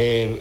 eh, 0.00 0.38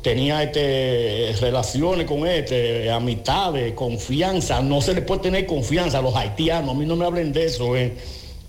tenía 0.00 0.42
este, 0.42 1.34
relaciones 1.38 2.06
con 2.06 2.26
este, 2.26 2.90
amistades, 2.90 3.74
confianza. 3.74 4.62
No 4.62 4.80
se 4.80 4.94
le 4.94 5.02
puede 5.02 5.20
tener 5.20 5.44
confianza 5.44 5.98
a 5.98 6.00
los 6.02 6.16
haitianos. 6.16 6.70
A 6.70 6.78
mí 6.78 6.86
no 6.86 6.96
me 6.96 7.04
hablen 7.04 7.30
de 7.30 7.44
eso. 7.44 7.76
eh. 7.76 7.94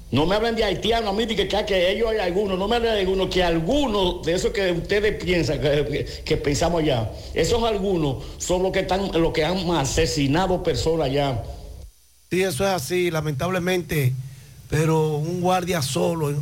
No 0.10 0.26
me 0.26 0.36
hablen 0.36 0.56
de 0.56 0.64
haitianos, 0.64 1.10
a 1.10 1.14
mí 1.14 1.28
que, 1.28 1.50
que, 1.50 1.66
que 1.66 1.92
ellos 1.92 2.10
hay 2.10 2.20
algunos, 2.20 2.58
no 2.58 2.66
me 2.70 2.78
hablen 2.78 2.94
de 2.94 3.00
algunos, 3.02 3.28
que 3.28 3.44
algunos 3.44 4.26
de 4.26 4.36
esos 4.36 4.52
que 4.52 4.72
ustedes 4.72 5.22
piensan, 5.22 5.60
que, 5.60 6.38
pensamos 6.38 6.82
ya, 6.86 7.12
esos 7.34 7.62
algunos 7.64 8.24
son 8.38 8.64
los 8.64 8.72
que 8.72 8.80
están, 8.80 9.12
los 9.22 9.34
que 9.34 9.44
han 9.44 9.70
asesinado 9.72 10.64
personas 10.64 11.12
ya. 11.12 11.44
Sí, 12.30 12.42
eso 12.42 12.64
es 12.64 12.70
así, 12.70 13.12
lamentablemente. 13.12 14.14
Pero 14.70 15.18
un 15.18 15.42
guardia 15.42 15.82
solo 15.82 16.34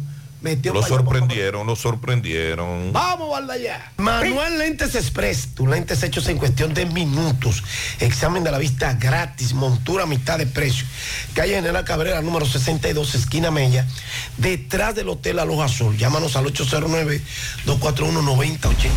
metió 0.46 0.74
Lo 0.74 0.84
sorprendieron, 0.84 1.66
lo 1.66 1.76
sorprendieron. 1.76 2.94
Vamos, 2.94 3.32
Valdallá. 3.32 3.92
Manuel 3.98 4.60
Lentes 4.60 4.94
Express, 4.94 5.56
tus 5.56 5.68
lentes 5.68 6.04
hechos 6.04 6.30
en 6.30 6.38
cuestión 6.38 6.76
de 6.76 6.86
minutos. 6.86 7.64
Examen 8.00 8.44
de 8.44 8.52
la 8.52 8.60
vista 8.60 8.94
gratis, 8.94 9.54
montura 9.54 10.04
a 10.04 10.06
mitad 10.06 10.38
de 10.38 10.46
precio. 10.46 10.86
Calle 11.34 11.56
General 11.56 11.84
Cabrera, 11.84 12.22
número 12.22 12.46
62, 12.46 13.16
esquina 13.16 13.50
Mella, 13.50 13.88
detrás 14.38 14.94
del 14.94 15.10
Hotel 15.10 15.40
Aloja 15.40 15.66
Azul. 15.66 15.98
Llámanos 15.98 16.36
al 16.36 16.46
809-241-9082. 16.46 18.90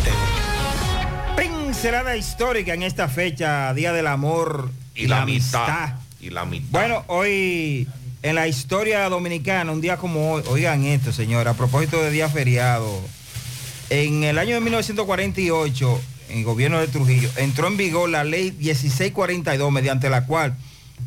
Pincelada 1.35 2.15
histórica 2.15 2.75
en 2.75 2.83
esta 2.83 3.07
fecha, 3.07 3.73
Día 3.73 3.91
del 3.91 4.05
Amor 4.05 4.69
Y 4.93 5.07
la 5.07 5.25
mitad. 5.25 5.95
Y 6.19 6.29
la 6.29 6.45
mitad. 6.45 6.67
Bueno, 6.69 7.05
hoy 7.07 7.87
en 8.21 8.35
la 8.35 8.47
historia 8.47 9.07
dominicana, 9.09 9.71
un 9.71 9.81
día 9.81 9.97
como 9.97 10.33
hoy, 10.33 10.43
oigan 10.47 10.83
esto, 10.83 11.13
señor, 11.13 11.47
a 11.47 11.53
propósito 11.53 12.01
de 12.01 12.11
día 12.11 12.29
feriado, 12.29 12.99
en 13.89 14.23
el 14.23 14.37
año 14.37 14.55
de 14.55 14.61
1948, 14.61 16.01
en 16.29 16.37
el 16.39 16.43
gobierno 16.43 16.79
de 16.79 16.87
Trujillo, 16.87 17.29
entró 17.37 17.67
en 17.67 17.77
vigor 17.77 18.09
la 18.09 18.23
ley 18.23 18.51
1642, 18.51 19.71
mediante 19.71 20.09
la 20.09 20.25
cual 20.25 20.55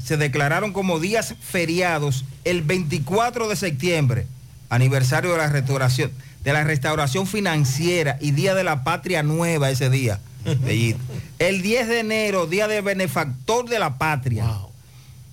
se 0.03 0.17
declararon 0.17 0.73
como 0.73 0.99
días 0.99 1.35
feriados 1.41 2.25
el 2.45 2.63
24 2.63 3.49
de 3.49 3.57
septiembre, 3.57 4.27
aniversario 4.71 5.33
de 5.33 5.39
la 5.39 5.49
restauración, 5.49 6.11
de 6.43 6.53
la 6.53 6.65
restauración 6.65 7.27
financiera 7.27 8.17
y 8.21 8.33
Día 8.33 8.55
de 8.55 8.65
la 8.65 8.85
Patria 8.85 9.23
Nueva 9.23 9.71
ese 9.71 9.91
día. 9.91 10.19
Bellito. 10.65 10.99
El 11.39 11.63
10 11.63 11.89
de 11.89 12.01
enero, 12.01 12.47
Día 12.47 12.67
de 12.67 12.81
Benefactor 12.81 13.69
de 13.69 13.79
la 13.79 13.97
Patria. 13.99 14.45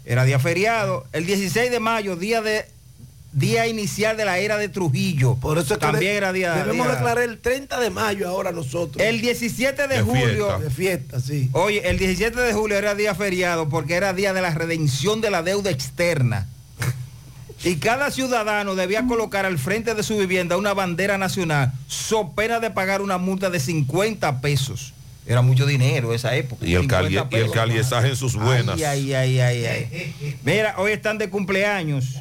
Era 0.05 0.23
día 0.23 0.39
feriado. 0.39 1.05
El 1.14 1.25
16 1.25 1.69
de 1.72 1.80
mayo, 1.80 2.16
día 2.16 2.42
de 2.42 2.66
día 3.31 3.67
inicial 3.67 4.17
de 4.17 4.25
la 4.25 4.39
era 4.39 4.58
de 4.58 4.69
Trujillo. 4.69 5.36
Por 5.36 5.59
eso 5.59 5.73
es 5.75 5.80
que 5.80 5.86
también 5.86 6.14
de- 6.14 6.17
era 6.17 6.33
día. 6.33 6.53
Debemos 6.56 6.88
día- 6.88 6.95
declarar 6.95 7.23
el 7.23 7.38
30 7.39 7.80
de 7.80 7.91
mayo 7.91 8.28
ahora 8.28 8.52
nosotros. 8.52 9.06
El 9.06 9.22
17 9.22 9.88
de, 9.88 9.97
De 9.97 10.02
julio. 10.02 10.23
fiesta. 10.47 10.59
De 10.59 10.69
fiesta, 10.72 11.19
sí. 11.19 11.50
Oye, 11.53 11.88
el 11.88 12.00
17 12.00 12.39
de 12.41 12.53
julio 12.53 12.75
era 12.78 12.95
día 12.95 13.14
feriado 13.14 13.69
porque 13.69 13.94
era 13.94 14.14
día 14.14 14.33
de 14.33 14.41
la 14.41 14.50
redención 14.50 15.22
de 15.22 15.30
la 15.30 15.44
deuda 15.44 15.69
externa. 15.69 16.47
Y 17.63 17.75
cada 17.75 18.09
ciudadano 18.09 18.73
debía 18.75 19.06
colocar 19.06 19.45
al 19.45 19.59
frente 19.59 19.94
de 19.94 20.02
su 20.02 20.17
vivienda 20.17 20.56
una 20.58 20.73
bandera 20.73 21.17
nacional, 21.17 21.73
so 21.88 22.31
pena 22.31 22.59
de 22.61 22.72
pagar 22.72 23.02
una 23.02 23.17
multa 23.17 23.50
de 23.50 23.59
50 23.59 24.39
pesos. 24.39 24.94
Era 25.30 25.41
mucho 25.44 25.66
dinero 25.67 26.13
esa 26.13 26.35
época. 26.35 26.66
Y 26.66 26.73
el, 26.73 26.81
50 26.81 26.97
cali- 27.03 27.13
y 27.13 27.17
el 27.17 27.27
pesos. 27.30 27.52
caliesaje 27.53 28.08
en 28.09 28.16
sus 28.16 28.35
buenas. 28.35 28.75
Ay, 28.81 29.13
ay, 29.13 29.13
ay, 29.13 29.39
ay, 29.39 29.66
ay. 29.66 30.35
Mira, 30.44 30.73
hoy 30.80 30.91
están 30.91 31.17
de 31.19 31.30
cumpleaños. 31.30 32.16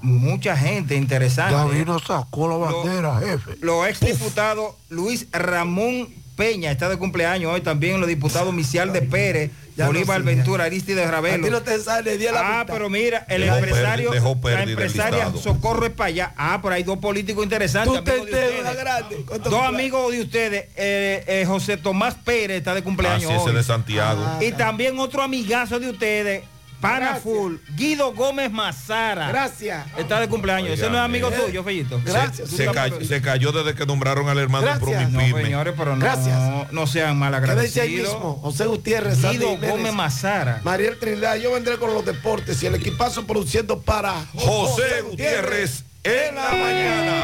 Mucha 0.00 0.56
gente 0.56 0.94
interesante. 0.96 1.54
Davino 1.54 1.98
sacó 1.98 2.48
la 2.48 2.56
bandera, 2.56 3.20
jefe. 3.20 3.56
Los 3.60 3.86
ex 3.88 4.00
diputados 4.00 4.74
Luis 4.88 5.26
Ramón 5.32 6.08
Peña 6.36 6.70
está 6.70 6.88
de 6.90 6.98
cumpleaños 6.98 7.50
hoy 7.52 7.62
también, 7.62 7.98
los 7.98 8.08
diputados 8.08 8.52
Micial 8.52 8.92
de 8.92 9.00
Pérez, 9.02 9.50
Ya 9.74 9.86
Bolívar 9.86 10.20
no. 10.20 10.26
Ventura, 10.26 10.64
Aristides 10.64 11.10
Ravelo. 11.10 11.44
ti 11.44 11.50
no 11.50 11.62
te 11.62 11.78
sale 11.80 12.12
el 12.12 12.18
día 12.18 12.28
de 12.28 12.34
la 12.34 12.40
Ah, 12.40 12.60
mitad. 12.62 12.74
pero 12.74 12.90
mira, 12.90 13.24
el 13.28 13.42
Dejó 13.42 13.56
empresario, 13.56 14.10
perdi- 14.12 14.42
la 14.54 14.62
empresaria. 14.62 15.32
Socorro 15.42 15.86
España. 15.86 16.32
Ah, 16.36 16.58
pero 16.62 16.74
hay 16.74 16.82
dos 16.82 16.98
políticos 16.98 17.42
interesantes. 17.42 17.94
Tú 17.98 18.04
te 18.04 18.10
amigos 18.12 18.30
de 18.30 18.32
enteras, 18.42 18.60
ustedes. 18.60 18.78
grande. 18.84 19.24
¿Cuánto 19.26 19.50
Dos 19.50 19.62
amigos 19.62 20.12
de 20.12 20.20
ustedes, 20.20 20.64
eh, 20.76 21.24
eh, 21.26 21.44
José 21.46 21.76
Tomás 21.78 22.14
Pérez 22.14 22.58
está 22.58 22.74
de 22.74 22.82
cumpleaños 22.82 23.30
Así 23.30 23.40
es 23.40 23.46
hoy. 23.48 23.54
de 23.54 23.62
Santiago. 23.62 24.22
Y 24.40 24.52
también 24.52 24.98
otro 24.98 25.22
amigazo 25.22 25.78
de 25.80 25.90
ustedes, 25.90 26.42
Pana 26.80 26.98
Gracias. 26.98 27.22
Full, 27.22 27.56
Guido 27.74 28.12
Gómez 28.12 28.50
Mazara. 28.50 29.28
Gracias. 29.28 29.86
Está 29.96 30.20
de 30.20 30.28
cumpleaños. 30.28 30.70
Ese 30.72 30.88
no 30.90 30.96
es 30.96 31.02
amigo 31.02 31.30
tuyo, 31.30 31.64
Fellito. 31.64 32.00
Gracias. 32.04 32.50
Se, 32.50 32.66
cayó, 32.70 33.04
se 33.04 33.22
cayó 33.22 33.52
desde 33.52 33.74
que 33.74 33.86
nombraron 33.86 34.28
al 34.28 34.38
hermano 34.38 34.66
Gracias. 34.66 35.10
No, 35.10 35.20
señores, 35.20 35.74
pero 35.76 35.96
no, 35.96 36.04
Gracias. 36.04 36.72
no 36.72 36.86
sean 36.86 36.86
Quédense 36.86 37.00
ahí 37.00 37.14
malagradecidos. 37.14 38.14
mismo. 38.14 38.38
José 38.42 38.66
Gutiérrez, 38.66 39.16
Guido 39.22 39.50
Jiménez, 39.50 39.70
Gómez 39.70 39.94
Mazara. 39.94 40.60
Mariel 40.64 40.98
Trinidad, 40.98 41.36
yo 41.36 41.52
vendré 41.52 41.78
con 41.78 41.92
los 41.94 42.04
deportes 42.04 42.62
y 42.62 42.66
el 42.66 42.74
equipazo 42.74 43.26
produciendo 43.26 43.80
para 43.80 44.26
José 44.34 45.02
Gutiérrez 45.02 45.84
en 46.04 46.34
la 46.34 46.50
mañana. 46.52 47.22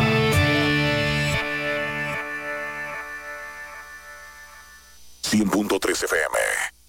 FM. 6.02 6.81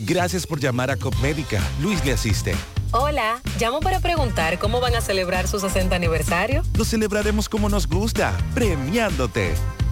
Gracias 0.00 0.46
por 0.46 0.60
llamar 0.60 0.90
a 0.90 0.96
Copmédica. 0.96 1.62
Luis 1.80 2.04
le 2.04 2.12
asiste. 2.12 2.54
Hola, 2.92 3.40
llamo 3.60 3.80
para 3.80 4.00
preguntar 4.00 4.58
cómo 4.58 4.80
van 4.80 4.94
a 4.94 5.00
celebrar 5.00 5.46
su 5.46 5.60
60 5.60 5.94
aniversario. 5.94 6.62
Lo 6.76 6.84
celebraremos 6.84 7.48
como 7.48 7.68
nos 7.68 7.86
gusta, 7.86 8.36
premiándote. 8.54 9.54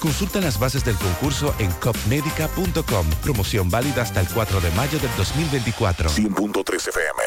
Consulta 0.00 0.40
las 0.40 0.58
bases 0.58 0.84
del 0.84 0.96
concurso 0.96 1.54
en 1.58 1.70
copmedica.com. 1.72 3.06
Promoción 3.22 3.70
válida 3.70 4.02
hasta 4.02 4.20
el 4.20 4.28
4 4.28 4.60
de 4.60 4.70
mayo 4.72 4.98
del 4.98 5.10
2024. 5.16 6.10
100.3 6.10 6.88
FM. 6.88 7.22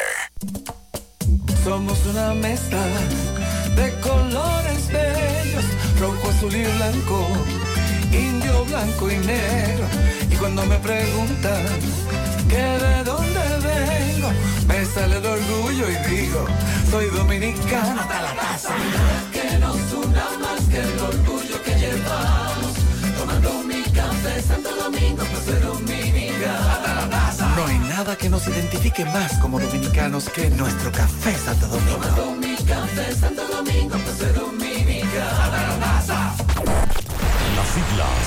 Somos 1.64 1.98
una 2.06 2.34
mezcla 2.34 2.82
de 3.76 3.92
colores 4.00 4.88
bellos, 4.88 5.64
rojo, 6.00 6.30
azul 6.30 6.54
y 6.54 6.64
blanco, 6.64 7.26
indio, 8.12 8.64
blanco 8.64 9.10
y 9.10 9.16
negro. 9.18 9.84
Y 10.30 10.36
cuando 10.36 10.64
me 10.66 10.76
preguntan 10.78 11.66
que 12.48 12.56
de 12.56 13.04
dónde 13.04 13.40
vengo, 13.62 14.30
me 14.66 14.84
sale 14.86 15.18
el 15.18 15.26
orgullo 15.26 15.86
y 15.90 15.96
digo, 16.08 16.46
soy 16.90 17.06
dominicano 17.10 18.00
hasta 18.00 18.22
la 18.22 18.34
casa. 18.34 18.74
Que 19.32 19.58
nos 19.58 19.92
una 19.92 20.26
más 20.40 20.60
que 20.68 20.78
el 20.78 20.98
orgullo 20.98 21.62
que 21.62 21.74
llevamos, 21.74 22.49
No 27.56 27.66
hay 27.66 27.78
nada 27.78 28.16
que 28.16 28.28
nos 28.28 28.46
identifique 28.48 29.04
más 29.04 29.32
como 29.38 29.60
dominicanos 29.60 30.28
que 30.30 30.48
nuestro 30.50 30.90
café 30.92 31.34
Santo 31.36 31.66
Domingo. 31.66 32.00
Las 37.56 37.68
siglas 37.68 38.26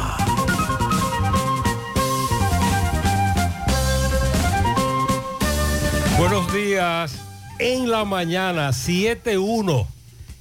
Buenos 6.21 6.53
días. 6.53 7.15
En 7.57 7.89
la 7.89 8.05
mañana, 8.05 8.69
7-1. 8.69 9.87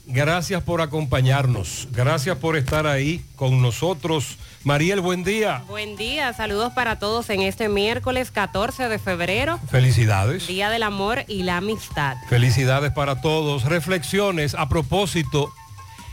gracias 0.09 0.63
por 0.63 0.83
acompañarnos, 0.83 1.89
gracias 1.91 2.37
por 2.37 2.59
estar 2.59 2.87
ahí 2.87 3.25
con 3.35 3.63
nosotros. 3.63 4.37
Mariel, 4.63 5.01
buen 5.01 5.25
día. 5.25 5.65
Buen 5.69 5.97
día, 5.97 6.35
saludos 6.35 6.75
para 6.75 6.99
todos 6.99 7.31
en 7.31 7.41
este 7.41 7.71
miércoles 7.71 8.31
14 8.31 8.91
de 8.91 8.99
febrero, 8.99 9.59
Felicidades. 9.71 10.49
Día 10.49 10.69
del 10.69 10.83
Amor 10.83 11.25
y 11.29 11.45
la 11.45 11.57
Amistad. 11.57 12.19
Felicidades 12.29 12.93
para 12.93 13.23
todos. 13.23 13.65
Reflexiones 13.65 14.55
a 14.55 14.69
propósito. 14.69 15.51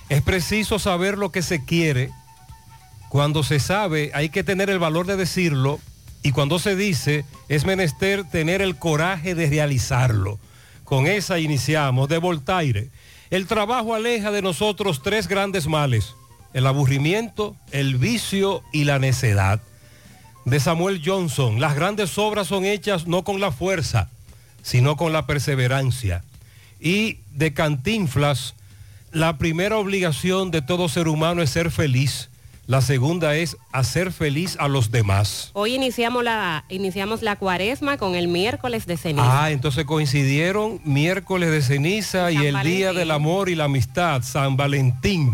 Es 0.08 0.22
preciso 0.22 0.80
saber 0.80 1.18
lo 1.18 1.34
que 1.34 1.42
se 1.42 1.66
quiere. 1.66 2.12
Cuando 3.10 3.44
se 3.44 3.60
sabe 3.60 4.12
hay 4.14 4.30
que 4.30 4.46
tener 4.46 4.70
el 4.70 4.80
valor 4.80 5.08
de 5.08 5.18
decirlo 5.18 5.82
y 6.24 6.32
cuando 6.32 6.60
se 6.60 6.76
dice 6.76 7.26
es 7.50 7.66
menester 7.66 8.24
tener 8.24 8.62
el 8.62 8.78
coraje 8.78 9.36
de 9.36 9.50
realizarlo. 9.50 10.40
Con 10.84 11.08
esa 11.08 11.40
iniciamos 11.40 12.10
de 12.10 12.18
Voltaire. 12.18 12.90
El 13.30 13.46
trabajo 13.46 13.94
aleja 13.94 14.32
de 14.32 14.42
nosotros 14.42 15.02
tres 15.04 15.28
grandes 15.28 15.68
males. 15.68 16.16
El 16.54 16.66
aburrimiento, 16.66 17.56
el 17.72 17.98
vicio 17.98 18.64
y 18.72 18.86
la 18.86 19.00
necedad. 19.00 19.62
De 20.46 20.62
Samuel 20.62 21.02
Johnson, 21.04 21.60
las 21.60 21.76
grandes 21.76 22.18
obras 22.18 22.48
son 22.48 22.64
hechas 22.64 23.06
no 23.06 23.26
con 23.26 23.42
la 23.42 23.52
fuerza, 23.52 24.10
sino 24.62 24.96
con 24.96 25.12
la 25.12 25.26
perseverancia. 25.26 26.24
Y 26.80 27.20
de 27.34 27.54
Cantinflas, 27.54 28.56
la 29.12 29.38
primera 29.38 29.78
obligación 29.78 30.52
de 30.52 30.62
todo 30.62 30.88
ser 30.88 31.10
humano 31.10 31.42
es 31.42 31.50
ser 31.50 31.70
feliz. 31.70 32.30
La 32.68 32.82
segunda 32.82 33.34
es 33.38 33.56
hacer 33.72 34.12
feliz 34.12 34.58
a 34.60 34.68
los 34.68 34.92
demás. 34.92 35.52
Hoy 35.54 35.74
iniciamos 35.74 36.22
la, 36.22 36.66
iniciamos 36.68 37.22
la 37.22 37.38
cuaresma 37.38 37.98
con 37.98 38.16
el 38.16 38.28
miércoles 38.28 38.86
de 38.86 38.98
ceniza. 38.98 39.46
Ah, 39.46 39.52
entonces 39.52 39.86
coincidieron 39.86 40.82
miércoles 40.84 41.50
de 41.50 41.62
ceniza 41.62 42.30
y 42.30 42.46
el 42.46 42.62
Día 42.64 42.92
del 42.92 43.12
Amor 43.12 43.48
y 43.48 43.56
la 43.56 43.64
Amistad, 43.64 44.22
San 44.22 44.58
Valentín. 44.58 45.32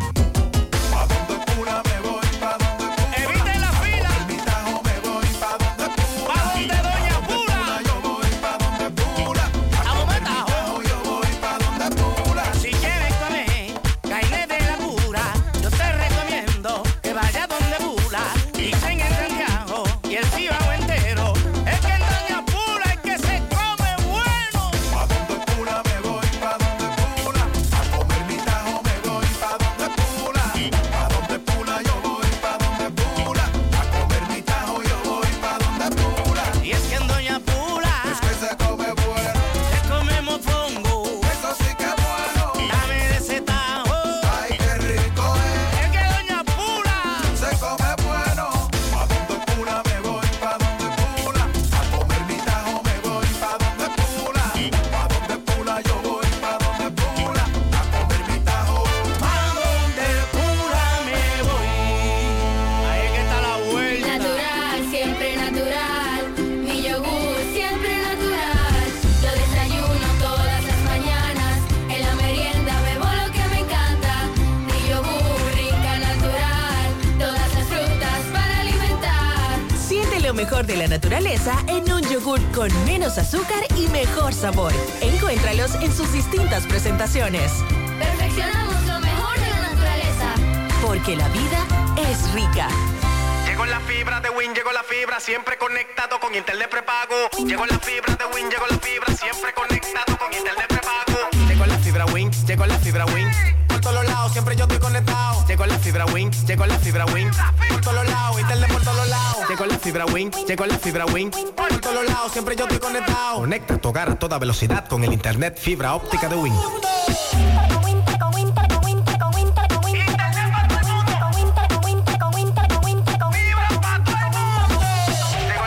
A 114.04 114.16
toda 114.16 114.38
velocidad 114.38 114.86
con 114.90 115.02
el 115.06 115.14
internet 115.14 115.58
fibra 115.58 115.96
óptica 115.96 116.28
de 116.28 116.36
Win. 116.36 116.54
Llegó 116.54 116.68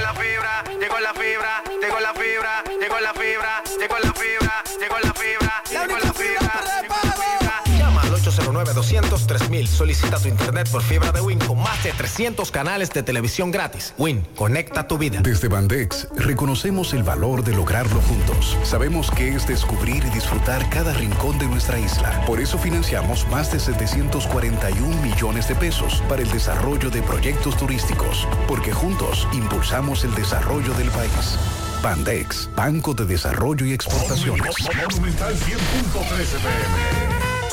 la 0.01 0.13
fibra, 0.13 0.63
llegó 0.79 1.01
la 1.01 1.15
fibra, 1.15 1.63
llegó 1.81 1.99
la 1.99 2.13
fibra, 2.13 2.63
llegó 2.79 3.01
la 3.01 3.15
fibra, 3.15 3.63
llegó 3.81 3.99
la 3.99 4.13
fibra, 4.13 4.63
llegó 4.79 4.99
la 4.99 5.15
fibra, 5.15 5.63
llegó 5.71 5.97
la 5.97 6.13
fibra. 6.13 7.63
Llama 7.79 8.03
al 8.03 8.13
809-200-3000. 8.13 9.67
Solicita 9.67 10.19
tu 10.19 10.29
internet 10.29 10.69
por 10.71 10.83
fibra 10.83 11.11
de 11.11 11.23
Win 11.23 11.39
con 11.39 11.46
más 11.77 11.85
de 11.85 11.93
300 11.93 12.51
canales 12.51 12.91
de 12.91 13.03
televisión 13.03 13.51
gratis. 13.51 13.95
Win, 13.99 14.27
conecta 14.37 14.87
tu 14.87 14.99
vida. 14.99 15.21
Desde 15.23 15.49
Bandex 15.49 16.09
reconocemos 16.17 16.93
el 16.95 17.03
valor 17.03 17.45
de 17.45 17.55
lograrlo 17.55 18.01
juntos. 18.03 18.57
Sabemos 18.63 19.11
que 19.11 19.29
es 19.29 19.47
descubrir 19.47 20.05
y 20.05 20.11
disfrutar 20.11 20.69
cada 20.71 20.93
rincón 20.95 21.39
de 21.39 21.47
nuestra 21.47 21.79
isla. 21.79 22.25
Por 22.27 22.41
eso 22.41 22.59
financiamos 22.59 23.27
más 23.29 23.53
de 23.53 23.61
741 23.61 25.03
millones 25.03 25.49
de 25.49 25.55
pesos 25.55 26.03
para 26.09 26.23
el 26.23 26.31
desarrollo 26.31 26.91
de 26.91 27.03
proyectos 27.03 27.57
turísticos, 27.57 28.27
porque 28.47 28.73
juntos 28.73 29.27
impulsamos 29.33 30.05
el 30.05 30.15
desarrollo 30.15 30.73
del 30.75 30.91
país. 30.91 31.39
Bandex, 31.83 32.49
Banco 32.57 32.95
de 32.95 33.05
Desarrollo 33.05 33.67
y 33.67 33.73
Exportaciones. 33.73 34.55
Monumental 34.89 35.35
100.13 35.35 35.47
pm. 35.95 36.96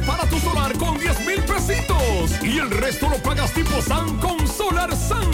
Separa 0.00 0.24
tu 0.30 0.40
solar 0.40 0.72
con 0.78 0.98
10 0.98 1.26
mil 1.26 1.42
pesitos 1.42 2.32
y 2.42 2.58
el 2.58 2.70
resto 2.70 3.10
lo 3.10 3.18
pagas 3.18 3.52
tipo 3.52 3.82
SAN 3.82 4.16
con 4.16 4.48
Solar 4.48 4.96
Sun. 4.96 5.30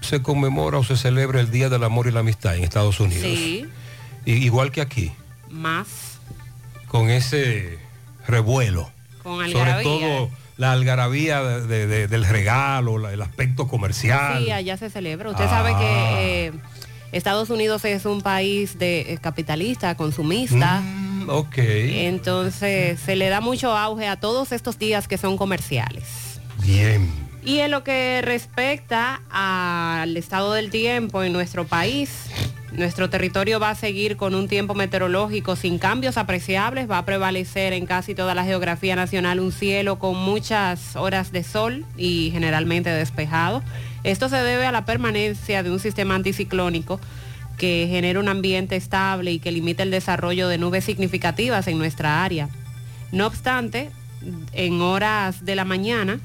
se 0.01 0.23
conmemora 0.23 0.79
o 0.79 0.85
se 0.85 0.97
celebra 0.97 1.41
el 1.41 1.51
Día 1.51 1.69
del 1.69 1.83
Amor 1.85 2.07
y 2.07 2.13
la 2.13 2.21
Amistad 2.21 2.57
en 2.57 2.65
Estados 2.65 3.01
Unidos. 3.01 3.23
Sí, 3.25 3.67
igual 4.25 4.71
que 4.71 4.81
aquí, 4.81 5.13
más 5.51 5.87
con 6.89 7.11
ese 7.11 7.79
revuelo. 8.27 8.91
con 9.23 9.39
Sobre 9.51 9.61
algarabía. 9.73 9.83
todo 9.83 10.31
la 10.57 10.71
algarabía 10.73 11.43
de- 11.43 11.67
de- 11.67 11.87
de- 11.89 12.07
del 12.09 12.25
regalo, 12.25 12.97
la- 12.99 13.13
el 13.13 13.21
aspecto 13.21 13.67
comercial. 13.67 14.45
Sí, 14.45 14.53
allá 14.53 14.77
se 14.77 14.89
celebra. 14.89 15.31
Usted 15.31 15.45
Ah. 15.47 15.51
sabe 15.51 15.75
que 15.77 16.47
eh, 16.47 16.53
Estados 17.11 17.51
Unidos 17.51 17.85
es 17.85 18.05
un 18.05 18.21
país 18.23 18.79
de 18.79 19.13
eh, 19.15 19.19
capitalista, 19.21 19.97
consumista. 19.97 20.81
Mm, 20.81 21.29
ok. 21.29 21.59
Entonces 21.59 23.01
se 23.01 23.17
le 23.17 23.29
da 23.29 23.41
mucho 23.41 23.77
auge 23.77 24.07
a 24.07 24.17
todos 24.17 24.53
estos 24.53 24.79
días 24.79 25.09
que 25.09 25.19
son 25.19 25.37
comerciales. 25.37 26.05
Bien. 26.63 27.26
Y 27.47 27.61
en 27.61 27.71
lo 27.71 27.85
que 27.85 28.23
respecta 28.23 29.23
al 29.31 30.17
estado 30.17 30.53
del 30.53 30.69
tiempo 30.69 31.23
en 31.23 31.33
nuestro 31.33 31.65
país, 31.65 32.27
nuestro 32.73 33.09
territorio 33.09 33.61
va 33.61 33.71
a 33.71 33.77
seguir 33.77 34.17
con 34.17 34.35
un 34.35 34.49
tiempo 34.49 34.75
meteorológico 34.75 35.55
sin 35.55 35.79
cambios 35.79 36.17
apreciables, 36.17 36.91
va 36.91 36.99
a 36.99 37.05
prevalecer 37.05 37.73
en 37.73 37.87
casi 37.87 38.17
toda 38.17 38.35
la 38.35 38.43
geografía 38.43 38.97
nacional 38.97 39.39
un 39.39 39.53
cielo 39.53 40.01
con 40.01 40.17
muchas 40.17 40.97
horas 40.97 41.31
de 41.31 41.45
sol 41.45 41.85
y 41.97 42.31
generalmente 42.33 42.91
despejado. 42.91 43.63
Esto 44.03 44.29
se 44.29 44.39
debe 44.39 44.67
a 44.67 44.73
la 44.73 44.85
permanencia 44.85 45.63
de 45.63 45.71
un 45.71 45.79
sistema 45.79 46.17
anticiclónico 46.17 46.99
que 47.59 47.87
genera 47.89 48.19
un 48.19 48.29
ambiente 48.29 48.75
estable 48.75 49.31
y 49.31 49.39
que 49.39 49.53
limita 49.53 49.85
el 49.85 49.93
desarrollo 49.93 50.49
de 50.49 50.59
nubes 50.59 50.83
significativas 50.85 51.69
en 51.69 51.79
nuestra 51.79 52.25
área. 52.25 52.49
No 53.13 53.25
obstante, 53.25 53.91
en 54.53 54.81
horas 54.81 55.45
de 55.45 55.55
la 55.55 55.65
mañana, 55.65 56.19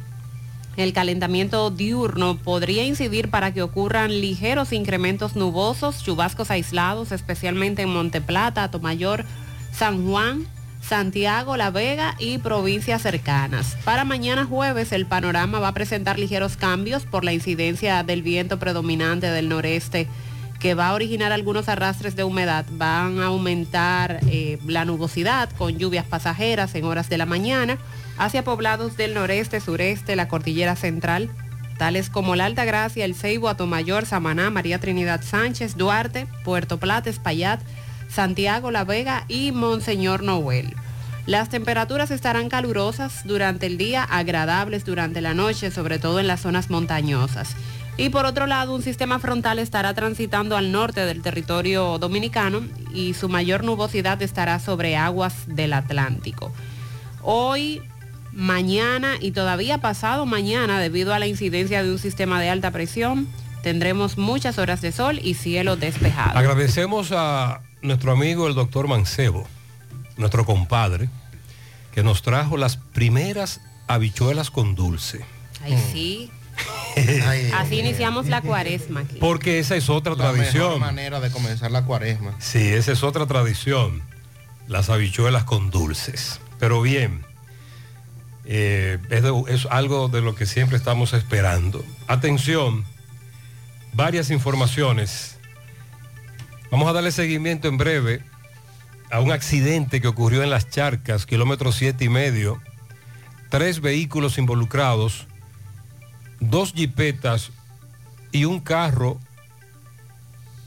el 0.82 0.94
calentamiento 0.94 1.70
diurno 1.70 2.38
podría 2.38 2.84
incidir 2.84 3.30
para 3.30 3.54
que 3.54 3.62
ocurran 3.62 4.22
ligeros 4.22 4.74
incrementos 4.74 5.36
nubosos, 5.36 6.04
chubascos 6.04 6.52
aislados, 6.52 7.12
especialmente 7.12 7.84
en 7.84 7.90
Monteplata, 7.90 8.70
Tomayor, 8.70 9.26
San 9.72 10.06
Juan, 10.06 10.46
Santiago, 10.82 11.58
La 11.58 11.72
Vega 11.72 12.16
y 12.20 12.40
provincias 12.40 13.04
cercanas. 13.04 13.78
Para 13.86 14.04
mañana 14.04 14.46
jueves 14.46 14.92
el 14.92 15.06
panorama 15.06 15.60
va 15.60 15.70
a 15.70 15.74
presentar 15.74 16.20
ligeros 16.20 16.58
cambios 16.58 17.04
por 17.06 17.24
la 17.24 17.34
incidencia 17.34 18.04
del 18.04 18.24
viento 18.24 18.60
predominante 18.60 19.28
del 19.28 19.48
noreste 19.48 20.08
que 20.60 20.76
va 20.76 20.90
a 20.90 20.94
originar 20.94 21.32
algunos 21.32 21.70
arrastres 21.70 22.16
de 22.16 22.24
humedad. 22.24 22.66
Van 22.72 23.20
a 23.20 23.28
aumentar 23.28 24.20
eh, 24.28 24.60
la 24.68 24.86
nubosidad 24.86 25.50
con 25.58 25.78
lluvias 25.78 26.06
pasajeras 26.06 26.76
en 26.76 26.86
horas 26.86 27.10
de 27.10 27.18
la 27.18 27.26
mañana 27.26 27.78
hacia 28.18 28.44
poblados 28.44 28.98
del 28.98 29.14
noreste, 29.14 29.60
sureste, 29.62 30.16
la 30.16 30.28
cordillera 30.28 30.76
central, 30.76 31.30
tales 31.78 32.10
como 32.10 32.36
la 32.36 32.46
Alta 32.46 32.66
Gracia, 32.66 33.06
el 33.06 33.16
Ceibo, 33.16 33.50
Atomayor, 33.50 34.06
Samaná, 34.06 34.50
María 34.50 34.80
Trinidad 34.80 35.22
Sánchez, 35.24 35.78
Duarte, 35.78 36.28
Puerto 36.44 36.78
Plata, 36.78 37.10
Espaillat, 37.10 37.62
Santiago, 38.10 38.72
La 38.72 38.84
Vega 38.84 39.26
y 39.28 39.52
Monseñor 39.52 40.22
Noel. 40.22 40.76
Las 41.26 41.50
temperaturas 41.50 42.12
estarán 42.12 42.50
calurosas 42.50 43.22
durante 43.26 43.68
el 43.68 43.78
día, 43.78 44.04
agradables 44.04 44.86
durante 44.86 45.22
la 45.22 45.34
noche, 45.34 45.72
sobre 45.72 46.00
todo 46.00 46.20
en 46.20 46.28
las 46.28 46.42
zonas 46.42 46.70
montañosas. 46.70 47.56
Y 47.98 48.10
por 48.10 48.26
otro 48.26 48.48
lado, 48.48 48.74
un 48.74 48.82
sistema 48.82 49.20
frontal 49.20 49.60
estará 49.60 49.94
transitando 49.94 50.58
al 50.58 50.72
norte 50.72 51.06
del 51.06 51.22
territorio 51.22 52.00
dominicano 52.00 52.64
y 52.94 53.14
su 53.14 53.30
mayor 53.30 53.64
nubosidad 53.64 54.22
estará 54.22 54.60
sobre 54.60 54.96
aguas 54.96 55.44
del 55.46 55.74
Atlántico. 55.74 56.52
Hoy, 57.22 57.82
mañana 58.34 59.16
y 59.20 59.32
todavía 59.32 59.80
pasado 59.80 60.26
mañana, 60.26 60.80
debido 60.80 61.14
a 61.14 61.20
la 61.20 61.28
incidencia 61.28 61.84
de 61.84 61.92
un 61.92 62.00
sistema 62.00 62.40
de 62.40 62.50
alta 62.50 62.72
presión, 62.72 63.28
tendremos 63.64 64.18
muchas 64.18 64.58
horas 64.58 64.82
de 64.82 64.92
sol 64.92 65.20
y 65.22 65.34
cielo 65.36 65.76
despejado. 65.76 66.38
Agradecemos 66.38 67.12
a 67.12 67.62
nuestro 67.82 68.12
amigo 68.12 68.48
el 68.48 68.56
doctor 68.56 68.88
Mancebo, 68.88 69.48
nuestro 70.18 70.46
compadre, 70.46 71.10
que 71.94 72.04
nos 72.04 72.22
trajo 72.22 72.58
las 72.58 72.78
primeras 72.78 73.62
habichuelas 73.88 74.50
con 74.50 74.76
dulce. 74.76 75.26
Ay, 75.64 75.78
sí. 75.92 76.32
Así 77.58 77.80
iniciamos 77.80 78.28
la 78.28 78.42
cuaresma. 78.42 79.02
aquí. 79.02 79.18
Porque 79.20 79.60
esa 79.60 79.76
es 79.76 79.90
otra 79.90 80.12
La 80.16 80.18
mejor 80.32 80.36
tradición. 80.38 80.80
manera 80.80 81.20
de 81.20 81.32
comenzar 81.32 81.72
la 81.72 81.84
cuaresma. 81.86 82.36
Sí, 82.40 82.60
esa 82.68 82.92
es 82.92 83.04
otra 83.04 83.26
tradición. 83.26 84.02
Las 84.68 84.90
habichuelas 84.90 85.44
con 85.44 85.70
dulces. 85.70 86.40
Pero 86.60 86.82
bien, 86.82 87.26
eh, 88.46 88.98
es, 89.48 89.66
algo 89.70 90.08
de 90.08 90.22
lo 90.22 90.36
que 90.36 90.46
siempre 90.46 90.78
estamos 90.78 91.14
esperando. 91.14 91.84
Atención, 92.08 92.86
varias 93.94 94.32
informaciones. 94.32 95.38
Vamos 96.72 96.90
a 96.90 96.94
darle 96.94 97.12
seguimiento 97.12 97.68
en 97.68 97.78
breve 97.78 98.22
a 99.12 99.20
un 99.20 99.32
accidente 99.32 100.02
que 100.02 100.08
ocurrió 100.08 100.44
en 100.44 100.50
las 100.50 100.70
charcas, 100.70 101.26
kilómetro 101.26 101.72
siete 101.72 102.06
y 102.06 102.10
medio. 102.10 102.62
Tres 103.50 103.82
vehículos 103.82 104.38
involucrados, 104.38 105.28
dos 106.40 106.74
jipetas 106.74 107.52
y 108.32 108.46
un 108.46 108.62
carro 108.62 109.20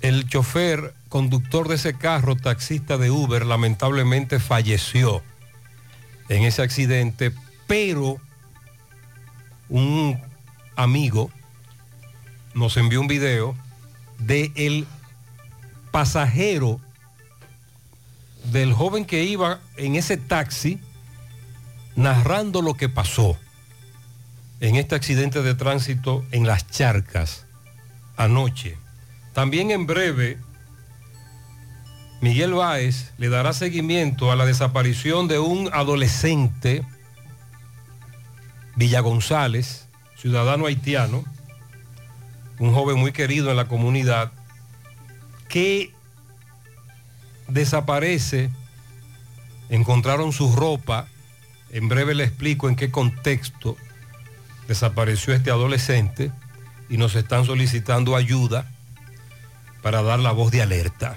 el 0.04 0.28
chofer, 0.28 0.93
conductor 1.09 1.66
de 1.66 1.76
ese 1.76 1.95
carro, 1.95 2.37
taxista 2.37 2.99
de 2.99 3.11
Uber, 3.11 3.47
lamentablemente 3.47 4.38
falleció 4.38 5.23
en 6.28 6.43
ese 6.43 6.61
accidente, 6.61 7.33
pero 7.75 8.21
un 9.69 10.16
amigo 10.76 11.28
nos 12.54 12.76
envió 12.76 13.00
un 13.00 13.09
video 13.09 13.57
de 14.21 14.52
el 14.54 14.87
pasajero 15.90 16.81
del 18.45 18.73
joven 18.73 19.04
que 19.04 19.25
iba 19.25 19.59
en 19.76 19.97
ese 19.97 20.16
taxi 20.16 20.78
narrando 21.97 22.62
lo 22.62 22.75
que 22.75 22.88
pasó 22.88 23.37
en 24.61 24.76
este 24.76 24.95
accidente 24.95 25.43
de 25.43 25.57
tránsito 25.57 26.25
en 26.31 26.47
las 26.47 26.71
charcas 26.71 27.45
anoche. 28.16 28.78
También 29.33 29.73
en 29.73 29.87
breve, 29.87 30.38
Miguel 32.21 32.54
Báez 32.54 33.11
le 33.19 33.31
dará 33.31 33.52
seguimiento 33.52 34.31
a 34.31 34.37
la 34.37 34.47
desaparición 34.47 35.26
de 35.26 35.40
un 35.40 35.71
adolescente, 35.73 36.85
Villa 38.76 39.00
González, 39.00 39.88
ciudadano 40.16 40.66
haitiano, 40.66 41.25
un 42.59 42.73
joven 42.73 42.99
muy 42.99 43.12
querido 43.12 43.50
en 43.50 43.57
la 43.57 43.69
comunidad, 43.69 44.33
que 45.49 45.93
desaparece, 47.49 48.50
encontraron 49.69 50.33
su 50.33 50.54
ropa, 50.54 51.07
en 51.71 51.88
breve 51.88 52.14
le 52.14 52.25
explico 52.25 52.69
en 52.69 52.76
qué 52.76 52.90
contexto 52.90 53.76
desapareció 54.69 55.35
este 55.35 55.50
adolescente 55.50 56.33
y 56.88 56.97
nos 56.97 57.14
están 57.16 57.45
solicitando 57.45 58.16
ayuda 58.16 58.71
para 59.83 60.02
dar 60.02 60.19
la 60.19 60.33
voz 60.33 60.50
de 60.50 60.62
alerta. 60.62 61.16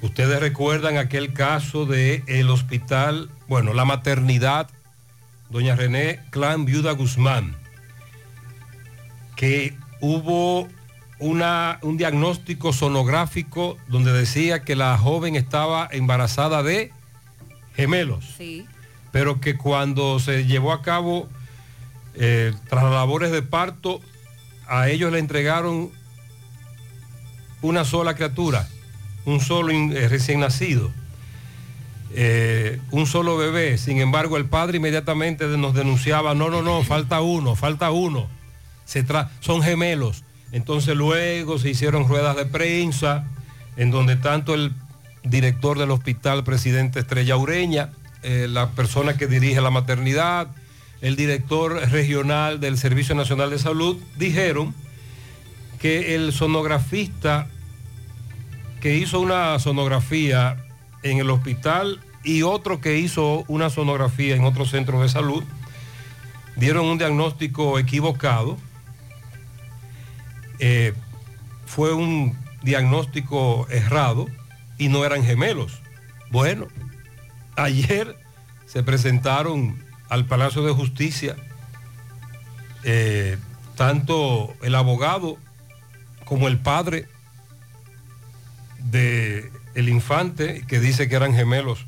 Ustedes 0.00 0.40
recuerdan 0.40 0.96
aquel 0.96 1.32
caso 1.32 1.84
del 1.84 2.22
el 2.26 2.50
hospital, 2.50 3.30
bueno, 3.48 3.74
la 3.74 3.84
maternidad, 3.84 4.70
doña 5.50 5.74
René 5.76 6.20
Clan 6.30 6.64
Viuda 6.64 6.92
Guzmán, 6.92 7.56
que 9.36 9.76
hubo 10.00 10.68
una, 11.18 11.78
un 11.82 11.96
diagnóstico 11.96 12.72
sonográfico 12.72 13.76
donde 13.88 14.12
decía 14.12 14.60
que 14.62 14.76
la 14.76 14.96
joven 14.98 15.36
estaba 15.36 15.88
embarazada 15.90 16.62
de 16.62 16.92
gemelos, 17.74 18.24
Sí. 18.36 18.66
pero 19.12 19.40
que 19.40 19.56
cuando 19.56 20.18
se 20.20 20.44
llevó 20.46 20.72
a 20.72 20.82
cabo 20.82 21.28
eh, 22.14 22.52
tras 22.68 22.84
las 22.84 22.92
labores 22.92 23.30
de 23.30 23.42
parto, 23.42 24.00
a 24.66 24.88
ellos 24.88 25.12
le 25.12 25.18
entregaron 25.18 25.90
una 27.62 27.84
sola 27.84 28.14
criatura, 28.14 28.68
un 29.24 29.40
solo 29.40 29.70
eh, 29.70 30.08
recién 30.08 30.40
nacido, 30.40 30.92
eh, 32.14 32.80
un 32.90 33.06
solo 33.06 33.36
bebé. 33.36 33.78
Sin 33.78 33.98
embargo, 33.98 34.36
el 34.36 34.46
padre 34.46 34.78
inmediatamente 34.78 35.46
nos 35.46 35.74
denunciaba, 35.74 36.34
no, 36.34 36.48
no, 36.50 36.62
no, 36.62 36.82
falta 36.82 37.20
uno, 37.20 37.54
falta 37.54 37.90
uno. 37.90 38.28
Son 39.40 39.62
gemelos. 39.62 40.24
Entonces 40.52 40.96
luego 40.96 41.58
se 41.58 41.70
hicieron 41.70 42.08
ruedas 42.08 42.36
de 42.36 42.46
prensa 42.46 43.26
en 43.76 43.90
donde 43.90 44.16
tanto 44.16 44.54
el 44.54 44.72
director 45.24 45.78
del 45.78 45.90
hospital, 45.90 46.42
presidente 46.42 47.00
Estrella 47.00 47.36
Ureña, 47.36 47.90
eh, 48.22 48.46
la 48.48 48.70
persona 48.70 49.16
que 49.16 49.26
dirige 49.26 49.60
la 49.60 49.70
maternidad, 49.70 50.48
el 51.00 51.16
director 51.16 51.74
regional 51.90 52.60
del 52.60 52.78
Servicio 52.78 53.14
Nacional 53.14 53.50
de 53.50 53.58
Salud, 53.58 53.98
dijeron 54.16 54.74
que 55.78 56.14
el 56.14 56.32
sonografista 56.32 57.46
que 58.80 58.96
hizo 58.96 59.20
una 59.20 59.58
sonografía 59.58 60.56
en 61.02 61.18
el 61.18 61.30
hospital 61.30 62.00
y 62.24 62.42
otro 62.42 62.80
que 62.80 62.98
hizo 62.98 63.44
una 63.48 63.70
sonografía 63.70 64.34
en 64.34 64.44
otro 64.44 64.66
centro 64.66 65.00
de 65.02 65.08
salud, 65.08 65.44
dieron 66.56 66.86
un 66.86 66.98
diagnóstico 66.98 67.78
equivocado. 67.78 68.58
Eh, 70.58 70.92
fue 71.66 71.94
un 71.94 72.36
diagnóstico 72.62 73.66
errado 73.70 74.26
y 74.76 74.88
no 74.88 75.04
eran 75.04 75.24
gemelos. 75.24 75.80
Bueno, 76.30 76.66
ayer 77.56 78.16
se 78.66 78.82
presentaron 78.82 79.82
al 80.08 80.26
Palacio 80.26 80.62
de 80.62 80.72
Justicia 80.72 81.36
eh, 82.84 83.38
tanto 83.76 84.54
el 84.62 84.74
abogado 84.74 85.36
como 86.24 86.48
el 86.48 86.58
padre 86.58 87.08
de 88.78 89.50
el 89.78 89.88
infante 89.88 90.64
que 90.66 90.80
dice 90.80 91.08
que 91.08 91.14
eran 91.16 91.34
gemelos 91.34 91.86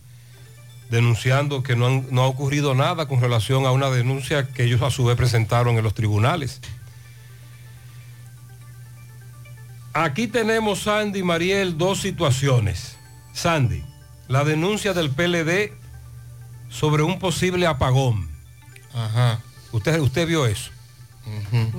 denunciando 0.91 1.63
que 1.63 1.77
no, 1.77 1.87
han- 1.87 2.07
no 2.11 2.23
ha 2.23 2.27
ocurrido 2.27 2.75
nada 2.75 3.07
con 3.07 3.21
relación 3.21 3.65
a 3.67 3.71
una 3.73 3.91
denuncia 3.91 4.49
que 4.49 4.65
ellos 4.65 4.83
a 4.83 4.91
su 4.91 5.05
vez 5.05 5.17
presentaron 5.17 5.77
en 5.77 5.85
los 5.85 5.95
tribunales. 5.95 6.61
Aquí 9.93 10.27
tenemos, 10.29 10.83
Sandy 10.83 11.21
y 11.21 11.23
Mariel, 11.23 11.77
dos 11.77 12.01
situaciones. 12.01 12.97
Sandy, 13.33 13.83
la 14.29 14.45
denuncia 14.45 14.93
del 14.95 15.11
PLD 15.11 15.73
sobre 16.69 17.03
un 17.03 17.19
posible 17.19 17.67
apagón. 17.67 18.29
Ajá. 18.95 19.41
Usted, 19.73 20.01
usted 20.01 20.27
vio 20.27 20.47
eso. 20.47 20.71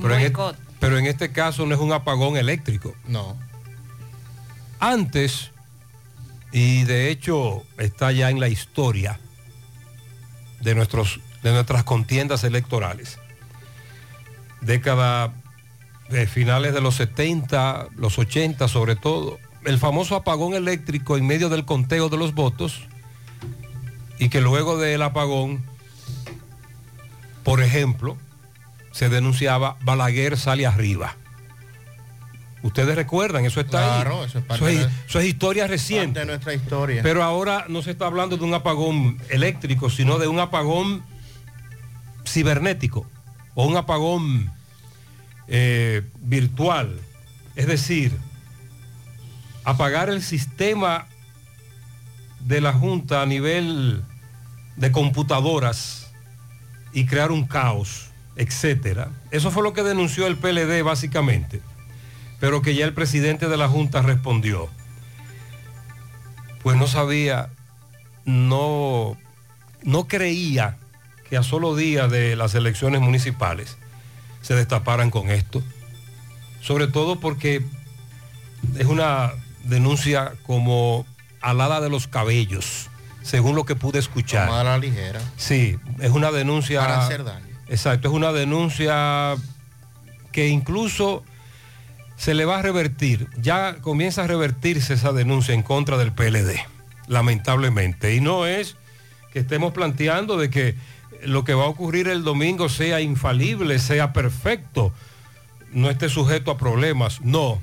Pero 0.02 0.16
en, 0.16 0.22
este, 0.22 0.42
pero 0.80 0.98
en 0.98 1.06
este 1.06 1.32
caso 1.32 1.66
no 1.66 1.74
es 1.76 1.82
un 1.82 1.92
apagón 1.94 2.38
eléctrico. 2.38 2.96
No. 3.08 3.38
Antes, 4.80 5.52
y 6.52 6.84
de 6.84 7.10
hecho 7.10 7.64
está 7.78 8.12
ya 8.12 8.30
en 8.30 8.40
la 8.40 8.50
historia 8.50 9.20
de, 10.62 10.76
nuestros, 10.76 11.20
de 11.44 11.52
nuestras 11.52 11.84
contiendas 11.84 12.44
electorales, 12.44 13.20
década 14.62 15.34
de 16.10 16.28
finales 16.28 16.74
de 16.74 16.82
los 16.82 16.96
70, 16.96 17.88
los 17.96 18.20
80 18.20 18.68
sobre 18.68 18.96
todo, 18.96 19.40
el 19.64 19.78
famoso 19.78 20.16
apagón 20.16 20.54
eléctrico 20.54 21.18
en 21.18 21.26
medio 21.26 21.50
del 21.50 21.66
conteo 21.66 22.10
de 22.10 22.18
los 22.18 22.34
votos. 22.34 22.82
Y 24.20 24.30
que 24.30 24.42
luego 24.42 24.78
del 24.78 25.02
apagón, 25.02 25.64
por 27.44 27.64
ejemplo, 27.64 28.18
se 28.92 29.10
denunciaba 29.10 29.78
Balaguer 29.82 30.38
sale 30.38 30.68
arriba. 30.68 31.16
Ustedes 32.64 32.96
recuerdan, 32.96 33.44
eso 33.46 33.60
está 33.60 33.80
Claro, 33.80 34.20
ahí. 34.22 34.28
eso 34.28 34.40
es 34.40 34.46
parte 34.46 34.64
Eso 34.66 34.68
es, 34.82 34.88
de- 34.88 34.94
eso 35.08 35.20
es 35.20 35.26
historia 35.26 35.66
reciente. 35.68 36.08
Parte 36.08 36.20
de 36.20 36.26
nuestra 36.28 36.54
historia. 36.54 37.02
Pero 37.04 37.24
ahora 37.24 37.66
no 37.70 37.82
se 37.82 37.92
está 37.92 38.06
hablando 38.06 38.38
de 38.38 38.44
un 38.44 38.54
apagón 38.54 39.18
eléctrico, 39.30 39.90
sino 39.90 40.20
de 40.20 40.28
un 40.28 40.40
apagón 40.40 41.04
cibernético 42.26 43.08
o 43.56 43.66
un 43.66 43.78
apagón 43.78 44.52
eh, 45.48 46.04
virtual. 46.22 47.00
Es 47.56 47.68
decir, 47.68 48.12
apagar 49.64 50.10
el 50.10 50.22
sistema 50.22 51.08
de 52.42 52.62
la 52.62 52.74
Junta 52.74 53.22
a 53.22 53.26
nivel 53.26 54.02
de 54.78 54.92
computadoras 54.92 56.12
y 56.94 57.06
crear 57.06 57.32
un 57.32 57.46
caos, 57.46 58.08
etcétera. 58.36 59.10
Eso 59.32 59.52
fue 59.52 59.64
lo 59.64 59.74
que 59.74 59.84
denunció 59.84 60.28
el 60.28 60.38
PLD 60.38 60.82
básicamente, 60.84 61.62
pero 62.42 62.62
que 62.62 62.76
ya 62.76 62.84
el 62.84 62.94
presidente 62.94 63.48
de 63.48 63.56
la 63.56 63.70
Junta 63.70 64.02
respondió 64.02 64.70
pues 66.64 66.78
no 66.78 66.88
sabía, 66.88 67.50
no, 68.26 69.18
no 69.84 70.08
creía 70.08 70.78
que 71.30 71.38
a 71.38 71.44
solo 71.44 71.76
día 71.76 72.08
de 72.08 72.36
las 72.36 72.56
elecciones 72.56 73.02
municipales 73.02 73.78
se 74.42 74.56
destaparan 74.56 75.12
con 75.12 75.30
esto. 75.30 75.64
Sobre 76.62 76.88
todo 76.88 77.20
porque 77.20 77.64
es 78.78 78.86
una 78.86 79.32
denuncia 79.64 80.34
como 80.46 81.06
alada 81.42 81.82
de 81.82 81.90
los 81.90 82.08
cabellos, 82.08 82.90
según 83.24 83.56
lo 83.56 83.66
que 83.66 83.76
pude 83.76 83.98
escuchar. 83.98 84.46
Tomada 84.46 84.62
a 84.62 84.78
la 84.78 84.78
ligera. 84.78 85.22
Sí, 85.38 85.78
es 86.00 86.12
una 86.12 86.32
denuncia... 86.32 86.82
Para 86.82 87.06
hacer 87.06 87.24
daño. 87.24 87.46
Exacto, 87.68 88.10
es 88.10 88.14
una 88.14 88.32
denuncia 88.32 89.36
que 90.32 90.50
incluso 90.50 91.24
se 92.22 92.36
le 92.36 92.46
va 92.46 92.60
a 92.60 92.62
revertir, 92.62 93.30
ya 93.42 93.78
comienza 93.82 94.24
a 94.24 94.28
revertirse 94.28 94.94
esa 94.94 95.12
denuncia 95.12 95.56
en 95.56 95.64
contra 95.64 95.98
del 95.98 96.12
PLD, 96.12 96.56
lamentablemente. 97.08 98.14
Y 98.14 98.22
no 98.22 98.46
es 98.46 98.76
que 99.34 99.40
estemos 99.40 99.74
planteando 99.74 100.38
de 100.38 100.52
que 100.52 100.76
lo 101.24 101.44
que 101.44 101.56
va 101.56 101.64
a 101.64 101.70
ocurrir 101.70 102.08
el 102.08 102.24
domingo 102.24 102.70
sea 102.70 103.02
infalible, 103.02 103.80
sea 103.80 104.14
perfecto, 104.14 104.94
no 105.72 105.90
esté 105.90 106.10
sujeto 106.10 106.52
a 106.52 106.60
problemas, 106.60 107.22
no. 107.22 107.60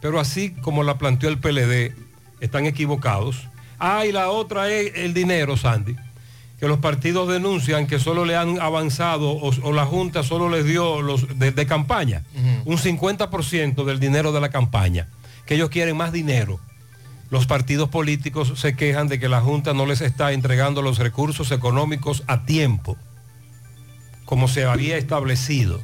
Pero 0.00 0.20
así 0.20 0.50
como 0.50 0.84
la 0.84 0.98
planteó 0.98 1.28
el 1.28 1.38
PLD, 1.38 1.92
están 2.38 2.66
equivocados. 2.66 3.48
Ah, 3.80 4.06
y 4.06 4.12
la 4.12 4.30
otra 4.30 4.70
es 4.70 4.92
el 4.94 5.14
dinero, 5.14 5.56
Sandy 5.56 5.96
que 6.58 6.68
los 6.68 6.78
partidos 6.78 7.28
denuncian 7.28 7.86
que 7.86 7.98
solo 7.98 8.24
le 8.24 8.36
han 8.36 8.60
avanzado 8.60 9.30
o, 9.30 9.50
o 9.62 9.72
la 9.72 9.84
Junta 9.84 10.22
solo 10.22 10.48
les 10.48 10.64
dio 10.64 11.02
los 11.02 11.38
de, 11.38 11.52
de 11.52 11.66
campaña, 11.66 12.24
un 12.64 12.78
50% 12.78 13.84
del 13.84 14.00
dinero 14.00 14.32
de 14.32 14.40
la 14.40 14.48
campaña, 14.48 15.08
que 15.44 15.54
ellos 15.54 15.70
quieren 15.70 15.96
más 15.96 16.12
dinero. 16.12 16.58
Los 17.28 17.46
partidos 17.46 17.88
políticos 17.88 18.54
se 18.56 18.76
quejan 18.76 19.08
de 19.08 19.18
que 19.18 19.28
la 19.28 19.40
Junta 19.40 19.74
no 19.74 19.84
les 19.84 20.00
está 20.00 20.32
entregando 20.32 20.80
los 20.80 20.98
recursos 20.98 21.50
económicos 21.50 22.22
a 22.26 22.46
tiempo, 22.46 22.96
como 24.24 24.48
se 24.48 24.64
había 24.64 24.96
establecido. 24.96 25.80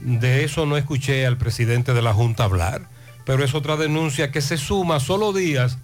De 0.00 0.44
eso 0.44 0.64
no 0.64 0.78
escuché 0.78 1.26
al 1.26 1.36
presidente 1.36 1.92
de 1.92 2.00
la 2.00 2.14
Junta 2.14 2.44
hablar, 2.44 2.88
pero 3.26 3.44
es 3.44 3.54
otra 3.54 3.76
denuncia 3.76 4.30
que 4.30 4.40
se 4.40 4.56
suma 4.56 4.96
a 4.96 5.00
solo 5.00 5.34
días 5.34 5.76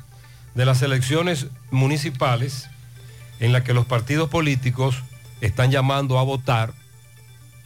de 0.54 0.64
las 0.64 0.80
elecciones 0.80 1.48
municipales 1.70 2.70
en 3.40 3.52
la 3.52 3.62
que 3.64 3.74
los 3.74 3.86
partidos 3.86 4.28
políticos 4.28 5.02
están 5.40 5.70
llamando 5.70 6.18
a 6.18 6.22
votar. 6.22 6.72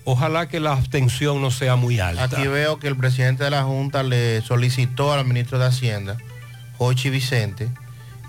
Ojalá 0.04 0.48
que 0.48 0.60
la 0.60 0.72
abstención 0.72 1.40
no 1.40 1.50
sea 1.50 1.76
muy 1.76 2.00
alta. 2.00 2.24
Aquí 2.24 2.46
veo 2.46 2.78
que 2.78 2.88
el 2.88 2.96
presidente 2.96 3.44
de 3.44 3.50
la 3.50 3.64
Junta 3.64 4.02
le 4.02 4.40
solicitó 4.40 5.12
al 5.12 5.24
ministro 5.24 5.58
de 5.58 5.66
Hacienda, 5.66 6.16
Jochi 6.78 7.10
Vicente, 7.10 7.68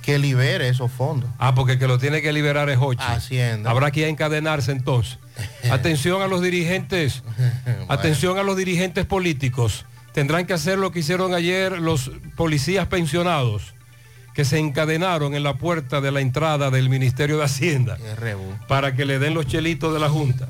que 0.02 0.20
libere 0.20 0.68
esos 0.68 0.92
fondos. 0.92 1.30
Ah, 1.40 1.56
porque 1.56 1.74
el 1.74 1.80
que 1.80 1.88
lo 1.88 1.98
tiene 1.98 2.22
que 2.22 2.34
liberar 2.34 2.70
es 2.70 2.78
Hochi. 2.80 3.04
Hacienda. 3.04 3.70
Habrá 3.70 3.92
que 3.92 4.08
encadenarse 4.08 4.72
entonces. 4.72 5.18
Atención 5.72 6.22
a 6.22 6.28
los 6.28 6.42
dirigentes, 6.42 7.24
atención 7.88 8.38
a 8.38 8.44
los 8.44 8.58
dirigentes 8.58 9.06
políticos. 9.06 9.86
Tendrán 10.14 10.46
que 10.46 10.54
hacer 10.54 10.78
lo 10.78 10.92
que 10.92 11.00
hicieron 11.00 11.34
ayer 11.34 11.80
los 11.80 12.12
policías 12.36 12.88
pensionados, 12.88 13.74
que 14.42 14.46
se 14.46 14.58
encadenaron 14.58 15.36
en 15.36 15.44
la 15.44 15.60
puerta 15.60 16.02
de 16.02 16.12
la 16.12 16.20
entrada 16.20 16.72
del 16.72 16.90
Ministerio 16.90 17.38
de 17.38 17.44
Hacienda 17.44 18.00
para 18.68 18.96
que 18.96 19.06
le 19.06 19.20
den 19.20 19.36
los 19.36 19.46
chelitos 19.46 19.94
de 19.94 20.00
la 20.00 20.10
Junta. 20.10 20.48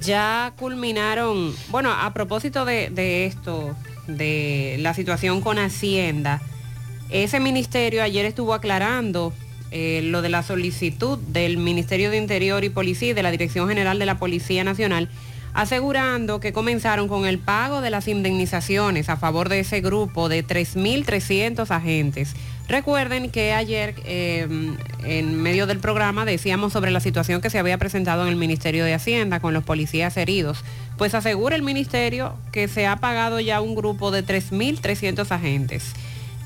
Ya 0.00 0.54
culminaron, 0.56 1.54
bueno, 1.68 1.92
a 1.92 2.14
propósito 2.14 2.64
de, 2.64 2.88
de 2.88 3.26
esto, 3.26 3.76
de 4.06 4.78
la 4.80 4.94
situación 4.94 5.42
con 5.42 5.58
Hacienda, 5.58 6.40
ese 7.10 7.40
ministerio 7.40 8.02
ayer 8.02 8.24
estuvo 8.24 8.54
aclarando 8.54 9.34
eh, 9.70 10.00
lo 10.02 10.22
de 10.22 10.30
la 10.30 10.42
solicitud 10.42 11.18
del 11.18 11.58
Ministerio 11.58 12.10
de 12.10 12.16
Interior 12.16 12.64
y 12.64 12.70
Policía 12.70 13.10
y 13.10 13.12
de 13.12 13.22
la 13.22 13.30
Dirección 13.30 13.68
General 13.68 13.98
de 13.98 14.06
la 14.06 14.18
Policía 14.18 14.64
Nacional, 14.64 15.10
asegurando 15.52 16.40
que 16.40 16.54
comenzaron 16.54 17.06
con 17.06 17.26
el 17.26 17.38
pago 17.38 17.82
de 17.82 17.90
las 17.90 18.08
indemnizaciones 18.08 19.10
a 19.10 19.18
favor 19.18 19.50
de 19.50 19.60
ese 19.60 19.82
grupo 19.82 20.30
de 20.30 20.42
3.300 20.42 21.70
agentes. 21.70 22.34
Recuerden 22.66 23.30
que 23.30 23.52
ayer 23.52 23.94
eh, 24.04 24.48
en 25.04 25.42
medio 25.42 25.66
del 25.66 25.80
programa 25.80 26.24
decíamos 26.24 26.72
sobre 26.72 26.90
la 26.90 27.00
situación 27.00 27.42
que 27.42 27.50
se 27.50 27.58
había 27.58 27.76
presentado 27.76 28.22
en 28.22 28.28
el 28.28 28.36
Ministerio 28.36 28.84
de 28.84 28.94
Hacienda 28.94 29.40
con 29.40 29.52
los 29.52 29.64
policías 29.64 30.16
heridos. 30.16 30.64
Pues 30.96 31.14
asegura 31.14 31.56
el 31.56 31.62
ministerio 31.62 32.36
que 32.52 32.68
se 32.68 32.86
ha 32.86 32.96
pagado 32.96 33.38
ya 33.40 33.60
un 33.60 33.74
grupo 33.74 34.10
de 34.10 34.24
3.300 34.24 35.30
agentes. 35.30 35.92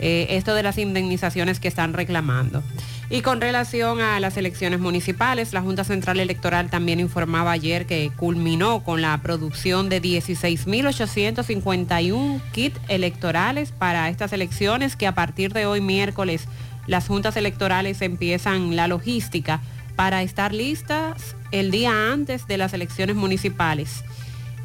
Eh, 0.01 0.27
esto 0.31 0.55
de 0.55 0.63
las 0.63 0.79
indemnizaciones 0.79 1.61
que 1.61 1.69
están 1.69 1.93
reclamando. 1.93 2.63
Y 3.11 3.23
con 3.23 3.41
relación 3.41 4.03
a 4.03 4.21
las 4.21 4.37
elecciones 4.37 4.81
municipales, 4.81 5.55
la 5.55 5.63
Junta 5.63 5.83
Central 5.83 6.21
Electoral 6.21 6.69
también 6.69 7.01
informaba 7.01 7.53
ayer 7.53 7.87
que 7.87 8.13
culminó 8.15 8.85
con 8.85 9.01
la 9.01 9.17
producción 9.23 9.89
de 9.89 10.03
16.851 10.03 12.43
kits 12.53 12.79
electorales 12.89 13.73
para 13.73 14.11
estas 14.11 14.35
elecciones 14.35 14.95
que 14.95 15.07
a 15.07 15.15
partir 15.15 15.55
de 15.55 15.65
hoy 15.65 15.81
miércoles 15.81 16.45
las 16.87 17.07
juntas 17.07 17.39
electorales 17.39 18.03
empiezan 18.03 18.77
la 18.77 18.89
logística 18.89 19.63
para 19.97 20.23
estar 20.23 20.53
listas 20.53 21.35
el 21.51 21.71
día 21.71 22.13
antes 22.13 22.47
de 22.47 22.59
las 22.59 22.75
elecciones 22.75 23.17
municipales, 23.17 24.05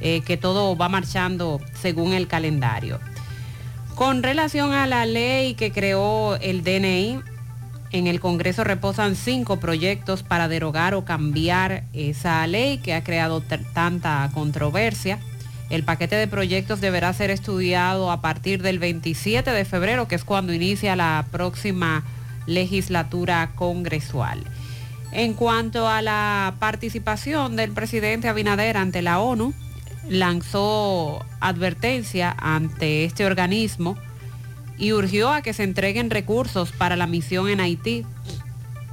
eh, 0.01 0.19
que 0.21 0.35
todo 0.35 0.75
va 0.75 0.89
marchando 0.89 1.61
según 1.81 2.11
el 2.11 2.27
calendario. 2.27 2.99
Con 3.95 4.21
relación 4.21 4.73
a 4.73 4.85
la 4.85 5.05
ley 5.05 5.53
que 5.53 5.71
creó 5.71 6.35
el 6.35 6.61
DNI, 6.63 7.21
en 7.93 8.07
el 8.07 8.19
Congreso 8.19 8.63
reposan 8.63 9.15
cinco 9.15 9.57
proyectos 9.59 10.23
para 10.23 10.47
derogar 10.47 10.95
o 10.95 11.05
cambiar 11.05 11.83
esa 11.93 12.45
ley 12.47 12.79
que 12.79 12.95
ha 12.95 13.03
creado 13.03 13.41
tanta 13.41 14.29
controversia. 14.33 15.19
El 15.69 15.83
paquete 15.83 16.15
de 16.15 16.27
proyectos 16.27 16.81
deberá 16.81 17.13
ser 17.13 17.29
estudiado 17.29 18.11
a 18.11 18.19
partir 18.19 18.63
del 18.63 18.79
27 18.79 19.51
de 19.51 19.63
febrero, 19.63 20.07
que 20.07 20.15
es 20.15 20.23
cuando 20.23 20.53
inicia 20.53 20.95
la 20.95 21.27
próxima 21.31 22.03
legislatura 22.47 23.51
congresual. 23.53 24.43
En 25.11 25.35
cuanto 25.35 25.87
a 25.87 26.01
la 26.01 26.55
participación 26.57 27.55
del 27.55 27.73
presidente 27.73 28.27
Abinader 28.27 28.75
ante 28.75 29.03
la 29.03 29.19
ONU, 29.19 29.53
lanzó 30.09 31.23
advertencia 31.39 32.35
ante 32.39 33.05
este 33.05 33.27
organismo 33.27 33.95
y 34.77 34.93
urgió 34.93 35.31
a 35.31 35.41
que 35.41 35.53
se 35.53 35.63
entreguen 35.63 36.09
recursos 36.09 36.71
para 36.71 36.95
la 36.95 37.07
misión 37.07 37.49
en 37.49 37.59
Haití. 37.59 38.05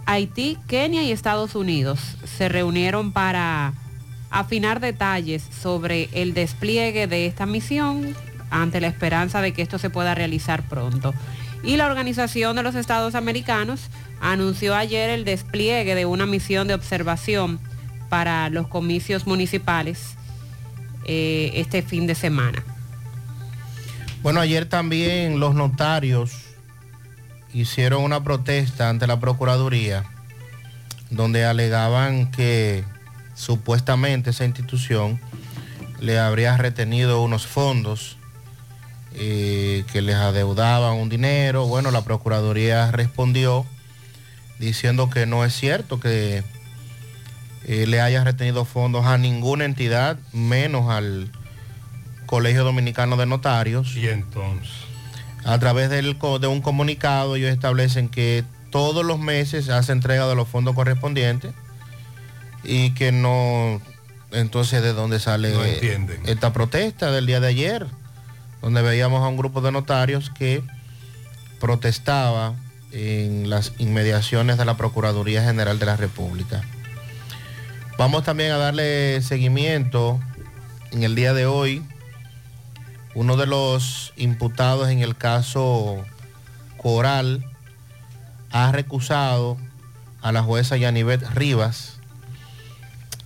Haití, 0.06 0.58
Kenia 0.66 1.02
y 1.02 1.12
Estados 1.12 1.54
Unidos 1.54 2.16
se 2.24 2.48
reunieron 2.48 3.12
para 3.12 3.72
afinar 4.30 4.80
detalles 4.80 5.42
sobre 5.42 6.08
el 6.12 6.34
despliegue 6.34 7.06
de 7.06 7.26
esta 7.26 7.46
misión 7.46 8.14
ante 8.50 8.80
la 8.80 8.88
esperanza 8.88 9.40
de 9.40 9.52
que 9.52 9.62
esto 9.62 9.78
se 9.78 9.90
pueda 9.90 10.14
realizar 10.14 10.62
pronto. 10.68 11.14
Y 11.62 11.76
la 11.76 11.86
Organización 11.86 12.56
de 12.56 12.62
los 12.62 12.74
Estados 12.74 13.14
Americanos 13.14 13.90
anunció 14.20 14.74
ayer 14.74 15.10
el 15.10 15.24
despliegue 15.24 15.94
de 15.94 16.06
una 16.06 16.26
misión 16.26 16.68
de 16.68 16.74
observación 16.74 17.60
para 18.08 18.48
los 18.50 18.66
comicios 18.68 19.26
municipales 19.26 20.14
eh, 21.04 21.52
este 21.54 21.82
fin 21.82 22.06
de 22.06 22.14
semana. 22.14 22.62
Bueno, 24.22 24.40
ayer 24.40 24.66
también 24.66 25.40
los 25.40 25.54
notarios 25.54 26.32
hicieron 27.54 28.02
una 28.02 28.22
protesta 28.22 28.90
ante 28.90 29.06
la 29.06 29.18
Procuraduría 29.18 30.04
donde 31.10 31.44
alegaban 31.44 32.30
que 32.30 32.84
supuestamente 33.34 34.30
esa 34.30 34.44
institución 34.44 35.20
le 36.00 36.18
habría 36.18 36.56
retenido 36.56 37.22
unos 37.22 37.46
fondos 37.46 38.16
eh, 39.14 39.84
que 39.92 40.02
les 40.02 40.16
adeudaban 40.16 40.98
un 40.98 41.08
dinero. 41.08 41.66
Bueno, 41.66 41.90
la 41.90 42.04
Procuraduría 42.04 42.90
respondió 42.92 43.66
diciendo 44.58 45.10
que 45.10 45.26
no 45.26 45.44
es 45.44 45.54
cierto 45.54 45.98
que 45.98 46.44
eh, 47.64 47.86
le 47.86 48.00
haya 48.00 48.22
retenido 48.22 48.64
fondos 48.64 49.06
a 49.06 49.18
ninguna 49.18 49.64
entidad, 49.64 50.18
menos 50.32 50.90
al 50.90 51.30
Colegio 52.30 52.62
Dominicano 52.62 53.16
de 53.16 53.26
Notarios. 53.26 53.96
Y 53.96 54.06
entonces. 54.06 54.70
A 55.44 55.58
través 55.58 55.90
del 55.90 56.16
de 56.16 56.46
un 56.46 56.60
comunicado 56.60 57.34
ellos 57.34 57.50
establecen 57.50 58.08
que 58.08 58.44
todos 58.70 59.04
los 59.04 59.18
meses 59.18 59.68
hace 59.68 59.90
entrega 59.90 60.28
de 60.28 60.36
los 60.36 60.46
fondos 60.46 60.76
correspondientes 60.76 61.52
y 62.62 62.92
que 62.92 63.10
no, 63.10 63.82
entonces 64.30 64.80
de 64.80 64.92
dónde 64.92 65.18
sale 65.18 65.52
No 65.52 65.64
esta 65.64 66.52
protesta 66.52 67.10
del 67.10 67.26
día 67.26 67.40
de 67.40 67.48
ayer, 67.48 67.88
donde 68.62 68.80
veíamos 68.80 69.24
a 69.24 69.26
un 69.26 69.36
grupo 69.36 69.60
de 69.60 69.72
notarios 69.72 70.30
que 70.30 70.62
protestaba 71.58 72.54
en 72.92 73.50
las 73.50 73.72
inmediaciones 73.78 74.56
de 74.56 74.66
la 74.66 74.76
Procuraduría 74.76 75.42
General 75.42 75.80
de 75.80 75.86
la 75.86 75.96
República. 75.96 76.62
Vamos 77.98 78.22
también 78.22 78.52
a 78.52 78.56
darle 78.56 79.20
seguimiento 79.20 80.20
en 80.92 81.02
el 81.02 81.16
día 81.16 81.34
de 81.34 81.46
hoy. 81.46 81.82
Uno 83.14 83.36
de 83.36 83.46
los 83.46 84.12
imputados 84.16 84.88
en 84.88 85.00
el 85.00 85.16
caso 85.16 86.04
Coral 86.76 87.44
ha 88.50 88.72
recusado 88.72 89.56
a 90.22 90.32
la 90.32 90.42
jueza 90.42 90.76
Yanivet 90.76 91.22
Rivas. 91.34 91.98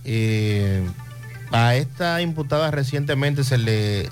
Eh, 0.03 0.87
a 1.51 1.75
esta 1.75 2.21
imputada 2.21 2.71
recientemente 2.71 3.43
se 3.43 3.57
le 3.57 4.09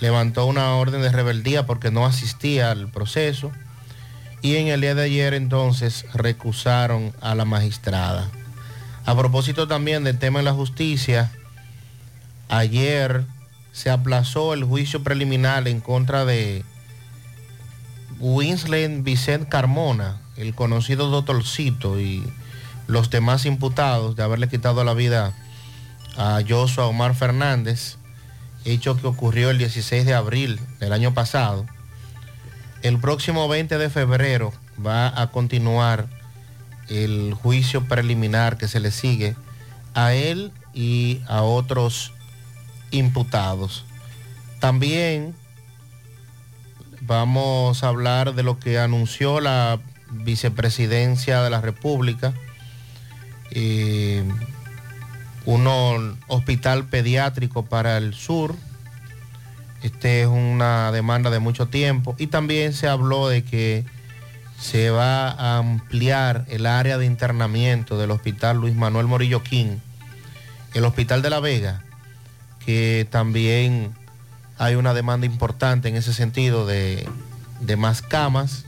levantó 0.00 0.46
una 0.46 0.74
orden 0.74 1.02
de 1.02 1.10
rebeldía 1.10 1.66
porque 1.66 1.90
no 1.90 2.06
asistía 2.06 2.70
al 2.70 2.88
proceso 2.88 3.52
y 4.42 4.56
en 4.56 4.68
el 4.68 4.80
día 4.80 4.94
de 4.94 5.04
ayer 5.04 5.34
entonces 5.34 6.04
recusaron 6.12 7.12
a 7.20 7.34
la 7.34 7.44
magistrada. 7.44 8.28
A 9.06 9.16
propósito 9.16 9.66
también 9.66 10.04
del 10.04 10.18
tema 10.18 10.38
en 10.38 10.44
la 10.44 10.52
justicia, 10.52 11.32
ayer 12.48 13.24
se 13.74 13.90
aplazó 13.90 14.54
el 14.54 14.62
juicio 14.62 15.02
preliminar 15.02 15.66
en 15.66 15.80
contra 15.80 16.24
de 16.24 16.64
Winslet 18.20 19.02
Vicente 19.02 19.48
Carmona, 19.48 20.20
el 20.36 20.54
conocido 20.54 21.10
doctorcito 21.10 22.00
y 22.00 22.22
los 22.86 23.10
demás 23.10 23.44
imputados 23.46 24.14
de 24.14 24.22
haberle 24.22 24.48
quitado 24.48 24.84
la 24.84 24.94
vida 24.94 25.34
a 26.16 26.40
Joshua 26.48 26.86
Omar 26.86 27.16
Fernández, 27.16 27.96
hecho 28.64 28.96
que 28.96 29.08
ocurrió 29.08 29.50
el 29.50 29.58
16 29.58 30.06
de 30.06 30.14
abril 30.14 30.60
del 30.78 30.92
año 30.92 31.12
pasado. 31.12 31.66
El 32.82 33.00
próximo 33.00 33.48
20 33.48 33.76
de 33.76 33.90
febrero 33.90 34.52
va 34.86 35.20
a 35.20 35.32
continuar 35.32 36.06
el 36.88 37.34
juicio 37.34 37.88
preliminar 37.88 38.56
que 38.56 38.68
se 38.68 38.78
le 38.78 38.92
sigue 38.92 39.34
a 39.94 40.14
él 40.14 40.52
y 40.74 41.22
a 41.26 41.42
otros 41.42 42.13
imputados. 42.94 43.84
También 44.60 45.34
vamos 47.02 47.84
a 47.84 47.88
hablar 47.88 48.34
de 48.34 48.42
lo 48.42 48.58
que 48.58 48.78
anunció 48.78 49.40
la 49.40 49.78
vicepresidencia 50.10 51.42
de 51.42 51.50
la 51.50 51.60
República, 51.60 52.32
eh, 53.50 54.24
uno 55.44 56.16
hospital 56.28 56.84
pediátrico 56.84 57.64
para 57.64 57.98
el 57.98 58.14
sur. 58.14 58.54
Este 59.82 60.22
es 60.22 60.26
una 60.26 60.90
demanda 60.92 61.28
de 61.30 61.40
mucho 61.40 61.66
tiempo. 61.66 62.14
Y 62.18 62.28
también 62.28 62.72
se 62.72 62.88
habló 62.88 63.28
de 63.28 63.44
que 63.44 63.84
se 64.58 64.88
va 64.88 65.28
a 65.28 65.58
ampliar 65.58 66.46
el 66.48 66.64
área 66.64 66.96
de 66.96 67.04
internamiento 67.04 67.98
del 67.98 68.12
hospital 68.12 68.58
Luis 68.58 68.74
Manuel 68.74 69.06
Morillo 69.06 69.42
King, 69.42 69.76
el 70.72 70.84
hospital 70.84 71.20
de 71.20 71.30
La 71.30 71.40
Vega, 71.40 71.83
que 72.64 73.06
también 73.10 73.94
hay 74.58 74.74
una 74.74 74.94
demanda 74.94 75.26
importante 75.26 75.88
en 75.88 75.96
ese 75.96 76.12
sentido 76.12 76.66
de, 76.66 77.08
más 77.76 78.02
camas. 78.02 78.64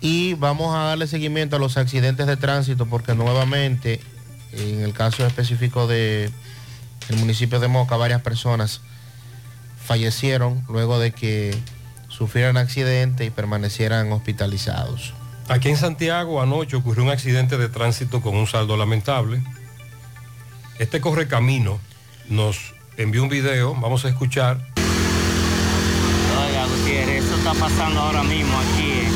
Y 0.00 0.34
vamos 0.34 0.74
a 0.74 0.84
darle 0.84 1.06
seguimiento 1.06 1.56
a 1.56 1.58
los 1.58 1.76
accidentes 1.76 2.26
de 2.26 2.36
tránsito 2.36 2.86
porque 2.86 3.14
nuevamente, 3.14 4.00
en 4.52 4.80
el 4.80 4.92
caso 4.92 5.26
específico 5.26 5.86
de 5.86 6.30
el 7.08 7.16
municipio 7.16 7.60
de 7.60 7.68
Moca, 7.68 7.96
varias 7.96 8.20
personas 8.20 8.80
fallecieron 9.84 10.64
luego 10.68 10.98
de 10.98 11.12
que 11.12 11.56
sufrieran 12.08 12.56
accidente 12.56 13.24
y 13.24 13.30
permanecieran 13.30 14.12
hospitalizados. 14.12 15.14
Aquí 15.48 15.68
en 15.68 15.76
Santiago 15.76 16.40
anoche 16.40 16.76
ocurrió 16.76 17.04
un 17.04 17.10
accidente 17.10 17.58
de 17.58 17.68
tránsito 17.68 18.20
con 18.20 18.36
un 18.36 18.46
saldo 18.46 18.76
lamentable. 18.76 19.42
Este 20.78 21.00
correcamino 21.00 21.78
nos 22.28 22.74
envió 22.96 23.22
un 23.22 23.28
video, 23.28 23.74
vamos 23.74 24.04
a 24.04 24.08
escuchar. 24.08 24.58
Oiga, 26.46 26.66
Gutiérrez, 26.66 27.24
eso 27.24 27.36
está 27.36 27.54
pasando 27.54 28.00
ahora 28.00 28.22
mismo 28.22 28.58
aquí 28.58 28.90
en, 28.90 29.12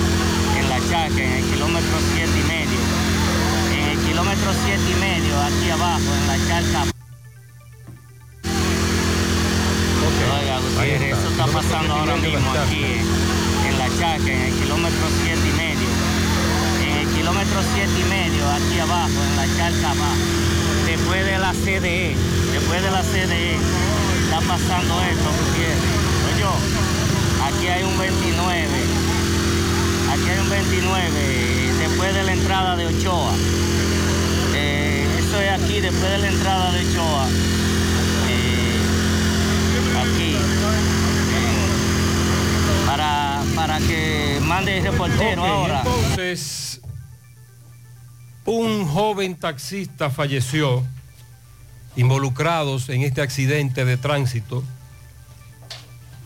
en 0.59 0.69
la 0.69 0.79
Chaca, 0.81 1.23
en 1.23 1.33
el 1.33 1.45
kilómetro 1.45 1.99
siete 2.15 2.39
y 2.39 2.45
medio. 2.49 2.81
En 3.73 3.89
el 3.91 3.99
kilómetro 4.07 4.53
siete 4.65 4.91
y 4.91 4.95
medio, 5.01 5.41
aquí 5.41 5.71
abajo, 5.71 6.15
en 6.21 6.27
la 6.27 6.37
Charca. 6.49 6.85
Oiga, 10.41 10.59
Gutiérrez, 10.61 11.19
eso 11.19 11.29
está 11.31 11.47
pasando 11.47 11.95
ahora 11.95 12.17
mismo 12.17 12.51
aquí 12.53 12.85
en, 12.85 13.05
en 13.69 13.79
la 13.79 13.89
Chaca, 13.99 14.31
en 14.33 14.43
el 14.43 14.53
kilómetro 14.55 15.07
siete 15.23 15.49
y 15.49 15.53
medio. 15.57 15.89
En 16.83 16.93
el 16.99 17.15
kilómetro 17.15 17.63
siete 17.75 18.01
y 18.01 18.05
medio, 18.09 18.51
aquí 18.51 18.79
abajo, 18.79 19.19
en 19.31 19.37
la 19.37 19.47
Charca 19.57 19.91
abajo. 19.91 20.56
Después 20.87 21.25
de 21.27 21.39
la 21.39 21.53
CDE, 21.53 22.17
después 22.53 22.83
de 22.83 22.91
la 22.91 23.03
CDE, 23.03 23.57
está 24.25 24.41
pasando 24.41 25.03
esto, 25.03 25.31
Gutiérrez. 25.31 25.79
Oye, 26.35 26.45
aquí 27.45 27.69
hay 27.69 27.83
un 27.85 27.99
29, 27.99 28.67
aquí 30.13 30.29
hay 30.31 30.39
un 30.39 30.49
29, 30.51 31.73
después 31.81 32.15
de 32.15 32.23
la 32.23 32.33
entrada 32.33 32.77
de 32.77 32.87
Ochoa. 32.87 33.33
Eh, 34.55 35.07
eso 35.19 35.41
es 35.41 35.51
aquí, 35.53 35.81
después 35.81 36.11
de 36.11 36.19
la 36.19 36.29
entrada 36.29 36.73
de 36.73 36.87
Ochoa. 36.89 37.27
Eh, 38.29 38.81
aquí. 40.01 40.37
eh, 40.37 40.39
para, 42.87 43.43
para 43.55 43.79
que 43.81 44.39
mande 44.43 44.79
el 44.79 44.85
reportero 44.85 45.45
ahora. 45.45 45.83
Entonces, 45.85 46.81
un 48.47 48.87
joven 48.87 49.35
taxista 49.35 50.09
falleció 50.09 50.85
involucrados 51.97 52.89
en 52.89 53.03
este 53.03 53.21
accidente 53.21 53.85
de 53.85 53.97
tránsito. 53.97 54.63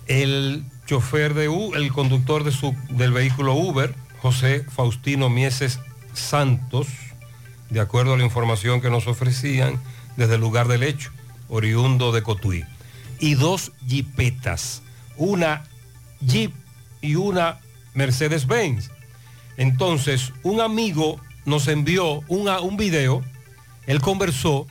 El 0.06 0.64
chofer 0.86 1.34
de 1.34 1.48
U, 1.48 1.74
el 1.74 1.92
conductor 1.92 2.44
de 2.44 2.52
su, 2.52 2.74
del 2.90 3.12
vehículo 3.12 3.54
Uber, 3.54 3.94
José 4.20 4.64
Faustino 4.68 5.30
Mieses 5.30 5.80
Santos, 6.12 6.88
de 7.70 7.80
acuerdo 7.80 8.14
a 8.14 8.18
la 8.18 8.24
información 8.24 8.80
que 8.80 8.90
nos 8.90 9.06
ofrecían 9.06 9.80
desde 10.16 10.34
el 10.34 10.40
lugar 10.40 10.68
del 10.68 10.82
hecho, 10.82 11.10
oriundo 11.48 12.12
de 12.12 12.22
Cotuí. 12.22 12.64
Y 13.18 13.34
dos 13.34 13.72
jipetas, 13.86 14.82
una 15.16 15.64
Jeep 16.20 16.52
y 17.00 17.14
una 17.14 17.60
Mercedes-Benz. 17.94 18.90
Entonces, 19.56 20.32
un 20.42 20.60
amigo 20.60 21.20
nos 21.44 21.68
envió 21.68 22.20
un 22.28 22.76
video, 22.76 23.22
él 23.86 24.00
conversó 24.00 24.66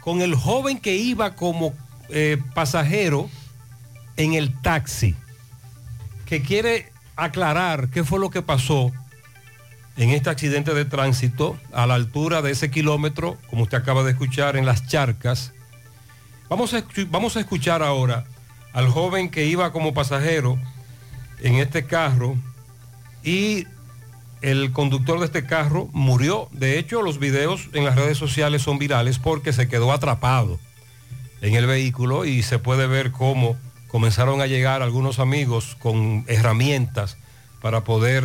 con 0.00 0.22
el 0.22 0.34
joven 0.34 0.78
que 0.78 0.96
iba 0.96 1.34
como 1.34 1.74
eh, 2.08 2.38
pasajero 2.54 3.28
en 4.16 4.34
el 4.34 4.60
taxi, 4.60 5.14
que 6.26 6.42
quiere 6.42 6.92
aclarar 7.16 7.90
qué 7.90 8.04
fue 8.04 8.18
lo 8.18 8.30
que 8.30 8.42
pasó 8.42 8.92
en 9.96 10.10
este 10.10 10.30
accidente 10.30 10.72
de 10.72 10.84
tránsito 10.84 11.58
a 11.72 11.86
la 11.86 11.94
altura 11.94 12.42
de 12.42 12.52
ese 12.52 12.70
kilómetro, 12.70 13.36
como 13.50 13.64
usted 13.64 13.78
acaba 13.78 14.02
de 14.02 14.12
escuchar, 14.12 14.56
en 14.56 14.64
las 14.64 14.86
charcas. 14.86 15.52
Vamos 16.48 16.72
a, 16.74 16.82
vamos 17.10 17.36
a 17.36 17.40
escuchar 17.40 17.82
ahora 17.82 18.24
al 18.72 18.88
joven 18.88 19.30
que 19.30 19.44
iba 19.44 19.72
como 19.72 19.92
pasajero 19.92 20.58
en 21.40 21.56
este 21.56 21.84
carro 21.84 22.36
y 23.22 23.66
el 24.42 24.72
conductor 24.72 25.18
de 25.18 25.26
este 25.26 25.44
carro 25.44 25.88
murió. 25.92 26.48
De 26.52 26.78
hecho, 26.78 27.02
los 27.02 27.18
videos 27.18 27.68
en 27.72 27.84
las 27.84 27.96
redes 27.96 28.18
sociales 28.18 28.62
son 28.62 28.78
virales 28.78 29.18
porque 29.18 29.52
se 29.52 29.68
quedó 29.68 29.92
atrapado 29.92 30.58
en 31.40 31.54
el 31.54 31.66
vehículo 31.66 32.24
y 32.24 32.42
se 32.42 32.58
puede 32.58 32.86
ver 32.86 33.12
cómo 33.12 33.56
comenzaron 33.88 34.40
a 34.40 34.46
llegar 34.46 34.82
algunos 34.82 35.18
amigos 35.18 35.76
con 35.80 36.24
herramientas 36.28 37.16
para 37.60 37.82
poder 37.84 38.24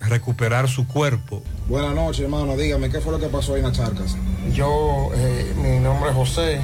recuperar 0.00 0.68
su 0.68 0.86
cuerpo. 0.86 1.42
Buenas 1.68 1.94
noches, 1.94 2.20
hermano. 2.22 2.56
Dígame, 2.56 2.90
¿qué 2.90 3.00
fue 3.00 3.12
lo 3.12 3.18
que 3.18 3.28
pasó 3.28 3.54
ahí 3.54 3.60
en 3.60 3.66
las 3.66 3.76
charcas? 3.76 4.16
Yo, 4.52 5.10
eh, 5.14 5.54
mi 5.56 5.78
nombre 5.78 6.10
es 6.10 6.16
José. 6.16 6.60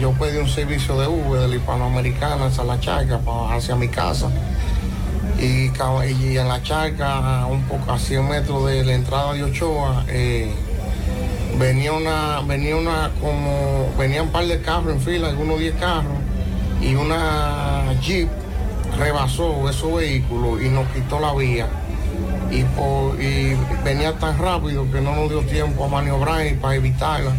Yo 0.00 0.12
pedí 0.12 0.36
un 0.38 0.48
servicio 0.48 0.98
de 1.00 1.08
Uber 1.08 1.40
de 1.40 1.48
la 1.48 1.56
Hispanoamericana 1.56 2.46
hacia 2.46 2.64
la 2.64 2.78
charca, 2.78 3.20
hacia 3.50 3.76
mi 3.76 3.88
casa. 3.88 4.30
Y, 5.38 5.70
y 5.70 6.38
en 6.38 6.48
la 6.48 6.62
charca, 6.62 7.46
un 7.46 7.62
poco 7.64 7.92
a 7.92 7.98
100 7.98 8.28
metros 8.28 8.66
de 8.66 8.84
la 8.84 8.94
entrada 8.94 9.34
de 9.34 9.44
Ochoa, 9.44 10.04
eh, 10.08 10.50
venía 11.58 11.92
una, 11.92 12.40
venía 12.46 12.76
una 12.76 13.10
como, 13.20 13.90
venían 13.98 14.26
un 14.26 14.32
par 14.32 14.46
de 14.46 14.60
carros 14.62 14.94
en 14.94 15.00
fila, 15.00 15.28
algunos 15.28 15.58
10 15.58 15.74
carros, 15.76 16.12
y 16.80 16.94
una 16.94 17.92
Jeep 18.00 18.28
rebasó 18.98 19.68
esos 19.68 19.94
vehículos 19.94 20.62
y 20.62 20.68
nos 20.70 20.86
quitó 20.88 21.20
la 21.20 21.34
vía 21.34 21.66
y, 22.50 22.62
por- 22.64 23.20
y 23.20 23.54
venía 23.84 24.12
tan 24.18 24.38
rápido 24.38 24.90
que 24.90 25.00
no 25.02 25.14
nos 25.16 25.28
dio 25.28 25.40
tiempo 25.42 25.84
a 25.84 25.88
maniobrar 25.88 26.46
y 26.46 26.54
para 26.54 26.76
evitarla 26.76 27.32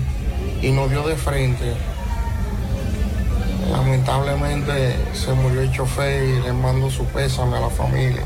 y 0.62 0.72
nos 0.72 0.90
dio 0.90 1.08
de 1.08 1.16
frente. 1.16 1.74
Lamentablemente 3.72 4.96
se 5.14 5.34
murió 5.34 5.62
el 5.62 5.72
chofer 5.72 6.24
y 6.24 6.42
le 6.42 6.54
mando 6.54 6.90
su 6.90 7.06
pésame 7.06 7.58
a 7.58 7.62
la 7.62 7.70
familia. 7.70 8.24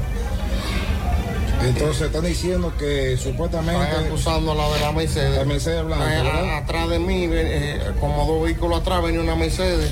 Entonces 1.63 2.07
están 2.07 2.25
diciendo 2.25 2.73
que 2.77 3.17
supuestamente... 3.17 3.83
Están 3.83 4.05
acusando 4.05 4.51
a 4.51 4.55
la 4.55 4.69
de 4.69 4.79
la 4.79 4.91
Mercedes. 4.91 5.37
La 5.37 5.45
Mercedes 5.45 5.85
blanca, 5.85 6.23
Eh, 6.23 6.51
atrás 6.55 6.89
de 6.89 6.99
mí, 6.99 7.27
eh, 7.31 7.79
como 7.99 8.25
dos 8.25 8.43
vehículos 8.43 8.81
atrás, 8.81 9.03
venía 9.03 9.21
una 9.21 9.35
Mercedes 9.35 9.91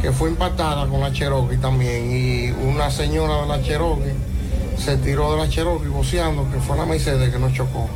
que 0.00 0.12
fue 0.12 0.30
impactada 0.30 0.86
con 0.88 1.00
la 1.00 1.12
Cherokee 1.12 1.56
también. 1.56 2.10
Y 2.10 2.50
una 2.50 2.90
señora 2.90 3.42
de 3.42 3.48
la 3.48 3.62
Cherokee 3.62 4.12
se 4.76 4.96
tiró 4.98 5.32
de 5.32 5.38
la 5.38 5.48
Cherokee 5.48 5.88
voceando 5.88 6.50
que 6.50 6.60
fue 6.60 6.76
la 6.76 6.84
Mercedes 6.84 7.32
que 7.32 7.38
nos 7.38 7.52
chocó. 7.54 7.88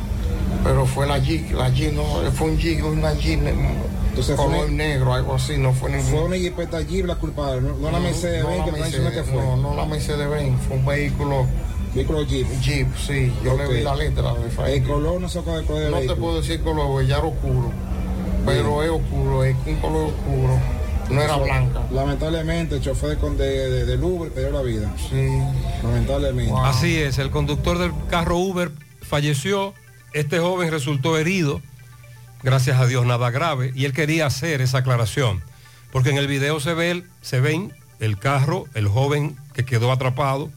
Pero 0.63 0.85
fue 0.85 1.05
la 1.05 1.19
Jeep, 1.19 1.51
la 1.51 1.69
Jeep 1.69 1.93
no, 1.93 2.03
fue 2.31 2.47
un 2.47 2.57
Jeep, 2.57 2.83
una 2.83 3.13
Jeep 3.13 3.41
Entonces 4.19 4.35
fue 4.35 4.45
color 4.45 4.65
una- 4.65 4.73
negro, 4.83 5.13
algo 5.13 5.33
así, 5.35 5.57
no 5.57 5.73
fue 5.73 5.89
ningún. 5.91 6.05
Fue 6.07 6.23
una 6.23 6.37
Jeepeta 6.37 6.81
Jeep 6.81 7.05
la 7.05 7.15
culpable, 7.15 7.61
no, 7.61 7.75
no 7.77 7.91
la 7.91 7.99
Mercedes 7.99 8.41
no 8.43 8.49
Benz 8.49 8.59
la 8.59 8.65
que 8.65 8.71
me 8.99 9.11
que 9.11 9.23
fue. 9.23 9.35
No, 9.41 9.57
no 9.57 9.75
la 9.75 9.85
Mercedes 9.85 10.29
Benz, 10.29 10.55
fue 10.67 10.77
un 10.77 10.85
vehículo. 10.85 11.45
Vehículo 11.93 12.23
Jeep. 12.23 12.47
Jeep, 12.61 12.87
sí, 12.97 13.33
yo 13.43 13.53
Ok. 13.53 13.59
le 13.59 13.67
vi 13.77 13.81
la 13.81 13.95
letra 13.95 14.33
de. 14.33 14.75
El 14.75 14.83
color 14.83 15.19
no 15.21 15.29
se 15.29 15.39
acuerda 15.39 15.59
del 15.59 15.67
color 15.67 15.81
del 15.81 15.91
No 15.91 15.97
te 15.97 16.01
vehículo. 16.07 16.21
puedo 16.27 16.41
decir 16.41 16.61
color, 16.61 17.05
ya 17.05 17.17
era 17.17 17.27
oscuro. 17.27 17.71
Pero 18.45 18.83
es 18.83 18.89
oscuro, 18.89 19.43
es 19.43 19.55
un 19.65 19.75
color 19.77 20.05
oscuro. 20.13 20.59
No 21.09 21.21
era 21.21 21.37
blanca. 21.37 21.83
Lamentablemente 21.91 22.75
el 22.75 22.81
chofer 22.81 23.17
con 23.17 23.37
de, 23.37 23.45
de- 23.69 23.85
del 23.85 24.03
Uber 24.03 24.31
perdió 24.31 24.51
la 24.51 24.61
vida. 24.61 24.93
Sí. 25.09 25.27
Lamentablemente. 25.83 26.53
Así 26.63 26.97
es, 26.97 27.17
el 27.17 27.29
conductor 27.31 27.77
del 27.77 27.91
carro 28.09 28.37
Uber 28.37 28.71
falleció, 29.01 29.73
este 30.13 30.39
joven 30.39 30.69
resultó 30.69 31.17
herido, 31.17 31.61
gracias 32.43 32.79
a 32.79 32.85
Dios 32.85 33.05
nada 33.05 33.29
grave, 33.31 33.71
y 33.75 33.85
él 33.85 33.93
quería 33.93 34.25
hacer 34.25 34.61
esa 34.61 34.79
aclaración, 34.79 35.43
porque 35.91 36.09
en 36.09 36.17
el 36.17 36.27
video 36.27 36.59
se, 36.59 36.73
ve, 36.73 37.03
se 37.21 37.39
ven 37.39 37.73
el 37.99 38.17
carro, 38.17 38.65
el 38.73 38.87
joven 38.87 39.37
que 39.53 39.65
quedó 39.65 39.91
atrapado 39.91 40.51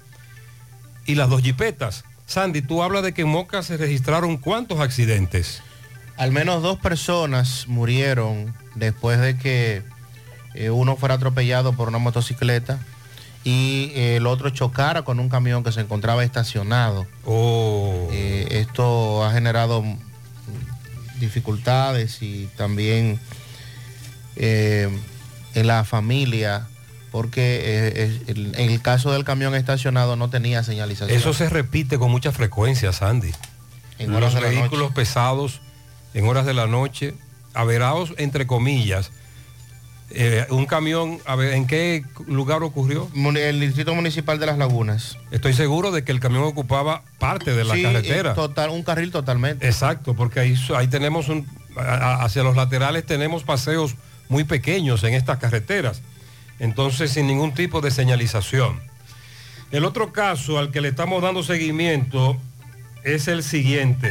y 1.07 1.15
las 1.15 1.29
dos 1.29 1.43
jipetas. 1.43 2.05
Sandy, 2.27 2.63
tú 2.63 2.83
hablas 2.83 3.03
de 3.03 3.13
que 3.13 3.23
en 3.23 3.29
Moca 3.29 3.63
se 3.63 3.77
registraron 3.77 4.37
cuántos 4.37 4.81
accidentes. 4.81 5.63
Al 6.17 6.33
menos 6.33 6.63
dos 6.63 6.79
personas 6.79 7.67
murieron 7.67 8.55
después 8.75 9.19
de 9.19 9.37
que 9.37 9.83
eh, 10.55 10.71
uno 10.71 10.97
fuera 10.97 11.15
atropellado 11.15 11.73
por 11.73 11.89
una 11.89 11.99
motocicleta 11.99 12.79
y 13.43 13.91
eh, 13.95 14.17
el 14.17 14.27
otro 14.27 14.51
chocara 14.51 15.03
con 15.03 15.19
un 15.19 15.29
camión 15.29 15.65
que 15.65 15.73
se 15.73 15.81
encontraba 15.81 16.23
estacionado. 16.23 17.07
Oh. 17.25 18.09
Eh, 18.13 18.49
esto 18.51 19.25
ha 19.25 19.33
generado 19.33 19.83
dificultades 21.21 22.23
y 22.23 22.49
también 22.57 23.21
eh, 24.37 24.89
en 25.55 25.67
la 25.67 25.85
familia, 25.85 26.67
porque 27.11 27.61
eh, 27.63 28.21
el- 28.29 28.55
en 28.57 28.71
el 28.71 28.81
caso 28.83 29.13
del 29.13 29.25
camión 29.25 29.55
estacionado 29.55 30.17
no 30.17 30.31
tenía 30.31 30.63
señalización. 30.63 31.17
Eso 31.17 31.33
se 31.35 31.49
repite 31.49 31.99
con 31.99 32.11
mucha 32.11 32.33
frecuencia, 32.33 32.93
Sandy. 32.93 33.33
En 33.99 34.15
horas 34.15 34.33
Los 34.33 34.43
de 34.43 34.49
la 34.55 34.61
vehículos 34.61 34.93
pesados 34.93 35.61
en 36.15 36.27
horas 36.27 36.47
de 36.47 36.55
la 36.55 36.67
noche, 36.67 37.15
averados 37.55 38.15
entre 38.17 38.47
comillas. 38.47 39.11
Eh, 40.13 40.45
un 40.51 40.67
camión, 40.67 41.19
a 41.25 41.37
ver, 41.37 41.55
¿en 41.55 41.67
qué 41.67 42.03
lugar 42.27 42.63
ocurrió? 42.65 43.09
El 43.15 43.61
Distrito 43.61 43.95
Municipal 43.95 44.41
de 44.41 44.47
Las 44.47 44.59
Lagunas. 44.59 45.17
Estoy 45.31 45.53
seguro 45.53 45.93
de 45.93 46.03
que 46.03 46.11
el 46.11 46.19
camión 46.19 46.43
ocupaba 46.43 47.03
parte 47.19 47.55
de 47.55 47.65
la 47.65 47.75
Sí, 47.75 47.83
carretera. 47.83 48.35
Total, 48.35 48.71
un 48.71 48.83
carril 48.83 49.13
totalmente. 49.13 49.67
Exacto, 49.67 50.15
porque 50.15 50.41
ahí, 50.41 50.57
ahí 50.77 50.89
tenemos 50.89 51.29
un, 51.29 51.47
hacia 51.77 52.43
los 52.43 52.57
laterales 52.57 53.07
tenemos 53.07 53.45
paseos 53.45 53.95
muy 54.29 54.45
pequeños 54.45 55.05
en 55.05 55.15
estas 55.15 55.39
carreteras. 55.39 56.03
Entonces, 56.59 57.13
sin 57.13 57.27
ningún 57.27 57.55
tipo 57.55 57.81
de 57.81 57.91
señalización. 57.91 58.81
El 59.71 59.85
otro 59.85 60.13
caso 60.13 60.59
al 60.59 60.73
que 60.73 60.81
le 60.81 60.89
estamos 60.89 61.23
dando 61.23 61.43
seguimiento 61.45 62.37
es 63.05 63.29
el 63.29 63.43
siguiente. 63.45 64.11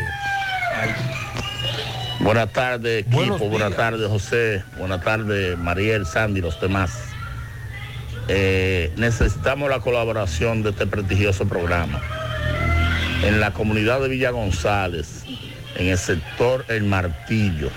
Buenas 2.20 2.52
tardes, 2.52 3.06
equipo. 3.08 3.38
Buenas 3.50 3.76
tardes, 3.76 4.08
José. 4.10 4.64
Buenas 4.78 5.02
tardes, 5.02 5.58
Mariel, 5.58 6.06
Sandy, 6.06 6.42
los 6.42 6.60
demás. 6.60 6.92
Eh, 8.28 8.92
necesitamos 8.98 9.70
la 9.70 9.80
colaboración 9.80 10.62
de 10.62 10.72
este 10.72 10.86
prestigioso 10.86 11.48
programa. 11.48 12.02
En 13.24 13.40
la 13.40 13.52
comunidad 13.52 14.02
de 14.02 14.10
Villa 14.10 14.32
González, 14.32 15.24
en 15.78 15.88
el 15.88 15.98
sector 15.98 16.66
El 16.68 16.84
Martillo, 16.84 17.70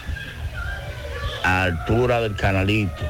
a 1.45 1.63
altura 1.63 2.21
del 2.21 2.35
canalito, 2.35 3.03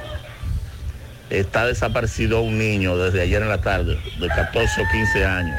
está 1.31 1.65
desaparecido 1.67 2.43
un 2.43 2.59
niño 2.59 2.99
desde 2.99 3.23
ayer 3.23 3.41
en 3.41 3.49
la 3.49 3.63
tarde, 3.63 3.99
de 4.21 4.29
14 4.29 4.83
o 4.83 4.85
15 4.93 5.25
años, 5.25 5.57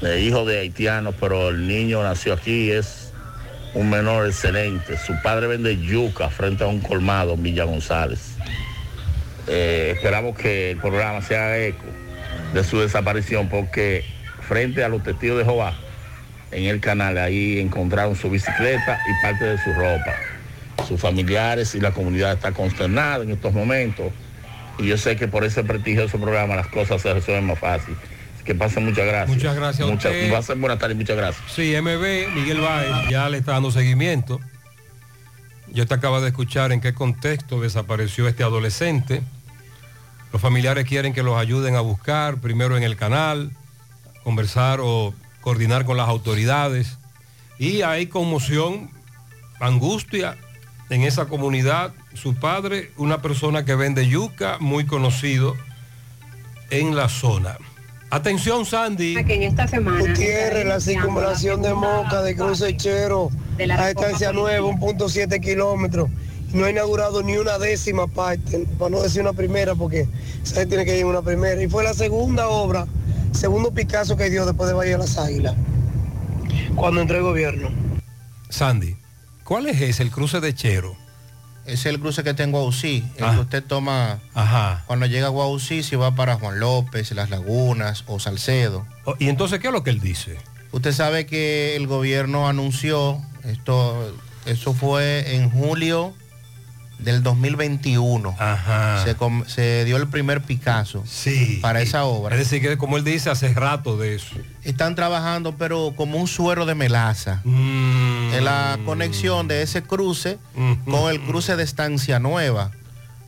de 0.00 0.22
hijo 0.22 0.46
de 0.46 0.60
haitianos, 0.60 1.14
pero 1.20 1.50
el 1.50 1.68
niño 1.68 2.02
nació 2.02 2.32
aquí, 2.32 2.70
es 2.70 3.07
un 3.74 3.90
menor 3.90 4.26
excelente. 4.26 4.96
Su 4.98 5.20
padre 5.22 5.46
vende 5.46 5.76
yuca 5.76 6.30
frente 6.30 6.64
a 6.64 6.66
un 6.66 6.80
colmado 6.80 7.34
en 7.34 7.42
Villa 7.42 7.64
González. 7.64 8.36
Eh, 9.46 9.92
esperamos 9.94 10.36
que 10.36 10.72
el 10.72 10.78
programa 10.78 11.22
se 11.22 11.36
haga 11.36 11.58
eco 11.58 11.84
de 12.52 12.64
su 12.64 12.80
desaparición 12.80 13.48
porque 13.48 14.04
frente 14.46 14.84
a 14.84 14.88
los 14.88 15.02
testigos 15.02 15.38
de 15.38 15.44
Jehová, 15.44 15.74
en 16.50 16.64
el 16.64 16.80
canal 16.80 17.18
ahí 17.18 17.58
encontraron 17.58 18.16
su 18.16 18.30
bicicleta 18.30 18.98
y 19.08 19.22
parte 19.22 19.44
de 19.44 19.58
su 19.58 19.72
ropa. 19.72 20.14
Sus 20.86 21.00
familiares 21.00 21.74
y 21.74 21.80
la 21.80 21.90
comunidad 21.90 22.32
está 22.32 22.52
consternada 22.52 23.24
en 23.24 23.32
estos 23.32 23.52
momentos 23.52 24.12
y 24.78 24.86
yo 24.86 24.96
sé 24.96 25.16
que 25.16 25.28
por 25.28 25.44
ese 25.44 25.64
prestigioso 25.64 26.18
programa 26.18 26.54
las 26.56 26.68
cosas 26.68 27.02
se 27.02 27.12
resuelven 27.12 27.46
más 27.46 27.58
fácil. 27.58 27.96
Que 28.48 28.54
pasen 28.54 28.86
muchas 28.86 29.04
gracias. 29.04 29.36
Muchas 29.36 29.56
gracias 29.56 29.86
a 29.86 29.92
Muchas, 29.92 30.10
usted. 30.10 30.32
pasen 30.32 30.58
buenas 30.58 30.78
tardes 30.78 30.96
muchas 30.96 31.18
gracias. 31.18 31.44
Sí, 31.54 31.74
MB, 31.78 32.34
Miguel 32.34 32.62
Báez, 32.62 33.10
ya 33.10 33.28
le 33.28 33.36
está 33.36 33.52
dando 33.52 33.70
seguimiento. 33.70 34.40
Yo 35.66 35.86
te 35.86 35.92
acaba 35.92 36.22
de 36.22 36.28
escuchar 36.28 36.72
en 36.72 36.80
qué 36.80 36.94
contexto 36.94 37.60
desapareció 37.60 38.26
este 38.26 38.44
adolescente. 38.44 39.20
Los 40.32 40.40
familiares 40.40 40.86
quieren 40.86 41.12
que 41.12 41.22
los 41.22 41.36
ayuden 41.36 41.76
a 41.76 41.80
buscar, 41.80 42.38
primero 42.38 42.74
en 42.78 42.84
el 42.84 42.96
canal, 42.96 43.50
conversar 44.24 44.78
o 44.82 45.12
coordinar 45.42 45.84
con 45.84 45.98
las 45.98 46.08
autoridades. 46.08 46.96
Y 47.58 47.82
hay 47.82 48.06
conmoción, 48.06 48.90
angustia 49.60 50.38
en 50.88 51.02
esa 51.02 51.26
comunidad. 51.26 51.92
Su 52.14 52.34
padre, 52.34 52.92
una 52.96 53.20
persona 53.20 53.66
que 53.66 53.74
vende 53.74 54.08
yuca, 54.08 54.56
muy 54.58 54.86
conocido 54.86 55.54
en 56.70 56.96
la 56.96 57.10
zona. 57.10 57.58
Atención, 58.10 58.64
Sandy. 58.64 59.22
Que 59.24 59.34
en 59.34 59.42
esta 59.42 59.68
semana. 59.68 60.00
Gutiérrez, 60.00 60.66
la 60.66 60.80
circunvalación 60.80 61.60
de 61.60 61.74
Moca, 61.74 62.22
de 62.22 62.34
Crucechero, 62.34 63.30
a 63.58 63.86
distancia 63.88 64.32
nueva, 64.32 64.66
1.7 64.66 65.40
kilómetros. 65.40 66.08
No 66.54 66.64
ha 66.64 66.70
inaugurado 66.70 67.22
ni 67.22 67.36
una 67.36 67.58
décima 67.58 68.06
parte, 68.06 68.66
para 68.78 68.90
no 68.90 69.02
decir 69.02 69.20
una 69.20 69.34
primera, 69.34 69.74
porque 69.74 70.08
se 70.42 70.64
tiene 70.64 70.86
que 70.86 70.98
ir 70.98 71.04
una 71.04 71.20
primera. 71.20 71.62
Y 71.62 71.68
fue 71.68 71.84
la 71.84 71.92
segunda 71.92 72.48
obra, 72.48 72.86
segundo 73.32 73.72
Picasso 73.72 74.16
que 74.16 74.30
dio 74.30 74.46
después 74.46 74.68
de 74.68 74.74
Valle 74.74 74.92
de 74.92 74.98
las 74.98 75.18
Águilas, 75.18 75.54
cuando 76.74 77.02
entró 77.02 77.18
el 77.18 77.24
gobierno. 77.24 77.68
Sandy, 78.48 78.96
¿cuál 79.44 79.66
es 79.66 79.78
ese, 79.82 80.02
el 80.02 80.10
cruce 80.10 80.40
de 80.40 80.54
Chero? 80.54 80.96
Es 81.68 81.86
el 81.86 82.00
cruce 82.00 82.24
que 82.24 82.34
tengo 82.34 82.58
a 82.58 82.64
UCI, 82.64 83.04
el 83.16 83.24
Ah. 83.24 83.34
que 83.34 83.40
usted 83.40 83.62
toma 83.64 84.20
Ajá. 84.34 84.84
cuando 84.86 85.06
llega 85.06 85.26
a 85.26 85.30
Guausí, 85.30 85.82
si 85.82 85.96
va 85.96 86.14
para 86.14 86.36
Juan 86.36 86.58
López, 86.60 87.10
Las 87.12 87.30
Lagunas 87.30 88.04
o 88.06 88.18
Salcedo. 88.18 88.86
Oh, 89.04 89.14
¿Y 89.18 89.28
entonces 89.28 89.60
qué 89.60 89.66
es 89.68 89.72
lo 89.72 89.82
que 89.84 89.90
él 89.90 90.00
dice? 90.00 90.38
Usted 90.72 90.92
sabe 90.92 91.26
que 91.26 91.76
el 91.76 91.86
gobierno 91.86 92.48
anunció, 92.48 93.20
esto, 93.44 94.14
eso 94.46 94.72
fue 94.74 95.34
en 95.36 95.50
julio 95.50 96.14
del 96.98 97.22
2021. 97.22 98.34
Ajá. 98.38 99.04
Se, 99.46 99.84
dio 99.84 99.96
el 99.96 100.08
primer 100.08 100.42
Picasso 100.42 101.04
Sí. 101.06 101.58
para 101.62 101.80
esa 101.80 102.04
obra. 102.04 102.34
Es 102.36 102.40
decir, 102.40 102.60
que 102.60 102.76
como 102.76 102.96
él 102.96 103.04
dice, 103.04 103.30
hace 103.30 103.52
rato 103.54 103.96
de 103.96 104.14
eso. 104.16 104.34
Están 104.64 104.94
trabajando, 104.94 105.54
pero 105.56 105.92
como 105.96 106.18
un 106.18 106.26
suero 106.26 106.66
de 106.66 106.74
melaza. 106.74 107.40
Mm. 107.44 108.34
En 108.34 108.44
la 108.44 108.78
conexión 108.84 109.48
de 109.48 109.62
ese 109.62 109.82
cruce 109.82 110.38
con 110.84 111.10
el 111.10 111.20
cruce 111.22 111.56
de 111.56 111.62
Estancia 111.62 112.18
Nueva 112.18 112.70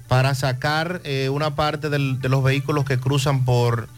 para 0.08 0.34
sacar 0.34 1.00
eh, 1.04 1.28
una 1.28 1.54
parte 1.54 1.88
del- 1.88 2.20
de 2.20 2.28
los 2.28 2.42
vehículos 2.42 2.84
que 2.84 2.98
cruzan 2.98 3.44
por 3.44 3.88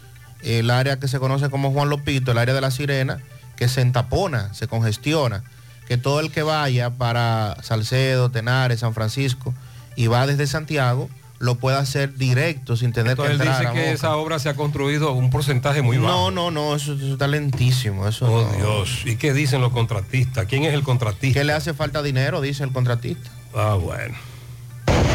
el 0.43 0.69
área 0.69 0.99
que 0.99 1.07
se 1.07 1.19
conoce 1.19 1.49
como 1.49 1.71
Juan 1.71 1.89
Lopito, 1.89 2.31
el 2.31 2.37
área 2.37 2.53
de 2.53 2.61
la 2.61 2.69
Sirena, 2.69 3.19
que 3.55 3.67
se 3.67 3.81
entapona, 3.81 4.53
se 4.53 4.67
congestiona. 4.67 5.43
Que 5.87 5.97
todo 5.97 6.19
el 6.19 6.31
que 6.31 6.43
vaya 6.43 6.91
para 6.91 7.57
Salcedo, 7.61 8.29
Tenares, 8.31 8.79
San 8.81 8.93
Francisco 8.93 9.53
y 9.95 10.07
va 10.07 10.25
desde 10.27 10.47
Santiago, 10.47 11.09
lo 11.39 11.55
pueda 11.55 11.79
hacer 11.79 12.15
directo 12.15 12.77
sin 12.77 12.93
tener 12.93 13.11
Entonces 13.11 13.33
él 13.33 13.37
que 13.41 13.43
entrar 13.47 13.59
dice 13.59 13.69
a 13.69 13.73
que 13.73 13.91
esa 13.91 14.15
obra 14.15 14.39
se 14.39 14.47
ha 14.47 14.53
construido 14.55 15.11
un 15.11 15.29
porcentaje 15.29 15.81
muy 15.81 15.97
bajo. 15.97 16.07
No, 16.07 16.31
no, 16.31 16.51
no, 16.51 16.75
eso, 16.75 16.93
eso 16.93 17.13
está 17.13 17.27
lentísimo. 17.27 18.07
Eso 18.07 18.25
Oh, 18.31 18.49
no. 18.49 18.55
Dios. 18.57 19.01
¿Y 19.05 19.17
qué 19.17 19.33
dicen 19.33 19.59
los 19.59 19.73
contratistas? 19.73 20.45
¿Quién 20.45 20.63
es 20.63 20.73
el 20.73 20.83
contratista? 20.83 21.37
Que 21.39 21.43
le 21.43 21.51
hace 21.51 21.73
falta 21.73 22.01
dinero, 22.01 22.39
dice 22.39 22.63
el 22.63 22.71
contratista. 22.71 23.29
Ah, 23.53 23.73
bueno. 23.73 24.15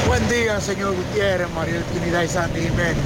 Buen 0.06 0.28
día, 0.28 0.60
señor 0.60 0.94
Gutiérrez, 0.94 1.48
María 1.54 1.82
Trinidad 1.94 2.22
y 2.22 2.28
Sandy 2.28 2.60
Jiménez. 2.60 2.96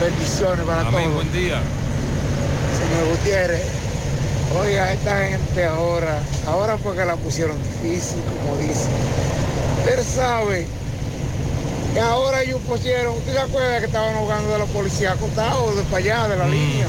Bendiciones 0.00 0.64
para 0.64 0.80
Amén, 0.80 1.04
todos. 1.04 1.14
buen 1.14 1.32
día. 1.32 1.60
Señor 2.78 3.16
Gutiérrez, 3.16 3.62
oiga, 4.58 4.92
esta 4.92 5.26
gente 5.26 5.64
ahora, 5.64 6.18
ahora 6.46 6.76
porque 6.76 7.04
la 7.04 7.16
pusieron 7.16 7.56
difícil, 7.62 8.18
como 8.42 8.56
dice. 8.58 8.88
Usted 9.78 10.02
sabe 10.04 10.66
que 11.94 12.00
ahora 12.00 12.42
ellos 12.42 12.60
pusieron, 12.66 13.16
¿usted 13.16 13.32
se 13.32 13.38
acuerda 13.38 13.80
que 13.80 13.86
estaban 13.86 14.14
ahogando 14.14 14.52
de 14.52 14.58
la 14.58 14.66
policía 14.66 15.12
acotados 15.12 15.76
de 15.76 15.82
para 15.84 15.96
allá, 15.98 16.28
de 16.28 16.36
la 16.36 16.46
línea? 16.46 16.86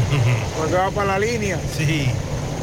Porque 0.58 0.74
va 0.74 0.90
para 0.90 1.06
la 1.06 1.18
línea. 1.18 1.58
Sí. 1.76 2.10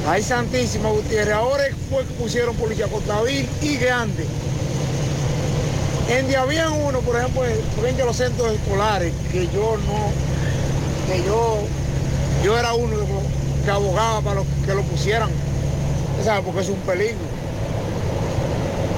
Ay, 0.08 0.24
Santísima 0.24 0.90
Gutiérrez, 0.90 1.34
ahora 1.34 1.64
fue 1.90 2.06
que 2.06 2.14
pusieron 2.14 2.56
policía 2.56 2.86
acotados 2.86 3.30
y, 3.30 3.48
y 3.62 3.78
grande. 3.78 4.26
En 6.10 6.28
día 6.28 6.42
habían 6.42 6.72
uno, 6.72 7.02
por 7.02 7.18
ejemplo, 7.18 7.44
frente 7.80 8.02
a 8.02 8.06
los 8.06 8.16
centros 8.16 8.52
escolares, 8.54 9.14
que 9.32 9.46
yo 9.48 9.78
no, 9.78 11.14
que 11.14 11.24
yo, 11.24 11.60
yo 12.44 12.58
era 12.58 12.74
uno 12.74 12.98
de 12.98 13.08
los 13.08 13.39
abogaba 13.70 14.22
para 14.22 14.42
que 14.66 14.74
lo 14.74 14.84
pusieran, 14.84 15.30
Usted 16.12 16.26
sabe, 16.26 16.42
porque 16.44 16.62
es 16.62 16.70
un 16.70 16.80
peligro. 16.80 17.18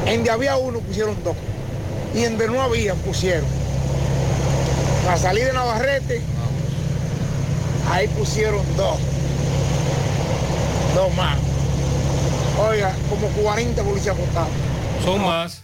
En 0.05 0.17
donde 0.17 0.31
había 0.31 0.57
uno 0.57 0.79
pusieron 0.79 1.15
dos, 1.23 1.35
y 2.15 2.23
en 2.23 2.37
donde 2.37 2.47
no 2.47 2.61
había 2.61 2.95
pusieron. 2.95 3.47
Para 5.05 5.17
salir 5.17 5.45
de 5.45 5.53
Navarrete, 5.53 6.21
ahí 7.91 8.07
pusieron 8.07 8.65
dos, 8.75 8.97
dos 10.95 11.15
más. 11.15 11.37
Oiga, 12.59 12.95
como 13.09 13.27
40 13.27 13.83
policías 13.83 14.15
contados. 14.15 14.49
Son 15.03 15.21
más. 15.21 15.63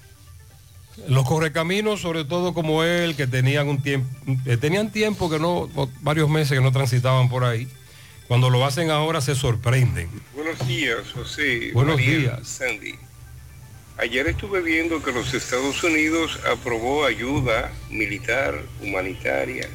Los 1.08 1.26
correcaminos, 1.26 2.02
sobre 2.02 2.26
todo 2.26 2.54
como 2.54 2.84
él, 2.84 3.16
que 3.16 3.28
tenían 3.28 3.68
un 3.68 3.82
tiempo, 3.82 4.10
eh, 4.46 4.58
tenían 4.58 4.92
tiempo 4.92 5.30
que 5.30 5.40
no, 5.40 5.70
varios 6.02 6.30
meses 6.30 6.58
que 6.58 6.64
no 6.64 6.72
transitaban 6.72 7.30
por 7.30 7.44
ahí. 7.44 7.68
Cuando 8.28 8.50
lo 8.50 8.66
hacen 8.66 8.92
ahora 8.92 9.22
se 9.22 9.36
sorprenden. 9.36 10.10
Buenos 10.34 10.68
días, 10.68 11.12
José. 11.14 11.72
Buenos 11.74 11.98
días. 11.98 12.46
Sandy. 12.46 12.96
Ayer 13.98 14.28
estuve 14.28 14.62
viendo 14.62 15.02
que 15.02 15.12
los 15.12 15.34
Estados 15.34 15.82
Unidos 15.84 16.38
aprobó 16.46 17.06
ayuda 17.06 17.72
militar, 17.90 18.62
humanitaria 18.82 19.68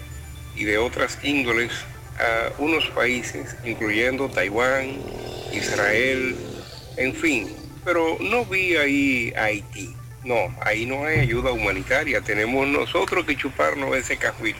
y 0.55 0.64
de 0.64 0.78
otras 0.78 1.18
índoles 1.24 1.72
a 2.20 2.53
unos 2.59 2.86
países, 2.90 3.57
incluyendo 3.64 4.28
Taiwán, 4.28 4.98
Israel, 5.53 6.36
en 6.98 7.14
fin, 7.14 7.48
pero 7.84 8.18
no 8.20 8.44
vi 8.44 8.76
ahí 8.76 9.32
Haití. 9.34 9.96
No, 10.24 10.55
ahí 10.61 10.86
no 10.86 11.05
hay 11.05 11.20
ayuda 11.20 11.50
humanitaria. 11.50 12.20
Tenemos 12.20 12.68
nosotros 12.68 13.24
que 13.26 13.36
chuparnos 13.36 13.96
ese 13.96 14.18
cajuil. 14.18 14.55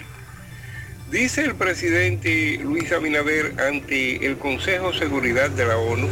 Dice 1.13 1.43
el 1.43 1.55
presidente 1.55 2.59
Luis 2.63 2.91
Abinader 2.91 3.61
ante 3.61 4.25
el 4.25 4.39
Consejo 4.39 4.93
de 4.93 4.99
Seguridad 4.99 5.51
de 5.51 5.67
la 5.67 5.77
ONU, 5.77 6.09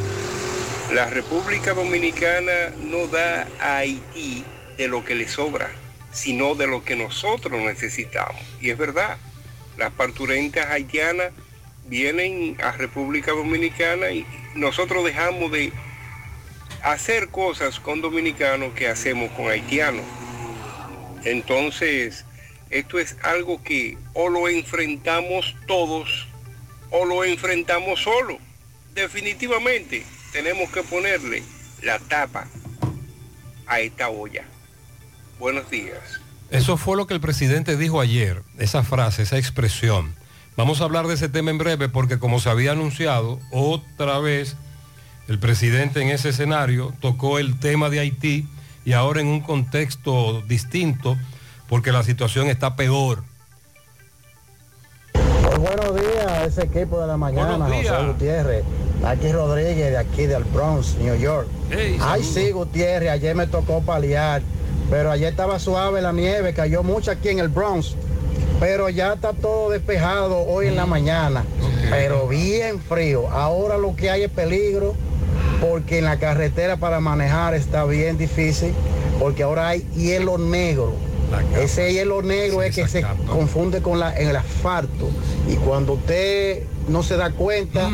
la 0.92 1.09
República 1.09 1.72
Dominicana 1.72 2.74
no 2.84 3.07
da 3.07 3.48
a 3.62 3.78
Haití 3.78 4.44
de 4.76 4.88
lo 4.88 5.03
que 5.03 5.14
le 5.14 5.26
sobra, 5.26 5.70
sino 6.12 6.55
de 6.55 6.66
lo 6.66 6.84
que 6.84 6.96
nosotros 6.96 7.62
necesitamos. 7.62 8.42
Y 8.61 8.68
es 8.68 8.76
verdad, 8.76 9.16
las 9.78 9.90
parturentas 9.90 10.66
haitianas 10.66 11.32
vienen 11.86 12.59
a 12.62 12.72
República 12.72 13.30
Dominicana 13.30 14.11
y 14.11 14.26
nosotros 14.55 15.03
dejamos 15.03 15.51
de 15.51 15.72
hacer 16.82 17.28
cosas 17.28 17.80
con 17.80 18.03
dominicanos 18.03 18.74
que 18.74 18.88
hacemos 18.88 19.30
con 19.30 19.48
haitianos. 19.48 20.05
Entonces, 21.24 22.26
esto 22.71 22.99
es 22.99 23.16
algo 23.23 23.62
que 23.62 23.99
o 24.14 24.29
lo 24.29 24.49
enfrentamos 24.49 25.57
todos 25.66 26.27
o 26.91 27.05
lo 27.05 27.25
enfrentamos 27.25 28.01
solo. 28.03 28.39
Definitivamente 28.95 30.05
tenemos 30.33 30.71
que 30.71 30.83
ponerle 30.83 31.43
la 31.83 31.99
tapa 31.99 32.47
a 33.66 33.81
esta 33.81 34.09
olla. 34.09 34.45
Buenos 35.39 35.71
días. 35.71 36.21
Eso 36.51 36.77
fue 36.77 36.97
lo 36.97 37.07
que 37.07 37.14
el 37.14 37.21
presidente 37.21 37.77
dijo 37.77 38.01
ayer, 38.01 38.43
esa 38.59 38.83
frase, 38.83 39.23
esa 39.23 39.39
expresión. 39.39 40.14
Vamos 40.57 40.81
a 40.81 40.85
hablar 40.85 41.07
de 41.07 41.14
ese 41.14 41.29
tema 41.29 41.51
en 41.51 41.59
breve 41.59 41.89
porque 41.89 42.18
como 42.18 42.41
se 42.41 42.51
había 42.51 42.73
anunciado, 42.73 43.41
otra 43.53 44.18
vez 44.18 44.57
el 45.29 45.39
presidente 45.39 46.03
en 46.03 46.09
ese 46.09 46.31
escenario 46.31 46.93
tocó 47.01 47.39
el 47.39 47.59
tema 47.61 47.89
de 47.89 48.01
Haití 48.01 48.49
y 48.85 48.93
ahora 48.93 49.21
en 49.21 49.29
un 49.29 49.41
contexto 49.41 50.43
distinto 50.43 51.16
porque 51.71 51.93
la 51.93 52.03
situación 52.03 52.49
está 52.49 52.77
peor. 52.77 53.23
Pues 55.12 55.59
buenos 55.59 55.95
días 55.95 56.27
a 56.27 56.45
ese 56.45 56.64
equipo 56.64 57.01
de 57.01 57.07
la 57.07 57.16
mañana. 57.16 57.66
José 57.66 58.07
Gutiérrez. 58.07 58.64
Aquí 59.05 59.33
Rodríguez 59.33 59.91
de 59.93 59.97
aquí 59.97 60.27
del 60.27 60.45
Bronx, 60.45 60.97
New 60.97 61.14
York. 61.16 61.49
Hey, 61.71 61.97
Ay, 62.03 62.23
sí, 62.23 62.51
Gutiérrez, 62.51 63.09
ayer 63.11 63.35
me 63.35 63.47
tocó 63.47 63.81
paliar, 63.81 64.43
pero 64.91 65.11
ayer 65.11 65.29
estaba 65.31 65.59
suave 65.59 66.03
la 66.03 66.12
nieve, 66.12 66.53
cayó 66.53 66.83
mucho 66.83 67.11
aquí 67.11 67.31
en 67.31 67.39
el 67.39 67.49
Bronx, 67.49 67.95
pero 68.59 68.91
ya 68.91 69.14
está 69.14 69.33
todo 69.33 69.71
despejado 69.71 70.41
hoy 70.41 70.66
en 70.66 70.77
la 70.77 70.85
Mm. 70.85 70.91
mañana, 70.91 71.45
pero 71.89 72.29
bien 72.29 72.79
frío. 72.81 73.31
Ahora 73.31 73.79
lo 73.79 73.97
que 73.97 74.11
hay 74.11 74.25
es 74.25 74.31
peligro, 74.31 74.95
porque 75.62 75.99
en 76.01 76.05
la 76.05 76.18
carretera 76.18 76.77
para 76.77 77.01
manejar 77.01 77.55
está 77.55 77.85
bien 77.85 78.18
difícil, 78.18 78.75
porque 79.18 79.45
ahora 79.45 79.68
hay 79.68 79.81
hielo 79.97 80.37
negro. 80.37 80.93
Ese 81.59 81.93
hielo 81.93 82.22
negro 82.22 82.62
es 82.62 82.74
que 82.74 82.89
se 82.89 83.05
confunde 83.26 83.83
con 83.83 83.99
la, 83.99 84.16
el 84.16 84.35
asfalto 84.35 85.11
y 85.49 85.57
cuando 85.57 85.95
usted 85.95 86.64
no 86.89 87.03
se 87.03 87.16
da 87.16 87.31
cuenta, 87.31 87.89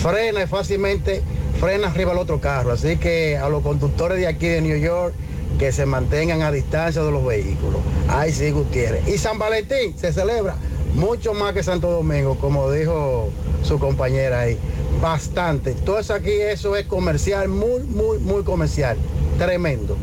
frena 0.00 0.42
y 0.42 0.46
fácilmente 0.46 1.22
frena 1.60 1.88
arriba 1.88 2.12
al 2.12 2.18
otro 2.18 2.40
carro. 2.40 2.72
Así 2.72 2.96
que 2.96 3.36
a 3.36 3.48
los 3.48 3.62
conductores 3.62 4.18
de 4.18 4.26
aquí 4.26 4.48
de 4.48 4.60
New 4.60 4.78
York 4.78 5.14
que 5.58 5.70
se 5.72 5.86
mantengan 5.86 6.42
a 6.42 6.50
distancia 6.50 7.02
de 7.02 7.10
los 7.10 7.24
vehículos. 7.24 7.80
Ay, 8.08 8.32
sí, 8.32 8.50
Gutiérrez. 8.50 9.06
Y 9.06 9.18
San 9.18 9.38
Valentín 9.38 9.96
se 9.96 10.12
celebra 10.12 10.56
mucho 10.94 11.34
más 11.34 11.52
que 11.52 11.62
Santo 11.62 11.90
Domingo, 11.90 12.36
como 12.36 12.70
dijo 12.70 13.30
su 13.62 13.78
compañera 13.78 14.40
ahí. 14.40 14.58
Bastante. 15.00 15.72
Todo 15.72 15.98
eso 15.98 16.14
aquí, 16.14 16.32
eso 16.32 16.76
es 16.76 16.86
comercial, 16.86 17.48
muy, 17.48 17.82
muy, 17.82 18.18
muy 18.18 18.42
comercial. 18.42 18.96
Tremendo. 19.38 19.96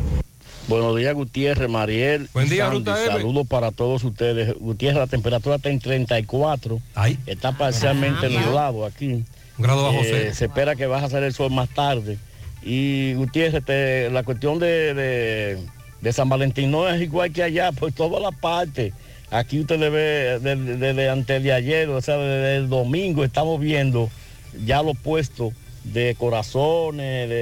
Buenos 0.70 0.96
días, 0.96 1.14
Gutiérrez, 1.14 1.68
Mariel. 1.68 2.28
Buen 2.32 2.48
día. 2.48 2.70
Ruta. 2.70 2.94
Saludos 3.18 3.44
para 3.48 3.72
todos 3.72 4.04
ustedes. 4.04 4.54
Gutiérrez, 4.56 5.00
la 5.00 5.08
temperatura 5.08 5.56
está 5.56 5.68
en 5.68 5.80
34. 5.80 6.78
Está 7.26 7.50
parcialmente 7.58 8.28
nublado 8.30 8.86
aquí. 8.86 9.06
Un 9.06 9.24
grado 9.58 9.82
bajo 9.82 9.96
Eh, 9.98 10.06
cero. 10.08 10.30
Se 10.32 10.44
espera 10.44 10.76
que 10.76 10.86
baje 10.86 11.06
a 11.06 11.10
salir 11.10 11.24
el 11.26 11.34
sol 11.34 11.50
más 11.50 11.68
tarde. 11.70 12.18
Y 12.62 13.14
Gutiérrez, 13.14 13.64
te- 13.64 14.10
la 14.10 14.22
cuestión 14.22 14.60
de, 14.60 14.94
de- 14.94 15.58
de 16.00 16.12
San 16.12 16.28
Valentín 16.28 16.70
no 16.70 16.88
es 16.88 17.02
igual 17.02 17.32
que 17.32 17.42
allá, 17.42 17.72
por 17.72 17.90
todas 17.90 18.22
las 18.22 18.34
partes. 18.36 18.92
Aquí 19.32 19.58
usted 19.58 19.76
le 19.80 19.90
ve 19.90 20.38
desde 20.40 20.76
de, 20.76 20.94
de 20.94 21.08
antes 21.10 21.42
de 21.42 21.52
ayer, 21.52 21.88
o 21.88 22.00
sea, 22.00 22.16
desde 22.16 22.56
el 22.58 22.68
domingo 22.68 23.24
estamos 23.24 23.58
viendo 23.60 24.08
ya 24.64 24.84
los 24.84 24.96
puestos 24.96 25.52
de 25.82 26.14
corazones, 26.16 27.28
de, 27.28 27.34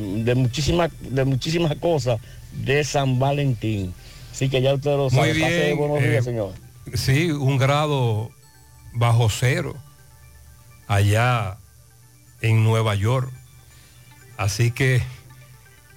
de- 0.00 0.22
de 0.22 0.34
muchísimas, 0.36 0.92
de 1.00 1.24
muchísimas 1.24 1.74
cosas 1.74 2.20
de 2.52 2.84
San 2.84 3.18
Valentín. 3.18 3.94
Así 4.32 4.48
que 4.48 4.62
ya 4.62 4.74
usted 4.74 4.96
lo 4.96 5.10
sabe. 5.10 5.32
Muy 5.32 5.42
Pase 5.42 5.64
bien. 5.64 5.78
buenos 5.78 6.00
días, 6.00 6.14
eh, 6.16 6.22
señor. 6.22 6.52
Sí, 6.94 7.30
un 7.30 7.58
grado 7.58 8.30
bajo 8.94 9.28
cero 9.28 9.74
allá 10.86 11.58
en 12.40 12.64
Nueva 12.64 12.94
York. 12.94 13.30
Así 14.36 14.70
que, 14.70 15.02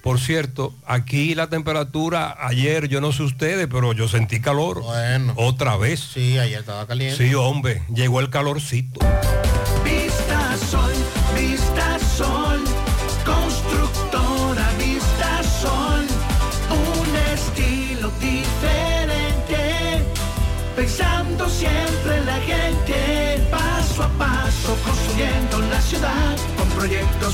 por 0.02 0.18
cierto, 0.18 0.74
aquí 0.84 1.34
la 1.34 1.48
temperatura, 1.48 2.36
ayer, 2.40 2.88
yo 2.88 3.00
no 3.00 3.12
sé 3.12 3.22
ustedes, 3.22 3.68
pero 3.70 3.92
yo 3.92 4.08
sentí 4.08 4.40
calor. 4.40 4.82
Bueno. 4.82 5.34
Otra 5.36 5.76
vez. 5.76 6.00
Sí, 6.00 6.38
ayer 6.38 6.60
estaba 6.60 6.86
caliente. 6.86 7.16
Sí, 7.28 7.34
hombre, 7.34 7.82
llegó 7.94 8.20
el 8.20 8.28
calorcito. 8.28 9.00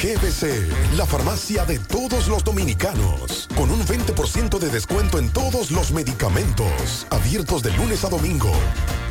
GBC, 0.00 0.96
la 0.96 1.04
farmacia 1.06 1.64
de 1.64 1.80
todos 1.80 2.28
los 2.28 2.44
dominicanos, 2.44 3.48
con 3.56 3.68
un 3.68 3.84
20% 3.84 4.60
de 4.60 4.68
descuento 4.68 5.18
en 5.18 5.28
todos 5.30 5.72
los 5.72 5.90
medicamentos, 5.90 7.04
abiertos 7.10 7.64
de 7.64 7.72
lunes 7.72 8.04
a 8.04 8.08
domingo. 8.08 8.52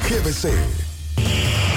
GBC. 0.08 1.77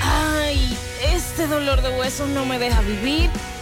Ay, 0.03 0.77
este 1.01 1.47
dolor 1.47 1.81
de 1.81 1.89
huesos 1.97 2.29
no 2.29 2.45
me 2.45 2.59
deja 2.59 2.81
vivir. 2.81 3.31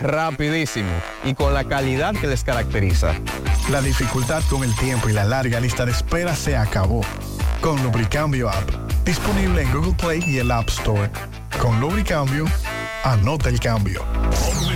Rapidísimo 0.00 0.90
y 1.24 1.34
con 1.34 1.54
la 1.54 1.64
calidad 1.64 2.14
que 2.14 2.26
les 2.26 2.44
caracteriza. 2.44 3.14
La 3.70 3.80
dificultad 3.80 4.42
con 4.48 4.62
el 4.62 4.74
tiempo 4.76 5.08
y 5.08 5.12
la 5.12 5.24
larga 5.24 5.60
lista 5.60 5.84
de 5.84 5.92
espera 5.92 6.34
se 6.36 6.56
acabó. 6.56 7.00
Con 7.60 7.82
Lubricambio 7.82 8.48
App, 8.48 8.70
disponible 9.04 9.62
en 9.62 9.72
Google 9.72 9.94
Play 9.94 10.22
y 10.26 10.38
el 10.38 10.50
App 10.50 10.68
Store. 10.68 11.10
Con 11.60 11.80
Lubricambio, 11.80 12.44
anota 13.04 13.48
el 13.48 13.58
cambio. 13.58 14.04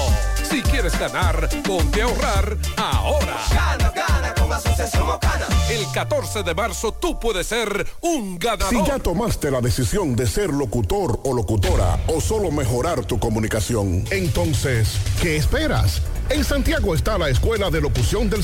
Si 0.49 0.63
quieres 0.63 0.99
ganar, 0.99 1.47
ponte 1.63 2.01
a 2.01 2.05
ahorrar 2.05 2.57
ahora. 2.77 3.37
Gana, 3.53 3.91
gana 3.91 4.33
con 4.33 4.51
Asociación 4.51 5.05
Mocana. 5.05 5.45
El 5.69 5.85
14 5.93 6.41
de 6.41 6.55
marzo 6.55 6.91
tú 6.91 7.19
puedes 7.19 7.45
ser 7.45 7.85
un 8.01 8.39
ganador. 8.39 8.69
Si 8.69 8.83
ya 8.83 8.97
tomaste 8.97 9.51
la 9.51 9.61
decisión 9.61 10.15
de 10.15 10.25
ser 10.25 10.49
locutor 10.49 11.19
o 11.23 11.33
locutora 11.33 11.99
o 12.07 12.19
solo 12.19 12.49
mejorar 12.49 13.05
tu 13.05 13.19
comunicación, 13.19 14.05
Entonces, 14.09 14.97
¿qué 15.21 15.37
esperas? 15.37 16.01
En 16.29 16.43
Santiago 16.43 16.95
está 16.95 17.19
la 17.19 17.29
Escuela 17.29 17.69
de 17.69 17.79
Locución 17.81 18.29
del 18.31 18.43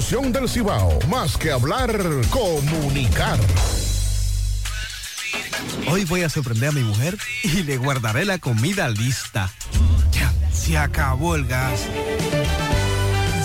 del 0.09 0.49
Cibao. 0.49 0.97
Más 1.09 1.37
que 1.37 1.51
hablar, 1.51 1.91
comunicar. 2.31 3.37
Hoy 5.89 6.05
voy 6.05 6.23
a 6.23 6.29
sorprender 6.29 6.69
a 6.69 6.71
mi 6.71 6.81
mujer 6.81 7.19
y 7.43 7.61
le 7.63 7.77
guardaré 7.77 8.25
la 8.25 8.39
comida 8.39 8.89
lista. 8.89 9.53
Ya, 10.11 10.33
se 10.51 10.75
acabó 10.75 11.35
el 11.35 11.45
gas. 11.45 11.81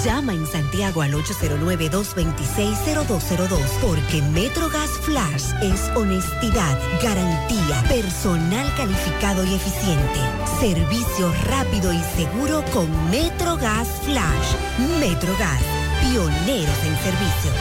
Llama 0.03 0.33
en 0.33 0.47
Santiago 0.47 1.03
al 1.03 1.13
809-226-0202 1.15 3.59
porque 3.83 4.23
MetroGas 4.23 4.89
Flash 5.03 5.53
es 5.63 5.91
honestidad, 5.95 6.79
garantía, 7.03 7.85
personal 7.89 8.67
calificado 8.77 9.45
y 9.45 9.55
eficiente, 9.55 10.21
servicio 10.59 11.31
rápido 11.49 11.93
y 11.93 12.01
seguro 12.17 12.65
con 12.73 12.89
MetroGas 13.11 13.89
Flash. 14.05 14.55
MetroGas, 15.01 15.61
pioneros 16.01 16.79
en 16.85 16.97
servicio. 16.99 17.53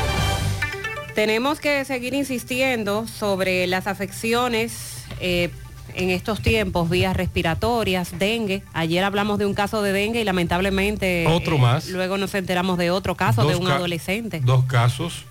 Tenemos 1.14 1.60
que 1.60 1.86
seguir 1.86 2.14
insistiendo 2.14 3.08
sobre 3.08 3.68
las 3.68 3.88
afecciones 3.88 5.06
eh, 5.22 5.50
en 5.94 6.10
estos 6.10 6.42
tiempos, 6.42 6.90
vías 6.90 7.16
respiratorias, 7.16 8.20
dengue. 8.20 8.64
Ayer 8.74 9.04
hablamos 9.04 9.40
de 9.40 9.46
un 9.46 9.54
caso 9.54 9.82
de 9.82 9.94
dengue 9.94 10.20
y 10.22 10.24
lamentablemente 10.26 11.26
Otro 11.28 11.58
más. 11.58 11.88
luego 11.88 12.18
nos 12.18 12.34
enteramos 12.36 12.78
de 12.78 12.92
otro 12.92 13.16
caso 13.16 13.48
de 13.48 13.56
un 13.56 13.66
ca- 13.66 13.76
adolescente. 13.76 14.42
Dos 14.44 14.66
casos. 14.66 15.24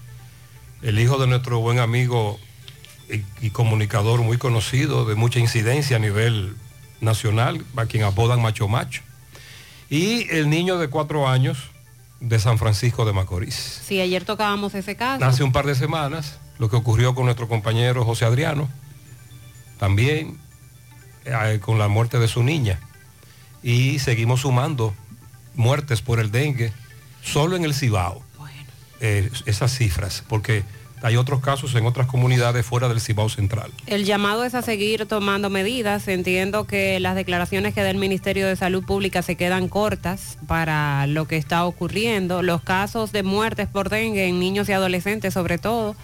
El 0.82 0.98
hijo 0.98 1.18
de 1.18 1.26
nuestro 1.26 1.60
buen 1.60 1.78
amigo 1.80 2.38
y, 3.10 3.46
y 3.46 3.50
comunicador 3.50 4.22
muy 4.22 4.38
conocido, 4.38 5.04
de 5.04 5.14
mucha 5.14 5.38
incidencia 5.38 5.96
a 5.96 6.00
nivel 6.00 6.54
nacional, 7.02 7.62
a 7.76 7.84
quien 7.84 8.04
apodan 8.04 8.40
Macho 8.40 8.68
Macho. 8.68 9.02
Y 9.90 10.26
el 10.30 10.48
niño 10.48 10.78
de 10.78 10.88
cuatro 10.88 11.28
años 11.28 11.58
de 12.24 12.38
San 12.38 12.58
Francisco 12.58 13.04
de 13.04 13.12
Macorís. 13.12 13.80
Sí, 13.86 14.00
ayer 14.00 14.24
tocábamos 14.24 14.74
ese 14.74 14.96
caso. 14.96 15.24
Hace 15.24 15.44
un 15.44 15.52
par 15.52 15.66
de 15.66 15.74
semanas, 15.74 16.38
lo 16.58 16.70
que 16.70 16.76
ocurrió 16.76 17.14
con 17.14 17.26
nuestro 17.26 17.48
compañero 17.48 18.04
José 18.04 18.24
Adriano, 18.24 18.68
también 19.78 20.38
eh, 21.24 21.60
con 21.60 21.78
la 21.78 21.88
muerte 21.88 22.18
de 22.18 22.28
su 22.28 22.42
niña. 22.42 22.80
Y 23.62 23.98
seguimos 23.98 24.40
sumando 24.40 24.94
muertes 25.54 26.02
por 26.02 26.18
el 26.18 26.30
dengue 26.30 26.72
solo 27.22 27.56
en 27.56 27.64
el 27.64 27.74
Cibao. 27.74 28.22
Eh, 29.00 29.30
esas 29.44 29.76
cifras, 29.76 30.24
porque 30.28 30.62
hay 31.04 31.16
otros 31.18 31.40
casos 31.40 31.74
en 31.74 31.84
otras 31.84 32.06
comunidades 32.06 32.64
fuera 32.64 32.88
del 32.88 32.98
Cibao 32.98 33.28
Central. 33.28 33.70
El 33.86 34.06
llamado 34.06 34.42
es 34.42 34.54
a 34.54 34.62
seguir 34.62 35.04
tomando 35.04 35.50
medidas. 35.50 36.08
Entiendo 36.08 36.66
que 36.66 36.98
las 36.98 37.14
declaraciones 37.14 37.74
que 37.74 37.82
da 37.82 37.90
el 37.90 37.98
Ministerio 37.98 38.46
de 38.46 38.56
Salud 38.56 38.82
Pública 38.82 39.20
se 39.20 39.36
quedan 39.36 39.68
cortas 39.68 40.38
para 40.46 41.06
lo 41.06 41.26
que 41.26 41.36
está 41.36 41.66
ocurriendo. 41.66 42.40
Los 42.42 42.62
casos 42.62 43.12
de 43.12 43.22
muertes 43.22 43.68
por 43.68 43.90
dengue 43.90 44.28
en 44.28 44.40
niños 44.40 44.66
y 44.70 44.72
adolescentes 44.72 45.34
sobre 45.34 45.58
todo, 45.58 45.94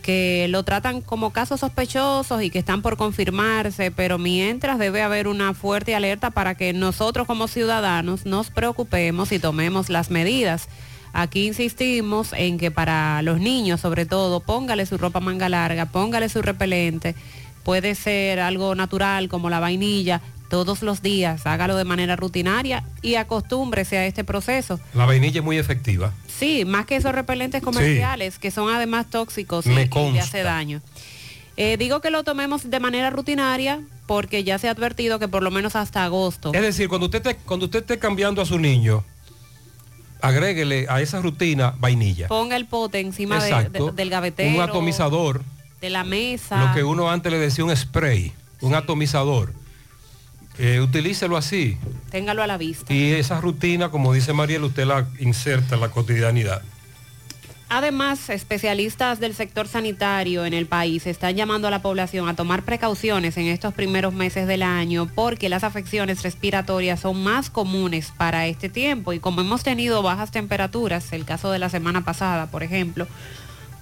que 0.00 0.46
lo 0.48 0.62
tratan 0.62 1.02
como 1.02 1.30
casos 1.30 1.60
sospechosos 1.60 2.42
y 2.42 2.48
que 2.48 2.58
están 2.58 2.80
por 2.80 2.96
confirmarse, 2.96 3.90
pero 3.90 4.16
mientras 4.16 4.78
debe 4.78 5.02
haber 5.02 5.28
una 5.28 5.52
fuerte 5.52 5.94
alerta 5.94 6.30
para 6.30 6.54
que 6.54 6.72
nosotros 6.72 7.26
como 7.26 7.48
ciudadanos 7.48 8.24
nos 8.24 8.48
preocupemos 8.48 9.30
y 9.30 9.38
tomemos 9.38 9.90
las 9.90 10.10
medidas. 10.10 10.70
Aquí 11.12 11.46
insistimos 11.46 12.32
en 12.32 12.58
que 12.58 12.70
para 12.70 13.22
los 13.22 13.40
niños, 13.40 13.80
sobre 13.80 14.06
todo, 14.06 14.40
póngale 14.40 14.86
su 14.86 14.98
ropa 14.98 15.20
manga 15.20 15.48
larga, 15.48 15.86
póngale 15.86 16.28
su 16.28 16.42
repelente. 16.42 17.14
Puede 17.64 17.94
ser 17.94 18.40
algo 18.40 18.74
natural 18.74 19.28
como 19.28 19.50
la 19.50 19.60
vainilla, 19.60 20.20
todos 20.48 20.80
los 20.82 21.02
días, 21.02 21.44
hágalo 21.46 21.76
de 21.76 21.84
manera 21.84 22.16
rutinaria 22.16 22.82
y 23.02 23.16
acostúmbrese 23.16 23.98
a 23.98 24.06
este 24.06 24.24
proceso. 24.24 24.80
La 24.94 25.04
vainilla 25.04 25.40
es 25.40 25.44
muy 25.44 25.58
efectiva. 25.58 26.12
Sí, 26.26 26.64
más 26.64 26.86
que 26.86 26.96
esos 26.96 27.12
repelentes 27.14 27.62
comerciales, 27.62 28.38
que 28.38 28.50
son 28.50 28.72
además 28.72 29.10
tóxicos 29.10 29.66
Me 29.66 29.72
y, 29.72 29.76
y 29.76 29.78
le 29.80 29.90
consta. 29.90 30.22
hace 30.22 30.42
daño. 30.42 30.80
Eh, 31.58 31.76
digo 31.76 32.00
que 32.00 32.10
lo 32.10 32.22
tomemos 32.24 32.70
de 32.70 32.80
manera 32.80 33.10
rutinaria 33.10 33.80
porque 34.06 34.44
ya 34.44 34.58
se 34.58 34.68
ha 34.68 34.70
advertido 34.70 35.18
que 35.18 35.28
por 35.28 35.42
lo 35.42 35.50
menos 35.50 35.76
hasta 35.76 36.04
agosto. 36.04 36.52
Es 36.54 36.62
decir, 36.62 36.88
cuando 36.88 37.06
usted, 37.06 37.18
esté- 37.26 37.36
cuando 37.44 37.66
usted 37.66 37.80
esté 37.80 37.98
cambiando 37.98 38.40
a 38.40 38.46
su 38.46 38.58
niño, 38.58 39.04
agréguele 40.20 40.86
a 40.88 41.00
esa 41.00 41.20
rutina 41.20 41.74
vainilla. 41.78 42.28
Ponga 42.28 42.56
el 42.56 42.66
pote 42.66 43.00
encima 43.00 43.42
de- 43.42 43.48
Exacto. 43.50 43.86
de- 43.86 43.92
del 43.92 44.10
gavetero, 44.10 44.54
Un 44.56 44.60
atomizador, 44.62 45.42
de 45.80 45.90
la 45.90 46.04
mesa. 46.04 46.64
lo 46.66 46.74
que 46.74 46.84
uno 46.84 47.10
antes 47.10 47.30
le 47.32 47.38
decía 47.38 47.64
un 47.64 47.74
spray, 47.76 48.32
un 48.60 48.74
atomizador. 48.74 49.52
Eh, 50.58 50.80
utilícelo 50.80 51.36
así. 51.36 51.76
Téngalo 52.10 52.42
a 52.42 52.46
la 52.48 52.56
vista. 52.56 52.92
Y 52.92 53.12
esa 53.12 53.40
rutina, 53.40 53.90
como 53.90 54.12
dice 54.12 54.32
Mariel, 54.32 54.64
usted 54.64 54.86
la 54.86 55.06
inserta 55.20 55.76
en 55.76 55.80
la 55.80 55.90
cotidianidad. 55.90 56.62
Además, 57.70 58.30
especialistas 58.30 59.20
del 59.20 59.34
sector 59.34 59.68
sanitario 59.68 60.46
en 60.46 60.54
el 60.54 60.66
país 60.66 61.06
están 61.06 61.36
llamando 61.36 61.68
a 61.68 61.70
la 61.70 61.82
población 61.82 62.26
a 62.26 62.34
tomar 62.34 62.62
precauciones 62.62 63.36
en 63.36 63.46
estos 63.46 63.74
primeros 63.74 64.14
meses 64.14 64.46
del 64.46 64.62
año 64.62 65.06
porque 65.14 65.50
las 65.50 65.64
afecciones 65.64 66.22
respiratorias 66.22 67.00
son 67.00 67.22
más 67.22 67.50
comunes 67.50 68.10
para 68.16 68.46
este 68.46 68.70
tiempo 68.70 69.12
y 69.12 69.20
como 69.20 69.42
hemos 69.42 69.64
tenido 69.64 70.02
bajas 70.02 70.30
temperaturas, 70.30 71.12
el 71.12 71.26
caso 71.26 71.52
de 71.52 71.58
la 71.58 71.68
semana 71.68 72.06
pasada, 72.06 72.46
por 72.46 72.62
ejemplo, 72.62 73.06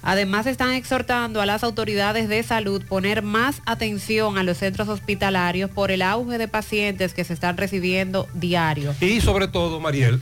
además 0.03 0.47
están 0.47 0.73
exhortando 0.73 1.39
a 1.39 1.45
las 1.45 1.63
autoridades 1.63 2.27
de 2.27 2.43
salud 2.43 2.83
poner 2.89 3.21
más 3.21 3.61
atención 3.65 4.37
a 4.37 4.43
los 4.43 4.57
centros 4.57 4.89
hospitalarios 4.89 5.71
por 5.71 5.91
el 5.91 6.01
auge 6.01 6.37
de 6.37 6.49
pacientes 6.49 7.13
que 7.13 7.23
se 7.23 7.33
están 7.33 7.55
recibiendo 7.55 8.27
diario. 8.33 8.93
Y 8.99 9.21
sobre 9.21 9.47
todo, 9.47 9.79
Mariel, 9.79 10.21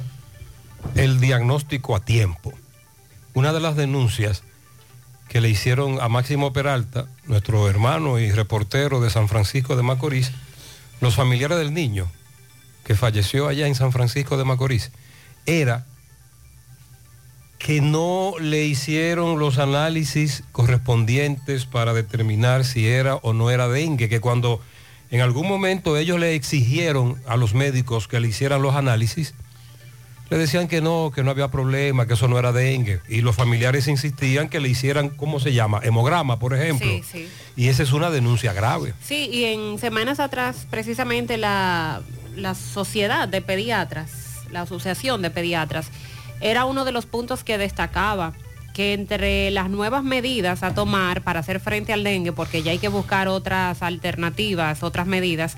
el 0.94 1.20
diagnóstico 1.20 1.96
a 1.96 2.06
tiempo. 2.06 2.54
Una 3.36 3.52
de 3.52 3.60
las 3.60 3.76
denuncias 3.76 4.44
que 5.28 5.42
le 5.42 5.50
hicieron 5.50 6.00
a 6.00 6.08
Máximo 6.08 6.54
Peralta, 6.54 7.06
nuestro 7.26 7.70
hermano 7.70 8.18
y 8.18 8.32
reportero 8.32 9.02
de 9.02 9.10
San 9.10 9.28
Francisco 9.28 9.76
de 9.76 9.84
Macorís, 9.84 10.32
los 11.02 11.16
familiares 11.16 11.58
del 11.58 11.74
niño 11.74 12.10
que 12.86 12.96
falleció 12.96 13.50
allá 13.50 13.68
en 13.68 13.76
San 13.76 13.92
Francisco 13.92 14.38
de 14.38 14.46
Macorís, 14.46 14.94
era 15.46 15.86
que 17.60 17.82
no 17.82 18.36
le 18.40 18.64
hicieron 18.64 19.38
los 19.38 19.58
análisis 19.58 20.46
correspondientes 20.54 21.66
para 21.66 21.94
determinar 21.94 22.64
si 22.64 22.88
era 22.88 23.16
o 23.16 23.34
no 23.34 23.52
era 23.52 23.68
dengue, 23.68 24.08
que 24.08 24.22
cuando 24.22 24.62
en 25.12 25.20
algún 25.20 25.50
momento 25.50 25.98
ellos 25.98 26.22
le 26.22 26.36
exigieron 26.36 27.22
a 27.28 27.36
los 27.36 27.54
médicos 27.54 28.08
que 28.08 28.22
le 28.22 28.30
hicieran 28.30 28.62
los 28.62 28.76
análisis, 28.76 29.34
le 30.30 30.38
decían 30.38 30.68
que 30.68 30.82
no, 30.82 31.12
que 31.14 31.24
no 31.24 31.32
había 31.32 31.50
problema, 31.50 32.08
que 32.08 32.14
eso 32.14 32.28
no 32.28 32.40
era 32.40 32.52
dengue. 32.52 33.00
Y 33.08 33.22
los 33.22 33.36
familiares 33.36 33.88
insistían 33.88 34.50
que 34.50 34.60
le 34.60 34.70
hicieran, 34.70 35.10
¿cómo 35.10 35.40
se 35.40 35.54
llama? 35.54 35.80
Hemograma, 35.84 36.40
por 36.40 36.54
ejemplo. 36.54 36.88
Sí, 36.88 37.04
sí. 37.10 37.28
Y 37.56 37.68
esa 37.68 37.84
es 37.84 37.94
una 37.94 38.10
denuncia 38.10 38.54
grave. 38.54 38.94
Sí, 39.04 39.30
y 39.32 39.46
en 39.46 39.78
semanas 39.78 40.20
atrás, 40.20 40.68
precisamente 40.70 41.38
la, 41.38 42.02
la 42.36 42.56
sociedad 42.56 43.28
de 43.28 43.42
pediatras, 43.42 44.12
la 44.52 44.62
asociación 44.62 45.22
de 45.22 45.30
pediatras, 45.30 45.90
era 46.42 46.66
uno 46.66 46.86
de 46.86 46.92
los 46.92 47.06
puntos 47.06 47.44
que 47.44 47.58
destacaba 47.58 48.34
que 48.74 48.94
entre 48.94 49.52
las 49.52 49.70
nuevas 49.70 50.04
medidas 50.04 50.62
a 50.62 50.74
tomar 50.74 51.22
para 51.22 51.40
hacer 51.40 51.62
frente 51.62 51.94
al 51.94 52.04
dengue, 52.04 52.34
porque 52.34 52.62
ya 52.62 52.72
hay 52.72 52.78
que 52.78 52.90
buscar 52.90 53.30
otras 53.30 53.82
alternativas, 53.82 54.84
otras 54.84 55.08
medidas, 55.08 55.58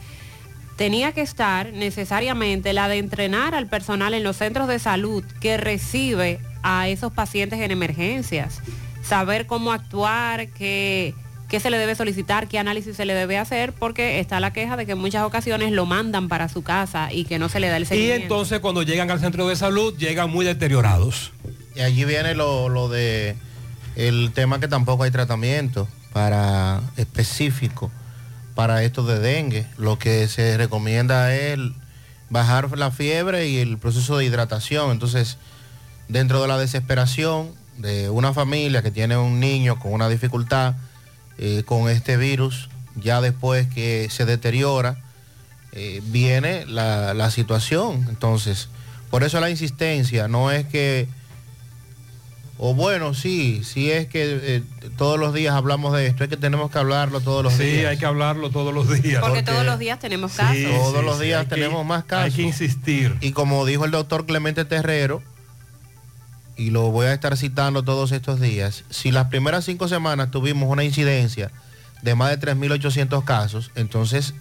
tenía 0.78 1.12
que 1.12 1.22
estar 1.22 1.74
necesariamente 1.74 2.72
la 2.72 2.88
de 2.88 3.00
entrenar 3.00 3.56
al 3.56 3.68
personal 3.68 4.14
en 4.14 4.24
los 4.24 4.38
centros 4.38 4.68
de 4.68 4.80
salud 4.80 5.24
que 5.42 5.58
recibe 5.58 6.40
a 6.64 6.88
esos 6.88 7.12
pacientes 7.12 7.60
en 7.60 7.72
emergencias, 7.72 8.62
saber 9.04 9.48
cómo 9.48 9.72
actuar, 9.72 10.48
qué, 10.50 11.16
qué 11.50 11.60
se 11.60 11.72
le 11.72 11.78
debe 11.80 11.96
solicitar, 11.96 12.48
qué 12.48 12.60
análisis 12.60 12.96
se 12.96 13.06
le 13.06 13.16
debe 13.16 13.38
hacer, 13.38 13.74
porque 13.74 14.20
está 14.20 14.40
la 14.40 14.54
queja 14.54 14.78
de 14.78 14.86
que 14.86 14.92
en 14.92 15.00
muchas 15.00 15.24
ocasiones 15.24 15.72
lo 15.72 15.86
mandan 15.86 16.28
para 16.28 16.48
su 16.48 16.62
casa 16.62 17.12
y 17.12 17.26
que 17.26 17.40
no 17.40 17.50
se 17.50 17.60
le 17.60 17.70
da 17.70 17.78
el 17.78 17.84
Y 17.84 17.88
seguimiento. 17.88 18.24
entonces 18.24 18.60
cuando 18.60 18.84
llegan 18.84 19.10
al 19.10 19.20
centro 19.20 19.48
de 19.48 19.56
salud, 19.56 19.98
llegan 19.98 20.30
muy 20.30 20.46
deteriorados. 20.46 21.32
Y 21.76 21.82
allí 21.82 22.06
viene 22.06 22.36
lo, 22.36 22.70
lo 22.70 22.88
de 22.88 23.36
el 23.96 24.32
tema 24.34 24.60
que 24.60 24.68
tampoco 24.68 25.04
hay 25.04 25.12
tratamiento 25.12 25.88
para 26.14 26.82
específico 26.98 27.92
para 28.58 28.82
esto 28.82 29.04
de 29.04 29.20
dengue. 29.20 29.68
Lo 29.78 30.00
que 30.00 30.28
se 30.28 30.58
recomienda 30.58 31.32
es 31.36 31.60
bajar 32.32 32.76
la 32.76 32.90
fiebre 32.90 33.48
y 33.48 33.60
el 33.60 33.78
proceso 33.78 34.18
de 34.18 34.26
hidratación. 34.26 34.90
Entonces, 34.90 35.38
dentro 36.08 36.42
de 36.42 36.48
la 36.48 36.58
desesperación 36.58 37.52
de 37.78 38.10
una 38.10 38.34
familia 38.34 38.82
que 38.82 38.90
tiene 38.90 39.16
un 39.16 39.40
niño 39.40 39.78
con 39.78 39.94
una 39.94 40.10
dificultad 40.10 40.74
eh, 41.38 41.62
con 41.68 41.88
este 41.88 42.18
virus, 42.18 42.70
ya 42.96 43.22
después 43.22 43.68
que 43.68 44.08
se 44.10 44.26
deteriora, 44.26 44.98
eh, 45.74 46.02
viene 46.06 46.66
la, 46.66 47.14
la 47.14 47.30
situación. 47.30 48.08
Entonces, 48.10 48.70
por 49.12 49.24
eso 49.24 49.40
la 49.40 49.52
insistencia 49.52 50.28
no 50.28 50.50
es 50.50 50.66
que 50.66 51.08
o 52.60 52.74
bueno, 52.74 53.14
sí, 53.14 53.62
sí 53.64 53.92
es 53.92 54.08
que 54.08 54.40
eh, 54.58 54.64
todos 54.98 55.20
los 55.20 55.34
días 55.34 55.54
hablamos 55.54 55.94
de 55.94 56.08
esto, 56.08 56.24
es 56.24 56.30
que 56.30 56.38
tenemos 56.38 56.72
que 56.72 56.80
hablarlo 56.80 57.20
todos 57.22 57.44
los 57.44 57.54
Sí, 57.54 57.64
días. 57.64 57.92
hay 57.92 57.98
que 57.98 58.06
hablarlo 58.06 58.50
todos 58.50 58.74
los 58.74 58.90
días. 59.02 59.22
Porque 59.22 59.44
todos 59.44 59.64
los 59.66 59.78
días 59.78 60.00
tenemos 60.00 60.34
casos. 60.34 60.56
todos 60.64 61.00
sí, 61.00 61.06
los 61.06 61.18
sí, 61.20 61.24
días 61.26 61.44
que- 61.46 61.56
tenemos 61.56 61.86
más 61.86 62.04
casos. 62.06 62.26
hay 62.26 62.32
que 62.32 62.42
insistir. 62.42 63.16
Y 63.22 63.32
como 63.32 63.66
dijo 63.66 63.86
el 63.86 63.92
doctor 63.92 64.26
Clemente 64.26 64.66
Terrero, 64.66 65.22
y 66.56 66.72
lo 66.72 66.90
voy 66.90 67.06
a 67.06 67.14
estar 67.14 67.38
citando 67.38 67.84
todos 67.84 68.12
estos 68.12 68.40
días, 68.40 68.84
si 68.90 69.12
las 69.12 69.28
primeras 69.28 69.64
cinco 69.66 69.88
semanas 69.88 70.32
tuvimos 70.32 70.68
una 70.70 70.84
incidencia 70.84 71.52
de 72.02 72.16
más 72.16 72.32
de 72.32 72.38
3.800 72.40 73.24
casos, 73.24 73.70
entonces, 73.76 74.34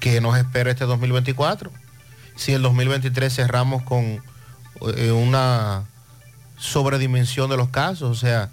¿qué 0.00 0.20
nos 0.20 0.36
espera 0.36 0.70
este 0.70 0.84
2024? 0.84 1.70
Si 2.36 2.52
el 2.52 2.60
2023 2.62 3.34
cerramos 3.34 3.82
con 3.82 4.22
eh, 4.96 5.10
una 5.12 5.84
sobredimensión 6.60 7.50
de 7.50 7.56
los 7.56 7.70
casos, 7.70 8.10
o 8.10 8.14
sea, 8.14 8.50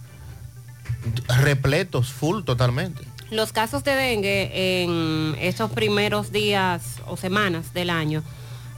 repletos, 1.41 2.11
full 2.11 2.43
totalmente. 2.43 3.03
Los 3.29 3.51
casos 3.51 3.83
de 3.83 3.93
dengue 3.93 4.83
en 4.83 5.35
estos 5.39 5.69
primeros 5.71 6.31
días 6.31 7.01
o 7.05 7.17
semanas 7.17 7.73
del 7.73 7.89
año 7.89 8.23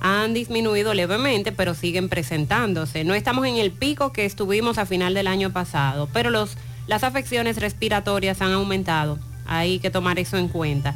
han 0.01 0.34
disminuido 0.34 0.93
levemente, 0.93 1.51
pero 1.51 1.75
siguen 1.75 2.09
presentándose. 2.09 3.03
No 3.03 3.13
estamos 3.13 3.45
en 3.45 3.57
el 3.57 3.71
pico 3.71 4.11
que 4.11 4.25
estuvimos 4.25 4.77
a 4.80 4.86
final 4.86 5.13
del 5.13 5.27
año 5.27 5.51
pasado, 5.51 6.09
pero 6.11 6.32
los, 6.32 6.55
las 6.88 7.03
afecciones 7.03 7.57
respiratorias 7.57 8.41
han 8.41 8.53
aumentado. 8.53 9.19
Hay 9.45 9.80
que 9.80 9.91
tomar 9.91 10.17
eso 10.17 10.38
en 10.38 10.47
cuenta. 10.47 10.95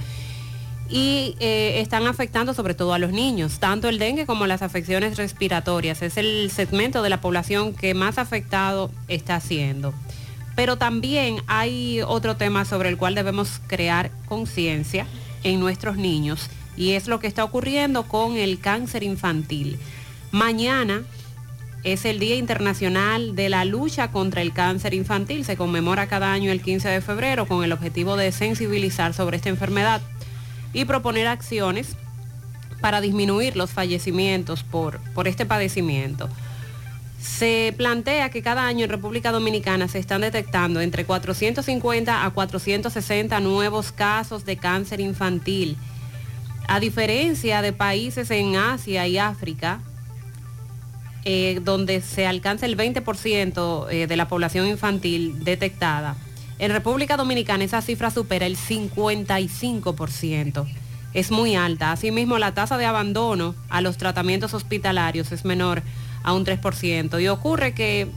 Y 0.96 1.36
eh, 1.39 1.82
están 1.82 2.06
afectando 2.06 2.54
sobre 2.54 2.76
todo 2.76 2.94
a 2.94 3.00
los 3.00 3.12
niños, 3.12 3.58
tanto 3.58 3.89
el 3.89 3.98
dengue 3.98 4.28
como 4.28 4.46
las 4.46 4.62
afecciones 4.62 5.18
respiratorias. 5.18 6.04
Es 6.04 6.18
el 6.18 6.52
segmento 6.52 7.02
de 7.02 7.10
la 7.10 7.20
población 7.20 7.74
que 7.74 7.96
más 7.96 8.20
afectado 8.20 8.91
está 9.08 9.39
siendo. 9.39 9.91
Pero 10.56 10.78
también 10.78 11.38
hay 11.48 12.02
otro 12.06 12.38
tema 12.38 12.64
sobre 12.64 12.89
el 12.89 12.98
cual 12.98 13.16
debemos 13.16 13.60
crear 13.66 14.12
conciencia 14.28 15.08
en 15.44 15.60
nuestros 15.60 15.98
niños 15.98 16.48
y 16.78 16.91
es 16.91 17.08
lo 17.08 17.20
que 17.20 17.26
está 17.26 17.44
ocurriendo 17.44 18.04
con 18.04 18.38
el 18.38 18.60
cáncer 18.60 19.02
infantil. 19.02 19.80
Mañana 20.32 21.02
es 21.84 22.06
el 22.06 22.20
Día 22.20 22.36
Internacional 22.36 23.36
de 23.36 23.50
la 23.50 23.66
Lucha 23.66 24.10
contra 24.12 24.41
el 24.41 24.54
Cáncer 24.54 24.94
Infantil. 24.94 25.44
Se 25.44 25.58
conmemora 25.58 26.08
cada 26.08 26.32
año 26.32 26.52
el 26.52 26.62
15 26.62 26.88
de 26.88 27.02
febrero 27.02 27.46
con 27.46 27.64
el 27.64 27.74
objetivo 27.74 28.16
de 28.16 28.32
sensibilizar 28.32 29.14
sobre 29.14 29.38
esta 29.38 29.50
enfermedad 29.50 30.02
y 30.74 30.86
proponer 30.86 31.28
acciones 31.28 31.95
para 32.82 32.99
disminuir 32.99 33.55
los 33.55 33.71
fallecimientos 33.71 34.63
por, 34.63 34.99
por 35.13 35.28
este 35.28 35.45
padecimiento. 35.45 36.30
Se 37.21 37.74
plantea 37.78 38.30
que 38.30 38.41
cada 38.41 38.67
año 38.67 38.84
en 38.84 38.89
República 38.89 39.32
Dominicana 39.32 39.88
se 39.88 39.99
están 39.99 40.21
detectando 40.21 40.82
entre 40.82 41.05
450 41.05 42.26
a 42.26 42.30
460 42.32 43.39
nuevos 43.39 43.93
casos 43.93 44.43
de 44.43 44.57
cáncer 44.57 44.99
infantil. 44.99 45.78
A 46.67 46.82
diferencia 46.82 47.61
de 47.61 47.71
países 47.71 48.30
en 48.32 48.57
Asia 48.57 49.07
y 49.07 49.17
África, 49.17 49.80
eh, 51.24 51.61
donde 51.63 52.01
se 52.01 52.28
alcanza 52.28 52.65
el 52.65 52.76
20% 52.76 53.88
eh, 53.89 54.07
de 54.07 54.17
la 54.17 54.28
población 54.28 54.67
infantil 54.67 55.45
detectada, 55.45 56.17
en 56.60 56.72
República 56.72 57.18
Dominicana 57.18 57.64
esa 57.64 57.82
cifra 57.82 58.12
supera 58.12 58.45
el 58.45 58.58
55%. 58.58 60.68
Es 61.14 61.32
muy 61.32 61.56
alta. 61.56 61.91
Asimismo, 61.91 62.39
la 62.39 62.54
tasa 62.54 62.78
de 62.78 62.86
abandono 62.86 63.56
a 63.70 63.82
los 63.82 63.97
tratamientos 63.97 64.54
hospitalarios 64.54 65.32
es 65.32 65.45
menor 65.45 65.84
a 66.24 66.34
un 66.34 66.45
3%. 66.45 67.22
Y 67.22 67.28
ocurre 67.28 67.74
que 67.74 68.08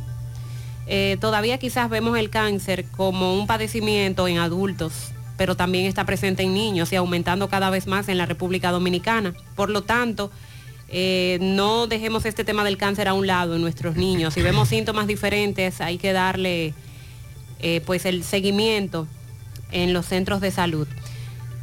eh, 0.87 1.17
todavía 1.21 1.59
quizás 1.59 1.91
vemos 1.91 2.19
el 2.19 2.31
cáncer 2.31 2.87
como 2.97 3.35
un 3.35 3.47
padecimiento 3.47 4.29
en 4.29 4.39
adultos, 4.39 5.13
pero 5.37 5.57
también 5.57 5.87
está 5.87 6.07
presente 6.07 6.45
en 6.45 6.55
niños 6.55 6.93
y 6.93 6.97
aumentando 6.97 7.49
cada 7.49 7.71
vez 7.71 7.87
más 7.87 8.09
en 8.09 8.19
la 8.19 8.27
República 8.27 8.71
Dominicana. 8.71 9.35
Por 9.57 9.69
lo 9.69 9.83
tanto, 9.83 10.31
eh, 10.89 11.39
no 11.41 11.89
dejemos 11.89 12.25
este 12.25 12.45
tema 12.45 12.65
del 12.65 12.79
cáncer 12.79 13.09
a 13.09 13.15
un 13.15 13.27
lado 13.27 13.57
en 13.57 13.63
nuestros 13.63 13.97
niños. 13.97 14.35
Si 14.35 14.43
vemos 14.43 14.69
síntomas 14.69 15.07
diferentes, 15.07 15.81
hay 15.81 15.99
que 15.99 16.13
darle 16.13 16.73
eh, 17.61 17.81
pues 17.85 18.05
el 18.05 18.25
seguimiento 18.25 19.07
en 19.73 19.93
los 19.93 20.07
centros 20.07 20.41
de 20.41 20.51
salud. 20.51 20.87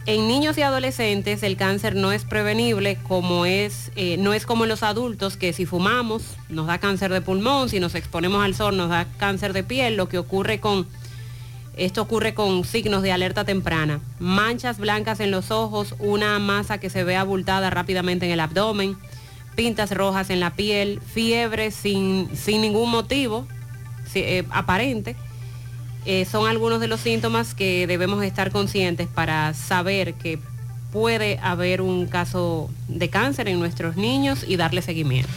En 0.06 0.28
niños 0.28 0.58
y 0.58 0.62
adolescentes 0.62 1.44
el 1.44 1.56
cáncer 1.56 1.96
no 1.96 2.12
es 2.12 2.26
prevenible 2.26 2.98
como 3.08 3.46
es, 3.46 3.90
eh, 3.96 4.18
no 4.18 4.34
es 4.34 4.46
como 4.46 4.66
en 4.66 4.70
los 4.70 4.84
adultos 4.84 5.38
que 5.38 5.54
si 5.54 5.66
fumamos 5.66 6.24
nos 6.50 6.68
da 6.68 6.78
cáncer 6.78 7.12
de 7.14 7.22
pulmón, 7.22 7.70
si 7.70 7.80
nos 7.80 7.96
exponemos 7.96 8.44
al 8.44 8.54
sol 8.54 8.76
nos 8.76 8.90
da 8.90 9.08
cáncer 9.18 9.54
de 9.54 9.64
piel, 9.64 9.96
lo 9.96 10.10
que 10.10 10.18
ocurre 10.18 10.60
con, 10.60 10.88
esto 11.78 12.02
ocurre 12.02 12.34
con 12.34 12.66
signos 12.66 13.02
de 13.02 13.14
alerta 13.14 13.46
temprana, 13.46 14.02
manchas 14.20 14.78
blancas 14.78 15.22
en 15.22 15.32
los 15.32 15.52
ojos, 15.52 15.96
una 16.00 16.38
masa 16.38 16.80
que 16.80 16.90
se 16.90 17.06
ve 17.06 17.16
abultada 17.16 17.70
rápidamente 17.70 18.26
en 18.26 18.34
el 18.34 18.42
abdomen, 18.42 18.98
pintas 19.56 19.92
rojas 19.92 20.30
en 20.30 20.42
la 20.42 20.54
piel, 20.54 21.00
fiebre 21.00 21.72
sin, 21.72 22.30
sin 22.36 22.62
ningún 22.62 22.92
motivo 22.92 23.48
eh, 24.16 24.44
aparente 24.52 25.16
eh, 26.06 26.26
son 26.26 26.48
algunos 26.48 26.80
de 26.80 26.88
los 26.88 27.00
síntomas 27.00 27.54
que 27.54 27.88
debemos 27.88 28.24
estar 28.24 28.52
conscientes 28.52 29.08
para 29.08 29.54
saber 29.54 30.14
que 30.16 30.40
puede 30.92 31.40
haber 31.42 31.82
un 31.82 32.06
caso 32.08 32.70
de 32.88 33.10
cáncer 33.10 33.48
en 33.48 33.60
nuestros 33.60 33.96
niños 33.96 34.46
y 34.48 34.58
darle 34.58 34.82
seguimiento. 34.82 35.32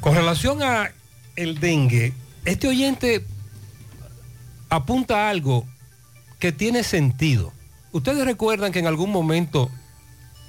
Con 0.00 0.14
relación 0.14 0.62
a 0.62 0.90
el 1.36 1.58
dengue, 1.58 2.12
este 2.44 2.68
oyente 2.68 3.24
apunta 4.68 5.26
a 5.26 5.30
algo 5.30 5.66
que 6.38 6.52
tiene 6.52 6.82
sentido. 6.82 7.52
Ustedes 7.92 8.24
recuerdan 8.24 8.72
que 8.72 8.80
en 8.80 8.86
algún 8.86 9.10
momento, 9.10 9.70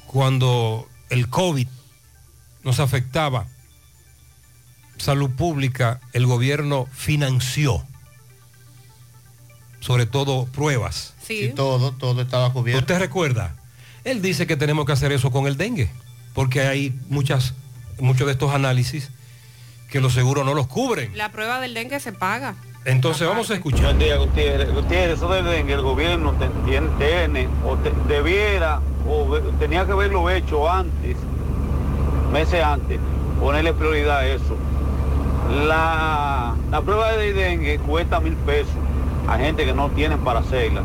cuando 0.07 0.89
el 1.09 1.29
COVID 1.29 1.67
nos 2.63 2.79
afectaba, 2.79 3.47
salud 4.97 5.29
pública, 5.29 6.01
el 6.13 6.25
gobierno 6.25 6.87
financió, 6.91 7.85
sobre 9.86 10.07
todo 10.07 10.45
pruebas. 10.47 11.13
Sí. 11.21 11.51
todo, 11.55 11.91
todo 11.91 12.21
estaba 12.21 12.51
cubierto. 12.51 12.79
¿Usted 12.79 12.97
recuerda? 12.99 13.55
Él 14.03 14.21
dice 14.23 14.47
que 14.47 14.55
tenemos 14.57 14.86
que 14.88 14.93
hacer 14.93 15.11
eso 15.11 15.29
con 15.31 15.45
el 15.45 15.57
dengue, 15.57 15.89
porque 16.33 16.61
hay 16.61 16.93
muchas, 17.09 17.53
muchos 17.99 18.25
de 18.25 18.33
estos 18.33 18.51
análisis 18.53 19.11
que 19.91 19.99
los 20.01 20.13
seguros 20.13 20.43
no 20.45 20.53
los 20.55 20.65
cubren. 20.67 21.15
La 21.15 21.31
prueba 21.31 21.59
del 21.59 21.73
dengue 21.75 21.99
se 21.99 22.11
paga. 22.13 22.55
Entonces 22.86 23.27
vamos 23.27 23.49
a 23.51 23.53
escuchar. 23.55 23.83
Buen 23.83 23.99
día, 23.99 24.17
Gutiérrez. 24.17 24.71
Gutiérrez, 24.71 25.17
eso 25.17 25.29
del 25.29 25.45
dengue, 25.45 25.73
el 25.73 25.81
gobierno 25.81 26.33
tiene, 26.65 26.88
tiene 26.97 27.47
o 27.63 27.75
te- 27.77 27.93
debiera, 28.07 28.81
o 29.07 29.38
tenía 29.59 29.86
que 29.86 29.91
haberlo 29.91 30.29
hecho 30.31 30.67
antes, 30.69 31.15
meses 32.31 32.63
antes, 32.63 32.99
ponerle 33.39 33.73
prioridad 33.73 34.17
a 34.19 34.27
eso. 34.27 34.57
La, 35.67 36.55
la 36.71 36.81
prueba 36.81 37.11
de 37.13 37.33
dengue 37.33 37.77
cuesta 37.79 38.19
mil 38.19 38.33
pesos 38.38 38.73
a 39.28 39.38
gente 39.38 39.65
que 39.65 39.73
no 39.73 39.89
tienen 39.89 40.19
para 40.19 40.39
hacerla. 40.39 40.82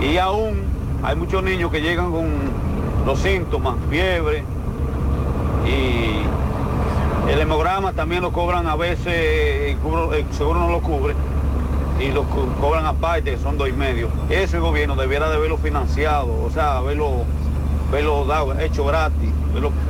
Y 0.00 0.16
aún 0.18 0.62
hay 1.02 1.16
muchos 1.16 1.42
niños 1.42 1.70
que 1.70 1.80
llegan 1.80 2.10
con 2.10 2.26
los 3.06 3.18
síntomas, 3.20 3.74
fiebre, 3.88 4.44
y 5.66 7.30
el 7.30 7.38
hemograma 7.40 7.92
también 7.92 8.22
lo 8.22 8.32
cobran 8.32 8.66
a 8.66 8.76
veces, 8.76 9.76
seguro 10.36 10.60
no 10.60 10.70
lo 10.70 10.80
cubre, 10.80 11.14
y 12.00 12.08
lo 12.12 12.24
co- 12.24 12.46
cobran 12.60 12.86
aparte, 12.86 13.38
son 13.38 13.56
dos 13.58 13.68
y 13.68 13.72
medio. 13.72 14.08
Ese 14.30 14.58
gobierno 14.58 14.96
debiera 14.96 15.28
de 15.28 15.36
haberlo 15.36 15.58
financiado, 15.58 16.28
o 16.44 16.50
sea, 16.50 16.78
haberlo, 16.78 17.24
haberlo 17.90 18.24
dado, 18.24 18.58
hecho 18.58 18.84
gratis, 18.84 19.30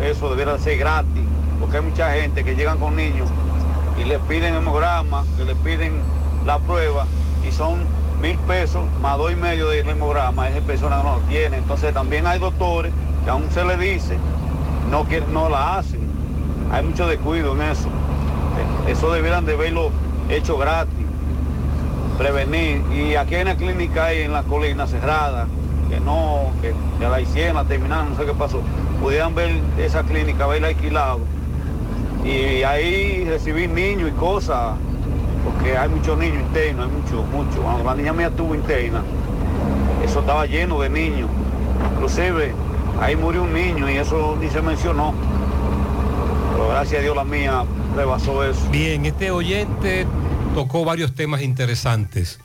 eso 0.03 0.29
debiera 0.31 0.55
de 0.55 0.59
ser 0.59 0.79
gratis, 0.79 1.23
porque 1.61 1.79
hay 1.79 1.83
mucha 1.85 2.13
gente 2.13 2.45
que 2.45 2.55
llegan 2.57 2.79
con 2.79 2.97
niños 2.97 3.29
y 4.01 4.05
le 4.05 4.19
piden 4.19 4.55
hemograma, 4.55 5.25
que 5.37 5.45
le 5.45 5.55
piden 5.55 5.93
la 6.47 6.59
prueba, 6.59 7.07
son 7.51 7.81
mil 8.21 8.37
pesos 8.41 8.83
más 9.01 9.17
dos 9.19 9.33
y 9.33 9.37
medio 9.37 9.69
de 9.69 9.81
hemograma, 9.81 10.49
esa 10.49 10.61
persona 10.67 11.03
no 11.03 11.17
lo 11.17 11.21
tiene. 11.29 11.57
Entonces 11.59 11.93
también 11.95 12.27
hay 12.27 12.39
doctores 12.39 12.93
que 13.25 13.31
aún 13.31 13.45
se 13.51 13.65
le 13.65 13.77
dice, 13.77 14.17
no, 14.91 15.05
quiere- 15.05 15.27
no 15.33 15.49
la 15.49 15.79
hacen. 15.79 16.01
Hay 16.73 16.85
mucho 16.85 17.07
descuido 17.07 17.55
en 17.55 17.63
eso. 17.63 17.89
Eh, 17.89 18.93
Eso 18.93 19.11
debieran 19.13 19.45
de 19.47 19.57
verlo 19.57 19.91
hecho 20.29 20.57
gratis, 20.59 20.95
prevenir. 22.19 22.83
Y 22.93 23.15
aquí 23.17 23.35
hay 23.35 23.43
una 23.43 23.57
clínica 23.57 24.07
ahí 24.07 24.23
en 24.23 24.33
la 24.33 24.43
colina 24.43 24.87
cerrada, 24.87 25.47
que 25.89 26.01
no, 26.01 26.51
que 26.61 26.75
ya 27.01 27.09
la 27.09 27.21
hicieron, 27.21 27.57
la 27.57 27.65
terminaron, 27.65 28.11
no 28.11 28.17
sé 28.17 28.25
qué 28.27 28.33
pasó. 28.35 28.61
Pudieran 29.01 29.35
ver 29.35 29.51
esa 29.79 30.03
clínica, 30.03 30.47
verla 30.47 30.69
alquilado. 30.69 31.21
Y 32.25 32.63
ahí 32.65 33.25
recibir 33.25 33.71
niños 33.71 34.11
y 34.11 34.13
cosas, 34.13 34.75
porque 35.45 35.77
hay 35.77 35.89
muchos 35.89 36.19
niños 36.19 36.41
internos, 36.41 36.87
hay 36.87 36.93
muchos, 36.93 37.29
muchos. 37.29 37.57
Cuando 37.57 37.85
la 37.85 37.95
niña 37.95 38.13
mía 38.13 38.29
estuvo 38.29 38.55
interna, 38.55 39.03
eso 40.05 40.21
estaba 40.21 40.47
lleno 40.47 40.81
de 40.81 40.91
niños. 40.91 41.29
Inclusive, 41.95 42.55
ahí 43.01 43.17
murió 43.17 43.43
un 43.43 43.53
niño 43.53 43.91
y 43.91 43.97
eso 43.97 44.37
ni 44.41 44.49
se 44.51 44.63
mencionó. 44.63 45.15
Pero 46.53 46.69
gracias 46.69 47.01
a 47.01 47.03
Dios 47.03 47.17
la 47.17 47.25
mía 47.25 47.65
rebasó 47.97 48.45
eso. 48.45 48.69
Bien, 48.71 49.07
este 49.07 49.31
oyente 49.31 50.07
tocó 50.55 50.85
varios 50.85 51.15
temas 51.15 51.43
interesantes. 51.43 52.39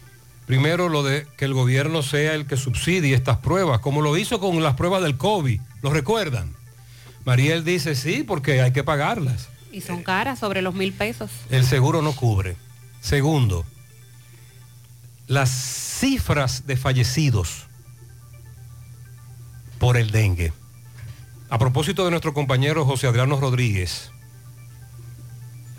Primero, 0.45 0.89
lo 0.89 1.01
de 1.01 1.25
que 1.37 1.45
el 1.45 1.53
gobierno 1.53 2.03
sea 2.03 2.35
el 2.35 2.45
que 2.45 2.55
subsidie 2.55 3.15
estas 3.15 3.37
pruebas, 3.37 3.79
como 3.79 4.01
lo 4.01 4.15
hizo 4.15 4.39
con 4.39 4.61
las 4.61 4.75
pruebas 4.75 5.01
del 5.01 5.17
COVID. 5.17 5.59
¿Lo 5.81 5.89
recuerdan? 5.91 6.53
Mariel 7.25 7.63
dice 7.63 7.95
sí, 7.95 8.23
porque 8.23 8.61
hay 8.61 8.71
que 8.71 8.83
pagarlas. 8.83 9.49
Y 9.71 9.81
son 9.81 10.03
caras, 10.03 10.39
sobre 10.39 10.61
los 10.61 10.75
mil 10.75 10.93
pesos. 10.93 11.31
El 11.49 11.65
seguro 11.65 12.01
no 12.03 12.13
cubre. 12.13 12.55
Segundo, 13.05 13.67
las 15.27 15.51
cifras 15.51 16.65
de 16.65 16.75
fallecidos 16.75 17.67
por 19.77 19.95
el 19.95 20.09
dengue. 20.09 20.51
A 21.51 21.59
propósito 21.59 22.03
de 22.03 22.09
nuestro 22.09 22.33
compañero 22.33 22.83
José 22.83 23.05
Adriano 23.05 23.39
Rodríguez, 23.39 24.09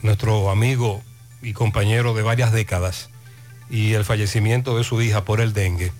nuestro 0.02 0.50
amigo 0.50 1.02
y 1.42 1.52
compañero 1.52 2.14
de 2.14 2.22
varias 2.22 2.52
décadas, 2.52 3.10
y 3.70 3.94
el 3.94 4.04
fallecimiento 4.04 4.78
de 4.78 4.84
su 4.84 5.02
hija 5.02 5.24
por 5.24 5.40
el 5.40 5.52
dengue. 5.52 5.90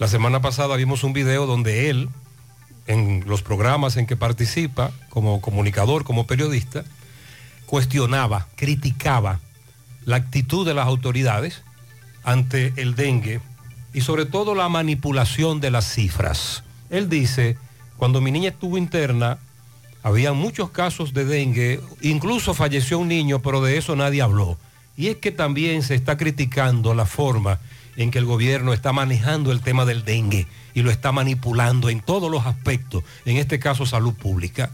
La 0.00 0.08
semana 0.08 0.42
pasada 0.42 0.74
vimos 0.74 1.04
un 1.04 1.12
video 1.12 1.46
donde 1.46 1.90
él, 1.90 2.08
en 2.88 3.22
los 3.28 3.42
programas 3.42 3.96
en 3.96 4.08
que 4.08 4.16
participa, 4.16 4.90
como 5.10 5.40
comunicador, 5.40 6.02
como 6.02 6.26
periodista, 6.26 6.82
cuestionaba, 7.66 8.48
criticaba 8.56 9.38
la 10.04 10.16
actitud 10.16 10.66
de 10.66 10.74
las 10.74 10.86
autoridades 10.86 11.62
ante 12.24 12.72
el 12.76 12.94
dengue 12.94 13.40
y 13.92 14.02
sobre 14.02 14.26
todo 14.26 14.54
la 14.54 14.68
manipulación 14.68 15.60
de 15.60 15.70
las 15.70 15.92
cifras. 15.92 16.62
Él 16.90 17.08
dice, 17.08 17.56
cuando 17.96 18.20
mi 18.20 18.30
niña 18.30 18.50
estuvo 18.50 18.78
interna, 18.78 19.38
había 20.02 20.32
muchos 20.32 20.70
casos 20.70 21.12
de 21.12 21.24
dengue, 21.24 21.80
incluso 22.00 22.54
falleció 22.54 22.98
un 22.98 23.08
niño, 23.08 23.40
pero 23.42 23.60
de 23.60 23.76
eso 23.76 23.96
nadie 23.96 24.22
habló. 24.22 24.58
Y 24.96 25.08
es 25.08 25.16
que 25.16 25.30
también 25.30 25.82
se 25.82 25.94
está 25.94 26.16
criticando 26.16 26.94
la 26.94 27.06
forma 27.06 27.58
en 27.96 28.10
que 28.10 28.18
el 28.18 28.24
gobierno 28.24 28.72
está 28.72 28.92
manejando 28.92 29.52
el 29.52 29.60
tema 29.60 29.84
del 29.84 30.04
dengue 30.04 30.46
y 30.74 30.82
lo 30.82 30.90
está 30.90 31.12
manipulando 31.12 31.90
en 31.90 32.00
todos 32.00 32.30
los 32.30 32.46
aspectos, 32.46 33.04
en 33.24 33.36
este 33.36 33.58
caso 33.58 33.86
salud 33.86 34.14
pública. 34.14 34.70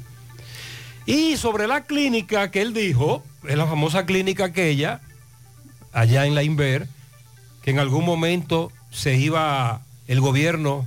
Y 1.06 1.36
sobre 1.36 1.66
la 1.66 1.84
clínica 1.84 2.50
que 2.50 2.62
él 2.62 2.74
dijo, 2.74 3.24
es 3.46 3.56
la 3.56 3.66
famosa 3.66 4.06
clínica 4.06 4.46
aquella, 4.46 5.00
allá 5.96 6.26
en 6.26 6.34
la 6.34 6.42
Inver, 6.42 6.86
que 7.62 7.70
en 7.70 7.78
algún 7.78 8.04
momento 8.04 8.70
se 8.90 9.16
iba 9.16 9.80
el 10.06 10.20
gobierno, 10.20 10.86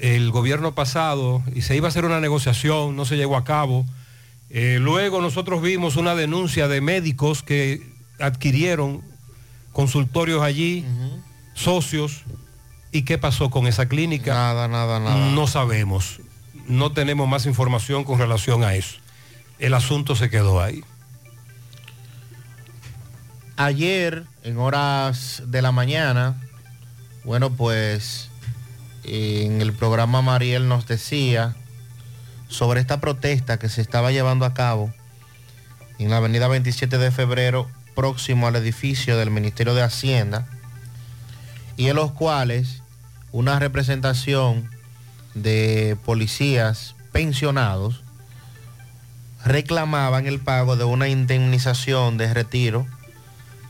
el 0.00 0.30
gobierno 0.30 0.72
pasado, 0.72 1.42
y 1.54 1.62
se 1.62 1.76
iba 1.76 1.88
a 1.88 1.90
hacer 1.90 2.04
una 2.04 2.20
negociación, 2.20 2.94
no 2.96 3.04
se 3.04 3.16
llegó 3.16 3.36
a 3.36 3.44
cabo, 3.44 3.84
Eh, 4.50 4.78
luego 4.80 5.20
nosotros 5.20 5.60
vimos 5.60 5.96
una 5.96 6.14
denuncia 6.14 6.68
de 6.68 6.80
médicos 6.80 7.42
que 7.42 7.82
adquirieron 8.18 9.02
consultorios 9.72 10.40
allí, 10.42 10.86
socios, 11.52 12.22
¿y 12.90 13.02
qué 13.02 13.18
pasó 13.18 13.50
con 13.50 13.66
esa 13.66 13.86
clínica? 13.88 14.32
Nada, 14.32 14.66
nada, 14.66 15.00
nada. 15.00 15.30
No 15.32 15.46
sabemos, 15.46 16.20
no 16.66 16.92
tenemos 16.92 17.28
más 17.28 17.44
información 17.44 18.04
con 18.04 18.18
relación 18.18 18.64
a 18.64 18.74
eso. 18.74 18.96
El 19.58 19.74
asunto 19.74 20.16
se 20.16 20.30
quedó 20.30 20.62
ahí. 20.62 20.82
Ayer, 23.60 24.22
en 24.44 24.56
horas 24.58 25.42
de 25.46 25.62
la 25.62 25.72
mañana, 25.72 26.40
bueno, 27.24 27.50
pues 27.50 28.30
en 29.02 29.60
el 29.60 29.72
programa 29.72 30.22
Mariel 30.22 30.68
nos 30.68 30.86
decía 30.86 31.56
sobre 32.46 32.78
esta 32.78 33.00
protesta 33.00 33.58
que 33.58 33.68
se 33.68 33.80
estaba 33.80 34.12
llevando 34.12 34.44
a 34.44 34.54
cabo 34.54 34.94
en 35.98 36.08
la 36.08 36.18
avenida 36.18 36.46
27 36.46 36.98
de 36.98 37.10
febrero, 37.10 37.68
próximo 37.96 38.46
al 38.46 38.54
edificio 38.54 39.16
del 39.18 39.32
Ministerio 39.32 39.74
de 39.74 39.82
Hacienda, 39.82 40.46
y 41.76 41.88
en 41.88 41.96
los 41.96 42.12
cuales 42.12 42.82
una 43.32 43.58
representación 43.58 44.70
de 45.34 45.96
policías 46.04 46.94
pensionados 47.10 48.04
reclamaban 49.44 50.28
el 50.28 50.38
pago 50.38 50.76
de 50.76 50.84
una 50.84 51.08
indemnización 51.08 52.18
de 52.18 52.32
retiro 52.32 52.86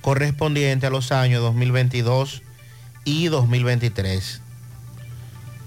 correspondiente 0.08 0.86
a 0.86 0.90
los 0.90 1.12
años 1.12 1.42
2022 1.42 2.40
y 3.04 3.26
2023. 3.26 4.40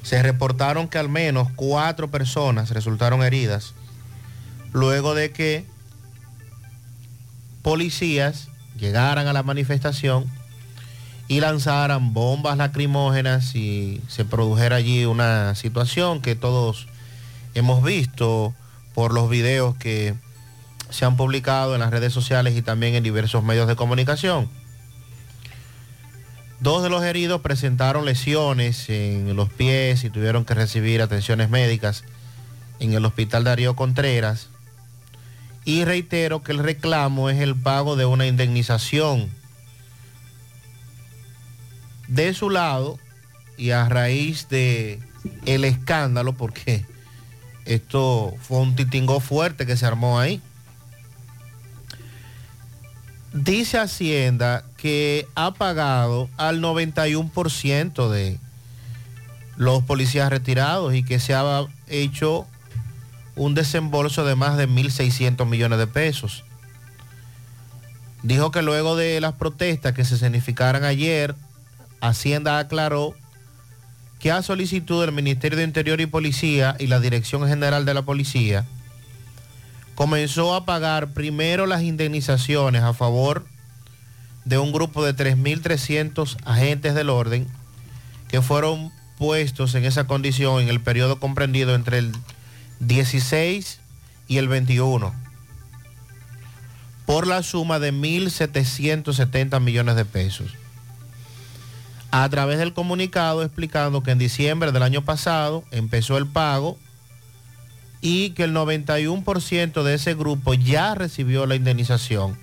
Se 0.02 0.24
reportaron 0.24 0.88
que 0.88 0.98
al 0.98 1.10
menos 1.10 1.50
cuatro 1.56 2.10
personas 2.10 2.72
resultaron 2.72 3.22
heridas 3.22 3.76
luego 4.74 5.14
de 5.14 5.30
que 5.30 5.64
policías 7.62 8.48
llegaran 8.80 9.28
a 9.28 9.34
la 9.34 9.44
manifestación 9.44 10.26
y 11.28 11.40
lanzaran 11.40 12.12
bombas 12.12 12.58
lacrimógenas 12.58 13.54
y 13.54 14.02
se 14.08 14.26
produjera 14.26 14.78
allí 14.78 15.06
una 15.06 15.54
situación 15.54 16.20
que 16.20 16.34
todos 16.34 16.88
hemos 17.54 17.84
visto 17.84 18.56
por 18.96 19.14
los 19.14 19.30
videos 19.30 19.76
que 19.76 20.16
se 20.92 21.06
han 21.06 21.18
publicado 21.18 21.74
en 21.74 21.80
las 21.80 21.90
redes 21.90 22.14
sociales 22.14 22.56
y 22.56 22.62
también 22.62 22.94
en 22.94 23.04
diversos 23.04 23.44
medios 23.44 23.68
de 23.68 23.76
comunicación. 23.76 24.50
Dos 26.60 26.84
de 26.84 26.90
los 26.90 27.04
heridos 27.04 27.42
presentaron 27.42 28.06
lesiones 28.06 28.88
en 28.90 29.36
los 29.36 29.50
pies 29.50 30.04
y 30.04 30.12
tuvieron 30.12 30.46
que 30.46 30.54
recibir 30.54 31.02
atenciones 31.02 31.50
médicas 31.50 32.04
en 32.80 32.94
el 32.94 33.04
hospital 33.04 33.44
Darío 33.44 33.76
Contreras. 33.76 34.50
Y 35.66 35.86
reitero 35.86 36.44
que 36.44 36.52
el 36.52 36.60
reclamo 36.60 37.32
es 37.32 37.40
el 37.40 37.56
pago 37.56 37.96
de 37.96 38.06
una 38.06 38.28
indemnización. 38.28 39.32
De 42.08 42.34
su 42.36 42.52
lado, 42.52 43.00
y 43.58 43.72
a 43.72 43.88
raíz 43.88 44.50
de 44.50 45.00
el 45.46 45.66
escándalo, 45.66 46.34
porque 46.34 46.86
esto 47.66 48.36
fue 48.42 48.58
un 48.58 48.76
titingo 48.76 49.20
fuerte 49.20 49.66
que 49.66 49.78
se 49.78 49.86
armó 49.86 50.20
ahí. 50.20 50.42
Dice 53.34 53.78
Hacienda 53.78 54.66
que 54.76 55.26
ha 55.36 55.52
pagado 55.52 56.30
al 56.36 56.62
91% 56.62 58.10
de 58.10 58.38
los 59.56 59.84
policías 59.84 60.30
retirados 60.30 60.94
y 60.94 61.04
que 61.04 61.20
se 61.20 61.34
ha 61.34 61.66
hecho 61.88 62.46
un 63.36 63.56
desembolso 63.56 64.26
de 64.26 64.36
más 64.36 64.58
de 64.58 64.68
1.600 64.68 65.46
millones 65.46 65.80
de 65.80 65.88
pesos. 65.88 66.44
Dijo 68.22 68.52
que 68.52 68.62
luego 68.62 68.98
de 68.98 69.22
las 69.22 69.34
protestas 69.34 69.94
que 69.94 70.04
se 70.04 70.18
significaran 70.18 70.84
ayer, 70.84 71.34
Hacienda 72.02 72.60
aclaró 72.60 73.16
que 74.20 74.32
a 74.32 74.44
solicitud 74.44 75.04
del 75.04 75.14
Ministerio 75.14 75.58
de 75.58 75.64
Interior 75.64 76.02
y 76.02 76.06
Policía 76.06 76.76
y 76.80 76.88
la 76.88 77.00
Dirección 77.00 77.48
General 77.48 77.86
de 77.86 77.94
la 77.94 78.02
Policía, 78.02 78.66
comenzó 80.02 80.56
a 80.56 80.66
pagar 80.66 81.14
primero 81.14 81.68
las 81.68 81.84
indemnizaciones 81.84 82.82
a 82.82 82.96
favor 82.96 83.46
de 84.46 84.58
un 84.58 84.72
grupo 84.72 85.06
de 85.06 85.16
3.300 85.16 86.38
agentes 86.44 86.96
del 86.96 87.12
orden 87.12 87.48
que 88.28 88.42
fueron 88.42 88.92
puestos 89.20 89.76
en 89.76 89.86
esa 89.86 90.08
condición 90.08 90.60
en 90.60 90.70
el 90.70 90.82
periodo 90.82 91.20
comprendido 91.20 91.76
entre 91.76 92.00
el 92.00 92.14
16 92.80 93.80
y 94.28 94.38
el 94.38 94.48
21 94.48 95.14
por 97.06 97.28
la 97.28 97.44
suma 97.44 97.78
de 97.78 97.94
1.770 97.94 99.60
millones 99.62 99.96
de 99.96 100.06
pesos. 100.06 100.56
A 102.10 102.28
través 102.28 102.58
del 102.58 102.74
comunicado 102.74 103.44
explicando 103.44 104.02
que 104.02 104.10
en 104.10 104.18
diciembre 104.18 104.72
del 104.72 104.82
año 104.82 105.04
pasado 105.04 105.64
empezó 105.70 106.18
el 106.18 106.26
pago 106.26 106.80
y 108.02 108.32
que 108.32 108.44
el 108.44 108.54
91% 108.54 109.84
de 109.84 109.94
ese 109.94 110.16
grupo 110.16 110.56
ya 110.56 110.96
recibió 110.96 111.46
la 111.46 111.56
indemnización, 111.56 112.38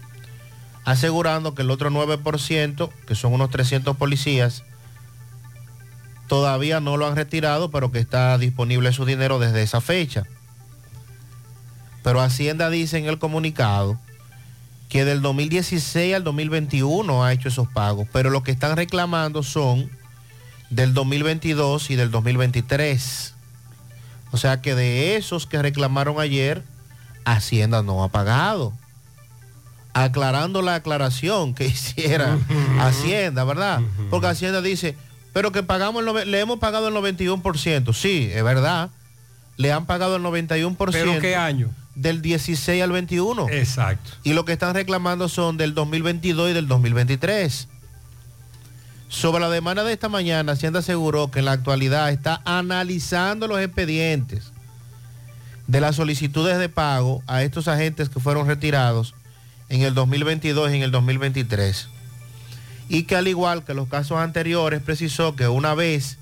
asegurando 0.85 1.55
que 1.55 1.63
el 1.63 1.71
otro 1.71 1.91
9%, 1.91 2.91
que 3.07 3.15
son 3.17 3.33
unos 3.33 3.51
300 3.51 3.97
policías, 3.97 4.63
todavía 6.29 6.81
no 6.81 6.97
lo 6.97 7.07
han 7.09 7.17
retirado, 7.17 7.71
pero 7.71 7.91
que 7.91 7.99
está 7.99 8.39
disponible 8.39 8.93
su 8.93 9.05
dinero 9.05 9.41
desde 9.41 9.63
esa 9.63 9.81
fecha. 9.81 10.25
Pero 12.05 12.21
Hacienda 12.21 12.71
dice 12.71 12.99
en 12.99 13.07
el 13.07 13.19
comunicado 13.19 13.99
que 14.89 15.05
del 15.05 15.21
2016 15.21 16.15
al 16.15 16.25
2021 16.25 17.25
ha 17.25 17.33
hecho 17.33 17.49
esos 17.49 17.69
pagos, 17.69 18.07
pero 18.13 18.31
lo 18.31 18.43
que 18.43 18.53
están 18.53 18.77
reclamando 18.77 19.43
son 19.43 19.91
del 20.71 20.95
2022 20.95 21.91
y 21.91 21.97
del 21.97 22.11
2023. 22.11 23.35
O 24.31 24.37
sea 24.37 24.61
que 24.61 24.75
de 24.75 25.17
esos 25.17 25.47
que 25.47 25.61
reclamaron 25.61 26.21
ayer, 26.21 26.63
Hacienda 27.25 27.83
no 27.83 28.03
ha 28.05 28.09
pagado. 28.09 28.73
Aclarando 29.95 30.63
la 30.63 30.77
aclaración 30.77 31.55
que 31.55 31.67
hiciera 31.67 32.39
Hacienda, 32.79 33.45
¿verdad? 33.45 33.81
Porque 34.11 34.29
Hacienda 34.29 34.63
dice, 34.63 34.97
pero 35.33 35.53
que 35.53 35.63
pagamos, 35.63 36.05
el 36.05 36.31
le 36.31 36.41
hemos 36.41 36.59
pagado 36.59 36.89
el 36.89 36.95
91%. 36.95 37.95
Sí, 37.95 38.31
es 38.33 38.45
verdad. 38.45 38.91
Le 39.57 39.73
han 39.73 39.87
pagado 39.87 40.17
el 40.17 40.23
91%. 40.23 40.77
¿Pero 40.93 41.21
qué 41.21 41.37
año? 41.37 41.71
Del 41.95 42.23
16 42.23 42.83
al 42.83 42.93
21. 42.93 43.49
Exacto. 43.51 44.11
Y 44.23 44.35
lo 44.35 44.45
que 44.45 44.53
están 44.53 44.75
reclamando 44.75 45.29
son 45.29 45.57
del 45.57 45.75
2022 45.75 46.51
y 46.51 46.53
del 46.55 46.69
2023. 46.69 47.69
Sobre 49.09 49.41
la 49.41 49.49
demanda 49.49 49.85
de 49.85 49.93
esta 49.95 50.11
mañana, 50.11 50.53
Hacienda 50.53 50.81
aseguró 50.81 51.31
que 51.31 51.39
en 51.39 51.47
la 51.47 51.53
actualidad 51.53 52.11
está 52.11 52.43
analizando 52.45 53.49
los 53.49 53.59
expedientes 53.61 54.53
de 55.67 55.81
las 55.81 55.97
solicitudes 55.97 56.59
de 56.59 56.69
pago 56.69 57.23
a 57.27 57.43
estos 57.43 57.69
agentes 57.69 58.11
que 58.11 58.21
fueron 58.21 58.47
retirados 58.47 59.15
en 59.71 59.83
el 59.83 59.95
2022 59.95 60.71
y 60.71 60.77
en 60.77 60.83
el 60.83 60.91
2023. 60.91 61.89
Y 62.91 63.05
que 63.05 63.17
al 63.17 63.29
igual 63.29 63.65
que 63.65 63.75
los 63.75 63.89
casos 63.89 64.19
anteriores, 64.19 64.83
precisó 64.83 65.37
que 65.37 65.49
una 65.49 65.75
vez 65.75 66.19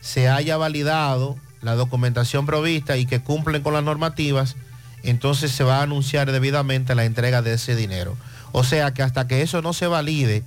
se 0.00 0.28
haya 0.28 0.56
validado 0.56 1.36
la 1.60 1.74
documentación 1.74 2.46
provista 2.46 2.96
y 2.96 3.06
que 3.06 3.20
cumplen 3.20 3.62
con 3.62 3.74
las 3.74 3.82
normativas, 3.82 4.56
entonces 5.02 5.52
se 5.52 5.64
va 5.64 5.78
a 5.78 5.82
anunciar 5.82 6.30
debidamente 6.32 6.94
la 6.94 7.04
entrega 7.04 7.42
de 7.42 7.54
ese 7.54 7.76
dinero. 7.76 8.16
O 8.52 8.64
sea 8.64 8.94
que 8.94 9.02
hasta 9.02 9.26
que 9.26 9.42
eso 9.42 9.62
no 9.62 9.72
se 9.72 9.86
valide, 9.86 10.44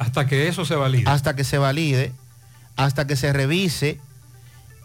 Hasta 0.00 0.26
que 0.26 0.48
eso 0.48 0.64
se 0.64 0.74
valide. 0.74 1.04
hasta 1.10 1.36
que 1.36 1.44
se 1.44 1.58
valide, 1.58 2.12
hasta 2.76 3.06
que 3.06 3.16
se 3.16 3.34
revise 3.34 4.00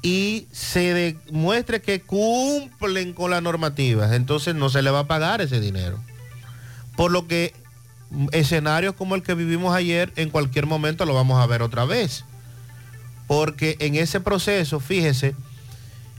y 0.02 0.46
se 0.52 0.94
demuestre 0.94 1.82
que 1.82 2.02
cumplen 2.02 3.14
con 3.14 3.32
las 3.32 3.42
normativas, 3.42 4.12
entonces 4.12 4.56
no 4.56 4.70
se 4.70 4.82
le 4.82 4.92
va 4.92 5.00
a 5.00 5.08
pagar 5.08 5.40
ese 5.40 5.62
dinero. 5.62 6.04
Por 6.98 7.12
lo 7.12 7.28
que 7.28 7.54
escenarios 8.34 8.94
como 8.94 9.16
el 9.16 9.24
que 9.24 9.36
vivimos 9.36 9.74
ayer, 9.74 10.12
en 10.18 10.30
cualquier 10.30 10.66
momento 10.66 11.06
lo 11.06 11.14
vamos 11.14 11.42
a 11.42 11.48
ver 11.48 11.62
otra 11.62 11.86
vez. 11.86 12.26
Porque 13.26 13.78
en 13.80 13.96
ese 13.96 14.20
proceso, 14.20 14.82
fíjese 14.82 15.34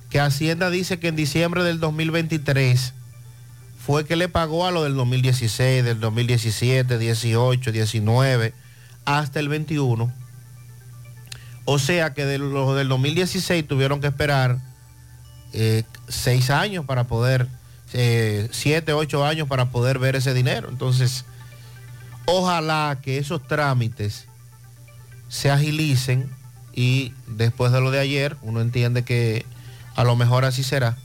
que 0.08 0.20
Hacienda 0.20 0.70
dice 0.70 0.98
que 0.98 1.08
en 1.08 1.16
diciembre 1.16 1.62
del 1.64 1.80
2023 1.80 2.94
fue 3.78 4.06
que 4.06 4.16
le 4.16 4.30
pagó 4.30 4.66
a 4.66 4.70
lo 4.70 4.84
del 4.84 4.94
2016, 4.94 5.84
del 5.84 6.00
2017, 6.00 6.98
18, 6.98 7.72
19, 7.72 8.54
hasta 9.06 9.40
el 9.40 9.48
21. 9.48 10.12
O 11.64 11.78
sea 11.78 12.12
que 12.12 12.26
de 12.26 12.38
los 12.38 12.76
del 12.76 12.88
2016 12.88 13.66
tuvieron 13.66 14.00
que 14.00 14.08
esperar 14.08 14.58
eh, 15.52 15.84
seis 16.08 16.50
años 16.50 16.84
para 16.84 17.04
poder, 17.04 17.48
eh, 17.92 18.48
siete, 18.52 18.92
ocho 18.92 19.24
años 19.24 19.48
para 19.48 19.70
poder 19.70 19.98
ver 19.98 20.16
ese 20.16 20.34
dinero. 20.34 20.68
Entonces, 20.68 21.24
ojalá 22.26 22.98
que 23.02 23.18
esos 23.18 23.46
trámites 23.46 24.26
se 25.28 25.50
agilicen 25.50 26.30
y 26.74 27.14
después 27.26 27.72
de 27.72 27.80
lo 27.80 27.90
de 27.90 28.00
ayer, 28.00 28.36
uno 28.42 28.60
entiende 28.60 29.02
que 29.02 29.46
a 29.96 30.04
lo 30.04 30.14
mejor 30.14 30.44
así 30.44 30.62
será, 30.62 30.96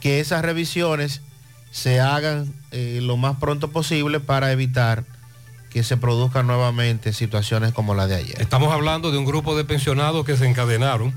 que 0.00 0.20
esas 0.20 0.42
revisiones 0.42 1.22
se 1.70 2.00
hagan 2.00 2.52
eh, 2.70 3.00
lo 3.02 3.16
más 3.16 3.36
pronto 3.36 3.70
posible 3.70 4.20
para 4.20 4.50
evitar 4.50 5.04
que 5.76 5.82
se 5.82 5.98
produzcan 5.98 6.46
nuevamente 6.46 7.12
situaciones 7.12 7.74
como 7.74 7.94
la 7.94 8.06
de 8.06 8.14
ayer. 8.14 8.40
Estamos 8.40 8.72
hablando 8.72 9.12
de 9.12 9.18
un 9.18 9.26
grupo 9.26 9.54
de 9.58 9.66
pensionados 9.66 10.24
que 10.24 10.34
se 10.34 10.48
encadenaron. 10.48 11.12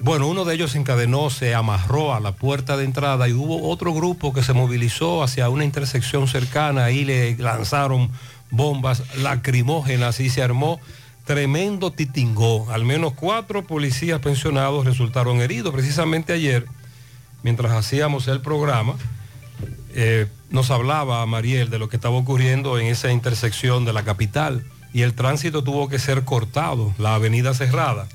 Bueno, 0.00 0.26
uno 0.26 0.44
de 0.44 0.56
ellos 0.56 0.72
se 0.72 0.78
encadenó, 0.78 1.30
se 1.30 1.54
amarró 1.54 2.12
a 2.12 2.18
la 2.18 2.32
puerta 2.32 2.76
de 2.76 2.82
entrada 2.84 3.28
y 3.28 3.34
hubo 3.34 3.70
otro 3.70 3.94
grupo 3.94 4.32
que 4.32 4.42
se 4.42 4.52
movilizó 4.52 5.22
hacia 5.22 5.48
una 5.48 5.64
intersección 5.64 6.26
cercana 6.26 6.90
y 6.90 7.04
le 7.04 7.36
lanzaron 7.36 8.10
bombas 8.50 9.04
lacrimógenas 9.18 10.18
y 10.18 10.28
se 10.28 10.42
armó 10.42 10.80
tremendo 11.24 11.92
titingó. 11.92 12.68
Al 12.72 12.84
menos 12.84 13.12
cuatro 13.12 13.64
policías 13.64 14.18
pensionados 14.18 14.86
resultaron 14.86 15.40
heridos. 15.40 15.72
Precisamente 15.72 16.32
ayer, 16.32 16.66
mientras 17.44 17.70
hacíamos 17.70 18.26
el 18.26 18.40
programa, 18.40 18.96
eh, 19.94 20.26
nos 20.50 20.70
hablaba 20.70 21.24
Mariel 21.26 21.70
de 21.70 21.78
lo 21.78 21.88
que 21.88 21.96
estaba 21.96 22.16
ocurriendo 22.16 22.78
en 22.78 22.86
esa 22.86 23.12
intersección 23.12 23.84
de 23.84 23.92
la 23.92 24.02
capital 24.02 24.64
y 24.92 25.02
el 25.02 25.14
tránsito 25.14 25.62
tuvo 25.62 25.88
que 25.88 25.98
ser 25.98 26.24
cortado, 26.24 26.94
la 26.98 27.14
avenida 27.14 27.54
cerrada. 27.54 28.08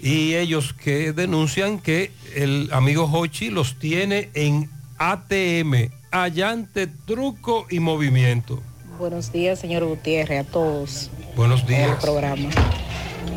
Y 0.00 0.34
ellos 0.34 0.74
que 0.74 1.12
denuncian 1.12 1.78
que 1.78 2.12
el 2.34 2.68
amigo 2.72 3.08
Hochi 3.10 3.50
los 3.50 3.78
tiene 3.78 4.30
en 4.34 4.70
ATM, 4.98 5.90
allante, 6.10 6.86
truco 6.86 7.66
y 7.70 7.80
movimiento. 7.80 8.62
Buenos 8.98 9.32
días, 9.32 9.58
señor 9.58 9.84
Gutiérrez, 9.84 10.46
a 10.46 10.50
todos. 10.50 11.10
Buenos 11.36 11.62
en 11.62 11.66
el 11.66 11.74
días. 11.74 12.02
programa. 12.02 12.50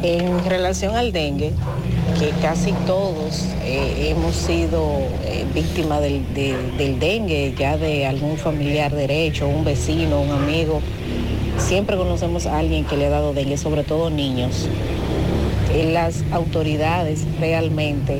En 0.04 0.46
relación 0.46 0.96
al 0.96 1.12
dengue, 1.12 1.52
que 2.20 2.30
casi 2.42 2.72
todos 2.86 3.46
eh, 3.64 4.10
hemos 4.16 4.36
sido 4.36 4.82
eh, 5.26 5.46
víctimas 5.54 6.02
del, 6.02 6.22
de- 6.34 6.56
del 6.78 7.00
dengue, 7.00 7.54
ya 7.58 7.78
de 7.78 8.06
algún 8.06 8.38
familiar 8.38 8.94
derecho, 8.94 9.48
un 9.48 9.64
vecino, 9.66 10.22
un 10.22 10.32
amigo. 10.32 10.82
Siempre 11.58 11.98
conocemos 11.98 12.46
a 12.46 12.60
alguien 12.60 12.86
que 12.86 12.96
le 12.98 13.08
ha 13.08 13.10
dado 13.10 13.34
dengue, 13.34 13.58
sobre 13.58 13.84
todo 13.84 14.10
niños. 14.10 14.68
Eh, 15.74 15.90
las 15.92 16.24
autoridades 16.32 17.26
realmente, 17.40 18.20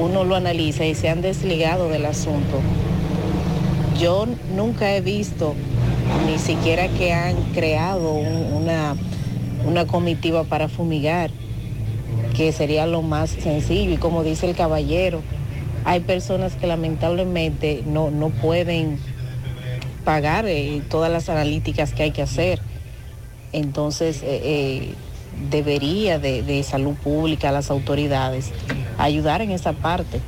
uno 0.00 0.24
lo 0.24 0.34
analiza 0.36 0.84
y 0.84 0.94
se 0.94 1.08
han 1.08 1.22
desligado 1.22 1.88
del 1.88 2.04
asunto. 2.06 2.60
Yo 4.00 4.26
nunca 4.54 4.94
he 4.94 5.00
visto 5.00 5.54
ni 6.26 6.38
siquiera 6.38 6.88
que 6.88 7.12
han 7.12 7.36
creado 7.54 8.12
un- 8.12 8.52
una, 8.52 8.96
una 9.64 9.86
comitiva 9.86 10.44
para 10.44 10.68
fumigar, 10.68 11.30
que 12.36 12.52
sería 12.52 12.86
lo 12.86 13.02
más 13.02 13.30
sencillo. 13.30 13.92
Y 13.92 13.96
como 13.96 14.22
dice 14.22 14.48
el 14.48 14.56
caballero, 14.56 15.22
hay 15.84 16.00
personas 16.00 16.54
que 16.54 16.66
lamentablemente 16.66 17.82
no, 17.86 18.10
no 18.10 18.30
pueden 18.30 18.98
pagar 20.04 20.46
eh, 20.46 20.82
todas 20.88 21.10
las 21.10 21.28
analíticas 21.28 21.92
que 21.92 22.04
hay 22.04 22.10
que 22.10 22.22
hacer. 22.22 22.60
Entonces, 23.52 24.22
eh, 24.22 24.40
eh, 24.42 24.94
debería 25.50 26.18
de, 26.18 26.42
de 26.42 26.62
salud 26.62 26.94
pública, 26.94 27.52
las 27.52 27.70
autoridades, 27.70 28.50
ayudar 28.98 29.42
en 29.42 29.50
esa 29.50 29.72
parte 29.72 30.20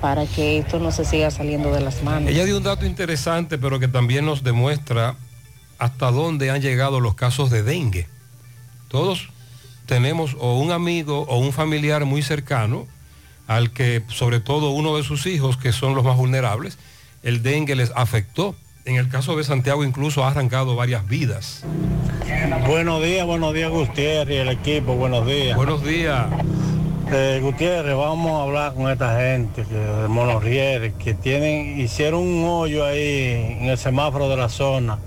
para 0.00 0.26
que 0.26 0.58
esto 0.58 0.78
no 0.78 0.92
se 0.92 1.04
siga 1.04 1.30
saliendo 1.30 1.72
de 1.72 1.80
las 1.80 2.02
manos. 2.02 2.30
Ella 2.30 2.44
dio 2.44 2.56
un 2.56 2.62
dato 2.62 2.86
interesante, 2.86 3.58
pero 3.58 3.78
que 3.78 3.88
también 3.88 4.24
nos 4.24 4.42
demuestra 4.42 5.16
hasta 5.78 6.10
dónde 6.10 6.50
han 6.50 6.60
llegado 6.60 7.00
los 7.00 7.14
casos 7.14 7.50
de 7.50 7.62
dengue. 7.62 8.06
Todos 8.90 9.28
tenemos 9.86 10.36
o 10.40 10.58
un 10.58 10.72
amigo 10.72 11.24
o 11.28 11.38
un 11.38 11.52
familiar 11.52 12.04
muy 12.06 12.22
cercano 12.22 12.88
al 13.46 13.70
que, 13.70 14.02
sobre 14.08 14.40
todo 14.40 14.70
uno 14.70 14.96
de 14.96 15.04
sus 15.04 15.26
hijos, 15.26 15.56
que 15.56 15.70
son 15.70 15.94
los 15.94 16.04
más 16.04 16.16
vulnerables, 16.16 16.76
el 17.22 17.42
dengue 17.42 17.76
les 17.76 17.92
afectó. 17.94 18.56
En 18.84 18.96
el 18.96 19.08
caso 19.08 19.36
de 19.36 19.44
Santiago 19.44 19.84
incluso 19.84 20.24
ha 20.24 20.28
arrancado 20.28 20.74
varias 20.74 21.06
vidas. 21.06 21.64
Buenos 22.66 23.00
días, 23.02 23.24
buenos 23.26 23.54
días 23.54 23.70
Gutiérrez 23.70 24.36
y 24.36 24.38
el 24.40 24.48
equipo, 24.48 24.94
buenos 24.94 25.24
días. 25.24 25.56
Buenos 25.56 25.84
días. 25.84 26.26
Eh, 27.12 27.38
Gutiérrez, 27.40 27.94
vamos 27.94 28.40
a 28.40 28.42
hablar 28.42 28.74
con 28.74 28.90
esta 28.90 29.20
gente 29.20 29.64
que, 29.68 29.74
de 29.74 30.08
Monorrieres 30.08 30.94
que 30.94 31.14
tienen, 31.14 31.80
hicieron 31.80 32.22
un 32.22 32.44
hoyo 32.44 32.84
ahí 32.84 33.56
en 33.60 33.68
el 33.68 33.78
semáforo 33.78 34.28
de 34.28 34.36
la 34.36 34.48
zona 34.48 34.98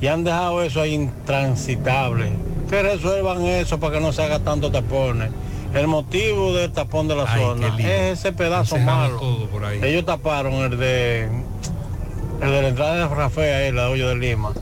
y 0.00 0.06
han 0.06 0.22
dejado 0.22 0.62
eso 0.62 0.80
ahí 0.80 0.94
intransitable. 0.94 2.30
Que 2.72 2.82
resuelvan 2.82 3.44
eso 3.44 3.78
para 3.78 3.92
que 3.92 4.00
no 4.00 4.14
se 4.14 4.22
haga 4.22 4.38
tanto 4.38 4.70
tapones. 4.72 5.30
El 5.74 5.88
motivo 5.88 6.54
del 6.54 6.72
tapón 6.72 7.06
de 7.06 7.14
la 7.14 7.26
Ay, 7.28 7.42
zona 7.42 7.76
es 7.78 8.18
ese 8.18 8.32
pedazo 8.32 8.78
malo. 8.78 9.18
todo 9.18 9.46
por 9.48 9.62
ahí. 9.66 9.78
Ellos 9.82 10.06
taparon 10.06 10.54
el 10.54 10.78
de 10.78 11.24
el 12.40 12.50
de 12.50 12.62
la 12.62 12.68
entrada 12.68 12.94
de 12.94 13.14
Rafael, 13.14 13.76
la 13.76 13.90
hoyo 13.90 14.08
de 14.08 14.14
Lima. 14.14 14.52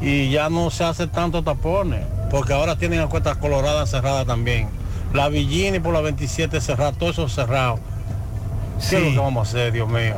Y 0.00 0.30
ya 0.30 0.50
no 0.50 0.68
se 0.70 0.82
hace 0.82 1.06
tanto 1.06 1.44
tapones, 1.44 2.04
porque 2.28 2.52
ahora 2.52 2.74
tienen 2.74 2.98
la 2.98 3.06
cuesta 3.06 3.36
colorada 3.36 3.86
cerrada 3.86 4.24
también. 4.24 4.68
La 5.12 5.28
Villini 5.28 5.78
por 5.78 5.94
la 5.94 6.00
27 6.00 6.60
cerrada, 6.60 6.90
todo 6.90 7.10
eso 7.10 7.28
cerrado. 7.28 7.78
¿Qué 8.90 8.96
es 8.96 9.00
lo 9.04 9.10
que 9.12 9.18
vamos 9.18 9.46
a 9.46 9.50
hacer, 9.50 9.72
Dios 9.72 9.88
mío? 9.88 10.16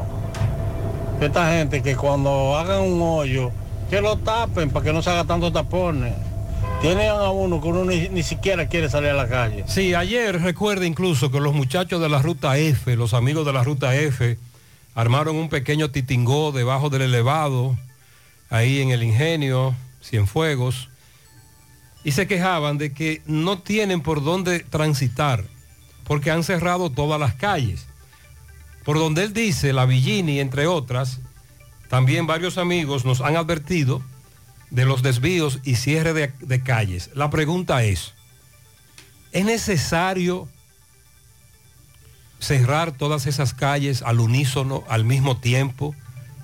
Esta 1.20 1.52
gente 1.52 1.82
que 1.82 1.96
cuando 1.96 2.56
hagan 2.56 2.80
un 2.80 3.02
hoyo, 3.02 3.50
que 3.90 4.00
lo 4.00 4.16
tapen 4.16 4.70
para 4.70 4.86
que 4.86 4.94
no 4.94 5.02
se 5.02 5.10
haga 5.10 5.24
tanto 5.24 5.52
tapones. 5.52 6.14
Tienen 6.80 7.08
a 7.08 7.30
uno 7.30 7.60
que 7.60 7.68
uno 7.68 7.84
ni, 7.84 8.08
ni 8.08 8.22
siquiera 8.22 8.68
quiere 8.68 8.88
salir 8.88 9.10
a 9.10 9.14
la 9.14 9.28
calle. 9.28 9.64
Sí, 9.66 9.94
ayer 9.94 10.40
recuerda 10.40 10.86
incluso 10.86 11.30
que 11.30 11.40
los 11.40 11.54
muchachos 11.54 12.00
de 12.00 12.08
la 12.08 12.20
ruta 12.20 12.58
F, 12.58 12.94
los 12.96 13.14
amigos 13.14 13.46
de 13.46 13.52
la 13.52 13.64
ruta 13.64 13.94
F, 13.96 14.38
armaron 14.94 15.36
un 15.36 15.48
pequeño 15.48 15.90
titingó 15.90 16.52
debajo 16.52 16.90
del 16.90 17.02
elevado, 17.02 17.76
ahí 18.50 18.80
en 18.80 18.90
el 18.90 19.02
ingenio, 19.02 19.74
Cienfuegos, 20.02 20.88
y 22.04 22.12
se 22.12 22.26
quejaban 22.26 22.78
de 22.78 22.92
que 22.92 23.20
no 23.26 23.58
tienen 23.58 24.00
por 24.00 24.22
dónde 24.22 24.60
transitar, 24.60 25.44
porque 26.04 26.30
han 26.30 26.44
cerrado 26.44 26.90
todas 26.90 27.18
las 27.18 27.34
calles. 27.34 27.86
Por 28.84 28.98
donde 28.98 29.24
él 29.24 29.32
dice, 29.32 29.72
la 29.72 29.86
Villini, 29.86 30.38
entre 30.38 30.66
otras, 30.68 31.20
también 31.88 32.26
varios 32.26 32.58
amigos 32.58 33.04
nos 33.04 33.20
han 33.20 33.36
advertido 33.36 34.02
de 34.70 34.84
los 34.84 35.02
desvíos 35.02 35.60
y 35.64 35.76
cierre 35.76 36.12
de, 36.12 36.62
calles. 36.62 37.10
La 37.14 37.30
pregunta 37.30 37.84
es, 37.84 38.14
¿es 39.32 39.44
necesario 39.44 40.48
cerrar 42.38 42.92
todas 42.92 43.26
esas 43.26 43.54
calles 43.54 44.02
al 44.02 44.20
unísono, 44.20 44.84
al 44.88 45.04
mismo 45.04 45.38
tiempo? 45.38 45.94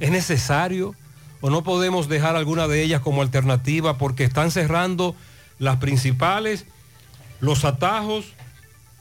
¿Es 0.01 0.11
necesario 0.11 0.95
o 1.41 1.51
no 1.51 1.63
podemos 1.63 2.09
dejar 2.09 2.37
alguna 2.37 2.69
de 2.69 2.83
ellas 2.83 3.01
como 3.01 3.23
alternativa 3.23 3.99
porque 3.99 4.25
están 4.25 4.51
cerrando 4.51 5.17
las 5.59 5.77
principales, 5.79 6.67
los 7.41 7.65
atajos 7.65 8.33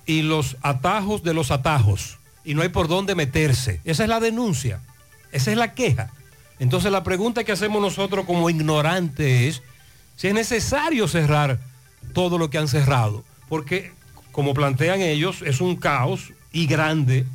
y 0.06 0.24
los 0.24 0.58
atajos 0.62 1.24
de 1.24 1.34
los 1.34 1.52
atajos 1.52 2.18
y 2.44 2.56
no 2.56 2.64
hay 2.64 2.70
por 2.70 2.88
dónde 2.88 3.16
meterse? 3.16 3.80
Esa 3.84 4.04
es 4.04 4.10
la 4.10 4.20
denuncia, 4.20 4.82
esa 5.32 5.52
es 5.52 5.58
la 5.58 5.74
queja. 5.74 6.12
Entonces 6.62 6.92
la 6.92 7.04
pregunta 7.04 7.44
que 7.44 7.52
hacemos 7.52 7.82
nosotros 7.82 8.24
como 8.28 8.48
ignorantes 8.48 9.56
es 9.58 9.64
si 10.16 10.28
es 10.28 10.34
necesario 10.36 11.08
cerrar 11.08 11.58
todo 12.14 12.38
lo 12.38 12.52
que 12.52 12.60
han 12.60 12.68
cerrado, 12.68 13.24
porque 13.50 13.92
como 14.32 14.54
plantean 14.54 15.02
ellos, 15.02 15.42
es 15.42 15.60
un 15.60 15.76
caos 15.76 16.34
y 16.52 16.68
grande 16.68 17.26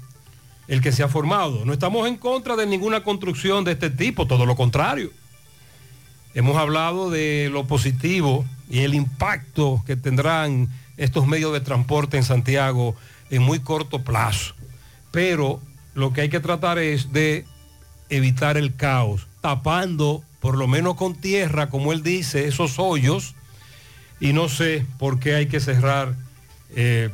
el 0.69 0.81
que 0.81 0.93
se 0.93 1.03
ha 1.03 1.09
formado. 1.09 1.65
No 1.65 1.73
estamos 1.73 2.07
en 2.07 2.19
contra 2.19 2.55
de 2.55 2.67
ninguna 2.67 3.03
construcción 3.03 3.65
de 3.65 3.73
este 3.73 3.91
tipo, 3.91 4.29
todo 4.29 4.47
lo 4.47 4.55
contrario. 4.55 5.11
Hemos 6.33 6.57
hablado 6.57 7.11
de 7.11 7.49
lo 7.51 7.67
positivo 7.67 8.45
y 8.71 8.83
el 8.83 8.95
impacto 8.95 9.83
que 9.89 9.97
tendrán 9.97 10.69
estos 10.99 11.27
medios 11.27 11.53
de 11.53 11.61
transporte 11.61 12.17
en 12.17 12.23
Santiago 12.23 12.95
en 13.31 13.43
muy 13.43 13.59
corto 13.59 14.05
plazo. 14.05 14.55
Pero 15.11 15.61
lo 15.95 16.13
que 16.13 16.21
hay 16.21 16.29
que 16.29 16.39
tratar 16.39 16.79
es 16.79 17.13
de 17.13 17.45
evitar 18.09 18.57
el 18.57 18.77
caos, 18.77 19.27
tapando, 19.41 20.23
por 20.41 20.57
lo 20.57 20.69
menos 20.69 20.97
con 20.97 21.15
tierra, 21.15 21.69
como 21.69 21.93
él 21.93 22.03
dice, 22.03 22.47
esos 22.47 22.79
hoyos. 22.79 23.35
Y 24.21 24.33
no 24.33 24.49
sé 24.49 24.87
por 24.99 25.19
qué 25.19 25.35
hay 25.35 25.47
que 25.47 25.61
cerrar 25.61 26.15
eh, 26.75 27.11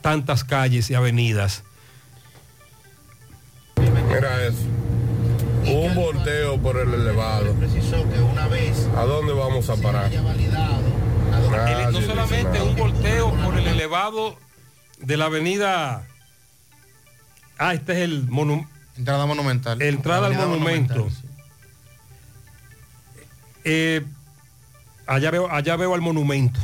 tantas 0.00 0.44
calles 0.44 0.90
y 0.90 0.94
avenidas. 0.94 1.64
Mira 3.76 4.46
eso. 4.46 4.66
Un 5.66 5.94
volteo 5.94 6.60
por 6.60 6.78
el 6.78 6.92
elevado. 6.92 7.54
¿A 8.96 9.02
dónde 9.04 9.32
vamos 9.32 9.70
a 9.70 9.76
parar? 9.76 10.10
Nadie 11.50 11.92
no 11.92 12.00
solamente 12.00 12.60
un 12.60 12.76
volteo 12.76 13.34
por 13.44 13.56
el 13.56 13.66
elevado 13.66 14.36
de 14.98 15.16
la 15.16 15.26
avenida. 15.26 16.06
Ah, 17.58 17.74
este 17.74 17.92
es 17.92 17.98
el 18.00 18.26
monumento. 18.28 18.71
Entrada 18.96 19.26
monumental. 19.26 19.80
Entrada 19.82 20.26
al 20.26 20.34
monumento. 20.34 20.94
Monumental, 20.94 21.28
Eh, 23.64 24.04
allá, 25.06 25.30
veo, 25.30 25.50
allá 25.50 25.76
veo 25.76 25.94
al 25.94 26.00
monumento. 26.00 26.60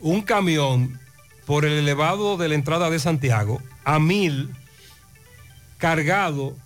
Un 0.00 0.22
camión 0.22 0.98
por 1.46 1.64
el 1.64 1.72
elevado 1.72 2.36
de 2.36 2.48
la 2.48 2.54
entrada 2.54 2.90
de 2.90 2.98
Santiago 2.98 3.62
a 3.84 3.98
mil 3.98 4.50
cargado 5.78 6.56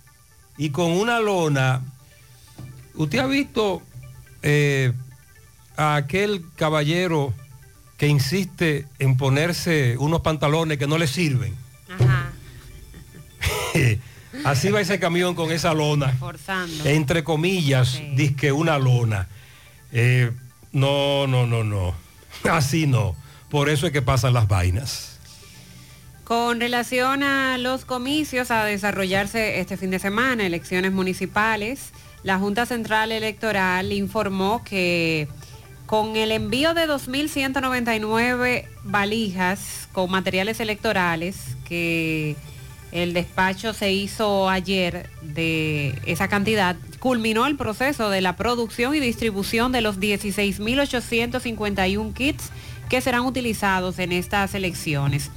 y 0.57 0.71
con 0.71 0.91
una 0.91 1.19
lona. 1.19 1.81
¿Usted 2.95 3.19
ha 3.19 3.27
visto 3.27 3.81
eh, 4.41 4.91
a 5.77 5.95
aquel 5.95 6.43
caballero 6.55 7.33
que 7.97 8.07
insiste 8.07 8.85
en 8.99 9.15
ponerse 9.17 9.95
unos 9.99 10.21
pantalones 10.21 10.77
que 10.77 10.87
no 10.87 10.97
le 10.97 11.07
sirven? 11.07 11.55
Así 14.43 14.71
va 14.71 14.81
ese 14.81 14.99
camión 14.99 15.35
con 15.35 15.51
esa 15.51 15.73
lona. 15.73 16.09
Forzando. 16.13 16.85
Entre 16.85 17.23
comillas, 17.23 18.01
que 18.37 18.51
una 18.51 18.77
lona. 18.77 19.27
Eh, 19.91 20.31
no, 20.71 21.27
no, 21.27 21.45
no, 21.45 21.63
no. 21.63 21.93
Así 22.49 22.87
no. 22.87 23.15
Por 23.49 23.69
eso 23.69 23.85
es 23.87 23.93
que 23.93 24.01
pasan 24.01 24.33
las 24.33 24.47
vainas. 24.47 25.19
Con 26.23 26.59
relación 26.59 27.21
a 27.21 27.57
los 27.57 27.85
comicios 27.85 28.49
a 28.49 28.63
desarrollarse 28.65 29.59
este 29.59 29.77
fin 29.77 29.91
de 29.91 29.99
semana, 29.99 30.45
elecciones 30.45 30.91
municipales, 30.91 31.91
la 32.23 32.39
Junta 32.39 32.65
Central 32.65 33.11
Electoral 33.11 33.91
informó 33.91 34.63
que 34.63 35.27
con 35.85 36.15
el 36.15 36.31
envío 36.31 36.73
de 36.73 36.87
2.199 36.87 38.65
valijas 38.83 39.89
con 39.91 40.09
materiales 40.09 40.59
electorales 40.59 41.35
que 41.65 42.37
el 42.93 43.13
despacho 43.13 43.73
se 43.73 43.91
hizo 43.91 44.47
ayer 44.49 45.09
de 45.23 45.99
esa 46.05 46.27
cantidad, 46.27 46.75
culminó 46.99 47.47
el 47.47 47.57
proceso 47.57 48.11
de 48.11 48.21
la 48.21 48.35
producción 48.35 48.93
y 48.93 48.99
distribución 48.99 49.71
de 49.71 49.81
los 49.81 49.99
16.851 49.99 52.13
kits 52.13 52.51
que 52.89 53.01
serán 53.01 53.25
utilizados 53.25 53.97
en 53.97 54.11
estas 54.11 54.53
elecciones. 54.53 55.31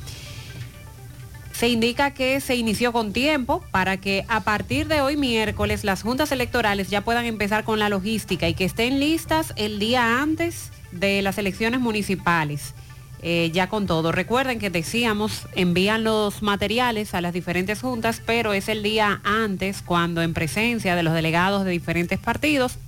Se 1.53 1.69
indica 1.69 2.13
que 2.13 2.43
se 2.43 2.57
inició 2.57 2.93
con 2.93 3.15
tiempo 3.15 3.65
para 3.71 3.97
que 3.97 4.27
a 4.29 4.41
partir 4.41 4.87
de 4.87 5.01
hoy 5.01 5.17
miércoles 5.17 5.83
las 5.83 6.03
juntas 6.03 6.31
electorales 6.33 6.91
ya 6.91 7.01
puedan 7.01 7.25
empezar 7.25 7.65
con 7.65 7.79
la 7.79 7.89
logística 7.89 8.47
y 8.47 8.53
que 8.53 8.67
estén 8.67 9.01
listas 9.01 9.55
el 9.57 9.79
día 9.79 10.21
antes 10.21 10.71
de 10.93 11.23
las 11.23 11.39
elecciones 11.39 11.81
municipales. 11.81 12.75
Eh, 13.29 13.51
ya 13.53 13.69
con 13.69 13.89
todo. 13.89 14.13
Recuerden 14.13 14.61
que 14.61 14.71
decíamos, 14.71 15.49
envían 15.57 16.05
los 16.05 16.43
materiales 16.43 17.13
a 17.13 17.21
las 17.21 17.33
diferentes 17.33 17.81
juntas, 17.81 18.23
pero 18.25 18.53
es 18.53 18.69
el 18.69 18.85
día 18.85 19.21
antes 19.25 19.83
cuando 19.83 20.23
en 20.23 20.33
presencia 20.33 20.95
de 20.95 21.03
los 21.03 21.13
delegados 21.13 21.65
de 21.65 21.73
diferentes 21.73 22.21
partidos 22.21 22.79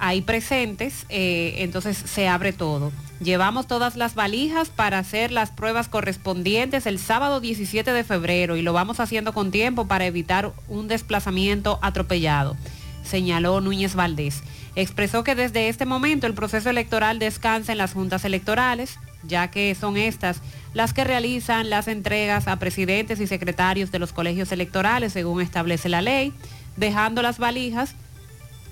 hay 0.00 0.22
presentes, 0.22 1.06
eh, 1.08 1.54
entonces 1.58 1.96
se 1.96 2.26
abre 2.26 2.52
todo. 2.52 2.90
Llevamos 3.20 3.68
todas 3.68 3.94
las 3.94 4.16
valijas 4.16 4.70
para 4.70 4.98
hacer 4.98 5.30
las 5.30 5.52
pruebas 5.52 5.86
correspondientes 5.86 6.86
el 6.86 6.98
sábado 6.98 7.38
17 7.38 7.92
de 7.92 8.02
febrero 8.02 8.56
y 8.56 8.62
lo 8.62 8.72
vamos 8.72 8.98
haciendo 8.98 9.32
con 9.32 9.52
tiempo 9.52 9.86
para 9.86 10.06
evitar 10.06 10.52
un 10.66 10.88
desplazamiento 10.88 11.78
atropellado, 11.80 12.56
señaló 13.04 13.60
Núñez 13.60 13.94
Valdés. 13.94 14.42
Expresó 14.74 15.22
que 15.22 15.36
desde 15.36 15.68
este 15.68 15.86
momento 15.86 16.26
el 16.26 16.34
proceso 16.34 16.70
electoral 16.70 17.20
descansa 17.20 17.70
en 17.70 17.78
las 17.78 17.92
juntas 17.92 18.24
electorales, 18.24 18.98
ya 19.22 19.48
que 19.48 19.74
son 19.74 19.96
estas 19.96 20.40
las 20.74 20.92
que 20.92 21.04
realizan 21.04 21.70
las 21.70 21.88
entregas 21.88 22.46
a 22.46 22.58
presidentes 22.58 23.20
y 23.20 23.26
secretarios 23.26 23.90
de 23.90 23.98
los 23.98 24.12
colegios 24.12 24.52
electorales 24.52 25.12
según 25.12 25.40
establece 25.40 25.88
la 25.88 26.02
ley, 26.02 26.32
dejando 26.76 27.22
las 27.22 27.38
valijas 27.38 27.94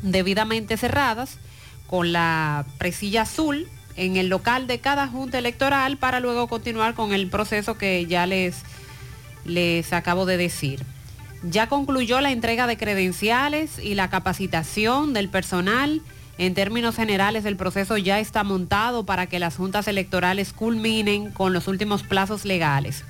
debidamente 0.03 0.77
cerradas 0.77 1.39
con 1.87 2.13
la 2.13 2.67
presilla 2.79 3.23
azul 3.23 3.69
en 3.97 4.17
el 4.17 4.29
local 4.29 4.67
de 4.67 4.79
cada 4.79 5.09
junta 5.09 5.39
electoral 5.39 5.97
para 5.97 6.21
luego 6.21 6.49
continuar 6.49 6.95
con 6.95 7.13
el 7.13 7.29
proceso 7.29 7.79
que 7.79 8.07
ya 8.07 8.27
les, 8.27 8.63
les 9.45 9.93
acabo 9.93 10.27
de 10.27 10.37
decir. 10.37 10.85
Ya 11.43 11.69
concluyó 11.69 12.21
la 12.21 12.31
entrega 12.31 12.67
de 12.67 12.77
credenciales 12.77 13.79
y 13.79 13.95
la 13.95 14.11
capacitación 14.11 15.13
del 15.13 15.29
personal. 15.29 16.03
En 16.39 16.55
términos 16.55 16.97
generales, 16.97 17.45
el 17.45 17.57
proceso 17.57 17.97
ya 17.97 18.21
está 18.21 18.45
montado 18.45 19.07
para 19.07 19.27
que 19.27 19.39
las 19.39 19.57
juntas 19.57 19.89
electorales 19.89 20.53
culminen 20.53 21.31
con 21.31 21.53
los 21.53 21.67
últimos 21.67 22.03
plazos 22.03 22.45
legales 22.45 23.05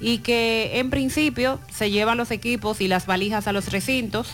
y 0.00 0.18
que 0.18 0.78
en 0.78 0.88
principio 0.88 1.60
se 1.70 1.90
llevan 1.90 2.16
los 2.16 2.30
equipos 2.30 2.80
y 2.80 2.88
las 2.88 3.06
valijas 3.06 3.46
a 3.46 3.52
los 3.52 3.70
recintos 3.70 4.28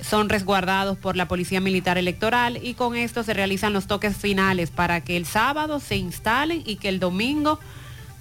son 0.00 0.28
resguardados 0.28 0.98
por 0.98 1.16
la 1.16 1.28
Policía 1.28 1.60
Militar 1.60 1.96
Electoral 1.96 2.58
y 2.62 2.74
con 2.74 2.96
esto 2.96 3.22
se 3.22 3.34
realizan 3.34 3.72
los 3.72 3.86
toques 3.86 4.16
finales 4.16 4.70
para 4.70 5.00
que 5.00 5.16
el 5.16 5.26
sábado 5.26 5.80
se 5.80 5.96
instalen 5.96 6.62
y 6.66 6.76
que 6.76 6.88
el 6.88 7.00
domingo 7.00 7.58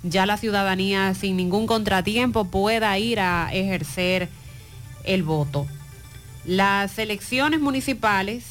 ya 0.03 0.25
la 0.25 0.37
ciudadanía 0.37 1.13
sin 1.15 1.35
ningún 1.35 1.67
contratiempo 1.67 2.45
pueda 2.45 2.97
ir 2.97 3.19
a 3.19 3.49
ejercer 3.51 4.29
el 5.03 5.23
voto. 5.23 5.65
Las 6.45 6.97
elecciones 6.99 7.59
municipales, 7.59 8.45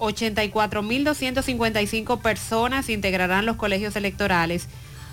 84.255 0.00 2.20
personas 2.20 2.88
integrarán 2.88 3.46
los 3.46 3.54
colegios 3.56 3.94
electorales. 3.96 4.66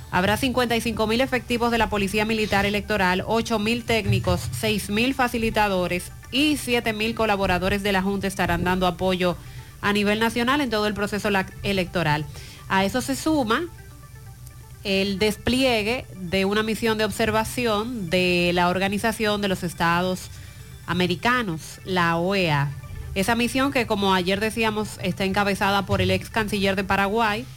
Habrá 0.09 0.37
55.000 0.37 1.21
efectivos 1.21 1.69
de 1.69 1.77
la 1.77 1.89
Policía 1.89 2.25
Militar 2.25 2.65
Electoral, 2.65 3.25
8.000 3.25 3.83
técnicos, 3.83 4.49
6.000 4.61 5.13
facilitadores, 5.13 6.13
y 6.31 6.55
7.000 6.55 7.13
colaboradores 7.13 7.83
de 7.83 7.91
la 7.91 8.01
Junta 8.01 8.27
estarán 8.27 8.63
dando 8.63 8.87
apoyo 8.87 9.37
a 9.81 9.93
nivel 9.93 10.19
nacional 10.19 10.61
en 10.61 10.69
todo 10.69 10.87
el 10.87 10.93
proceso 10.93 11.29
electoral. 11.63 12.25
A 12.69 12.85
eso 12.85 13.01
se 13.01 13.15
suma 13.15 13.65
el 14.83 15.19
despliegue 15.19 16.05
de 16.15 16.45
una 16.45 16.63
misión 16.63 16.97
de 16.97 17.05
observación 17.05 18.09
de 18.09 18.51
la 18.53 18.69
Organización 18.69 19.41
de 19.41 19.47
los 19.47 19.63
Estados 19.63 20.29
Americanos, 20.85 21.79
la 21.85 22.17
OEA. 22.17 22.71
Esa 23.17 23.33
misión 23.33 23.71
que, 23.71 23.87
como 23.87 24.13
ayer 24.13 24.39
decíamos, 24.39 24.99
está 25.01 25.25
encabezada 25.25 25.87
por 25.87 26.03
el 26.03 26.11
ex 26.11 26.29
canciller 26.29 26.75
de 26.75 26.83
Paraguay, 26.83 27.47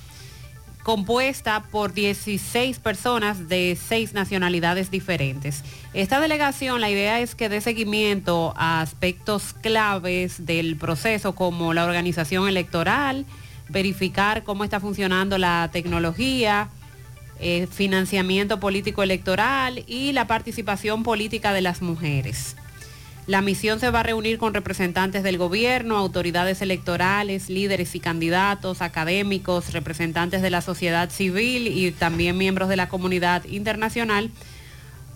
compuesta 0.83 1.65
por 1.71 1.93
16 1.93 2.79
personas 2.79 3.47
de 3.47 3.77
seis 3.79 4.15
nacionalidades 4.15 4.91
diferentes. 4.91 5.63
Esta 5.93 6.19
delegación, 6.19 6.81
la 6.81 6.89
idea 6.89 7.21
es 7.21 7.35
que 7.35 7.51
dé 7.51 7.61
seguimiento 7.61 8.55
a 8.57 8.81
aspectos 8.81 9.53
claves 9.53 10.47
del 10.47 10.77
proceso 10.77 11.35
como 11.35 11.75
la 11.75 11.85
organización 11.85 12.49
electoral, 12.49 13.27
verificar 13.69 14.45
cómo 14.45 14.65
está 14.65 14.81
funcionando 14.81 15.37
la 15.37 15.69
tecnología, 15.71 16.71
eh, 17.39 17.69
financiamiento 17.71 18.61
político 18.61 19.03
electoral 19.03 19.85
y 19.87 20.13
la 20.13 20.27
participación 20.27 21.03
política 21.03 21.53
de 21.53 21.61
las 21.61 21.83
mujeres. 21.83 22.57
La 23.31 23.43
misión 23.43 23.79
se 23.79 23.93
va 23.93 24.01
a 24.01 24.03
reunir 24.03 24.39
con 24.39 24.55
representantes 24.55 25.23
del 25.23 25.39
gobierno, 25.39 25.97
autoridades 25.97 26.63
electorales, 26.63 27.49
líderes 27.49 27.95
y 27.95 28.01
candidatos, 28.01 28.83
académicos, 28.83 29.73
representantes 29.73 30.43
de 30.43 30.51
la 30.51 30.61
sociedad 30.63 31.11
civil 31.11 31.69
y 31.69 31.93
también 31.93 32.37
miembros 32.37 32.69
de 32.69 32.75
la 32.75 32.89
comunidad 32.89 33.45
internacional 33.45 34.33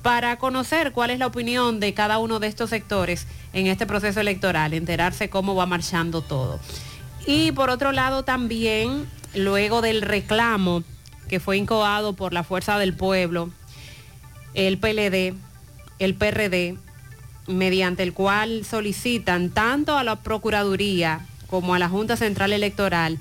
para 0.05 0.39
conocer 0.39 0.93
cuál 0.93 1.11
es 1.11 1.19
la 1.19 1.27
opinión 1.27 1.81
de 1.81 1.93
cada 1.93 2.19
uno 2.19 2.39
de 2.39 2.47
estos 2.47 2.71
sectores 2.71 3.27
en 3.53 3.67
este 3.67 3.85
proceso 3.85 4.21
electoral, 4.21 4.75
enterarse 4.75 5.29
cómo 5.29 5.57
va 5.57 5.67
marchando 5.67 6.23
todo. 6.23 6.61
Y 7.27 7.51
por 7.51 7.69
otro 7.69 7.91
lado 7.91 8.23
también, 8.23 9.09
luego 9.35 9.83
del 9.83 10.03
reclamo 10.03 10.85
que 11.29 11.41
fue 11.41 11.57
incoado 11.57 12.13
por 12.13 12.33
la 12.33 12.45
Fuerza 12.45 12.79
del 12.79 12.95
Pueblo, 12.95 13.51
el 14.55 14.79
PLD, 14.79 15.35
el 15.99 16.15
PRD, 16.15 16.77
mediante 17.47 18.03
el 18.03 18.13
cual 18.13 18.65
solicitan 18.65 19.51
tanto 19.51 19.97
a 19.99 20.05
la 20.05 20.17
Procuraduría 20.17 21.21
como 21.49 21.75
a 21.75 21.79
la 21.79 21.89
Junta 21.89 22.17
Central 22.17 22.53
Electoral 22.53 23.19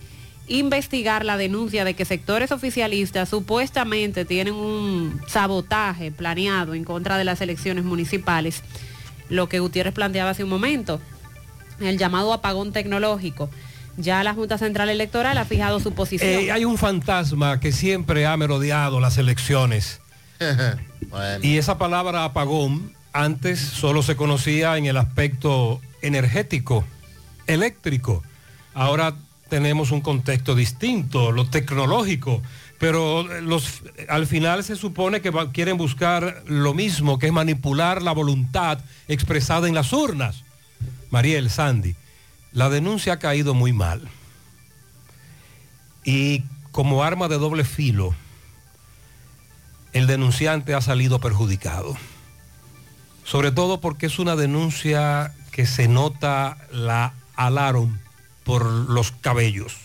investigar 0.48 1.24
la 1.24 1.38
denuncia 1.38 1.86
de 1.86 1.94
que 1.94 2.06
sectores 2.06 2.52
oficialistas 2.52 3.30
supuestamente 3.30 4.26
tienen 4.26 4.54
un 4.54 5.22
sabotaje 5.28 6.12
planeado 6.12 6.74
en 6.74 6.84
contra 6.84 7.18
de 7.18 7.24
las 7.24 7.42
elecciones 7.42 7.86
municipales, 7.86 8.62
lo 9.30 9.48
que 9.48 9.60
Gutiérrez 9.60 9.94
planteaba 9.94 10.32
hace 10.32 10.44
un 10.44 10.50
momento, 10.50 11.00
el 11.80 11.98
llamado 11.98 12.34
apagón 12.34 12.74
tecnológico. 12.74 13.50
Ya 13.96 14.24
la 14.24 14.34
Junta 14.34 14.58
Central 14.58 14.90
Electoral 14.90 15.38
ha 15.38 15.46
fijado 15.46 15.80
su 15.80 15.94
posición. 15.94 16.30
Eh, 16.30 16.52
hay 16.52 16.66
un 16.66 16.80
fantasma 16.80 17.60
que 17.60 17.72
siempre 17.72 18.26
ha 18.26 18.36
merodeado 18.38 19.00
las 19.00 19.18
elecciones. 19.18 20.02
Y 21.44 21.58
esa 21.58 21.78
palabra 21.78 22.24
apagón 22.24 22.96
antes 23.14 23.60
solo 23.60 24.02
se 24.02 24.16
conocía 24.16 24.78
en 24.78 24.88
el 24.88 24.98
aspecto 24.98 25.80
energético, 26.02 26.84
eléctrico. 27.48 28.24
Ahora 28.74 29.16
tenemos 29.50 29.92
un 29.92 30.02
contexto 30.02 30.56
distinto, 30.56 31.32
lo 31.32 31.48
tecnológico, 31.48 32.42
pero 32.80 33.26
al 34.10 34.26
final 34.26 34.64
se 34.64 34.76
supone 34.76 35.22
que 35.22 35.32
quieren 35.54 35.78
buscar 35.78 36.44
lo 36.48 36.74
mismo, 36.74 37.20
que 37.20 37.28
es 37.28 37.34
manipular 37.34 38.02
la 38.02 38.12
voluntad 38.12 38.80
expresada 39.08 39.68
en 39.68 39.76
las 39.76 39.94
urnas. 39.94 40.44
Mariel, 41.12 41.52
Sandy, 41.52 41.96
la 42.52 42.70
denuncia 42.70 43.14
ha 43.14 43.20
caído 43.20 43.54
muy 43.54 43.74
mal. 43.74 44.02
Y 46.04 46.44
como 46.72 47.04
arma 47.04 47.28
de 47.28 47.38
doble 47.38 47.64
filo, 47.64 48.16
el 49.94 50.08
denunciante 50.08 50.74
ha 50.74 50.82
salido 50.82 51.20
perjudicado 51.20 51.96
sobre 53.24 53.52
todo 53.52 53.80
porque 53.80 54.06
es 54.08 54.20
una 54.20 54.36
denuncia 54.36 55.34
que 55.52 55.66
se 55.66 55.88
nota 55.88 56.58
la 56.72 57.14
alaron 57.36 58.00
por 58.44 58.66
los 58.66 59.12
cabellos, 59.12 59.76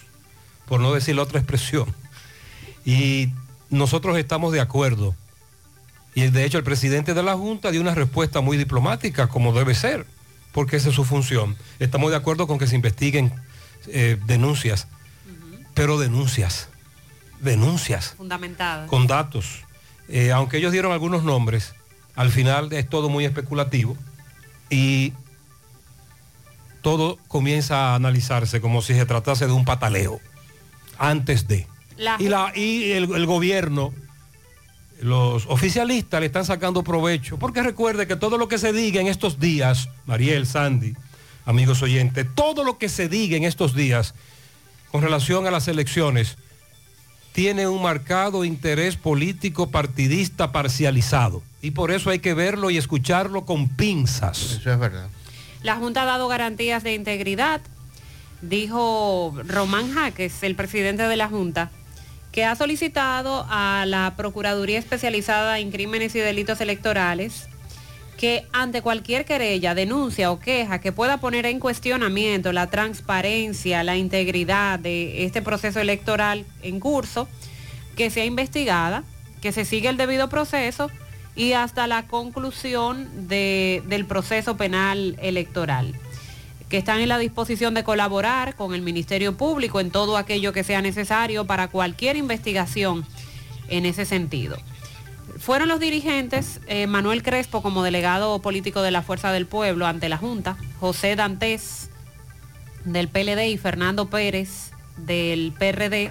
por 0.67 0.81
no 0.81 0.93
decir 0.93 1.17
la 1.17 1.23
otra 1.23 1.39
expresión. 1.39 1.95
Y 2.85 3.31
nosotros 3.71 4.17
estamos 4.19 4.53
de 4.53 4.61
acuerdo. 4.61 5.15
Y 6.15 6.29
de 6.29 6.45
hecho 6.45 6.59
el 6.59 6.65
presidente 6.65 7.15
de 7.15 7.23
la 7.23 7.35
Junta 7.37 7.71
dio 7.71 7.81
una 7.81 7.95
respuesta 7.95 8.41
muy 8.41 8.57
diplomática, 8.57 9.29
como 9.29 9.53
debe 9.53 9.75
ser, 9.75 10.07
porque 10.53 10.77
esa 10.77 10.89
es 10.89 10.95
su 10.95 11.05
función. 11.05 11.57
Estamos 11.79 12.11
de 12.11 12.17
acuerdo 12.17 12.47
con 12.47 12.59
que 12.59 12.67
se 12.67 12.75
investiguen 12.75 13.33
eh, 13.87 14.19
denuncias, 14.27 14.89
pero 15.75 15.99
denuncias, 15.99 16.69
denuncias 17.41 18.15
Fundamentada. 18.17 18.87
con 18.87 19.07
datos. 19.07 19.65
Eh, 20.09 20.33
aunque 20.33 20.57
ellos 20.57 20.73
dieron 20.73 20.93
algunos 20.93 21.23
nombres, 21.23 21.75
al 22.19 22.31
final 22.33 22.73
es 22.73 22.89
todo 22.91 23.09
muy 23.09 23.25
especulativo 23.25 23.97
y 24.71 25.13
todo 26.83 27.17
comienza 27.29 27.93
a 27.93 27.95
analizarse 27.95 28.61
como 28.61 28.83
si 28.83 28.95
se 28.95 29.07
tratase 29.07 29.47
de 29.47 29.53
un 29.53 29.65
pataleo 29.65 30.21
antes 30.99 31.47
de. 31.47 31.67
La- 31.97 32.17
Y, 32.19 32.29
la, 32.29 32.53
y 32.57 32.91
el, 32.93 33.05
el 33.15 33.27
gobierno, 33.27 33.93
los 35.01 35.47
oficialistas 35.47 36.19
le 36.21 36.27
están 36.27 36.45
sacando 36.45 36.83
provecho, 36.83 37.39
porque 37.39 37.63
recuerde 37.63 38.07
que 38.09 38.17
todo 38.17 38.37
lo 38.37 38.49
que 38.49 38.59
se 38.59 38.73
diga 38.73 39.01
en 39.01 39.07
estos 39.07 39.39
días, 39.39 39.89
Mariel, 40.07 40.45
Sandy, 40.47 40.95
amigos 41.47 41.83
oyentes, 41.83 42.27
todo 42.35 42.65
lo 42.65 42.79
que 42.79 42.89
se 42.89 43.09
diga 43.09 43.37
en 43.37 43.45
estos 43.45 43.75
días 43.75 44.15
con 44.91 45.03
relación 45.03 45.47
a 45.47 45.51
las 45.53 45.69
elecciones 45.69 46.37
tiene 47.39 47.69
un 47.69 47.81
marcado 47.81 48.45
interés 48.45 48.97
político 48.97 49.71
partidista 49.71 50.51
parcializado. 50.51 51.41
Y 51.63 51.71
por 51.71 51.93
eso 51.93 52.11
hay 52.11 52.19
que 52.19 52.35
verlo 52.35 52.69
y 52.69 52.77
escucharlo 52.77 53.45
con 53.47 53.69
pinzas. 53.69 54.59
Eso 54.59 54.73
es 54.73 54.79
verdad. 54.81 55.09
La 55.63 55.77
Junta 55.77 56.03
ha 56.03 56.05
dado 56.05 56.27
garantías 56.27 56.83
de 56.83 56.95
integridad, 56.95 57.61
dijo 58.43 59.33
Román 59.47 59.95
Jaques, 59.95 60.43
el 60.43 60.57
presidente 60.57 61.05
de 61.05 61.17
la 61.17 61.29
Junta, 61.29 61.71
que 62.33 62.45
ha 62.45 62.57
solicitado 62.57 63.47
a 63.49 63.85
la 63.87 64.15
Procuraduría 64.17 64.81
Especializada 64.81 65.61
en 65.61 65.71
Crímenes 65.71 66.17
y 66.17 66.19
Delitos 66.19 66.61
Electorales 66.61 67.47
que 68.19 68.45
ante 68.53 68.83
cualquier 68.83 69.25
querella, 69.25 69.75
denuncia 69.75 70.33
o 70.33 70.41
queja 70.41 70.81
que 70.81 70.91
pueda 70.91 71.19
poner 71.19 71.47
en 71.47 71.61
cuestionamiento 71.61 72.53
la 72.53 72.69
transparencia, 72.69 73.85
la 73.85 73.97
integridad 73.97 74.81
de 74.81 75.25
este 75.25 75.41
proceso 75.41 75.79
electoral 75.81 76.45
en 76.63 76.81
curso, 76.81 77.29
que 77.97 78.11
sea 78.11 78.25
investigada, 78.25 79.05
que 79.41 79.53
se 79.53 79.65
siga 79.65 79.89
el 79.89 79.97
debido 79.97 80.29
proceso 80.29 80.91
y 81.37 81.53
hasta 81.53 81.87
la 81.87 82.09
conclusión 82.09 83.29
de- 83.29 83.85
del 83.87 84.05
proceso 84.05 84.57
penal 84.57 85.17
electoral 85.23 85.95
que 86.69 86.77
están 86.77 87.01
en 87.01 87.09
la 87.09 87.17
disposición 87.17 87.73
de 87.73 87.83
colaborar 87.83 88.55
con 88.55 88.75
el 88.75 88.83
Ministerio 88.83 89.39
Público 89.39 89.81
en 89.81 89.91
todo 89.91 90.19
aquello 90.19 90.53
que 90.53 90.65
sea 90.65 90.83
necesario 90.83 91.47
para 91.47 91.69
cualquier 91.69 92.17
investigación 92.17 93.07
en 93.71 93.87
ese 93.87 94.05
sentido. 94.05 94.59
Fueron 95.39 95.69
los 95.69 95.79
dirigentes, 95.79 96.61
eh, 96.67 96.87
Manuel 96.87 97.23
Crespo 97.23 97.63
como 97.63 97.83
delegado 97.83 98.41
político 98.41 98.83
de 98.83 98.91
la 98.91 99.03
Fuerza 99.03 99.31
del 99.31 99.47
Pueblo 99.47 99.87
ante 99.87 100.09
la 100.09 100.17
Junta, 100.17 100.57
José 100.81 101.15
Dantes 101.15 101.91
del 102.85 103.09
PLD 103.09 103.49
y 103.49 103.57
Fernando 103.57 104.11
Pérez 104.11 104.73
del 104.97 105.53
PRD, 105.57 106.11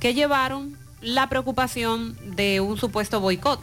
que 0.00 0.14
llevaron 0.14 0.76
la 1.02 1.28
preocupación 1.28 2.16
de 2.36 2.60
un 2.60 2.78
supuesto 2.78 3.20
boicot. 3.20 3.60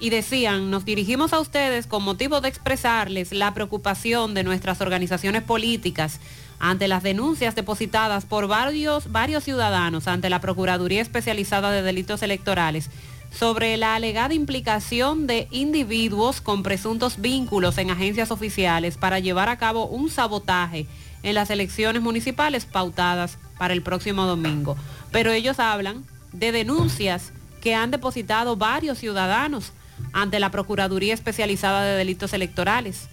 Y 0.00 0.10
decían, 0.10 0.70
nos 0.70 0.84
dirigimos 0.84 1.32
a 1.32 1.40
ustedes 1.40 1.88
con 1.88 2.04
motivo 2.04 2.40
de 2.40 2.48
expresarles 2.48 3.32
la 3.32 3.52
preocupación 3.52 4.32
de 4.32 4.44
nuestras 4.44 4.80
organizaciones 4.80 5.42
políticas 5.42 6.20
ante 6.60 6.86
las 6.86 7.02
denuncias 7.02 7.56
depositadas 7.56 8.24
por 8.24 8.46
varios, 8.46 9.10
varios 9.10 9.42
ciudadanos 9.42 10.06
ante 10.06 10.30
la 10.30 10.40
Procuraduría 10.40 11.02
Especializada 11.02 11.72
de 11.72 11.82
Delitos 11.82 12.22
Electorales 12.22 12.90
sobre 13.30 13.76
la 13.76 13.94
alegada 13.94 14.34
implicación 14.34 15.26
de 15.26 15.48
individuos 15.50 16.40
con 16.40 16.62
presuntos 16.62 17.20
vínculos 17.20 17.78
en 17.78 17.90
agencias 17.90 18.30
oficiales 18.30 18.96
para 18.96 19.18
llevar 19.18 19.48
a 19.48 19.58
cabo 19.58 19.86
un 19.86 20.10
sabotaje 20.10 20.86
en 21.22 21.34
las 21.34 21.50
elecciones 21.50 22.02
municipales 22.02 22.64
pautadas 22.64 23.38
para 23.58 23.74
el 23.74 23.82
próximo 23.82 24.26
domingo. 24.26 24.76
Pero 25.10 25.32
ellos 25.32 25.58
hablan 25.58 26.04
de 26.32 26.52
denuncias 26.52 27.32
que 27.60 27.74
han 27.74 27.90
depositado 27.90 28.56
varios 28.56 28.98
ciudadanos 28.98 29.72
ante 30.12 30.40
la 30.40 30.50
Procuraduría 30.50 31.14
Especializada 31.14 31.82
de 31.84 31.96
Delitos 31.96 32.32
Electorales. 32.32 33.08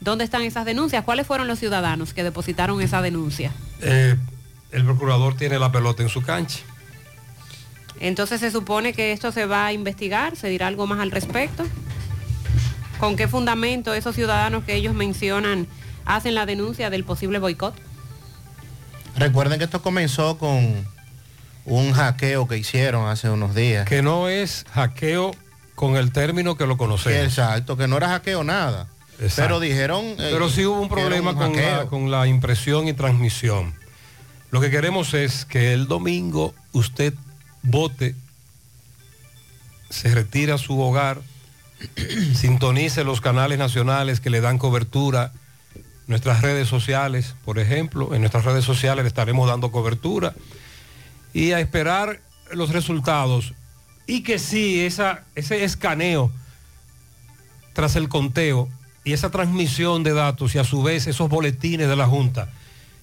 ¿Dónde 0.00 0.24
están 0.24 0.42
esas 0.42 0.64
denuncias? 0.64 1.04
¿Cuáles 1.04 1.26
fueron 1.26 1.48
los 1.48 1.58
ciudadanos 1.58 2.14
que 2.14 2.22
depositaron 2.22 2.80
esa 2.80 3.02
denuncia? 3.02 3.52
Eh, 3.80 4.16
el 4.70 4.84
procurador 4.84 5.36
tiene 5.36 5.58
la 5.58 5.72
pelota 5.72 6.02
en 6.02 6.08
su 6.08 6.22
cancha. 6.22 6.60
Entonces 8.00 8.40
se 8.40 8.50
supone 8.50 8.92
que 8.92 9.12
esto 9.12 9.32
se 9.32 9.46
va 9.46 9.66
a 9.66 9.72
investigar, 9.72 10.36
se 10.36 10.48
dirá 10.48 10.66
algo 10.68 10.86
más 10.86 11.00
al 11.00 11.10
respecto. 11.10 11.64
¿Con 13.00 13.16
qué 13.16 13.28
fundamento 13.28 13.94
esos 13.94 14.14
ciudadanos 14.14 14.64
que 14.64 14.74
ellos 14.74 14.94
mencionan 14.94 15.66
hacen 16.04 16.34
la 16.34 16.46
denuncia 16.46 16.90
del 16.90 17.04
posible 17.04 17.38
boicot? 17.38 17.74
Recuerden 19.16 19.58
que 19.58 19.64
esto 19.64 19.82
comenzó 19.82 20.38
con 20.38 20.86
un 21.64 21.92
hackeo 21.92 22.46
que 22.48 22.56
hicieron 22.56 23.08
hace 23.08 23.28
unos 23.30 23.54
días. 23.54 23.86
Que 23.88 24.02
no 24.02 24.28
es 24.28 24.64
hackeo 24.72 25.32
con 25.74 25.96
el 25.96 26.12
término 26.12 26.56
que 26.56 26.66
lo 26.66 26.76
conocemos. 26.76 27.24
Exacto, 27.24 27.76
que 27.76 27.86
no 27.88 27.96
era 27.96 28.08
hackeo 28.08 28.42
nada. 28.44 28.88
Exacto. 29.20 29.42
Pero 29.42 29.60
dijeron... 29.60 30.04
eh, 30.04 30.16
Pero 30.32 30.48
sí 30.48 30.64
hubo 30.64 30.80
un 30.80 30.88
problema 30.88 31.30
un 31.30 31.36
con, 31.36 31.56
la, 31.56 31.62
hackeo. 31.62 31.88
con 31.88 32.10
la 32.10 32.26
impresión 32.26 32.88
y 32.88 32.92
transmisión. 32.94 33.74
Lo 34.50 34.60
que 34.60 34.70
queremos 34.70 35.14
es 35.14 35.44
que 35.44 35.72
el 35.72 35.88
domingo 35.88 36.54
usted 36.72 37.12
vote, 37.62 38.14
se 39.90 40.14
retire 40.14 40.52
a 40.52 40.58
su 40.58 40.80
hogar, 40.80 41.20
sintonice 42.34 43.04
los 43.04 43.20
canales 43.20 43.58
nacionales 43.58 44.20
que 44.20 44.30
le 44.30 44.40
dan 44.40 44.58
cobertura, 44.58 45.32
nuestras 46.06 46.40
redes 46.40 46.68
sociales, 46.68 47.36
por 47.44 47.58
ejemplo, 47.58 48.14
en 48.14 48.20
nuestras 48.22 48.44
redes 48.44 48.64
sociales 48.64 49.04
le 49.04 49.08
estaremos 49.08 49.46
dando 49.46 49.70
cobertura 49.70 50.34
y 51.34 51.52
a 51.52 51.60
esperar 51.60 52.20
los 52.52 52.70
resultados 52.70 53.52
y 54.06 54.22
que 54.22 54.38
sí, 54.38 54.80
esa, 54.80 55.24
ese 55.34 55.64
escaneo 55.64 56.32
tras 57.74 57.94
el 57.94 58.08
conteo 58.08 58.68
y 59.04 59.12
esa 59.12 59.30
transmisión 59.30 60.02
de 60.02 60.14
datos 60.14 60.54
y 60.54 60.58
a 60.58 60.64
su 60.64 60.82
vez 60.82 61.06
esos 61.06 61.28
boletines 61.28 61.88
de 61.88 61.96
la 61.96 62.06
Junta, 62.06 62.50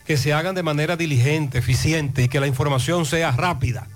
que 0.06 0.18
se 0.18 0.34
hagan 0.34 0.56
de 0.56 0.64
manera 0.64 0.98
diligente, 0.98 1.60
eficiente 1.60 2.24
y 2.24 2.28
que 2.28 2.40
la 2.40 2.48
información 2.48 3.06
sea 3.06 3.32
rápida. 3.32 3.88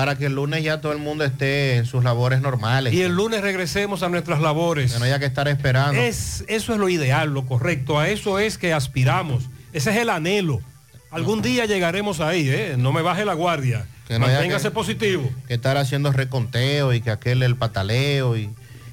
Para 0.00 0.16
que 0.16 0.24
el 0.26 0.34
lunes 0.34 0.64
ya 0.64 0.80
todo 0.80 0.92
el 0.92 0.98
mundo 0.98 1.24
esté 1.24 1.76
en 1.76 1.84
sus 1.84 2.02
labores 2.02 2.40
normales. 2.40 2.94
Y 2.94 3.02
el 3.02 3.12
lunes 3.14 3.42
regresemos 3.42 4.02
a 4.02 4.08
nuestras 4.08 4.40
labores. 4.40 4.94
Que 4.94 4.98
no 4.98 5.04
haya 5.04 5.18
que 5.18 5.26
estar 5.26 5.46
esperando. 5.46 6.00
Es, 6.00 6.42
eso 6.48 6.72
es 6.72 6.78
lo 6.78 6.88
ideal, 6.88 7.34
lo 7.34 7.44
correcto. 7.44 7.98
A 7.98 8.08
eso 8.08 8.38
es 8.38 8.56
que 8.56 8.72
aspiramos. 8.72 9.44
Ese 9.74 9.90
es 9.90 9.96
el 9.98 10.08
anhelo. 10.08 10.62
Algún 11.10 11.42
día 11.42 11.66
llegaremos 11.66 12.20
ahí, 12.20 12.48
¿eh? 12.48 12.76
No 12.78 12.92
me 12.92 13.02
baje 13.02 13.26
la 13.26 13.34
guardia. 13.34 13.84
Que 14.08 14.18
no 14.18 14.26
Manténgase 14.26 14.68
que- 14.68 14.74
positivo. 14.74 15.30
Que 15.46 15.52
estar 15.54 15.76
haciendo 15.76 16.10
reconteo 16.12 16.94
y 16.94 17.02
que 17.02 17.10
aquel 17.10 17.42
el 17.42 17.56
pataleo 17.56 18.38
y... 18.38 18.48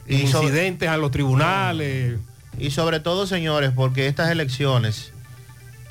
y 0.10 0.28
sobre- 0.28 0.48
Incidentes 0.48 0.90
a 0.90 0.98
los 0.98 1.12
tribunales. 1.12 2.18
Y 2.60 2.72
sobre 2.72 3.00
todo, 3.00 3.28
señores, 3.28 3.72
porque 3.74 4.08
estas 4.08 4.30
elecciones 4.30 5.14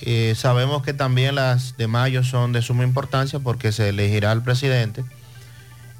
eh, 0.00 0.34
sabemos 0.36 0.82
que 0.82 0.92
también 0.92 1.34
las 1.34 1.76
de 1.76 1.86
mayo 1.86 2.24
son 2.24 2.52
de 2.52 2.62
suma 2.62 2.84
importancia 2.84 3.38
porque 3.38 3.72
se 3.72 3.88
elegirá 3.88 4.32
al 4.32 4.42
presidente 4.42 5.04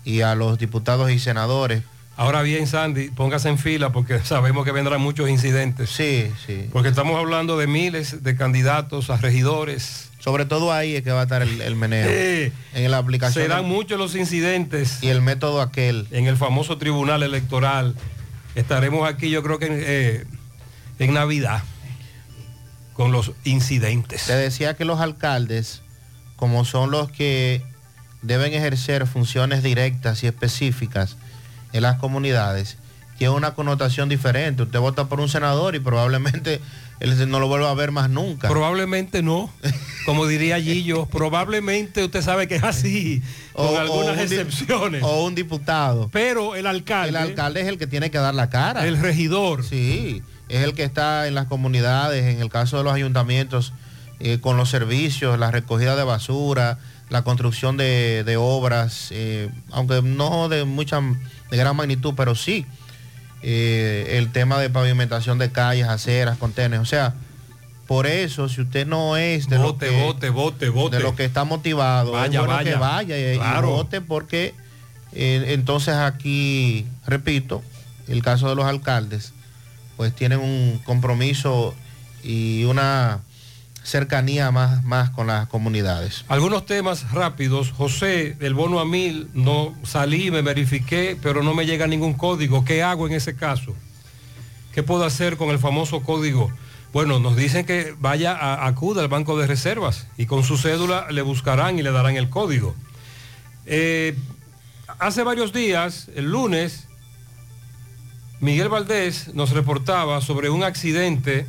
y 0.05 0.20
a 0.20 0.35
los 0.35 0.59
diputados 0.59 1.10
y 1.10 1.18
senadores. 1.18 1.82
Ahora 2.18 2.40
bien, 2.40 2.66
Sandy, 2.66 3.10
póngase 3.10 3.51
en 3.51 3.59
fila 3.59 3.93
porque 3.93 4.18
sabemos 4.24 4.64
que 4.64 4.73
vendrán 4.73 5.01
muchos 5.01 5.28
incidentes. 5.28 5.90
Sí, 5.90 6.31
sí. 6.47 6.68
Porque 6.73 6.89
estamos 6.89 7.18
hablando 7.18 7.59
de 7.59 7.66
miles 7.66 8.23
de 8.23 8.36
candidatos 8.36 9.10
a 9.10 9.16
regidores. 9.18 10.10
Sobre 10.18 10.44
todo 10.44 10.73
ahí 10.73 10.97
es 10.97 11.02
que 11.02 11.12
va 11.12 11.20
a 11.20 11.23
estar 11.24 11.43
el, 11.43 11.60
el 11.60 11.77
meneo. 11.77 12.09
Sí. 12.09 12.52
En 12.74 12.90
la 12.90 12.98
aplicación. 12.98 13.44
Serán 13.44 13.66
muchos 13.66 13.98
los 13.98 14.14
incidentes. 14.14 15.02
Y 15.02 15.09
el 15.09 15.23
método 15.23 15.60
aquel. 15.60 16.09
En 16.10 16.27
el 16.27 16.36
famoso 16.36 16.78
tribunal 16.78 17.23
electoral. 17.23 17.94
Estaremos 18.55 19.09
aquí, 19.09 19.28
yo 19.28 19.43
creo 19.43 19.59
que 19.59 19.66
en, 19.66 19.82
eh, 19.85 20.24
en 20.98 21.12
Navidad, 21.12 21.62
con 22.97 23.12
los 23.12 23.32
incidentes. 23.44 24.24
Te 24.27 24.35
decía 24.35 24.74
que 24.74 24.85
los 24.85 25.01
alcaldes, 25.01 25.82
como 26.36 26.64
son 26.64 26.90
los 26.90 27.10
que 27.10 27.62
deben 28.23 28.55
ejercer 28.55 29.06
funciones 29.06 29.62
directas 29.62 30.23
y 30.23 30.27
específicas 30.27 31.16
en 31.73 31.82
las 31.82 31.98
comunidades, 31.98 32.78
tiene 33.18 33.35
una 33.35 33.55
connotación 33.55 34.09
diferente. 34.09 34.62
Usted 34.64 34.78
vota 34.78 35.06
por 35.09 35.20
un 35.20 35.28
senador 35.28 35.74
y 35.74 35.81
probablemente 35.81 36.60
él 37.01 37.31
no 37.31 37.39
lo 37.40 37.48
vuelva 37.48 37.70
a 37.70 37.74
ver 37.74 37.90
más 37.93 38.09
nunca. 38.10 38.48
Probablemente 38.48 39.23
no. 39.23 39.51
Como 40.06 40.27
diría 40.27 40.60
Gillo, 40.60 41.06
probablemente 41.10 42.05
usted 42.05 42.23
sabe 42.23 42.47
que 42.48 42.56
es 42.56 42.62
así, 42.64 43.23
con 43.52 43.66
O- 43.66 43.78
algunas 43.78 44.18
o 44.18 44.20
excepciones. 44.23 45.02
O 45.02 45.24
un 45.24 45.35
diputado. 45.35 46.09
Pero 46.12 46.56
el 46.56 46.66
alcalde. 46.66 47.10
El 47.10 47.16
alcalde 47.16 47.60
es 47.62 47.68
el 47.68 47.78
que 47.78 47.86
tiene 47.86 48.10
que 48.10 48.18
dar 48.18 48.35
la 48.35 48.48
cara. 48.51 48.86
El 48.86 48.98
regidor. 48.98 49.64
Sí, 49.64 50.23
es 50.48 50.62
el 50.62 50.74
que 50.74 50.85
está 50.85 51.27
en 51.28 51.35
las 51.35 51.47
comunidades, 51.47 52.24
en 52.35 52.40
el 52.40 52.48
caso 52.51 52.78
de 52.78 52.85
los 52.85 52.93
ayuntamientos, 52.94 53.73
eh, 54.20 54.39
con 54.40 54.56
los 54.56 54.70
servicios, 54.70 55.39
la 55.39 55.51
recogida 55.51 55.97
de 55.97 56.05
basura, 56.05 56.78
la 57.10 57.23
construcción 57.23 57.77
de, 57.77 58.24
de 58.24 58.36
obras, 58.36 59.09
eh, 59.10 59.51
aunque 59.70 60.02
no 60.02 60.48
de 60.48 60.64
mucha, 60.64 61.01
de 61.51 61.56
gran 61.56 61.77
magnitud, 61.77 62.14
pero 62.16 62.35
sí. 62.35 62.64
eh, 63.43 64.14
el 64.18 64.32
tema 64.32 64.59
de 64.59 64.70
pavimentación 64.70 65.39
de 65.39 65.51
calles, 65.52 65.86
aceras, 65.89 66.39
contenes. 66.39 66.81
O 66.81 66.85
sea, 66.85 67.14
por 67.86 68.06
eso, 68.06 68.48
si 68.48 68.62
usted 68.62 68.86
no 68.86 69.16
es 69.16 69.48
de 69.48 69.56
lo 69.56 69.74
Vote, 69.74 69.89
que 69.89 70.02
vote, 70.02 70.31
vote, 70.31 70.68
vote. 70.70 70.97
de 70.97 71.02
lo 71.02 71.14
que 71.14 71.24
está 71.24 71.44
motivado, 71.44 72.12
Vaya, 72.12 72.40
es 72.40 72.47
bueno 72.47 72.52
vaya. 72.55 72.70
que 72.73 72.77
vaya 72.78 73.18
y, 73.18 73.35
y 73.35 73.39
Claro. 73.39 73.70
vote 73.70 74.01
porque 74.01 74.55
entonces 75.12 75.94
aquí, 75.94 76.86
repito, 77.06 77.62
el 78.09 78.23
caso 78.23 78.48
de 78.48 78.55
los 78.56 78.64
alcaldes, 78.64 79.32
pues 79.97 80.14
tienen 80.14 80.40
un 80.40 80.81
compromiso 80.85 81.74
y 82.23 82.64
una 82.64 83.20
cercanía 83.86 84.51
más, 84.51 84.82
más 84.82 85.10
con 85.10 85.28
las 85.28 85.47
comunidades. 85.47 86.24
Algunos 86.28 86.66
temas 86.66 87.12
rápidos. 87.12 87.70
José, 87.70 88.36
el 88.40 88.55
bono 88.55 88.81
a 88.81 88.85
mil, 88.85 89.28
no 89.32 89.74
salí, 89.85 90.31
me 90.31 90.43
verifiqué, 90.43 91.16
pero 91.23 91.43
no 91.43 91.55
me 91.55 91.66
llega 91.66 91.86
ningún 91.86 92.14
código. 92.14 92.64
¿Qué 92.64 92.82
hago 92.82 93.06
en 93.06 93.14
ese 93.14 93.36
caso? 93.36 93.77
¿Qué 94.74 94.82
puedo 94.82 95.05
hacer 95.05 95.36
con 95.36 95.51
el 95.51 95.59
famoso 95.59 96.02
código? 96.02 96.52
Bueno, 96.93 97.20
nos 97.20 97.36
dicen 97.36 97.64
que 97.64 97.94
vaya 97.98 98.32
a 98.32 98.66
acuda 98.66 99.02
al 99.02 99.09
banco 99.09 99.39
de 99.39 99.47
reservas 99.47 100.09
y 100.16 100.27
con 100.27 100.43
su 100.43 100.56
cédula 100.56 101.06
le 101.10 101.23
buscarán 101.23 101.78
y 101.78 101.82
le 101.82 101.93
darán 101.93 102.16
el 102.16 102.28
código. 102.28 102.74
Eh, 103.66 104.16
hace 104.98 105.23
varios 105.23 105.52
días, 105.52 106.09
el 106.16 106.31
lunes, 106.31 106.86
Miguel 108.41 108.69
Valdés 108.69 109.35
nos 109.35 109.51
reportaba 109.51 110.21
sobre 110.21 110.51
un 110.51 110.63
accidente 110.63 111.47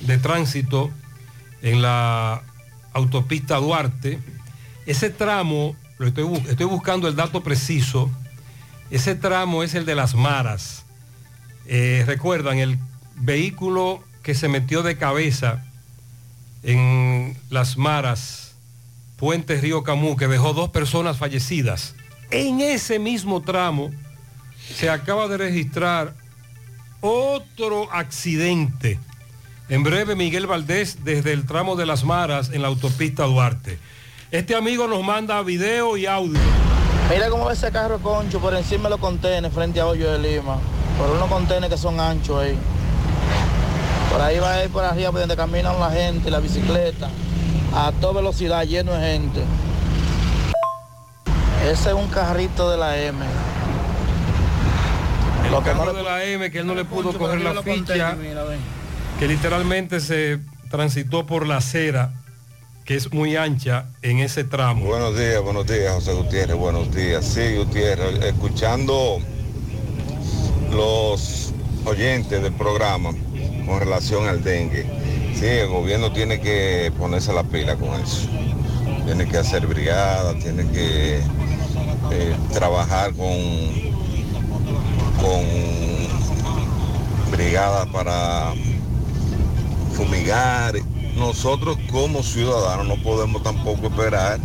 de 0.00 0.18
tránsito 0.18 0.90
en 1.62 1.82
la 1.82 2.42
autopista 2.92 3.56
Duarte. 3.56 4.18
Ese 4.86 5.10
tramo, 5.10 5.76
lo 5.98 6.06
estoy, 6.08 6.24
bu- 6.24 6.46
estoy 6.48 6.66
buscando 6.66 7.08
el 7.08 7.16
dato 7.16 7.42
preciso, 7.42 8.10
ese 8.90 9.14
tramo 9.14 9.62
es 9.62 9.74
el 9.74 9.86
de 9.86 9.94
las 9.94 10.14
maras. 10.14 10.84
Eh, 11.66 12.02
Recuerdan, 12.06 12.58
el 12.58 12.78
vehículo 13.16 14.02
que 14.22 14.34
se 14.34 14.48
metió 14.48 14.82
de 14.82 14.96
cabeza 14.98 15.64
en 16.62 17.36
las 17.50 17.76
maras, 17.76 18.54
Puente 19.16 19.60
Río 19.60 19.84
Camú, 19.84 20.16
que 20.16 20.26
dejó 20.28 20.52
dos 20.54 20.70
personas 20.70 21.18
fallecidas. 21.18 21.94
En 22.30 22.60
ese 22.60 22.98
mismo 22.98 23.42
tramo 23.42 23.90
se 24.72 24.90
acaba 24.90 25.28
de 25.28 25.38
registrar 25.38 26.14
otro 27.00 27.92
accidente. 27.92 28.98
En 29.68 29.82
breve, 29.82 30.14
Miguel 30.14 30.46
Valdés 30.46 31.04
desde 31.04 31.32
el 31.32 31.46
tramo 31.46 31.76
de 31.76 31.86
las 31.86 32.04
Maras 32.04 32.50
en 32.52 32.62
la 32.62 32.68
autopista 32.68 33.24
Duarte. 33.24 33.78
Este 34.30 34.54
amigo 34.54 34.86
nos 34.86 35.02
manda 35.02 35.40
video 35.42 35.96
y 35.96 36.06
audio. 36.06 36.40
Mira 37.10 37.28
cómo 37.28 37.44
va 37.44 37.52
ese 37.52 37.70
carro 37.70 37.98
concho 37.98 38.40
por 38.40 38.54
encima 38.54 38.84
de 38.84 38.90
los 38.90 39.00
contenedores 39.00 39.52
frente 39.52 39.80
a 39.80 39.86
Hoyo 39.86 40.10
de 40.12 40.18
Lima. 40.18 40.58
Por 40.98 41.10
unos 41.10 41.28
contenedores 41.28 41.70
que 41.70 41.78
son 41.78 42.00
anchos 42.00 42.42
ahí. 42.42 42.56
Por 44.10 44.20
ahí 44.20 44.38
va 44.38 44.54
a 44.54 44.64
ir 44.64 44.70
por 44.70 44.84
arriba 44.84 45.10
por 45.10 45.20
donde 45.20 45.36
caminan 45.36 45.78
la 45.78 45.90
gente, 45.90 46.30
la 46.30 46.40
bicicleta. 46.40 47.08
A 47.74 47.92
toda 48.00 48.14
velocidad, 48.14 48.64
lleno 48.64 48.92
de 48.92 49.12
gente. 49.12 49.40
Ese 51.64 51.90
es 51.90 51.94
un 51.94 52.08
carrito 52.08 52.70
de 52.70 52.76
la 52.76 52.98
M. 52.98 53.18
El 55.44 55.50
Lo 55.50 55.62
que 55.62 55.70
no 55.70 55.78
carro 55.78 55.92
le- 55.92 55.98
de 55.98 56.04
la 56.04 56.24
M 56.24 56.50
que 56.50 56.58
él 56.58 56.66
no 56.66 56.74
le 56.74 56.84
pudo 56.84 57.16
coger 57.16 57.40
la 57.40 57.62
ficha, 57.62 58.16
que 59.18 59.28
literalmente 59.28 60.00
se 60.00 60.40
transitó 60.70 61.26
por 61.26 61.46
la 61.46 61.58
acera, 61.58 62.12
que 62.84 62.96
es 62.96 63.12
muy 63.12 63.36
ancha 63.36 63.86
en 64.02 64.18
ese 64.18 64.44
tramo. 64.44 64.84
Buenos 64.84 65.16
días, 65.18 65.40
buenos 65.42 65.66
días, 65.66 65.92
José 65.94 66.12
Gutiérrez, 66.14 66.56
buenos 66.56 66.94
días. 66.94 67.24
Sí, 67.24 67.56
Gutiérrez, 67.56 68.22
escuchando 68.24 69.18
los 70.72 71.52
oyentes 71.84 72.42
del 72.42 72.52
programa 72.52 73.10
con 73.66 73.78
relación 73.78 74.26
al 74.28 74.42
dengue. 74.42 74.84
Sí, 75.34 75.46
el 75.46 75.68
gobierno 75.68 76.12
tiene 76.12 76.40
que 76.40 76.92
ponerse 76.98 77.32
la 77.32 77.42
pila 77.44 77.76
con 77.76 78.00
eso. 78.00 78.28
Tiene 79.06 79.26
que 79.28 79.36
hacer 79.38 79.66
brigada, 79.66 80.34
tiene 80.38 80.66
que 80.70 81.16
eh, 82.12 82.36
trabajar 82.52 83.12
con, 83.12 83.93
con 85.24 85.44
brigadas 87.30 87.86
para 87.88 88.52
fumigar. 89.96 90.74
Nosotros 91.16 91.78
como 91.90 92.22
ciudadanos 92.22 92.86
no 92.86 92.96
podemos 93.02 93.42
tampoco 93.42 93.86
esperar 93.86 94.40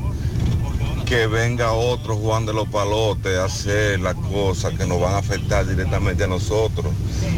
que 1.06 1.26
venga 1.26 1.72
otro 1.74 2.16
Juan 2.16 2.46
de 2.46 2.54
los 2.54 2.68
Palotes 2.68 3.36
a 3.40 3.46
hacer 3.46 4.00
las 4.00 4.14
cosas 4.14 4.74
que 4.78 4.86
nos 4.86 5.02
van 5.02 5.16
a 5.16 5.18
afectar 5.18 5.66
directamente 5.68 6.24
a 6.24 6.28
nosotros. 6.28 6.86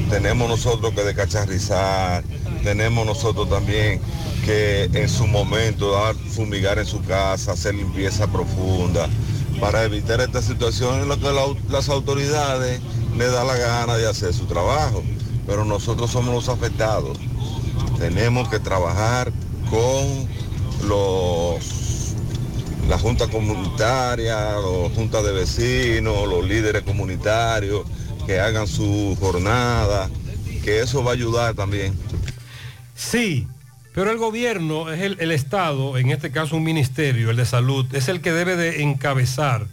Tenemos 0.09 0.49
nosotros 0.49 0.93
que 0.93 1.03
descacharrizar, 1.03 2.23
tenemos 2.63 3.05
nosotros 3.05 3.49
también 3.49 4.01
que 4.45 4.89
en 4.93 5.07
su 5.07 5.25
momento 5.25 5.91
dar, 5.91 6.15
fumigar 6.15 6.79
en 6.79 6.85
su 6.85 7.01
casa, 7.03 7.53
hacer 7.53 7.75
limpieza 7.75 8.27
profunda, 8.27 9.07
para 9.61 9.83
evitar 9.83 10.19
esta 10.19 10.41
situación 10.41 11.01
en 11.01 11.07
la 11.09 11.15
que 11.15 11.31
la- 11.31 11.55
las 11.69 11.87
autoridades 11.87 12.81
le 13.17 13.27
da 13.27 13.43
la 13.43 13.57
gana 13.57 13.97
de 13.97 14.07
hacer 14.07 14.33
su 14.33 14.45
trabajo. 14.45 15.03
Pero 15.45 15.65
nosotros 15.65 16.11
somos 16.11 16.33
los 16.33 16.49
afectados. 16.49 17.17
Tenemos 17.97 18.49
que 18.49 18.59
trabajar 18.59 19.31
con 19.69 20.27
los 20.87 21.81
la 22.87 22.97
junta 22.97 23.27
comunitaria, 23.27 24.53
los 24.53 24.91
juntas 24.91 25.23
de 25.23 25.31
vecinos, 25.31 26.27
los 26.27 26.45
líderes 26.45 26.81
comunitarios, 26.81 27.85
que 28.25 28.39
hagan 28.39 28.67
su 28.67 29.15
jornada, 29.19 30.09
que 30.63 30.81
eso 30.81 31.03
va 31.03 31.11
a 31.11 31.13
ayudar 31.13 31.53
también. 31.53 31.97
Sí, 32.95 33.47
pero 33.93 34.11
el 34.11 34.17
gobierno 34.17 34.91
es 34.91 35.01
el, 35.01 35.17
el 35.21 35.31
Estado, 35.31 35.97
en 35.97 36.11
este 36.11 36.31
caso 36.31 36.57
un 36.57 36.63
ministerio, 36.63 37.29
el 37.29 37.37
de 37.37 37.45
salud, 37.45 37.85
es 37.95 38.09
el 38.09 38.19
que 38.19 38.33
debe 38.33 38.57
de 38.57 38.81
encabezar 38.81 39.67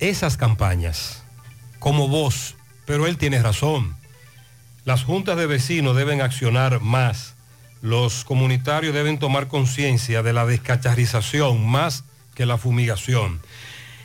esas 0.00 0.36
campañas 0.36 1.23
como 1.84 2.08
voz, 2.08 2.54
pero 2.86 3.06
él 3.06 3.18
tiene 3.18 3.42
razón. 3.42 3.94
Las 4.86 5.04
juntas 5.04 5.36
de 5.36 5.44
vecinos 5.44 5.94
deben 5.94 6.22
accionar 6.22 6.80
más. 6.80 7.34
Los 7.82 8.24
comunitarios 8.24 8.94
deben 8.94 9.18
tomar 9.18 9.48
conciencia 9.48 10.22
de 10.22 10.32
la 10.32 10.46
descacharrización 10.46 11.68
más 11.68 12.04
que 12.34 12.46
la 12.46 12.56
fumigación. 12.56 13.38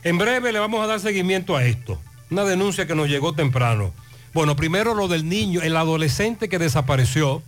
En 0.03 0.17
breve 0.17 0.51
le 0.51 0.59
vamos 0.59 0.83
a 0.83 0.87
dar 0.87 0.99
seguimiento 0.99 1.55
a 1.55 1.63
esto. 1.63 2.01
Una 2.29 2.43
denuncia 2.43 2.85
que 2.85 2.95
nos 2.95 3.07
llegó 3.07 3.31
temprano. 3.31 3.93
Bueno, 4.33 4.57
primero 4.57 4.93
lo 4.93 5.07
del 5.07 5.29
niño, 5.29 5.61
el 5.61 5.77
adolescente 5.77 6.49
que 6.49 6.59
desapareció. 6.59 7.41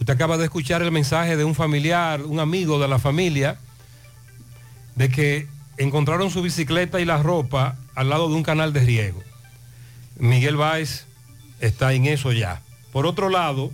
Usted 0.00 0.14
acaba 0.14 0.38
de 0.38 0.44
escuchar 0.44 0.80
el 0.80 0.92
mensaje 0.92 1.36
de 1.36 1.44
un 1.44 1.54
familiar, 1.54 2.22
un 2.22 2.40
amigo 2.40 2.78
de 2.78 2.88
la 2.88 2.98
familia, 2.98 3.58
de 4.94 5.10
que 5.10 5.46
encontraron 5.76 6.30
su 6.30 6.40
bicicleta 6.40 7.00
y 7.00 7.04
la 7.04 7.22
ropa 7.22 7.76
al 7.94 8.08
lado 8.08 8.30
de 8.30 8.34
un 8.34 8.42
canal 8.42 8.72
de 8.72 8.80
riego. 8.80 9.27
Miguel 10.18 10.56
Báez 10.56 11.06
está 11.60 11.92
en 11.92 12.06
eso 12.06 12.32
ya. 12.32 12.62
Por 12.92 13.06
otro 13.06 13.28
lado, 13.28 13.70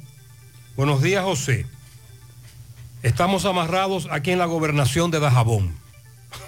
buenos 0.77 1.03
días 1.03 1.25
José. 1.25 1.67
Estamos 3.03 3.45
amarrados 3.45 4.09
aquí 4.11 4.31
en 4.31 4.39
la 4.39 4.47
gobernación 4.47 5.11
de 5.11 5.21
Dajabón. 5.21 5.75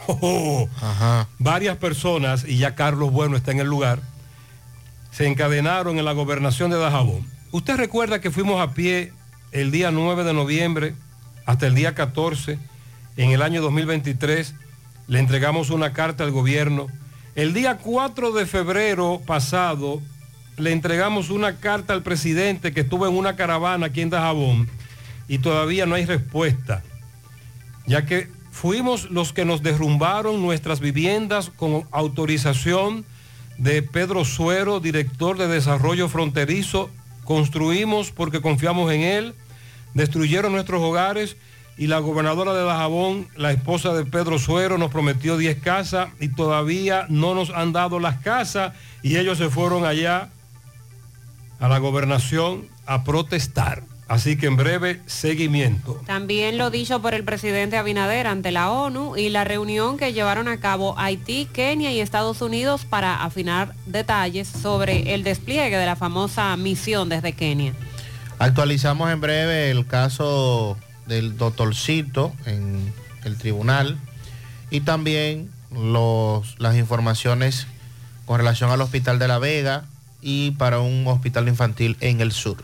Oh, 0.08 0.68
Varias 1.38 1.76
personas, 1.78 2.44
y 2.46 2.58
ya 2.58 2.74
Carlos 2.76 3.10
Bueno 3.10 3.36
está 3.36 3.50
en 3.50 3.58
el 3.58 3.66
lugar, 3.66 4.00
se 5.10 5.26
encadenaron 5.26 5.98
en 5.98 6.04
la 6.04 6.12
gobernación 6.12 6.70
de 6.70 6.78
Dajabón. 6.78 7.26
Usted 7.50 7.76
recuerda 7.76 8.20
que 8.20 8.30
fuimos 8.30 8.60
a 8.60 8.72
pie 8.72 9.12
el 9.50 9.70
día 9.70 9.90
9 9.90 10.24
de 10.24 10.32
noviembre 10.32 10.94
hasta 11.44 11.66
el 11.66 11.74
día 11.74 11.94
14, 11.94 12.58
en 13.16 13.30
el 13.30 13.42
año 13.42 13.62
2023, 13.62 14.54
le 15.06 15.18
entregamos 15.18 15.70
una 15.70 15.92
carta 15.92 16.24
al 16.24 16.32
gobierno. 16.32 16.88
El 17.36 17.52
día 17.52 17.76
4 17.76 18.32
de 18.32 18.46
febrero 18.46 19.20
pasado, 19.26 20.00
le 20.56 20.72
entregamos 20.72 21.28
una 21.28 21.56
carta 21.56 21.92
al 21.92 22.02
presidente 22.02 22.72
que 22.72 22.80
estuvo 22.80 23.06
en 23.06 23.14
una 23.14 23.36
caravana 23.36 23.88
aquí 23.88 24.00
en 24.00 24.08
Dajabón 24.08 24.66
y 25.28 25.36
todavía 25.36 25.84
no 25.84 25.96
hay 25.96 26.06
respuesta, 26.06 26.82
ya 27.86 28.06
que 28.06 28.30
fuimos 28.50 29.10
los 29.10 29.34
que 29.34 29.44
nos 29.44 29.62
derrumbaron 29.62 30.40
nuestras 30.40 30.80
viviendas 30.80 31.50
con 31.50 31.86
autorización 31.90 33.04
de 33.58 33.82
Pedro 33.82 34.24
Suero, 34.24 34.80
director 34.80 35.36
de 35.36 35.46
Desarrollo 35.46 36.08
Fronterizo. 36.08 36.88
Construimos 37.24 38.12
porque 38.12 38.40
confiamos 38.40 38.90
en 38.90 39.02
Él, 39.02 39.34
destruyeron 39.92 40.52
nuestros 40.52 40.80
hogares 40.80 41.36
y 41.78 41.88
la 41.88 41.98
gobernadora 41.98 42.54
de 42.54 42.64
Dajabón, 42.64 43.28
la 43.36 43.52
esposa 43.52 43.92
de 43.92 44.04
Pedro 44.04 44.38
Suero, 44.38 44.78
nos 44.78 44.90
prometió 44.90 45.36
10 45.36 45.60
casas 45.60 46.08
y 46.20 46.28
todavía 46.28 47.06
no 47.08 47.34
nos 47.34 47.50
han 47.50 47.72
dado 47.72 48.00
las 48.00 48.18
casas 48.18 48.72
y 49.02 49.16
ellos 49.16 49.38
se 49.38 49.50
fueron 49.50 49.84
allá 49.84 50.30
a 51.60 51.68
la 51.68 51.78
gobernación 51.78 52.66
a 52.86 53.04
protestar. 53.04 53.82
Así 54.08 54.36
que 54.36 54.46
en 54.46 54.56
breve, 54.56 55.00
seguimiento. 55.06 56.00
También 56.06 56.58
lo 56.58 56.70
dicho 56.70 57.02
por 57.02 57.12
el 57.12 57.24
presidente 57.24 57.76
Abinader 57.76 58.28
ante 58.28 58.52
la 58.52 58.70
ONU 58.70 59.16
y 59.16 59.30
la 59.30 59.42
reunión 59.42 59.96
que 59.96 60.12
llevaron 60.12 60.46
a 60.46 60.60
cabo 60.60 60.96
Haití, 60.96 61.48
Kenia 61.52 61.90
y 61.92 62.00
Estados 62.00 62.40
Unidos 62.40 62.84
para 62.84 63.24
afinar 63.24 63.74
detalles 63.86 64.46
sobre 64.46 65.12
el 65.14 65.24
despliegue 65.24 65.76
de 65.76 65.86
la 65.86 65.96
famosa 65.96 66.56
misión 66.56 67.08
desde 67.08 67.32
Kenia. 67.32 67.74
Actualizamos 68.38 69.10
en 69.10 69.20
breve 69.20 69.72
el 69.72 69.86
caso 69.86 70.76
del 71.06 71.36
doctorcito 71.36 72.32
en 72.46 72.92
el 73.24 73.36
tribunal 73.36 73.98
y 74.70 74.80
también 74.80 75.50
los, 75.72 76.58
las 76.58 76.76
informaciones 76.76 77.66
con 78.24 78.38
relación 78.38 78.70
al 78.70 78.80
Hospital 78.80 79.18
de 79.18 79.28
La 79.28 79.38
Vega 79.38 79.84
y 80.20 80.52
para 80.52 80.80
un 80.80 81.06
hospital 81.06 81.48
infantil 81.48 81.96
en 82.00 82.20
el 82.20 82.32
sur. 82.32 82.56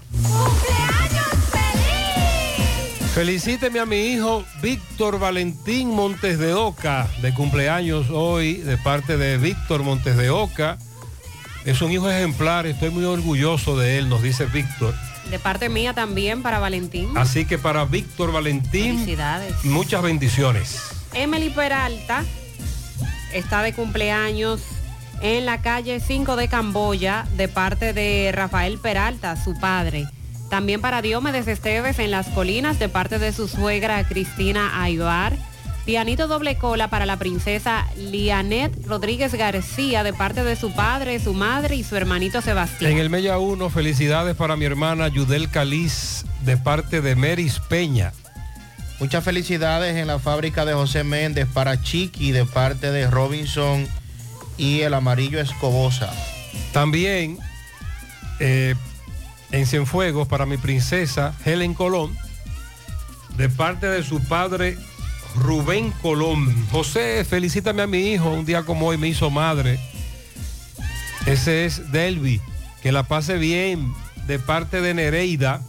Felicíteme 3.15 3.79
a 3.79 3.85
mi 3.85 4.07
hijo 4.07 4.43
Víctor 4.63 5.19
Valentín 5.19 5.91
Montes 5.91 6.39
de 6.39 6.55
Oca, 6.55 7.09
de 7.21 7.35
cumpleaños 7.35 8.07
hoy, 8.11 8.55
de 8.55 8.79
parte 8.79 9.19
de 9.19 9.37
Víctor 9.37 9.83
Montes 9.83 10.17
de 10.17 10.31
Oca. 10.31 10.79
Es 11.67 11.83
un 11.83 11.93
hijo 11.93 12.11
ejemplar, 12.11 12.67
estoy 12.67 12.89
muy 12.89 13.05
orgulloso 13.05 13.77
de 13.77 13.99
él, 13.99 14.09
nos 14.09 14.23
dice 14.23 14.47
Víctor. 14.47 14.95
De 15.31 15.39
parte 15.39 15.69
mía 15.69 15.95
también 15.95 16.43
para 16.43 16.59
Valentín. 16.59 17.09
Así 17.17 17.45
que 17.45 17.59
para 17.59 17.85
Víctor 17.85 18.33
Valentín, 18.33 18.99
Felicidades. 18.99 19.65
muchas 19.65 20.03
bendiciones. 20.03 20.79
Emily 21.15 21.51
Peralta 21.51 22.25
está 23.33 23.63
de 23.63 23.73
cumpleaños 23.73 24.61
en 25.21 25.47
la 25.47 25.63
calle 25.63 26.01
5 26.01 26.37
de 26.37 26.49
Camboya 26.49 27.27
de 27.37 27.49
parte 27.49 27.93
de 27.93 28.31
Rafael 28.33 28.79
Peralta, 28.79 29.43
su 29.43 29.59
padre. 29.59 30.07
También 30.51 30.81
para 30.83 31.01
Diomedes 31.01 31.49
Esteves 31.49 31.99
en 31.99 32.11
las 32.11 32.29
colinas 32.29 32.79
de 32.79 32.89
parte 32.89 33.19
de 33.19 33.33
su 33.33 33.49
suegra 33.49 34.07
Cristina 34.07 34.83
Aybar. 34.83 35.35
Pianito 35.85 36.29
doble 36.29 36.57
cola 36.59 36.89
para 36.89 37.07
la 37.07 37.19
princesa 37.19 37.89
Lianet 37.97 38.87
Rodríguez 38.87 39.35
García 39.35 40.05
de 40.05 40.13
parte 40.13 40.45
de 40.45 40.55
su 40.55 40.73
padre, 40.73 41.19
su 41.19 41.35
madre 41.35 41.75
y 41.75 41.83
su 41.83 41.97
hermanito 41.97 42.41
Sebastián. 42.41 42.93
En 42.93 42.99
el 42.99 43.11
Mella 43.11 43.39
1, 43.39 43.69
felicidades 43.69 44.37
para 44.37 44.55
mi 44.55 44.65
hermana 44.65 45.09
Yudel 45.09 45.51
Caliz 45.51 46.25
de 46.45 46.57
parte 46.57 47.01
de 47.01 47.17
Meris 47.17 47.59
Peña. 47.59 48.13
Muchas 49.01 49.25
felicidades 49.25 49.97
en 49.97 50.07
la 50.07 50.21
fábrica 50.21 50.65
de 50.65 50.73
José 50.73 51.03
Méndez 51.03 51.49
para 51.53 51.83
Chiqui 51.83 52.31
de 52.31 52.45
parte 52.45 52.93
de 52.93 53.11
Robinson 53.11 53.89
y 54.57 54.83
el 54.83 54.95
amarillo 54.95 55.41
Escobosa. 55.41 56.13
También 56.73 57.39
eh, 58.39 58.77
en 59.51 59.67
Cienfuegos 59.67 60.29
para 60.29 60.47
mi 60.47 60.59
princesa 60.59 61.35
Helen 61.45 61.75
Colón, 61.75 62.17
de 63.37 63.49
parte 63.49 63.89
de 63.89 64.05
su 64.05 64.23
padre 64.23 64.79
Rubén 65.37 65.93
Colón. 66.03 66.55
José, 66.71 67.25
felicítame 67.25 67.83
a 67.83 67.87
mi 67.87 68.13
hijo, 68.13 68.31
un 68.31 68.45
día 68.45 68.65
como 68.65 68.89
hoy 68.89 68.99
me 68.99 69.09
hizo 69.09 69.31
madre. 69.31 69.79
Ese 71.27 71.65
es 71.65 71.93
Delvi, 71.93 72.41
que 72.83 72.93
la 72.93 73.05
pase 73.05 73.39
bien 73.39 73.95
de 74.27 74.39
parte 74.39 74.81
de 74.81 74.95
Nereida, 74.95 75.63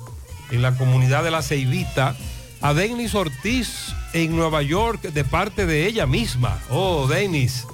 en 0.52 0.61
la 0.61 0.76
comunidad 0.76 1.23
de 1.23 1.31
La 1.31 1.41
Ceibita. 1.41 2.15
A 2.61 2.73
Denis 2.73 3.14
Ortiz 3.14 3.94
en 4.14 4.35
Nueva 4.35 4.61
York, 4.61 5.02
de 5.02 5.23
parte 5.26 5.65
de 5.65 5.85
ella 5.85 6.06
misma. 6.06 6.60
Oh, 6.69 7.07
Denis, 7.07 7.65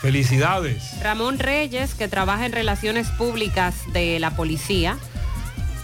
felicidades. 0.00 0.82
Ramón 1.02 1.38
Reyes, 1.38 1.94
que 1.94 2.08
trabaja 2.08 2.46
en 2.46 2.52
relaciones 2.52 3.08
públicas 3.08 3.74
de 3.92 4.18
la 4.18 4.34
policía. 4.34 4.96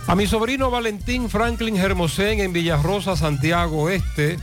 A 0.06 0.14
mi 0.14 0.26
sobrino 0.26 0.70
Valentín 0.70 1.28
Franklin 1.28 1.76
Hermosén 1.76 2.40
en 2.40 2.52
Villarrosa, 2.52 3.16
Santiago 3.16 3.90
Este, 3.90 4.38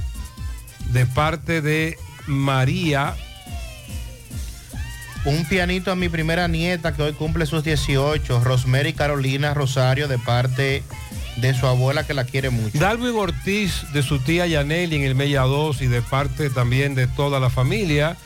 de 0.90 1.06
parte 1.06 1.62
de 1.62 1.98
María. 2.28 3.16
Un 5.26 5.46
pianito 5.46 5.92
a 5.92 5.96
mi 5.96 6.10
primera 6.10 6.48
nieta 6.48 6.94
que 6.96 7.04
hoy 7.04 7.14
cumple 7.14 7.46
sus 7.46 7.64
18, 7.64 8.44
Rosemary 8.44 8.94
Carolina 8.94 9.54
Rosario, 9.54 10.08
de 10.08 10.18
parte 10.18 10.84
de 11.38 11.54
su 11.54 11.68
abuela 11.68 12.06
que 12.06 12.14
la 12.14 12.24
quiere 12.24 12.50
mucho. 12.50 12.78
Dalvin 12.80 13.16
Ortiz 13.16 13.86
de 13.94 14.04
su 14.04 14.20
tía 14.20 14.48
Yaneli 14.48 14.96
en 14.96 15.04
el 15.04 15.16
Mella 15.16 15.42
2 15.42 15.82
y 15.82 15.88
de 15.88 16.02
parte 16.02 16.50
también 16.50 16.96
de 16.96 17.08
toda 17.08 17.40
la 17.40 17.50
familia. 17.50 18.18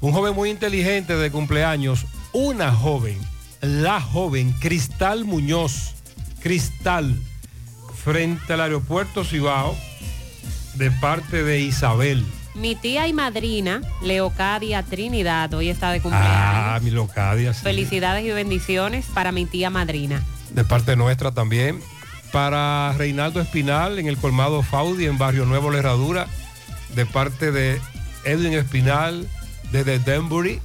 Un 0.00 0.12
joven 0.12 0.34
muy 0.34 0.50
inteligente 0.50 1.16
de 1.16 1.30
cumpleaños, 1.30 2.06
una 2.32 2.72
joven, 2.72 3.18
la 3.60 4.00
joven 4.00 4.52
Cristal 4.60 5.24
Muñoz, 5.24 5.94
Cristal, 6.40 7.14
frente 8.02 8.54
al 8.54 8.62
aeropuerto 8.62 9.24
Cibao, 9.24 9.76
de 10.74 10.90
parte 10.90 11.42
de 11.42 11.60
Isabel. 11.60 12.24
Mi 12.54 12.74
tía 12.74 13.06
y 13.06 13.12
madrina, 13.12 13.80
Leocadia 14.02 14.82
Trinidad, 14.82 15.52
hoy 15.54 15.68
está 15.68 15.92
de 15.92 16.00
cumpleaños. 16.00 16.30
Ah, 16.34 16.80
mi 16.82 16.90
locadia. 16.90 17.54
sí. 17.54 17.60
Felicidades 17.62 18.24
y 18.24 18.30
bendiciones 18.30 19.06
para 19.14 19.30
mi 19.32 19.46
tía 19.46 19.70
madrina. 19.70 20.22
De 20.50 20.64
parte 20.64 20.96
nuestra 20.96 21.32
también. 21.32 21.80
Para 22.32 22.92
Reinaldo 22.96 23.40
Espinal 23.40 23.98
en 23.98 24.06
el 24.06 24.16
colmado 24.16 24.62
Faudi 24.62 25.06
en 25.06 25.18
Barrio 25.18 25.46
Nuevo 25.46 25.70
La 25.70 25.78
Herradura. 25.78 26.26
De 26.94 27.06
parte 27.06 27.52
de 27.52 27.80
Edwin 28.24 28.52
Espinal 28.52 29.28
desde 29.70 29.98
Denbury. 29.98 30.60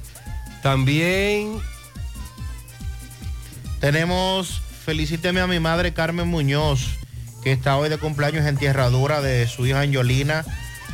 También 0.62 1.60
Tenemos, 3.80 4.60
felicíteme 4.84 5.40
a 5.40 5.46
mi 5.46 5.60
madre 5.60 5.92
Carmen 5.92 6.26
Muñoz, 6.28 6.88
que 7.46 7.52
está 7.52 7.76
hoy 7.76 7.88
de 7.88 7.96
cumpleaños 7.96 8.44
en 8.44 8.56
tierradura 8.56 9.20
de 9.20 9.46
su 9.46 9.68
hija 9.68 9.82
Angelina, 9.82 10.44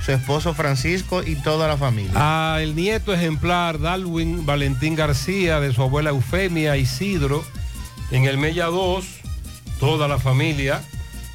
su 0.04 0.12
esposo 0.12 0.52
Francisco 0.52 1.22
y 1.22 1.36
toda 1.36 1.66
la 1.66 1.78
familia. 1.78 2.12
a 2.14 2.60
el 2.60 2.76
nieto 2.76 3.14
ejemplar 3.14 3.78
Dalwin 3.80 4.44
Valentín 4.44 4.94
García 4.94 5.60
de 5.60 5.72
su 5.72 5.80
abuela 5.80 6.10
Eufemia 6.10 6.76
Isidro 6.76 7.42
en 8.10 8.26
el 8.26 8.36
Mella 8.36 8.66
2, 8.66 9.02
toda 9.80 10.08
la 10.08 10.18
familia. 10.18 10.82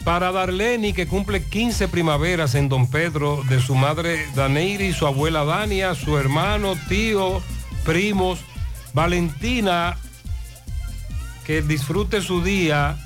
Para 0.04 0.32
Darleni, 0.32 0.94
que 0.94 1.08
cumple 1.08 1.42
15 1.42 1.88
primaveras 1.88 2.54
en 2.54 2.70
Don 2.70 2.88
Pedro, 2.88 3.42
de 3.50 3.60
su 3.60 3.74
madre 3.74 4.24
Daneiri, 4.36 4.94
su 4.94 5.08
abuela 5.08 5.46
Dania, 5.46 5.96
su 5.96 6.16
hermano, 6.20 6.76
tío, 6.88 7.42
primos. 7.84 8.42
Valentina, 8.94 9.98
que 11.44 11.64
disfrute 11.64 12.22
su 12.22 12.44
día, 12.44 13.00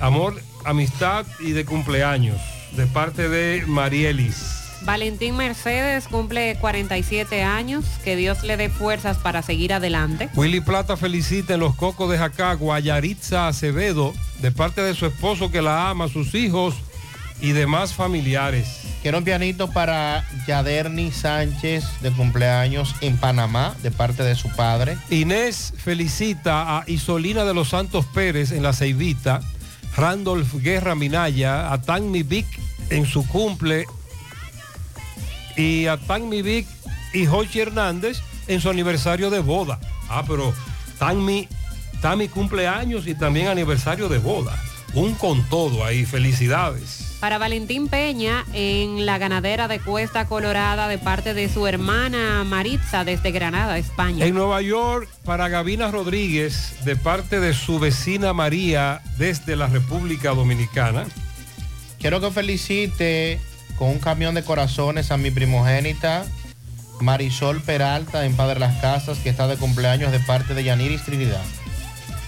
amor, 0.00 0.38
amistad 0.64 1.26
y 1.40 1.52
de 1.52 1.64
cumpleaños, 1.64 2.40
de 2.72 2.86
parte 2.86 3.28
de 3.28 3.64
Marielis. 3.66 4.58
Valentín 4.82 5.36
Mercedes 5.36 6.06
cumple 6.08 6.56
47 6.60 7.42
años. 7.42 7.84
Que 8.04 8.16
Dios 8.16 8.42
le 8.44 8.56
dé 8.56 8.68
fuerzas 8.68 9.18
para 9.18 9.42
seguir 9.42 9.72
adelante. 9.72 10.28
Willy 10.34 10.60
Plata 10.60 10.96
felicita 10.96 11.54
en 11.54 11.60
los 11.60 11.74
cocos 11.74 12.10
de 12.10 12.18
Jacagua 12.18 12.76
a 12.76 12.80
Yaritza 12.80 13.48
Acevedo, 13.48 14.14
de 14.40 14.52
parte 14.52 14.82
de 14.82 14.94
su 14.94 15.06
esposo 15.06 15.50
que 15.50 15.62
la 15.62 15.90
ama, 15.90 16.08
sus 16.08 16.34
hijos 16.34 16.74
y 17.40 17.52
demás 17.52 17.92
familiares. 17.92 18.80
Quiero 19.02 19.18
un 19.18 19.24
pianito 19.24 19.70
para 19.70 20.24
Yaderni 20.46 21.12
Sánchez 21.12 21.84
de 22.00 22.10
cumpleaños 22.10 22.96
en 23.00 23.16
Panamá, 23.16 23.76
de 23.82 23.92
parte 23.92 24.24
de 24.24 24.34
su 24.34 24.48
padre. 24.50 24.98
Inés 25.08 25.72
felicita 25.76 26.78
a 26.78 26.84
Isolina 26.86 27.44
de 27.44 27.54
los 27.54 27.68
Santos 27.68 28.06
Pérez 28.06 28.50
en 28.50 28.64
la 28.64 28.72
Ceibita, 28.72 29.40
Randolph 29.98 30.54
Guerra 30.62 30.94
Minaya, 30.94 31.72
a 31.72 31.82
Tanmi 31.82 32.22
Vic 32.22 32.46
en 32.88 33.04
su 33.04 33.26
cumple 33.26 33.84
y 35.56 35.86
a 35.86 35.96
Tanmi 35.96 36.40
Vic 36.40 36.68
y 37.12 37.26
Jochi 37.26 37.58
Hernández 37.58 38.20
en 38.46 38.60
su 38.60 38.70
aniversario 38.70 39.28
de 39.28 39.40
boda. 39.40 39.80
Ah, 40.08 40.22
pero 40.24 40.54
Tanmi, 41.00 41.48
Tami 42.00 42.28
cumpleaños 42.28 43.08
y 43.08 43.16
también 43.16 43.48
aniversario 43.48 44.08
de 44.08 44.18
boda. 44.18 44.56
Un 44.94 45.14
con 45.14 45.42
todo 45.48 45.84
ahí, 45.84 46.06
felicidades. 46.06 47.07
Para 47.20 47.38
Valentín 47.38 47.88
Peña 47.88 48.44
en 48.52 49.04
la 49.04 49.18
ganadera 49.18 49.66
de 49.66 49.80
Cuesta 49.80 50.26
Colorada 50.26 50.86
de 50.86 50.98
parte 50.98 51.34
de 51.34 51.48
su 51.48 51.66
hermana 51.66 52.44
Maritza 52.44 53.04
desde 53.04 53.32
Granada, 53.32 53.76
España. 53.76 54.24
En 54.24 54.34
Nueva 54.34 54.62
York, 54.62 55.08
para 55.24 55.48
Gavina 55.48 55.90
Rodríguez, 55.90 56.76
de 56.84 56.94
parte 56.94 57.40
de 57.40 57.54
su 57.54 57.80
vecina 57.80 58.32
María 58.32 59.02
desde 59.16 59.56
la 59.56 59.66
República 59.66 60.30
Dominicana. 60.30 61.06
Quiero 61.98 62.20
que 62.20 62.30
felicite 62.30 63.40
con 63.76 63.88
un 63.88 63.98
camión 63.98 64.36
de 64.36 64.44
corazones 64.44 65.10
a 65.10 65.16
mi 65.16 65.32
primogénita 65.32 66.24
Marisol 67.00 67.60
Peralta 67.60 68.26
en 68.26 68.34
Padre 68.34 68.60
Las 68.60 68.80
Casas, 68.80 69.18
que 69.18 69.28
está 69.28 69.48
de 69.48 69.56
cumpleaños 69.56 70.12
de 70.12 70.20
parte 70.20 70.54
de 70.54 70.64
Yaniris 70.64 71.04
Trinidad. 71.04 71.42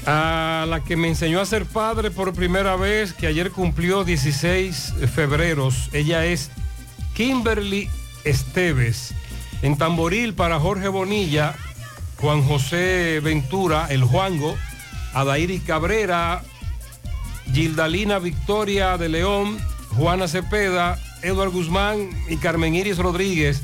A 0.06 0.64
la 0.68 0.82
que 0.82 0.96
me 0.96 1.08
enseñó 1.08 1.40
a 1.40 1.46
ser 1.46 1.66
padre 1.66 2.10
por 2.10 2.32
primera 2.32 2.76
vez, 2.76 3.12
que 3.12 3.26
ayer 3.26 3.50
cumplió 3.50 4.04
16 4.04 4.94
febreros. 5.14 5.90
Ella 5.92 6.24
es 6.24 6.50
Kimberly 7.14 7.88
Esteves. 8.24 9.14
En 9.62 9.76
Tamboril 9.76 10.34
para 10.34 10.58
Jorge 10.58 10.88
Bonilla, 10.88 11.54
Juan 12.16 12.42
José 12.42 13.20
Ventura, 13.22 13.88
el 13.90 14.04
Juango, 14.04 14.56
Adairis 15.12 15.62
Cabrera, 15.62 16.42
Gildalina 17.52 18.18
Victoria 18.18 18.96
de 18.96 19.08
León, 19.08 19.58
Juana 19.96 20.28
Cepeda, 20.28 20.98
Eduardo 21.22 21.52
Guzmán 21.52 22.10
y 22.28 22.36
Carmen 22.36 22.74
Iris 22.74 22.98
Rodríguez, 22.98 23.62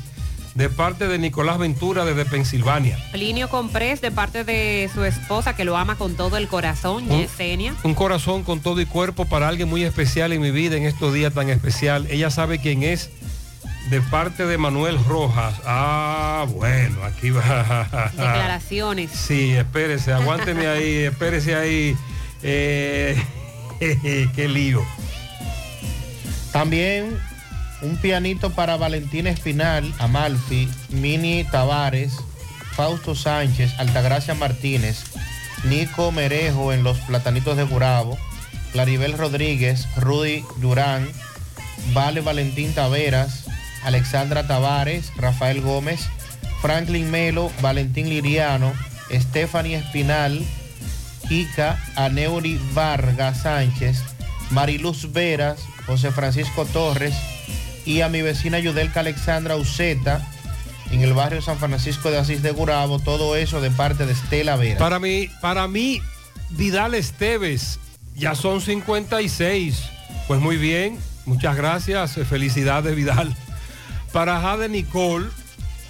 de 0.57 0.69
parte 0.69 1.07
de 1.07 1.19
Nicolás 1.19 1.59
Ventura 1.59 2.03
desde 2.03 2.25
Pensilvania. 2.25 2.97
Plinio 3.11 3.47
Comprés 3.47 4.01
de 4.01 4.09
parte 4.09 4.43
de 4.43 4.89
su 4.91 5.03
esposa 5.03 5.55
que 5.55 5.63
lo 5.63 5.77
ama 5.77 5.97
con 5.97 6.15
todo 6.15 6.35
el 6.35 6.47
corazón, 6.47 7.03
Un- 7.11 7.19
Yesenia. 7.21 7.75
Un 7.83 7.93
corazón 7.93 8.41
con 8.43 8.59
todo 8.59 8.81
y 8.81 8.87
cuerpo 8.87 9.25
para 9.25 9.47
alguien 9.47 9.69
muy 9.69 9.83
especial 9.83 10.33
en 10.33 10.41
mi 10.41 10.49
vida 10.49 10.75
en 10.75 10.83
estos 10.85 11.13
días 11.13 11.31
tan 11.31 11.49
especial. 11.51 12.07
Ella 12.09 12.31
sabe 12.31 12.57
quién 12.57 12.81
es 12.81 13.11
de 13.91 14.01
parte 14.01 14.47
de 14.47 14.57
Manuel 14.57 14.97
Rojas. 15.05 15.53
Ah, 15.63 16.47
bueno, 16.49 17.03
aquí 17.03 17.29
va. 17.29 18.09
Declaraciones. 18.15 19.11
Sí, 19.27 19.51
espérese, 19.51 20.11
aguánteme 20.11 20.65
ahí, 20.65 21.03
espérese 21.03 21.53
ahí. 21.55 21.95
Eh, 22.41 23.15
qué 24.35 24.47
lío. 24.47 24.83
También 26.51 27.19
un 27.81 27.97
pianito 27.97 28.51
para 28.51 28.77
Valentina 28.77 29.29
Espinal, 29.29 29.93
Amalfi, 29.99 30.67
Mini 30.89 31.43
Tavares, 31.43 32.13
Fausto 32.73 33.15
Sánchez, 33.15 33.73
Altagracia 33.79 34.33
Martínez, 34.33 35.03
Nico 35.63 36.11
Merejo 36.11 36.73
en 36.73 36.83
los 36.83 36.97
Platanitos 36.99 37.57
de 37.57 37.63
Gurabo, 37.63 38.17
Claribel 38.71 39.17
Rodríguez, 39.17 39.87
Rudy 39.97 40.43
Durán, 40.57 41.07
Vale 41.93 42.21
Valentín 42.21 42.73
Taveras, 42.73 43.45
Alexandra 43.83 44.47
Tavares, 44.47 45.11
Rafael 45.15 45.61
Gómez, 45.61 46.01
Franklin 46.61 47.09
Melo, 47.09 47.51
Valentín 47.61 48.09
Liriano, 48.09 48.73
Stephanie 49.11 49.75
Espinal, 49.75 50.43
Kika, 51.27 51.79
Aneuri 51.95 52.59
Vargas 52.73 53.41
Sánchez, 53.43 54.03
Mariluz 54.49 55.11
Veras, 55.11 55.59
José 55.85 56.11
Francisco 56.11 56.65
Torres 56.65 57.15
y 57.87 58.01
a 58.01 58.09
mi 58.09 58.21
vecina 58.21 58.59
Yudelka 58.59 58.99
Alexandra 58.99 59.55
Uceta 59.55 60.21
en 60.91 61.01
el 61.01 61.13
barrio 61.13 61.41
San 61.41 61.57
Francisco 61.57 62.11
de 62.11 62.17
Asís 62.17 62.43
de 62.43 62.51
Gurabo, 62.51 62.99
todo 62.99 63.37
eso 63.37 63.61
de 63.61 63.71
parte 63.71 64.05
de 64.05 64.11
Estela 64.11 64.57
Vera. 64.57 64.77
Para 64.77 64.99
mí, 64.99 65.29
para 65.41 65.69
mí, 65.69 66.01
Vidal 66.49 66.95
Esteves, 66.95 67.79
ya 68.13 68.35
son 68.35 68.59
56. 68.59 69.83
Pues 70.27 70.41
muy 70.41 70.57
bien, 70.57 70.99
muchas 71.25 71.55
gracias, 71.55 72.17
eh, 72.17 72.25
felicidades 72.25 72.93
Vidal. 72.93 73.33
Para 74.11 74.41
Jade 74.41 74.67
Nicole, 74.67 75.27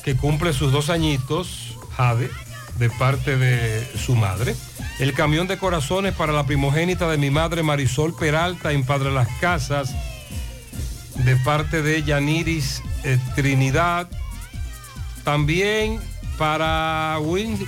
que 0.03 0.15
cumple 0.15 0.53
sus 0.53 0.71
dos 0.71 0.91
añitos, 0.91 1.77
Jade, 1.95 2.29
de 2.77 2.91
parte 2.91 3.37
de 3.37 3.87
su 3.97 4.15
madre. 4.15 4.55
El 4.99 5.13
camión 5.13 5.47
de 5.47 5.57
corazones 5.57 6.13
para 6.13 6.31
la 6.31 6.45
primogénita 6.45 7.09
de 7.09 7.17
mi 7.17 7.31
madre 7.31 7.63
Marisol 7.63 8.15
Peralta 8.15 8.71
en 8.71 8.83
Padre 8.83 9.11
Las 9.11 9.29
Casas, 9.39 9.95
de 11.23 11.35
parte 11.37 11.81
de 11.81 12.03
Yaniris 12.03 12.81
eh, 13.03 13.17
Trinidad. 13.35 14.07
También 15.23 15.99
para 16.37 17.17
Win, 17.21 17.67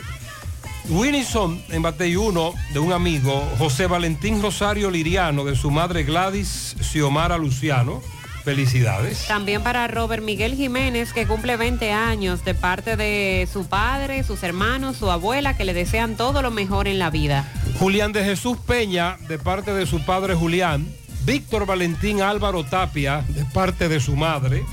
Winison 0.89 1.61
en 1.69 1.81
Batey 1.81 2.15
1 2.15 2.53
de 2.73 2.79
un 2.79 2.93
amigo, 2.93 3.47
José 3.57 3.87
Valentín 3.87 4.41
Rosario 4.41 4.89
Liriano, 4.89 5.43
de 5.43 5.55
su 5.55 5.71
madre 5.71 6.03
Gladys 6.03 6.75
Xiomara 6.81 7.37
Luciano. 7.37 8.01
Felicidades. 8.43 9.27
También 9.27 9.61
para 9.61 9.87
Robert 9.89 10.23
Miguel 10.23 10.55
Jiménez, 10.55 11.11
que 11.11 11.27
cumple 11.27 11.57
20 11.57 11.91
años, 11.91 12.45
de 12.45 12.55
parte 12.55 12.95
de 12.95 13.47
su 13.51 13.67
padre, 13.67 14.23
sus 14.23 14.41
hermanos, 14.43 14.95
su 14.95 15.11
abuela, 15.11 15.57
que 15.57 15.65
le 15.65 15.73
desean 15.73 16.15
todo 16.15 16.41
lo 16.41 16.49
mejor 16.49 16.87
en 16.87 16.99
la 16.99 17.09
vida. 17.09 17.51
Julián 17.77 18.13
de 18.13 18.23
Jesús 18.23 18.57
Peña, 18.57 19.17
de 19.27 19.37
parte 19.37 19.73
de 19.73 19.85
su 19.85 20.03
padre 20.05 20.35
Julián. 20.35 20.87
Víctor 21.29 21.67
Valentín 21.67 22.23
Álvaro 22.23 22.63
Tapia, 22.63 23.23
de 23.27 23.45
parte 23.45 23.87
de 23.87 23.99
su 23.99 24.15
madre. 24.15 24.63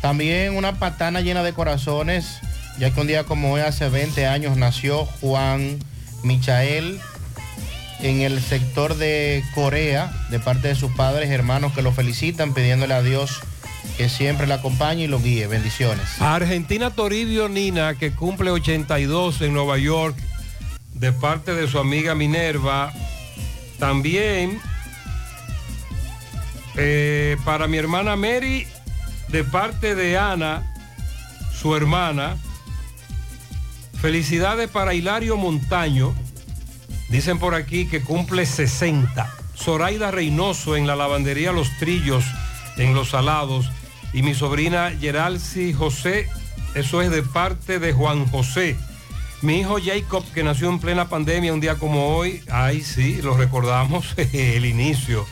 También 0.00 0.56
una 0.56 0.78
patana 0.78 1.20
llena 1.20 1.42
de 1.42 1.52
corazones, 1.52 2.38
ya 2.78 2.94
que 2.94 3.00
un 3.02 3.06
día 3.06 3.24
como 3.24 3.52
hoy, 3.52 3.60
hace 3.60 3.90
20 3.90 4.26
años, 4.26 4.56
nació 4.56 5.04
Juan 5.04 5.80
Michael 6.22 6.98
en 8.00 8.22
el 8.22 8.40
sector 8.40 8.96
de 8.96 9.44
Corea, 9.54 10.10
de 10.30 10.40
parte 10.40 10.68
de 10.68 10.76
sus 10.76 10.90
padres 10.92 11.28
hermanos 11.28 11.74
que 11.74 11.82
lo 11.82 11.92
felicitan, 11.92 12.54
pidiéndole 12.54 12.94
a 12.94 13.02
Dios 13.02 13.42
que 13.98 14.08
siempre 14.08 14.46
le 14.46 14.54
acompañe 14.54 15.04
y 15.04 15.08
lo 15.08 15.20
guíe. 15.20 15.46
Bendiciones. 15.46 16.22
Argentina 16.22 16.88
Toribio 16.88 17.50
Nina, 17.50 17.96
que 17.96 18.12
cumple 18.12 18.50
82 18.50 19.42
en 19.42 19.52
Nueva 19.52 19.76
York, 19.76 20.16
de 20.94 21.12
parte 21.12 21.52
de 21.52 21.68
su 21.68 21.78
amiga 21.78 22.14
Minerva. 22.14 22.94
También 23.78 24.58
eh, 26.76 27.36
para 27.44 27.68
mi 27.68 27.76
hermana 27.76 28.16
Mary, 28.16 28.66
de 29.28 29.44
parte 29.44 29.94
de 29.94 30.18
Ana, 30.18 30.74
su 31.52 31.76
hermana. 31.76 32.36
Felicidades 34.00 34.68
para 34.68 34.94
Hilario 34.94 35.36
Montaño. 35.36 36.14
Dicen 37.08 37.38
por 37.38 37.54
aquí 37.54 37.86
que 37.86 38.02
cumple 38.02 38.44
60. 38.46 39.30
Zoraida 39.56 40.10
Reynoso 40.10 40.76
en 40.76 40.86
la 40.86 40.96
lavandería 40.96 41.52
Los 41.52 41.70
Trillos, 41.78 42.24
en 42.76 42.94
Los 42.94 43.10
Salados. 43.10 43.70
Y 44.12 44.22
mi 44.22 44.34
sobrina 44.34 44.92
Geralsi 45.00 45.72
José, 45.72 46.28
eso 46.74 47.02
es 47.02 47.10
de 47.10 47.22
parte 47.22 47.78
de 47.78 47.92
Juan 47.92 48.26
José. 48.26 48.76
Mi 49.42 49.60
hijo 49.60 49.76
Jacob, 49.82 50.24
que 50.32 50.42
nació 50.42 50.70
en 50.70 50.80
plena 50.80 51.08
pandemia 51.08 51.52
un 51.52 51.60
día 51.60 51.76
como 51.76 52.16
hoy, 52.16 52.42
ay 52.50 52.82
sí, 52.82 53.20
lo 53.22 53.36
recordamos, 53.36 54.14
el 54.32 54.64
inicio 54.64 55.26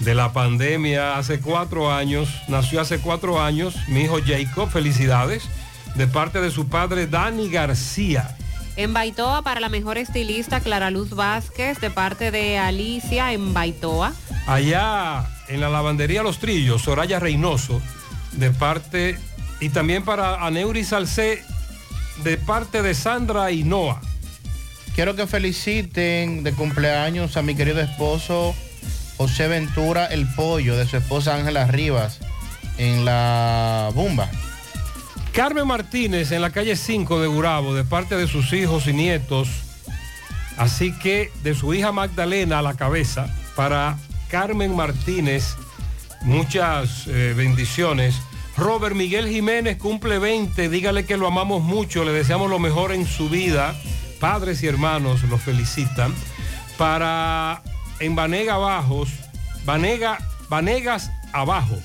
de 0.00 0.14
la 0.14 0.32
pandemia 0.32 1.16
hace 1.18 1.40
cuatro 1.40 1.92
años, 1.92 2.28
nació 2.48 2.80
hace 2.80 2.98
cuatro 2.98 3.40
años, 3.42 3.74
mi 3.88 4.02
hijo 4.02 4.18
Jacob, 4.24 4.70
felicidades, 4.70 5.48
de 5.94 6.06
parte 6.06 6.40
de 6.40 6.50
su 6.50 6.68
padre 6.68 7.06
Dani 7.06 7.50
García. 7.50 8.36
En 8.76 8.92
Baitoa, 8.92 9.42
para 9.42 9.58
la 9.58 9.68
mejor 9.68 9.98
estilista 9.98 10.60
Clara 10.60 10.90
Luz 10.90 11.10
Vázquez, 11.10 11.80
de 11.80 11.90
parte 11.90 12.30
de 12.30 12.58
Alicia 12.58 13.32
en 13.32 13.52
Baitoa. 13.52 14.12
Allá 14.46 15.26
en 15.48 15.60
la 15.60 15.68
lavandería 15.68 16.22
Los 16.22 16.38
Trillos, 16.38 16.82
Soraya 16.82 17.18
Reynoso, 17.18 17.82
de 18.32 18.50
parte, 18.50 19.18
y 19.58 19.70
también 19.70 20.04
para 20.04 20.46
Aneuri 20.46 20.84
Salcé, 20.84 21.42
de 22.22 22.36
parte 22.36 22.82
de 22.82 22.94
Sandra 22.94 23.50
y 23.50 23.64
Noah. 23.64 24.00
Quiero 24.94 25.16
que 25.16 25.26
feliciten 25.26 26.44
de 26.44 26.52
cumpleaños 26.52 27.36
a 27.36 27.42
mi 27.42 27.56
querido 27.56 27.80
esposo 27.80 28.54
José 29.18 29.48
Ventura 29.48 30.06
el 30.06 30.26
Pollo, 30.28 30.76
de 30.76 30.86
su 30.86 30.96
esposa 30.96 31.34
Ángela 31.34 31.66
Rivas, 31.66 32.20
en 32.78 33.04
la 33.04 33.90
Bumba. 33.92 34.30
Carmen 35.32 35.66
Martínez 35.66 36.30
en 36.30 36.40
la 36.40 36.50
calle 36.50 36.76
5 36.76 37.20
de 37.20 37.26
Gurabo, 37.26 37.74
de 37.74 37.82
parte 37.82 38.16
de 38.16 38.28
sus 38.28 38.52
hijos 38.52 38.86
y 38.86 38.92
nietos. 38.92 39.48
Así 40.56 40.96
que 40.98 41.32
de 41.42 41.56
su 41.56 41.74
hija 41.74 41.90
Magdalena 41.90 42.60
a 42.60 42.62
la 42.62 42.74
cabeza, 42.74 43.26
para 43.56 43.98
Carmen 44.28 44.74
Martínez, 44.74 45.56
muchas 46.22 47.08
eh, 47.08 47.34
bendiciones. 47.36 48.14
Robert 48.56 48.94
Miguel 48.94 49.28
Jiménez 49.28 49.78
cumple 49.78 50.20
20, 50.20 50.68
dígale 50.68 51.04
que 51.06 51.16
lo 51.16 51.26
amamos 51.26 51.62
mucho, 51.62 52.04
le 52.04 52.12
deseamos 52.12 52.48
lo 52.50 52.60
mejor 52.60 52.92
en 52.92 53.04
su 53.04 53.28
vida. 53.28 53.74
Padres 54.20 54.62
y 54.62 54.68
hermanos 54.68 55.24
lo 55.24 55.38
felicitan. 55.38 56.14
Para 56.76 57.62
en 58.00 58.14
Vanega 58.14 58.56
Bajos, 58.56 59.10
Vanega, 59.64 60.18
Vanegas 60.48 61.10
Abajo, 61.32 61.76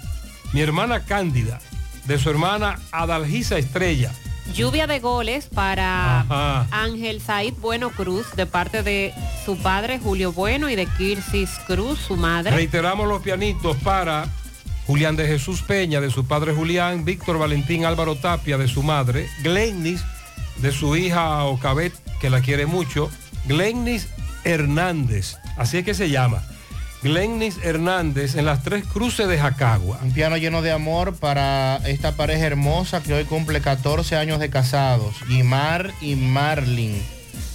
mi 0.54 0.62
hermana 0.62 1.02
Cándida, 1.06 1.60
de 2.06 2.18
su 2.20 2.30
hermana 2.30 2.80
Adalgisa 2.92 3.58
Estrella. 3.58 4.12
Lluvia 4.54 4.88
de 4.88 5.00
goles 5.00 5.48
para 5.48 6.22
Ajá. 6.22 6.68
Ángel 6.72 7.22
Said 7.22 7.54
Bueno 7.62 7.92
Cruz, 7.92 8.28
de 8.36 8.46
parte 8.46 8.84
de 8.84 9.14
su 9.46 9.58
padre 9.58 10.00
Julio 10.00 10.34
Bueno 10.34 10.70
y 10.70 10.76
de 10.76 10.86
Kirsis 10.86 11.50
Cruz, 11.66 12.00
su 12.00 12.18
madre. 12.18 12.52
Reiteramos 12.52 13.08
los 13.08 13.22
pianitos 13.22 13.78
para 13.78 14.28
Julián 14.86 15.16
de 15.16 15.28
Jesús 15.28 15.62
Peña, 15.62 16.02
de 16.02 16.12
su 16.12 16.26
padre 16.26 16.54
Julián, 16.54 17.06
Víctor 17.06 17.40
Valentín 17.40 17.86
Álvaro 17.86 18.16
Tapia, 18.16 18.58
de 18.58 18.68
su 18.68 18.84
madre, 18.84 19.30
Glennis, 19.44 20.04
de 20.58 20.72
su 20.74 20.96
hija 20.98 21.46
Ocabet, 21.46 21.94
que 22.20 22.30
la 22.30 22.42
quiere 22.42 22.66
mucho, 22.66 23.10
Glennis 23.46 24.10
Hernández, 24.44 25.38
así 25.58 25.78
es 25.78 25.86
que 25.86 25.94
se 25.94 26.10
llama, 26.10 26.44
Glennis 27.04 27.58
Hernández 27.62 28.36
en 28.36 28.46
las 28.46 28.64
tres 28.64 28.86
cruces 28.86 29.28
de 29.28 29.38
Jacagua. 29.38 30.00
Un 30.02 30.14
piano 30.14 30.38
lleno 30.38 30.62
de 30.62 30.72
amor 30.72 31.16
para 31.16 31.78
esta 31.86 32.14
pareja 32.14 32.46
hermosa 32.46 33.04
que 33.04 33.14
hoy 33.14 33.26
cumple 33.26 33.60
14 33.60 34.16
años 34.16 34.40
de 34.40 34.50
casados, 34.50 35.16
Guimar 35.28 35.92
y 36.02 36.16
Marlin, 36.16 37.02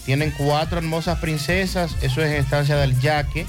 Tienen 0.05 0.33
cuatro 0.37 0.79
hermosas 0.79 1.19
princesas, 1.19 1.97
eso 2.03 2.23
es 2.23 2.31
en 2.31 2.37
estancia 2.37 2.77
del 2.77 2.99
Yaque, 3.01 3.47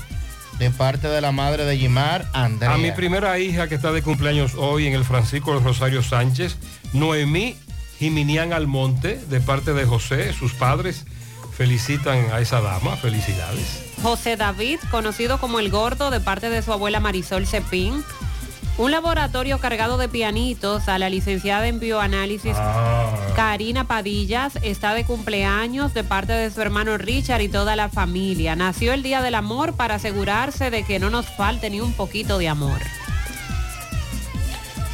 de 0.57 0.71
parte 0.71 1.07
de 1.07 1.21
la 1.21 1.31
madre 1.31 1.65
de 1.65 1.77
Yimar, 1.77 2.29
Andrea. 2.33 2.73
A 2.73 2.77
mi 2.77 2.91
primera 2.91 3.37
hija 3.39 3.67
que 3.67 3.75
está 3.75 3.91
de 3.91 4.01
cumpleaños 4.01 4.55
hoy 4.55 4.87
en 4.87 4.93
el 4.93 5.05
Francisco 5.05 5.57
Rosario 5.59 6.03
Sánchez, 6.03 6.57
Noemí 6.93 7.55
Jiminián 7.97 8.53
Almonte, 8.53 9.19
de 9.29 9.41
parte 9.41 9.73
de 9.73 9.85
José, 9.85 10.31
sus 10.31 10.53
padres 10.53 11.05
felicitan 11.57 12.31
a 12.31 12.39
esa 12.39 12.61
dama, 12.61 12.95
felicidades. 12.95 13.88
José 14.01 14.37
David, 14.37 14.79
conocido 14.91 15.39
como 15.39 15.59
el 15.59 15.69
gordo, 15.69 16.09
de 16.09 16.19
parte 16.19 16.49
de 16.49 16.61
su 16.61 16.71
abuela 16.71 16.99
Marisol 16.99 17.45
Cepín. 17.45 18.03
Un 18.77 18.91
laboratorio 18.91 19.59
cargado 19.59 19.97
de 19.97 20.07
pianitos 20.07 20.87
a 20.87 20.97
la 20.97 21.09
licenciada 21.09 21.67
en 21.67 21.81
bioanálisis 21.81 22.55
Karina 23.35 23.83
Padillas 23.83 24.53
está 24.61 24.93
de 24.93 25.03
cumpleaños 25.03 25.93
de 25.93 26.05
parte 26.05 26.31
de 26.31 26.49
su 26.49 26.61
hermano 26.61 26.97
Richard 26.97 27.41
y 27.41 27.49
toda 27.49 27.75
la 27.75 27.89
familia. 27.89 28.55
Nació 28.55 28.93
el 28.93 29.03
Día 29.03 29.21
del 29.21 29.35
Amor 29.35 29.73
para 29.73 29.95
asegurarse 29.95 30.71
de 30.71 30.83
que 30.83 30.99
no 30.99 31.09
nos 31.09 31.25
falte 31.25 31.69
ni 31.69 31.81
un 31.81 31.91
poquito 31.91 32.37
de 32.37 32.47
amor. 32.47 32.79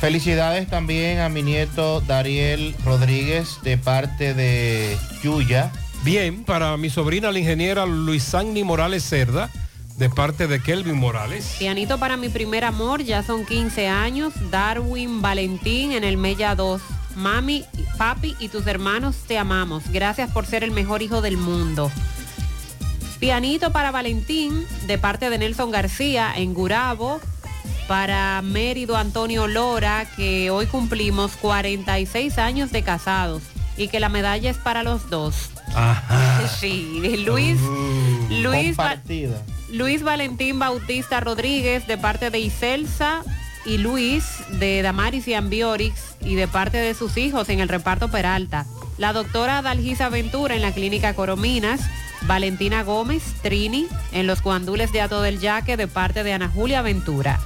Felicidades 0.01 0.67
también 0.67 1.19
a 1.19 1.29
mi 1.29 1.43
nieto 1.43 2.01
Dariel 2.01 2.75
Rodríguez 2.83 3.59
de 3.63 3.77
parte 3.77 4.33
de 4.33 4.97
Yuya. 5.23 5.71
Bien, 6.05 6.43
para 6.43 6.77
mi 6.77 6.91
sobrina 6.91 7.31
la 7.31 7.39
ingeniera 7.39 7.87
Luisani 7.87 8.63
Morales 8.63 9.03
Cerda, 9.03 9.49
de 9.97 10.07
parte 10.07 10.45
de 10.45 10.61
Kelvin 10.61 10.97
Morales. 10.97 11.55
Pianito 11.57 11.97
para 11.97 12.15
mi 12.15 12.29
primer 12.29 12.63
amor, 12.63 13.01
ya 13.01 13.23
son 13.23 13.43
15 13.43 13.87
años. 13.87 14.31
Darwin 14.51 15.23
Valentín 15.23 15.93
en 15.93 16.03
el 16.03 16.17
Mella 16.17 16.53
2. 16.53 16.79
Mami, 17.15 17.65
papi 17.97 18.35
y 18.39 18.49
tus 18.49 18.67
hermanos 18.67 19.15
te 19.27 19.39
amamos. 19.39 19.89
Gracias 19.91 20.29
por 20.29 20.45
ser 20.45 20.63
el 20.63 20.69
mejor 20.69 21.01
hijo 21.01 21.21
del 21.21 21.37
mundo. 21.37 21.91
Pianito 23.19 23.71
para 23.71 23.89
Valentín, 23.89 24.63
de 24.85 24.99
parte 24.99 25.31
de 25.31 25.39
Nelson 25.39 25.71
García 25.71 26.31
en 26.35 26.53
Gurabo. 26.53 27.19
Para 27.87 28.43
Mérido 28.43 28.95
Antonio 28.95 29.47
Lora, 29.47 30.05
que 30.15 30.51
hoy 30.51 30.67
cumplimos 30.67 31.31
46 31.37 32.37
años 32.37 32.71
de 32.71 32.83
casados 32.83 33.41
y 33.77 33.87
que 33.89 33.99
la 33.99 34.09
medalla 34.09 34.49
es 34.49 34.57
para 34.57 34.83
los 34.83 35.09
dos. 35.09 35.35
Sí, 36.59 36.99
Luis, 37.25 37.59
Luis, 38.29 38.77
Va- 38.79 38.89
Compartida. 38.89 39.41
Luis 39.71 40.03
Valentín 40.03 40.59
Bautista 40.59 41.19
Rodríguez 41.19 41.85
de 41.87 41.97
parte 41.97 42.29
de 42.29 42.39
Iselsa 42.39 43.21
y 43.65 43.77
Luis 43.79 44.23
de 44.59 44.81
Damaris 44.81 45.27
y 45.27 45.33
Ambiorix 45.33 46.15
y 46.21 46.35
de 46.35 46.47
parte 46.47 46.77
de 46.77 46.93
sus 46.93 47.17
hijos 47.17 47.49
en 47.49 47.59
el 47.59 47.67
reparto 47.67 48.09
Peralta. 48.09 48.65
La 48.97 49.11
doctora 49.11 49.61
Dalgisa 49.61 50.07
Ventura 50.09 50.55
en 50.55 50.61
la 50.61 50.71
clínica 50.71 51.13
Corominas. 51.13 51.81
Valentina 52.27 52.81
Gómez, 52.83 53.21
Trini, 53.43 53.85
en 54.11 54.25
los 54.25 54.41
guandules 54.41 54.91
de 54.91 55.01
Ato 55.01 55.21
del 55.21 55.39
Yaque 55.39 55.77
de 55.77 55.87
parte 55.87 56.23
de 56.23 56.33
Ana 56.33 56.49
Julia 56.49 56.81
Ventura. 56.81 57.39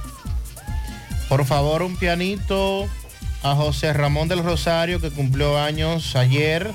Por 1.28 1.44
favor, 1.44 1.82
un 1.82 1.96
pianito 1.96 2.88
a 3.42 3.54
José 3.54 3.92
Ramón 3.92 4.28
del 4.28 4.44
Rosario, 4.44 5.00
que 5.00 5.10
cumplió 5.10 5.58
años 5.58 6.14
ayer 6.16 6.70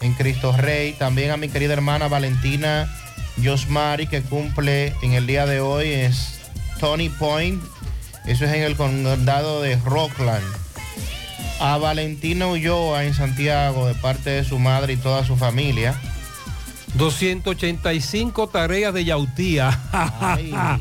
en 0.00 0.12
Cristo 0.14 0.52
Rey. 0.52 0.92
También 0.92 1.30
a 1.30 1.36
mi 1.36 1.48
querida 1.48 1.72
hermana 1.72 2.08
Valentina 2.08 2.92
Yosmari, 3.38 4.06
que 4.06 4.22
cumple 4.22 4.94
en 5.02 5.12
el 5.12 5.26
día 5.26 5.46
de 5.46 5.60
hoy, 5.60 5.88
es 5.88 6.40
Tony 6.80 7.08
Point. 7.08 7.62
Eso 8.26 8.44
es 8.44 8.54
en 8.54 8.62
el 8.62 8.76
condado 8.76 9.62
de 9.62 9.76
Rockland. 9.76 10.44
A 11.60 11.78
Valentina 11.78 12.46
Ulloa 12.48 13.04
en 13.04 13.14
Santiago, 13.14 13.86
de 13.86 13.94
parte 13.94 14.30
de 14.30 14.44
su 14.44 14.58
madre 14.58 14.94
y 14.94 14.96
toda 14.96 15.24
su 15.24 15.36
familia. 15.36 15.94
285 16.94 18.48
tareas 18.48 18.92
de 18.92 19.04
yautía. 19.04 19.78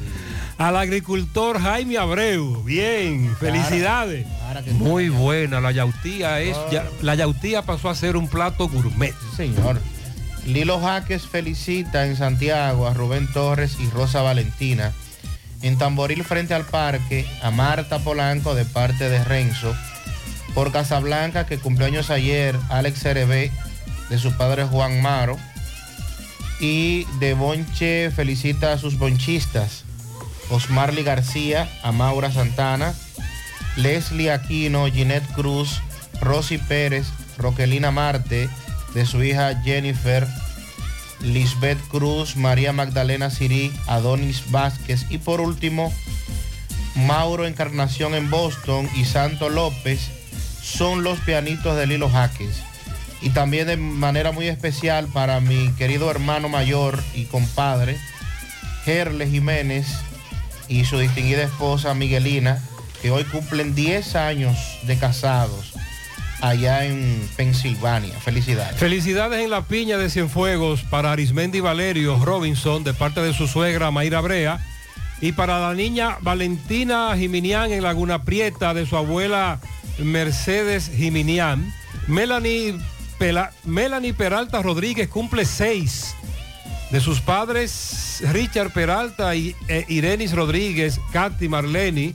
Al 0.57 0.77
agricultor 0.77 1.59
Jaime 1.59 1.97
Abreu. 1.97 2.63
Bien, 2.63 3.35
felicidades. 3.39 4.25
Muy 4.73 5.09
buena, 5.09 5.59
la 5.59 5.71
yautía 5.71 6.39
es, 6.39 6.55
ya- 6.71 6.85
la 7.01 7.15
yautía 7.15 7.61
pasó 7.63 7.89
a 7.89 7.95
ser 7.95 8.15
un 8.15 8.27
plato 8.29 8.69
gourmet. 8.69 9.13
Señor. 9.35 9.81
Lilo 10.45 10.79
Jaques 10.79 11.23
felicita 11.23 12.05
en 12.05 12.15
Santiago 12.15 12.87
a 12.87 12.93
Rubén 12.93 13.27
Torres 13.33 13.77
y 13.79 13.89
Rosa 13.89 14.21
Valentina. 14.21 14.93
En 15.61 15.77
Tamboril 15.77 16.23
frente 16.23 16.53
al 16.53 16.65
parque 16.65 17.25
a 17.41 17.49
Marta 17.51 17.99
Polanco 17.99 18.55
de 18.55 18.63
parte 18.63 19.09
de 19.09 19.23
Renzo. 19.23 19.75
Por 20.53 20.71
Casablanca 20.71 21.45
que 21.45 21.57
cumplió 21.57 21.87
años 21.87 22.09
ayer 22.11 22.55
Alex 22.69 22.99
Cerebé 22.99 23.51
de 24.09 24.17
su 24.19 24.31
padre 24.37 24.63
Juan 24.65 25.01
Maro. 25.01 25.37
Y 26.61 27.05
de 27.19 27.33
Bonche 27.33 28.09
felicita 28.11 28.71
a 28.71 28.77
sus 28.77 28.97
bonchistas. 28.97 29.83
Osmarly 30.49 31.03
García, 31.03 31.69
a 31.83 31.91
Maura 31.91 32.31
Santana, 32.31 32.93
Leslie 33.75 34.31
Aquino, 34.31 34.85
Ginette 34.87 35.31
Cruz, 35.33 35.81
Rosy 36.21 36.57
Pérez, 36.57 37.07
Roquelina 37.37 37.91
Marte, 37.91 38.49
de 38.93 39.05
su 39.05 39.23
hija 39.23 39.61
Jennifer, 39.63 40.27
Lisbeth 41.21 41.79
Cruz, 41.89 42.35
María 42.35 42.71
Magdalena 42.71 43.29
Sirí, 43.29 43.73
Adonis 43.87 44.51
Vázquez 44.51 45.05
y 45.09 45.17
por 45.17 45.41
último, 45.41 45.93
Mauro 46.95 47.45
Encarnación 47.45 48.15
en 48.15 48.29
Boston 48.29 48.89
y 48.95 49.05
Santo 49.05 49.49
López 49.49 49.99
son 50.61 51.03
los 51.03 51.19
pianitos 51.19 51.75
de 51.75 51.87
Lilo 51.87 52.09
Jaques. 52.09 52.61
Y 53.21 53.31
también 53.31 53.67
de 53.67 53.77
manera 53.77 54.31
muy 54.31 54.47
especial 54.47 55.07
para 55.07 55.39
mi 55.39 55.71
querido 55.73 56.09
hermano 56.09 56.47
mayor 56.47 57.01
y 57.13 57.25
compadre, 57.25 57.97
Gerle 58.83 59.27
Jiménez 59.27 59.87
y 60.67 60.85
su 60.85 60.97
distinguida 60.97 61.43
esposa 61.43 61.93
Miguelina, 61.93 62.61
que 63.01 63.11
hoy 63.11 63.23
cumplen 63.25 63.75
10 63.75 64.15
años 64.15 64.57
de 64.83 64.97
casados 64.97 65.73
allá 66.41 66.85
en 66.85 67.27
Pensilvania. 67.35 68.19
Felicidades. 68.19 68.77
Felicidades 68.77 69.43
en 69.43 69.49
la 69.49 69.63
piña 69.63 69.97
de 69.97 70.09
Cienfuegos 70.09 70.83
para 70.83 71.11
Arismendi 71.11 71.59
Valerio 71.59 72.23
Robinson 72.23 72.83
de 72.83 72.93
parte 72.93 73.21
de 73.21 73.33
su 73.33 73.47
suegra 73.47 73.91
Mayra 73.91 74.21
Brea 74.21 74.59
y 75.21 75.31
para 75.31 75.59
la 75.59 75.73
niña 75.73 76.17
Valentina 76.21 77.15
Jiminián 77.17 77.71
en 77.71 77.83
Laguna 77.83 78.23
Prieta 78.23 78.73
de 78.73 78.85
su 78.85 78.97
abuela 78.97 79.59
Mercedes 79.97 80.91
Jiminián. 80.95 81.73
Melanie, 82.07 82.75
Melanie 83.63 84.13
Peralta 84.13 84.61
Rodríguez 84.61 85.07
cumple 85.07 85.45
seis 85.45 86.15
de 86.95 87.01
sus 87.01 87.19
padres 87.19 88.23
Richard 88.31 88.71
Peralta 88.71 89.35
y 89.35 89.53
e 89.67 89.83
Irenis 89.89 90.31
Rodríguez, 90.31 91.01
Katy 91.11 91.49
Marleni 91.49 92.13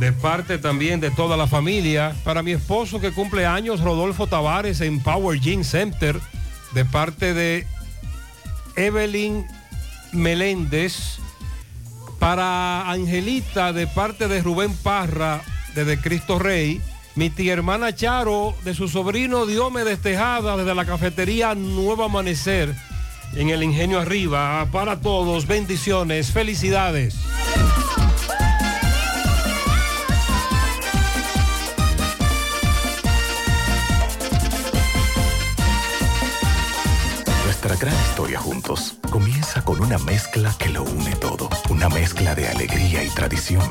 de 0.00 0.12
parte 0.12 0.56
también 0.56 0.98
de 0.98 1.10
toda 1.10 1.36
la 1.36 1.46
familia. 1.46 2.16
Para 2.24 2.42
mi 2.42 2.52
esposo 2.52 3.02
que 3.02 3.12
cumple 3.12 3.44
años, 3.44 3.82
Rodolfo 3.82 4.28
Tavares 4.28 4.80
en 4.80 5.00
Power 5.00 5.38
Gym 5.38 5.62
Center, 5.62 6.18
de 6.72 6.86
parte 6.86 7.34
de 7.34 7.66
Evelyn 8.76 9.46
Meléndez. 10.12 11.18
Para 12.18 12.90
Angelita, 12.90 13.74
de 13.74 13.86
parte 13.86 14.26
de 14.26 14.40
Rubén 14.40 14.74
Parra, 14.74 15.42
desde 15.74 16.00
Cristo 16.00 16.38
Rey. 16.38 16.80
Mi 17.14 17.28
tía 17.28 17.52
hermana 17.52 17.94
Charo, 17.94 18.54
de 18.64 18.72
su 18.72 18.88
sobrino 18.88 19.44
Diomedes 19.44 20.00
Tejada, 20.00 20.56
desde 20.56 20.74
la 20.74 20.86
cafetería 20.86 21.54
Nuevo 21.54 22.04
Amanecer, 22.04 22.74
en 23.36 23.50
el 23.50 23.62
Ingenio 23.62 24.00
Arriba. 24.00 24.66
Para 24.72 25.00
todos, 25.00 25.46
bendiciones, 25.46 26.32
felicidades. 26.32 27.14
Nuestra 37.44 37.76
gran 37.76 37.94
historia 38.08 38.38
juntos 38.38 38.96
comienza 39.10 39.62
con 39.62 39.80
una 39.80 39.98
mezcla 39.98 40.54
que 40.58 40.68
lo 40.68 40.82
une 40.84 41.14
todo. 41.16 41.48
Una 41.68 41.88
mezcla 41.88 42.34
de 42.34 42.48
alegría 42.48 43.04
y 43.04 43.08
tradición. 43.10 43.70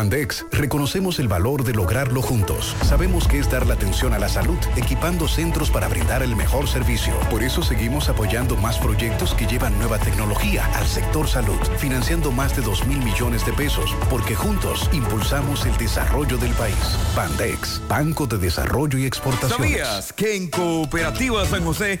Bandex 0.00 0.46
reconocemos 0.50 1.18
el 1.18 1.28
valor 1.28 1.62
de 1.62 1.74
lograrlo 1.74 2.22
juntos. 2.22 2.74
Sabemos 2.88 3.28
que 3.28 3.38
es 3.38 3.50
dar 3.50 3.66
la 3.66 3.74
atención 3.74 4.14
a 4.14 4.18
la 4.18 4.30
salud, 4.30 4.56
equipando 4.76 5.28
centros 5.28 5.70
para 5.70 5.88
brindar 5.88 6.22
el 6.22 6.36
mejor 6.36 6.68
servicio. 6.68 7.12
Por 7.28 7.42
eso 7.42 7.62
seguimos 7.62 8.08
apoyando 8.08 8.56
más 8.56 8.78
proyectos 8.78 9.34
que 9.34 9.46
llevan 9.46 9.78
nueva 9.78 9.98
tecnología 9.98 10.64
al 10.74 10.86
sector 10.86 11.28
salud, 11.28 11.60
financiando 11.76 12.32
más 12.32 12.56
de 12.56 12.62
2 12.62 12.86
mil 12.86 13.04
millones 13.04 13.44
de 13.44 13.52
pesos, 13.52 13.94
porque 14.08 14.34
juntos 14.34 14.88
impulsamos 14.94 15.66
el 15.66 15.76
desarrollo 15.76 16.38
del 16.38 16.54
país. 16.54 16.96
Bandex, 17.14 17.82
Banco 17.86 18.26
de 18.26 18.38
Desarrollo 18.38 18.96
y 18.96 19.04
Exportaciones. 19.04 19.80
¿Sabías 19.82 20.14
que 20.14 20.34
en 20.34 20.48
Cooperativa 20.48 21.44
San 21.44 21.62
José 21.62 22.00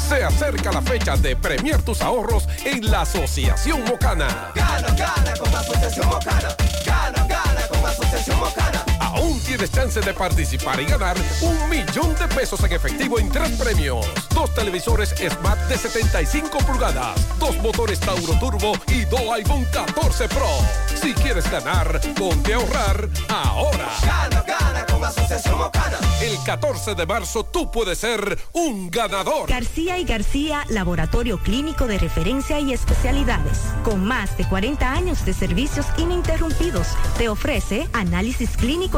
Se 0.09 0.23
acerca 0.25 0.73
la 0.73 0.81
fecha 0.81 1.17
de 1.17 1.37
premiar 1.37 1.83
tus 1.83 2.01
ahorros 2.01 2.49
en 2.65 2.91
la 2.91 3.03
Asociación 3.03 3.85
Mocana. 3.85 4.53
Gana, 4.55 4.89
gana 4.95 5.35
con 5.39 5.53
la 5.53 5.61
Asociación 5.61 6.07
Mocana. 6.07 6.57
Gana, 6.87 7.27
gana 7.27 7.69
con 7.69 7.83
la 7.83 7.91
Asociación 7.91 8.39
Mocana. 8.39 8.68
Aún 9.09 9.41
tienes 9.41 9.73
chance 9.73 10.01
de 10.01 10.13
participar 10.13 10.79
y 10.81 10.85
ganar 10.85 11.17
un 11.41 11.71
millón 11.71 12.15
de 12.17 12.29
pesos 12.29 12.63
en 12.63 12.73
efectivo 12.73 13.19
en 13.19 13.31
tres 13.31 13.51
premios. 13.53 14.07
Dos 14.35 14.55
televisores 14.55 15.15
Smart 15.31 15.59
de 15.69 15.79
75 15.79 16.59
pulgadas, 16.59 17.19
dos 17.39 17.57
motores 17.57 17.99
Tauro 18.01 18.39
Turbo 18.39 18.73
y 18.89 19.07
dos 19.07 19.23
iPhone 19.33 19.67
14 19.73 20.29
Pro. 20.29 20.51
Si 20.95 21.15
quieres 21.15 21.51
ganar, 21.51 22.01
ponte 22.17 22.53
a 22.53 22.57
ahorrar 22.57 23.09
ahora. 23.31 23.89
Gana, 24.05 24.43
gana 24.43 24.87
con 24.87 25.01
la 25.01 25.09
Asociación 25.09 25.57
Mocana. 25.59 25.97
El 26.21 26.37
14 26.45 26.95
de 26.95 27.07
marzo 27.07 27.45
tú 27.45 27.71
puedes 27.71 27.99
ser 27.99 28.39
un 28.53 28.91
ganador. 28.91 29.49
García 29.49 29.99
y 29.99 30.05
García, 30.05 30.65
laboratorio 30.69 31.39
clínico 31.39 31.87
de 31.87 31.97
referencia 31.99 32.61
y 32.61 32.73
especialidades. 32.73 33.61
Con 33.85 34.05
más 34.05 34.37
de 34.37 34.47
40 34.47 34.91
años 34.93 35.25
de 35.25 35.33
servicios 35.33 35.87
ininterrumpidos, 35.97 36.89
te 37.17 37.29
ofrece 37.29 37.89
análisis 37.93 38.51
clínico 38.57 38.98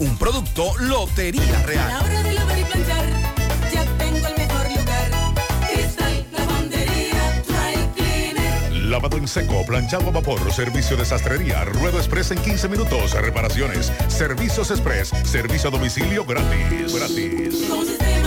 Un 0.00 0.16
producto 0.16 0.72
Lotería 0.78 1.42
A 1.42 1.60
la 1.60 1.66
Real. 1.66 2.02
hora 2.02 2.22
de 2.22 2.32
lavar 2.32 2.58
y 2.58 2.64
planchar, 2.64 3.04
ya 3.70 3.84
tengo 3.98 4.26
el 4.28 4.36
mejor 4.38 4.70
lugar. 4.70 5.10
Cristal 5.70 6.26
Lavandería 6.32 7.42
Dry 7.46 7.86
Cleaner. 7.94 8.72
Lavado 8.86 9.18
en 9.18 9.28
seco, 9.28 9.62
planchado 9.66 10.08
a 10.08 10.10
vapor, 10.10 10.50
servicio 10.54 10.96
de 10.96 11.04
sastrería, 11.04 11.66
ruedo 11.66 11.98
express 11.98 12.30
en 12.30 12.38
15 12.38 12.68
minutos, 12.68 13.12
reparaciones, 13.12 13.92
servicios 14.08 14.70
express, 14.70 15.12
servicio 15.24 15.68
a 15.68 15.72
domicilio 15.72 16.24
gratis. 16.24 16.94
Gratis. 16.94 18.19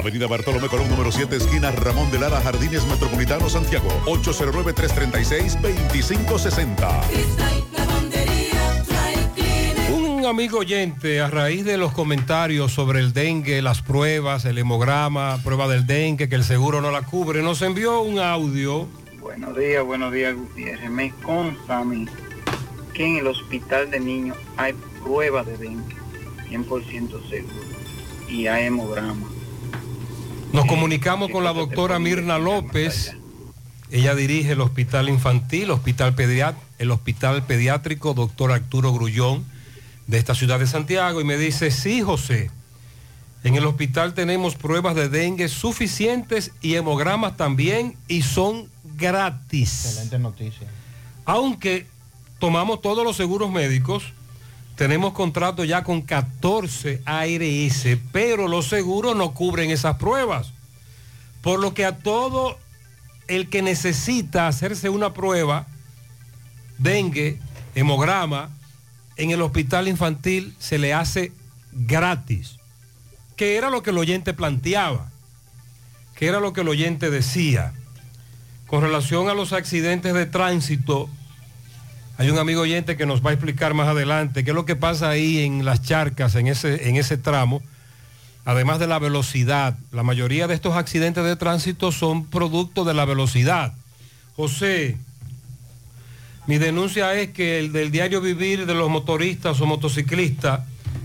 Avenida 0.00 0.26
Bartolomé 0.26 0.66
Colón, 0.68 0.88
número 0.88 1.12
7, 1.12 1.36
esquina 1.36 1.70
Ramón 1.72 2.10
de 2.10 2.18
Lara, 2.18 2.40
Jardines 2.40 2.86
Metropolitano, 2.86 3.50
Santiago. 3.50 3.90
809-336-2560. 4.06 7.00
Cristal 7.10 7.64
Lavandería 7.76 8.82
Dry 8.88 9.12
Cleaner. 9.34 9.92
Un 9.92 10.24
amigo 10.24 10.60
oyente, 10.60 11.20
a 11.20 11.28
raíz 11.28 11.66
de 11.66 11.76
los 11.76 11.92
comentarios 11.92 12.72
sobre 12.72 13.00
el 13.00 13.12
dengue, 13.12 13.60
las 13.60 13.82
pruebas, 13.82 14.46
el 14.46 14.56
hemograma, 14.56 15.38
prueba 15.44 15.68
del 15.68 15.86
dengue, 15.86 16.30
que 16.30 16.36
el 16.36 16.44
seguro 16.44 16.80
no 16.80 16.90
la 16.90 17.02
cubre, 17.02 17.42
nos 17.42 17.60
envió 17.60 18.00
un 18.00 18.20
audio. 18.20 18.88
Buenos 19.20 19.54
días, 19.54 19.84
buenos 19.84 20.14
días, 20.14 20.34
Gutiérrez. 20.34 20.90
Me 20.90 21.12
consta 21.22 21.80
a 21.80 21.84
mí 21.84 22.06
que 22.94 23.04
en 23.04 23.18
el 23.18 23.26
hospital 23.26 23.90
de 23.90 24.00
niños 24.00 24.38
hay 24.56 24.72
pruebas 25.04 25.44
de 25.44 25.58
dengue, 25.58 25.94
100% 26.48 27.28
seguro, 27.28 27.54
y 28.30 28.46
hay 28.46 28.64
hemograma. 28.64 29.26
Nos 30.52 30.66
comunicamos 30.66 31.30
con 31.30 31.44
la 31.44 31.52
doctora 31.52 32.00
Mirna 32.00 32.38
López. 32.38 33.16
Ella 33.92 34.16
dirige 34.16 34.52
el 34.52 34.60
hospital 34.60 35.08
infantil, 35.08 35.70
hospital 35.70 36.14
el 36.78 36.90
hospital 36.90 37.44
pediátrico 37.44 38.14
doctor 38.14 38.50
Arturo 38.50 38.92
Grullón 38.92 39.44
de 40.08 40.18
esta 40.18 40.34
ciudad 40.34 40.58
de 40.58 40.66
Santiago 40.66 41.20
y 41.20 41.24
me 41.24 41.36
dice, 41.36 41.70
sí 41.70 42.02
José, 42.02 42.50
en 43.44 43.54
el 43.54 43.64
hospital 43.64 44.12
tenemos 44.12 44.56
pruebas 44.56 44.96
de 44.96 45.08
dengue 45.08 45.48
suficientes 45.48 46.50
y 46.60 46.74
hemogramas 46.74 47.36
también 47.36 47.96
y 48.08 48.22
son 48.22 48.68
gratis. 48.96 49.84
Excelente 49.86 50.18
noticia. 50.18 50.66
Aunque 51.26 51.86
tomamos 52.40 52.82
todos 52.82 53.04
los 53.04 53.16
seguros 53.16 53.50
médicos, 53.52 54.12
tenemos 54.80 55.12
contrato 55.12 55.62
ya 55.62 55.84
con 55.84 56.00
14 56.00 57.02
ARS, 57.04 57.98
pero 58.12 58.48
los 58.48 58.66
seguros 58.66 59.14
no 59.14 59.34
cubren 59.34 59.70
esas 59.70 59.98
pruebas. 59.98 60.54
Por 61.42 61.60
lo 61.60 61.74
que 61.74 61.84
a 61.84 61.98
todo 61.98 62.58
el 63.28 63.50
que 63.50 63.60
necesita 63.60 64.48
hacerse 64.48 64.88
una 64.88 65.12
prueba, 65.12 65.66
dengue, 66.78 67.38
hemograma, 67.74 68.48
en 69.18 69.32
el 69.32 69.42
hospital 69.42 69.86
infantil 69.86 70.56
se 70.58 70.78
le 70.78 70.94
hace 70.94 71.30
gratis. 71.72 72.56
Que 73.36 73.56
era 73.56 73.68
lo 73.68 73.82
que 73.82 73.90
el 73.90 73.98
oyente 73.98 74.32
planteaba, 74.32 75.10
que 76.14 76.26
era 76.26 76.40
lo 76.40 76.54
que 76.54 76.62
el 76.62 76.68
oyente 76.68 77.10
decía. 77.10 77.74
Con 78.66 78.80
relación 78.80 79.28
a 79.28 79.34
los 79.34 79.52
accidentes 79.52 80.14
de 80.14 80.24
tránsito, 80.24 81.10
hay 82.20 82.28
un 82.28 82.36
amigo 82.36 82.60
oyente 82.60 82.98
que 82.98 83.06
nos 83.06 83.24
va 83.24 83.30
a 83.30 83.32
explicar 83.32 83.72
más 83.72 83.88
adelante 83.88 84.44
qué 84.44 84.50
es 84.50 84.54
lo 84.54 84.66
que 84.66 84.76
pasa 84.76 85.08
ahí 85.08 85.38
en 85.38 85.64
las 85.64 85.80
charcas, 85.80 86.34
en 86.34 86.48
ese, 86.48 86.86
en 86.86 86.96
ese 86.96 87.16
tramo, 87.16 87.62
además 88.44 88.78
de 88.78 88.86
la 88.86 88.98
velocidad. 88.98 89.78
La 89.90 90.02
mayoría 90.02 90.46
de 90.46 90.52
estos 90.52 90.76
accidentes 90.76 91.24
de 91.24 91.34
tránsito 91.36 91.92
son 91.92 92.26
producto 92.26 92.84
de 92.84 92.92
la 92.92 93.06
velocidad. 93.06 93.72
José, 94.36 94.98
mi 96.46 96.58
denuncia 96.58 97.14
es 97.14 97.30
que 97.30 97.58
el 97.58 97.72
del 97.72 97.90
diario 97.90 98.20
vivir 98.20 98.66
de 98.66 98.74
los 98.74 98.90
motoristas 98.90 99.58
o 99.62 99.64
motociclistas 99.64 100.60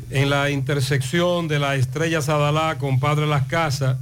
en 0.09 0.29
la 0.29 0.49
intersección 0.49 1.47
de 1.47 1.59
la 1.59 1.75
Estrella 1.75 2.21
Sadalá 2.21 2.77
con 2.77 2.99
Padre 2.99 3.25
Las 3.25 3.45
Casas, 3.45 3.95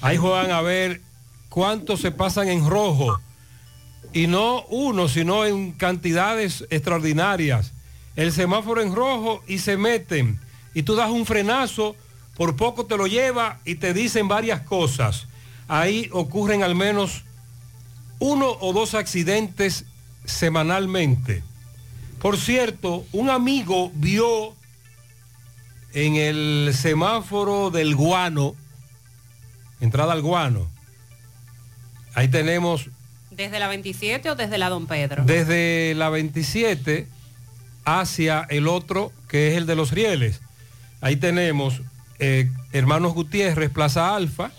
ahí 0.00 0.16
juegan 0.16 0.50
a 0.52 0.62
ver 0.62 1.02
cuántos 1.50 2.00
se 2.00 2.12
pasan 2.12 2.48
en 2.48 2.66
rojo 2.66 3.20
y 4.16 4.28
no 4.28 4.64
uno, 4.70 5.08
sino 5.08 5.44
en 5.44 5.72
cantidades 5.72 6.64
extraordinarias. 6.70 7.72
El 8.16 8.32
semáforo 8.32 8.80
en 8.80 8.94
rojo 8.94 9.44
y 9.46 9.58
se 9.58 9.76
meten. 9.76 10.40
Y 10.72 10.84
tú 10.84 10.94
das 10.94 11.10
un 11.10 11.26
frenazo, 11.26 11.94
por 12.34 12.56
poco 12.56 12.86
te 12.86 12.96
lo 12.96 13.06
lleva 13.06 13.60
y 13.66 13.74
te 13.74 13.92
dicen 13.92 14.26
varias 14.26 14.62
cosas. 14.62 15.26
Ahí 15.68 16.08
ocurren 16.12 16.62
al 16.62 16.74
menos 16.74 17.24
uno 18.18 18.56
o 18.60 18.72
dos 18.72 18.94
accidentes 18.94 19.84
semanalmente. 20.24 21.42
Por 22.18 22.38
cierto, 22.38 23.04
un 23.12 23.28
amigo 23.28 23.92
vio 23.96 24.54
en 25.92 26.16
el 26.16 26.72
semáforo 26.74 27.70
del 27.70 27.94
guano, 27.94 28.54
entrada 29.78 30.14
al 30.14 30.22
guano, 30.22 30.70
ahí 32.14 32.28
tenemos 32.28 32.88
¿Desde 33.36 33.58
la 33.58 33.68
27 33.68 34.30
o 34.30 34.34
desde 34.34 34.58
la 34.58 34.68
Don 34.68 34.86
Pedro? 34.86 35.24
desde 35.24 35.94
la 35.94 36.08
27 36.08 37.06
hacia 37.84 38.46
el 38.48 38.66
otro, 38.66 39.12
que 39.28 39.48
es 39.48 39.56
el 39.56 39.66
de 39.66 39.76
los 39.76 39.92
rieles. 39.92 40.40
Ahí 41.00 41.16
tenemos 41.16 41.82
eh, 42.18 42.50
Hermanos 42.72 43.14
Gutiérrez, 43.14 43.70
Plaza 43.70 44.16
Alfa, 44.16 44.50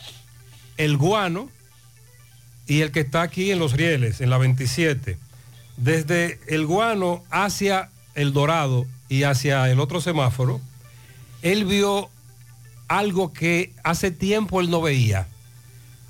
el 0.77 0.97
Guano 0.97 1.49
y 2.67 2.81
el 2.81 2.91
que 2.91 3.01
está 3.01 3.23
aquí 3.23 3.51
en 3.51 3.59
los 3.59 3.73
rieles, 3.73 4.21
en 4.21 4.29
la 4.29 4.37
27. 4.37 5.17
Desde 5.77 6.39
el 6.47 6.65
Guano 6.65 7.23
hacia 7.29 7.89
el 8.15 8.31
Dorado 8.33 8.85
y 9.09 9.23
hacia 9.23 9.69
el 9.69 9.79
otro 9.79 10.01
semáforo, 10.01 10.61
él 11.41 11.65
vio 11.65 12.09
algo 12.87 13.33
que 13.33 13.73
hace 13.83 14.11
tiempo 14.11 14.61
él 14.61 14.69
no 14.69 14.81
veía. 14.81 15.27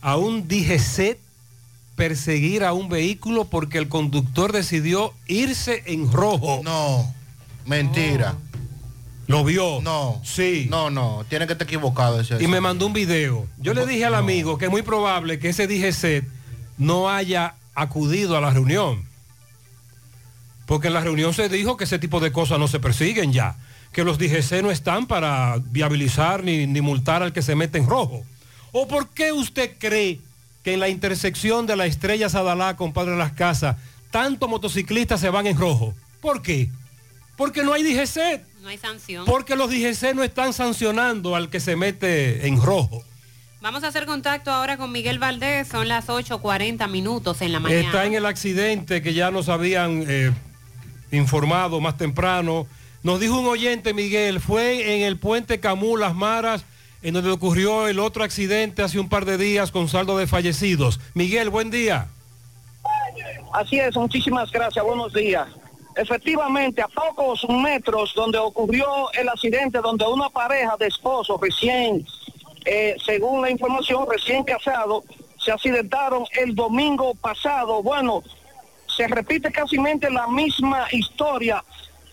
A 0.01 0.17
un 0.17 0.47
DGC 0.47 1.17
perseguir 1.97 2.63
a 2.63 2.71
un 2.73 2.87
vehículo 2.87 3.45
porque 3.45 3.79
el 3.79 3.89
conductor 3.89 4.53
decidió 4.53 5.13
irse 5.27 5.83
en 5.87 6.09
rojo. 6.09 6.61
No, 6.63 7.13
mentira. 7.65 8.35
¿Lo 9.25 9.43
vio? 9.43 9.81
No. 9.81 10.21
Sí. 10.23 10.67
No, 10.69 10.89
no, 10.89 11.25
tiene 11.27 11.47
que 11.47 11.53
estar 11.53 11.67
equivocado 11.67 12.21
ese. 12.21 12.41
Y 12.41 12.47
me 12.47 12.61
mandó 12.61 12.85
un 12.85 12.93
video. 12.93 13.45
Yo 13.57 13.73
le 13.73 13.85
dije 13.85 14.05
al 14.05 14.15
amigo 14.15 14.57
que 14.57 14.65
es 14.65 14.71
muy 14.71 14.83
probable 14.83 15.39
que 15.39 15.49
ese 15.49 15.67
DGC 15.67 16.23
no 16.77 17.09
haya 17.09 17.55
acudido 17.75 18.37
a 18.37 18.41
la 18.41 18.51
reunión. 18.51 19.03
Porque 20.67 20.87
en 20.87 20.93
la 20.93 21.01
reunión 21.01 21.33
se 21.33 21.49
dijo 21.49 21.77
que 21.77 21.85
ese 21.85 21.99
tipo 21.99 22.19
de 22.19 22.31
cosas 22.31 22.59
no 22.59 22.67
se 22.67 22.79
persiguen 22.79 23.33
ya. 23.33 23.57
Que 23.91 24.03
los 24.03 24.19
DGC 24.19 24.61
no 24.61 24.69
están 24.69 25.07
para 25.07 25.57
viabilizar 25.71 26.43
ni, 26.43 26.67
ni 26.67 26.79
multar 26.81 27.23
al 27.23 27.33
que 27.33 27.41
se 27.41 27.55
mete 27.55 27.79
en 27.79 27.87
rojo. 27.87 28.23
¿O 28.71 28.87
por 28.87 29.09
qué 29.09 29.31
usted 29.31 29.77
cree 29.79 30.19
que 30.67 30.73
en 30.73 30.81
la 30.81 30.89
intersección 30.89 31.65
de 31.65 31.77
la 31.77 31.85
Estrella 31.85 32.27
Sadalá 32.27 32.75
con 32.75 32.91
Padre 32.91 33.15
Las 33.15 33.31
Casas, 33.31 33.77
tantos 34.11 34.49
motociclistas 34.49 35.21
se 35.21 35.29
van 35.29 35.47
en 35.47 35.57
rojo? 35.57 35.93
¿Por 36.19 36.41
qué? 36.41 36.69
Porque 37.37 37.63
no 37.63 37.71
hay 37.71 37.83
DGC. 37.83 38.41
No 38.63 38.67
hay 38.67 38.77
sanción. 38.77 39.23
Porque 39.23 39.55
los 39.55 39.69
DGC 39.69 40.13
no 40.13 40.23
están 40.25 40.51
sancionando 40.51 41.37
al 41.37 41.49
que 41.49 41.61
se 41.61 41.77
mete 41.77 42.47
en 42.47 42.61
rojo. 42.61 43.01
Vamos 43.61 43.85
a 43.85 43.87
hacer 43.87 44.05
contacto 44.05 44.51
ahora 44.51 44.75
con 44.75 44.91
Miguel 44.91 45.19
Valdés. 45.19 45.69
Son 45.69 45.87
las 45.87 46.07
8.40 46.07 46.89
minutos 46.89 47.41
en 47.41 47.53
la 47.53 47.61
mañana. 47.61 47.79
Está 47.79 48.03
en 48.03 48.15
el 48.15 48.25
accidente 48.25 49.01
que 49.01 49.13
ya 49.13 49.31
nos 49.31 49.47
habían 49.47 50.03
eh, 50.05 50.33
informado 51.13 51.79
más 51.79 51.95
temprano. 51.95 52.67
Nos 53.03 53.21
dijo 53.21 53.39
un 53.39 53.47
oyente, 53.47 53.93
Miguel, 53.93 54.41
fue 54.41 54.97
en 54.97 55.03
el 55.03 55.15
puente 55.15 55.61
Camú, 55.61 55.95
Las 55.95 56.13
Maras, 56.13 56.65
en 57.01 57.13
donde 57.13 57.31
ocurrió 57.31 57.87
el 57.87 57.99
otro 57.99 58.23
accidente 58.23 58.81
hace 58.81 58.99
un 58.99 59.09
par 59.09 59.25
de 59.25 59.37
días 59.37 59.71
con 59.71 59.87
saldo 59.87 60.17
de 60.17 60.27
fallecidos. 60.27 60.99
Miguel, 61.13 61.49
buen 61.49 61.69
día. 61.69 62.07
Así 63.53 63.79
es, 63.79 63.95
muchísimas 63.95 64.51
gracias, 64.51 64.83
buenos 64.83 65.13
días. 65.13 65.47
Efectivamente, 65.95 66.81
a 66.81 66.87
pocos 66.87 67.43
metros 67.49 68.13
donde 68.15 68.37
ocurrió 68.37 69.11
el 69.13 69.29
accidente, 69.29 69.79
donde 69.79 70.05
una 70.05 70.29
pareja 70.29 70.75
de 70.77 70.87
esposos 70.87 71.39
recién, 71.41 72.05
eh, 72.65 72.95
según 73.03 73.41
la 73.41 73.49
información, 73.49 74.05
recién 74.07 74.43
casados, 74.43 75.05
se 75.39 75.51
accidentaron 75.51 76.25
el 76.39 76.53
domingo 76.53 77.15
pasado. 77.15 77.81
Bueno, 77.81 78.21
se 78.95 79.07
repite 79.07 79.51
casi 79.51 79.77
la 79.77 80.27
misma 80.27 80.87
historia 80.91 81.63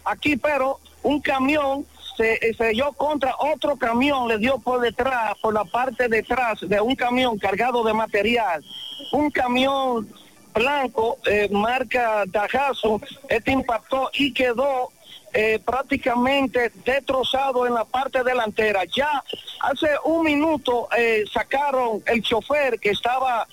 aquí, 0.04 0.36
pero 0.36 0.78
un 1.02 1.20
camión 1.20 1.84
se 2.16 2.38
estrelló 2.46 2.92
contra 2.92 3.34
otro 3.38 3.76
camión, 3.76 4.28
le 4.28 4.38
dio 4.38 4.58
por 4.58 4.80
detrás, 4.80 5.34
por 5.40 5.54
la 5.54 5.64
parte 5.64 6.08
detrás 6.08 6.60
de 6.60 6.80
un 6.80 6.94
camión 6.94 7.38
cargado 7.38 7.82
de 7.82 7.92
material. 7.92 8.64
Un 9.12 9.30
camión 9.30 10.08
blanco, 10.54 11.18
eh, 11.26 11.48
marca 11.50 12.24
Dajazo, 12.26 13.00
este 13.28 13.50
impactó 13.50 14.10
y 14.14 14.32
quedó 14.32 14.90
eh, 15.32 15.58
prácticamente 15.64 16.70
destrozado 16.84 17.66
en 17.66 17.74
la 17.74 17.84
parte 17.84 18.22
delantera. 18.22 18.84
Ya 18.84 19.24
hace 19.60 19.88
un 20.04 20.24
minuto 20.24 20.88
eh, 20.96 21.24
sacaron 21.32 22.02
el 22.06 22.22
chofer 22.22 22.78
que 22.78 22.90
estaba 22.90 23.46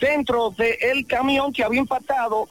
dentro 0.00 0.50
del 0.50 1.06
camión 1.06 1.52
que 1.52 1.62
había 1.62 1.78
impactado 1.78 2.48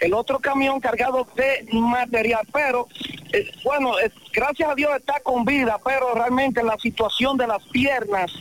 el 0.00 0.14
otro 0.14 0.38
camión 0.38 0.80
cargado 0.80 1.26
de 1.34 1.66
material, 1.72 2.46
pero 2.52 2.88
eh, 3.32 3.50
bueno, 3.64 3.92
gracias 4.32 4.70
a 4.70 4.74
Dios 4.74 4.90
está 4.96 5.20
con 5.20 5.44
vida, 5.44 5.78
pero 5.84 6.14
realmente 6.14 6.62
la 6.62 6.76
situación 6.78 7.36
de 7.36 7.46
las 7.46 7.62
piernas 7.64 8.32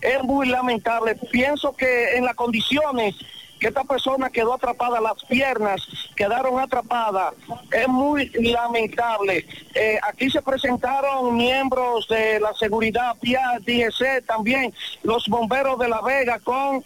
es 0.00 0.22
muy 0.22 0.48
lamentable. 0.48 1.14
Pienso 1.30 1.74
que 1.74 2.16
en 2.16 2.24
las 2.24 2.34
condiciones 2.34 3.14
que 3.58 3.68
esta 3.68 3.84
persona 3.84 4.28
quedó 4.28 4.54
atrapada, 4.54 5.00
las 5.00 5.24
piernas 5.24 5.80
quedaron 6.16 6.58
atrapadas, 6.58 7.34
es 7.72 7.88
muy 7.88 8.28
lamentable. 8.34 9.46
Eh, 9.74 9.98
aquí 10.02 10.28
se 10.28 10.42
presentaron 10.42 11.34
miembros 11.36 12.06
de 12.08 12.40
la 12.40 12.52
seguridad 12.54 13.16
vía 13.22 13.58
DGC, 13.60 14.26
también 14.26 14.74
los 15.02 15.26
bomberos 15.28 15.78
de 15.78 15.88
La 15.88 16.02
Vega 16.02 16.38
con 16.40 16.84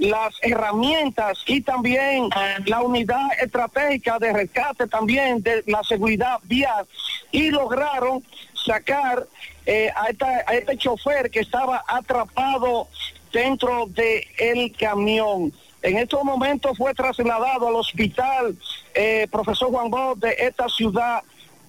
las 0.00 0.34
herramientas 0.40 1.38
y 1.46 1.60
también 1.60 2.28
la 2.64 2.80
unidad 2.80 3.28
estratégica 3.40 4.18
de 4.18 4.32
rescate 4.32 4.86
también 4.86 5.42
de 5.42 5.62
la 5.66 5.82
seguridad 5.84 6.38
vial 6.44 6.86
y 7.30 7.50
lograron 7.50 8.24
sacar 8.54 9.26
eh, 9.66 9.90
a, 9.94 10.08
esta- 10.08 10.44
a 10.46 10.54
este 10.54 10.76
chofer 10.78 11.30
que 11.30 11.40
estaba 11.40 11.84
atrapado 11.86 12.88
dentro 13.32 13.86
del 13.88 14.24
el 14.38 14.72
camión. 14.76 15.52
En 15.82 15.98
estos 15.98 16.24
momentos 16.24 16.76
fue 16.78 16.94
trasladado 16.94 17.68
al 17.68 17.74
hospital 17.76 18.56
eh, 18.94 19.26
profesor 19.30 19.68
Juan 19.70 19.90
Bosch 19.90 20.18
de 20.18 20.34
esta 20.38 20.68
ciudad 20.68 21.22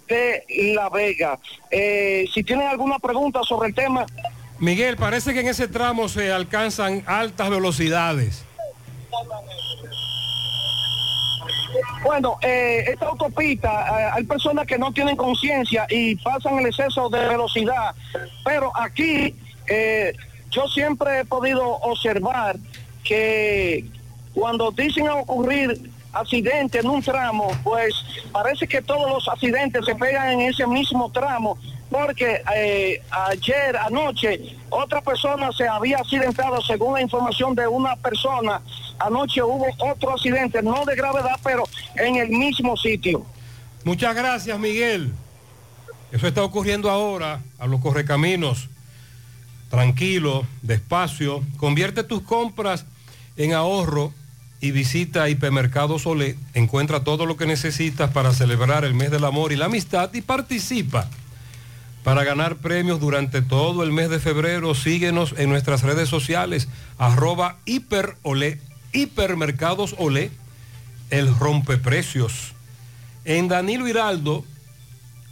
de 0.07 0.43
La 0.75 0.89
Vega. 0.89 1.37
Eh, 1.69 2.25
si 2.33 2.43
tienen 2.43 2.67
alguna 2.67 2.97
pregunta 2.99 3.43
sobre 3.43 3.69
el 3.69 3.75
tema, 3.75 4.05
Miguel, 4.61 4.95
parece 4.95 5.33
que 5.33 5.39
en 5.39 5.47
ese 5.47 5.67
tramo 5.67 6.07
se 6.07 6.31
alcanzan 6.31 7.03
altas 7.07 7.49
velocidades. 7.49 8.45
Bueno, 12.03 12.37
eh, 12.41 12.83
esta 12.87 13.07
autopista, 13.07 13.69
eh, 13.69 14.11
hay 14.13 14.23
personas 14.23 14.67
que 14.67 14.77
no 14.77 14.93
tienen 14.93 15.15
conciencia 15.15 15.87
y 15.89 16.15
pasan 16.17 16.59
el 16.59 16.67
exceso 16.67 17.09
de 17.09 17.27
velocidad, 17.27 17.95
pero 18.45 18.71
aquí 18.79 19.35
eh, 19.65 20.13
yo 20.51 20.67
siempre 20.67 21.21
he 21.21 21.25
podido 21.25 21.67
observar 21.67 22.55
que 23.03 23.83
cuando 24.35 24.69
dicen 24.69 25.09
ocurrir 25.09 25.89
accidentes 26.13 26.83
en 26.83 26.89
un 26.89 27.01
tramo, 27.01 27.49
pues 27.63 27.95
parece 28.31 28.67
que 28.67 28.83
todos 28.83 29.09
los 29.09 29.27
accidentes 29.27 29.85
se 29.85 29.95
pegan 29.95 30.39
en 30.39 30.41
ese 30.41 30.67
mismo 30.67 31.11
tramo, 31.11 31.57
porque 31.91 32.41
eh, 32.55 33.03
ayer, 33.11 33.75
anoche, 33.75 34.55
otra 34.69 35.01
persona 35.01 35.51
se 35.51 35.67
había 35.67 35.97
accidentado, 35.97 36.61
según 36.61 36.93
la 36.93 37.01
información 37.01 37.53
de 37.53 37.67
una 37.67 37.97
persona, 37.97 38.61
anoche 38.97 39.43
hubo 39.43 39.67
otro 39.77 40.13
accidente, 40.13 40.63
no 40.63 40.85
de 40.85 40.95
gravedad, 40.95 41.37
pero 41.43 41.65
en 41.95 42.15
el 42.15 42.29
mismo 42.29 42.77
sitio. 42.77 43.25
Muchas 43.83 44.15
gracias, 44.15 44.57
Miguel. 44.57 45.11
Eso 46.13 46.27
está 46.27 46.43
ocurriendo 46.43 46.89
ahora 46.89 47.41
a 47.59 47.67
los 47.67 47.81
correcaminos. 47.81 48.69
Tranquilo, 49.69 50.45
despacio. 50.61 51.43
Convierte 51.57 52.03
tus 52.03 52.21
compras 52.21 52.85
en 53.35 53.53
ahorro 53.53 54.13
y 54.61 54.71
visita 54.71 55.27
Hipermercados 55.27 56.05
Olé. 56.05 56.37
Encuentra 56.53 57.03
todo 57.03 57.25
lo 57.25 57.35
que 57.35 57.45
necesitas 57.45 58.11
para 58.11 58.31
celebrar 58.33 58.85
el 58.85 58.93
mes 58.93 59.11
del 59.11 59.25
amor 59.25 59.51
y 59.51 59.57
la 59.57 59.65
amistad 59.65 60.13
y 60.13 60.21
participa. 60.21 61.09
Para 62.03 62.23
ganar 62.23 62.57
premios 62.57 62.99
durante 62.99 63.41
todo 63.41 63.83
el 63.83 63.91
mes 63.91 64.09
de 64.09 64.19
febrero, 64.19 64.73
síguenos 64.73 65.35
en 65.37 65.49
nuestras 65.49 65.83
redes 65.83 66.09
sociales, 66.09 66.67
arroba 66.97 67.57
hiperolé, 67.65 68.59
hipermercados 68.91 69.95
olé, 69.99 70.31
el 71.11 71.33
rompeprecios. 71.37 72.53
En 73.25 73.47
Danilo 73.47 73.87
Hiraldo 73.87 74.43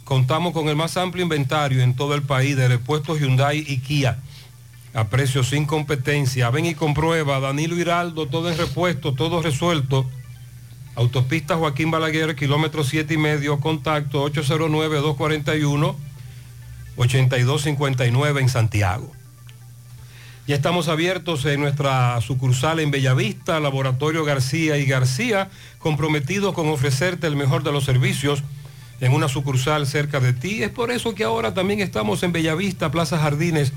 contamos 0.04 0.52
con 0.52 0.68
el 0.68 0.76
más 0.76 0.96
amplio 0.96 1.24
inventario 1.24 1.82
en 1.82 1.94
todo 1.94 2.14
el 2.14 2.22
país 2.22 2.56
de 2.56 2.68
repuestos 2.68 3.18
Hyundai 3.18 3.64
y 3.66 3.78
Kia 3.78 4.18
a 4.92 5.08
precios 5.08 5.48
sin 5.48 5.66
competencia. 5.66 6.50
Ven 6.50 6.66
y 6.66 6.74
comprueba, 6.74 7.40
Danilo 7.40 7.76
Hiraldo, 7.76 8.26
todo 8.26 8.50
en 8.50 8.58
repuesto, 8.58 9.14
todo 9.14 9.42
resuelto. 9.42 10.06
Autopista 10.96 11.56
Joaquín 11.56 11.90
Balaguer, 11.90 12.34
kilómetro 12.34 12.82
7 12.84 13.14
y 13.14 13.16
medio, 13.16 13.60
contacto 13.60 14.28
809-241-8259 17.00 18.40
en 18.40 18.48
Santiago. 18.48 19.12
Ya 20.46 20.54
estamos 20.56 20.88
abiertos 20.88 21.44
en 21.46 21.60
nuestra 21.60 22.20
sucursal 22.20 22.80
en 22.80 22.90
Bellavista, 22.90 23.60
Laboratorio 23.60 24.24
García 24.24 24.76
y 24.78 24.84
García, 24.84 25.48
comprometidos 25.78 26.54
con 26.54 26.68
ofrecerte 26.68 27.26
el 27.26 27.36
mejor 27.36 27.62
de 27.62 27.72
los 27.72 27.84
servicios 27.84 28.42
en 29.00 29.12
una 29.12 29.28
sucursal 29.28 29.86
cerca 29.86 30.20
de 30.20 30.32
ti. 30.32 30.62
Es 30.62 30.70
por 30.70 30.90
eso 30.90 31.14
que 31.14 31.24
ahora 31.24 31.52
también 31.54 31.80
estamos 31.80 32.22
en 32.22 32.32
Bellavista, 32.32 32.90
Plaza 32.90 33.18
Jardines, 33.18 33.72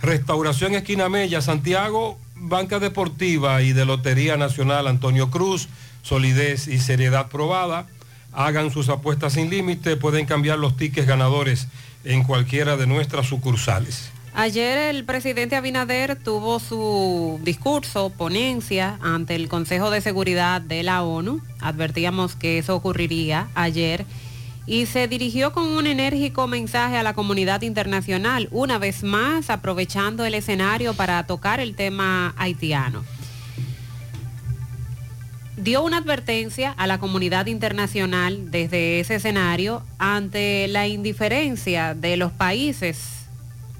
Restauración 0.00 0.74
Esquina 0.74 1.10
Mella, 1.10 1.42
Santiago, 1.42 2.18
Banca 2.34 2.78
Deportiva 2.78 3.60
y 3.60 3.74
de 3.74 3.84
Lotería 3.84 4.38
Nacional 4.38 4.86
Antonio 4.86 5.30
Cruz, 5.30 5.68
solidez 6.02 6.66
y 6.66 6.78
seriedad 6.78 7.28
probada. 7.28 7.86
Hagan 8.32 8.70
sus 8.70 8.88
apuestas 8.88 9.34
sin 9.34 9.50
límite, 9.50 9.96
pueden 9.96 10.24
cambiar 10.24 10.58
los 10.58 10.78
tickets 10.78 11.06
ganadores 11.06 11.68
en 12.04 12.22
cualquiera 12.22 12.78
de 12.78 12.86
nuestras 12.86 13.26
sucursales. 13.26 14.12
Ayer 14.38 14.76
el 14.76 15.06
presidente 15.06 15.56
Abinader 15.56 16.14
tuvo 16.14 16.60
su 16.60 17.40
discurso, 17.42 18.10
ponencia 18.10 18.98
ante 19.00 19.34
el 19.34 19.48
Consejo 19.48 19.88
de 19.90 20.02
Seguridad 20.02 20.60
de 20.60 20.82
la 20.82 21.04
ONU. 21.04 21.40
Advertíamos 21.58 22.36
que 22.36 22.58
eso 22.58 22.76
ocurriría 22.76 23.48
ayer 23.54 24.04
y 24.66 24.84
se 24.84 25.08
dirigió 25.08 25.52
con 25.52 25.64
un 25.68 25.86
enérgico 25.86 26.48
mensaje 26.48 26.98
a 26.98 27.02
la 27.02 27.14
comunidad 27.14 27.62
internacional, 27.62 28.48
una 28.50 28.76
vez 28.76 29.04
más 29.04 29.48
aprovechando 29.48 30.22
el 30.26 30.34
escenario 30.34 30.92
para 30.92 31.26
tocar 31.26 31.58
el 31.58 31.74
tema 31.74 32.34
haitiano. 32.36 33.04
Dio 35.56 35.82
una 35.82 35.96
advertencia 35.96 36.72
a 36.72 36.86
la 36.86 36.98
comunidad 36.98 37.46
internacional 37.46 38.50
desde 38.50 39.00
ese 39.00 39.14
escenario 39.14 39.82
ante 39.98 40.68
la 40.68 40.86
indiferencia 40.86 41.94
de 41.94 42.18
los 42.18 42.32
países 42.32 43.15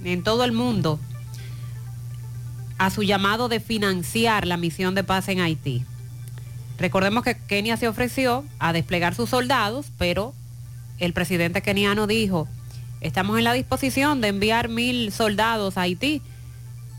en 0.05 0.23
todo 0.23 0.44
el 0.44 0.52
mundo 0.52 0.98
a 2.78 2.90
su 2.90 3.02
llamado 3.02 3.48
de 3.48 3.60
financiar 3.60 4.47
la 4.47 4.56
misión 4.56 4.94
de 4.94 5.05
paz 5.05 5.28
en 5.28 5.40
Haití. 5.40 5.85
Recordemos 6.78 7.24
que 7.24 7.36
Kenia 7.36 7.77
se 7.77 7.89
ofreció 7.89 8.44
a 8.59 8.73
desplegar 8.73 9.14
sus 9.14 9.31
soldados, 9.31 9.86
pero 9.97 10.35
el 10.98 11.12
presidente 11.12 11.62
keniano 11.62 12.06
dijo, 12.06 12.48
estamos 13.01 13.39
en 13.39 13.44
la 13.44 13.55
disposición 13.55 14.20
de 14.20 14.28
enviar 14.28 14.68
mil 14.68 15.10
soldados 15.12 15.78
a 15.78 15.82
Haití, 15.82 16.20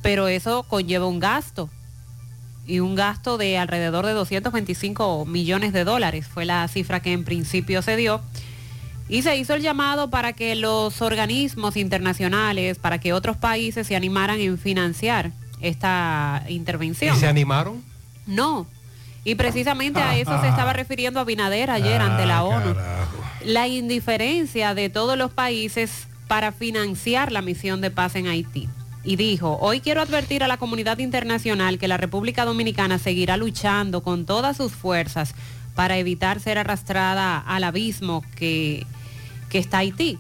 pero 0.02 0.28
eso 0.28 0.64
conlleva 0.64 1.06
un 1.06 1.20
gasto, 1.20 1.70
y 2.68 2.82
un 2.82 2.96
gasto 2.96 3.38
de 3.38 3.58
alrededor 3.58 4.06
de 4.06 4.12
225 4.12 5.26
millones 5.26 5.72
de 5.72 5.86
dólares, 5.86 6.28
fue 6.28 6.46
la 6.46 6.68
cifra 6.68 7.02
que 7.02 7.14
en 7.14 7.24
principio 7.24 7.82
se 7.82 7.96
dio. 7.96 8.22
Y 9.10 9.22
se 9.22 9.38
hizo 9.38 9.54
el 9.54 9.62
llamado 9.62 10.10
para 10.10 10.34
que 10.34 10.56
los 10.56 11.02
organismos 11.02 11.78
internacionales, 11.78 12.78
para 12.78 13.00
que 13.00 13.14
otros 13.14 13.38
países 13.38 13.88
se 13.88 13.96
animaran 13.96 14.40
en 14.40 14.58
financiar 14.58 15.32
esta 15.62 16.44
intervención. 16.50 17.16
¿Y 17.16 17.20
se 17.20 17.28
animaron? 17.28 17.82
No. 18.26 18.68
Y 19.24 19.36
precisamente 19.36 20.00
a 20.02 20.18
eso 20.18 20.40
se 20.42 20.48
estaba 20.48 20.74
refiriendo 20.74 21.20
Abinader 21.20 21.70
ayer 21.70 22.02
ante 22.02 22.26
la 22.26 22.44
ONU. 22.44 22.76
La 23.44 23.68
indiferencia 23.68 24.74
de 24.74 24.90
todos 24.90 25.18
los 25.18 25.32
países 25.32 26.08
para 26.28 26.52
financiar 26.52 27.32
la 27.32 27.42
misión 27.42 27.82
de 27.82 27.92
paz 27.92 28.16
en 28.16 28.28
Haití. 28.28 28.70
Y 29.04 29.16
dijo, 29.16 29.58
hoy 29.62 29.80
quiero 29.80 30.02
advertir 30.02 30.44
a 30.44 30.50
la 30.50 30.58
comunidad 30.58 31.00
internacional 31.00 31.80
que 31.80 31.88
la 31.88 31.96
República 31.96 32.44
Dominicana 32.44 33.00
seguirá 33.00 33.38
luchando 33.38 34.04
con 34.04 34.26
todas 34.26 34.58
sus 34.58 34.74
fuerzas 34.74 35.34
para 35.76 35.98
evitar 35.98 36.40
ser 36.40 36.58
arrastrada 36.58 37.38
al 37.38 37.64
abismo 37.64 38.24
que, 38.36 38.86
que 39.50 39.58
está 39.60 39.80
Haití. 39.80 40.18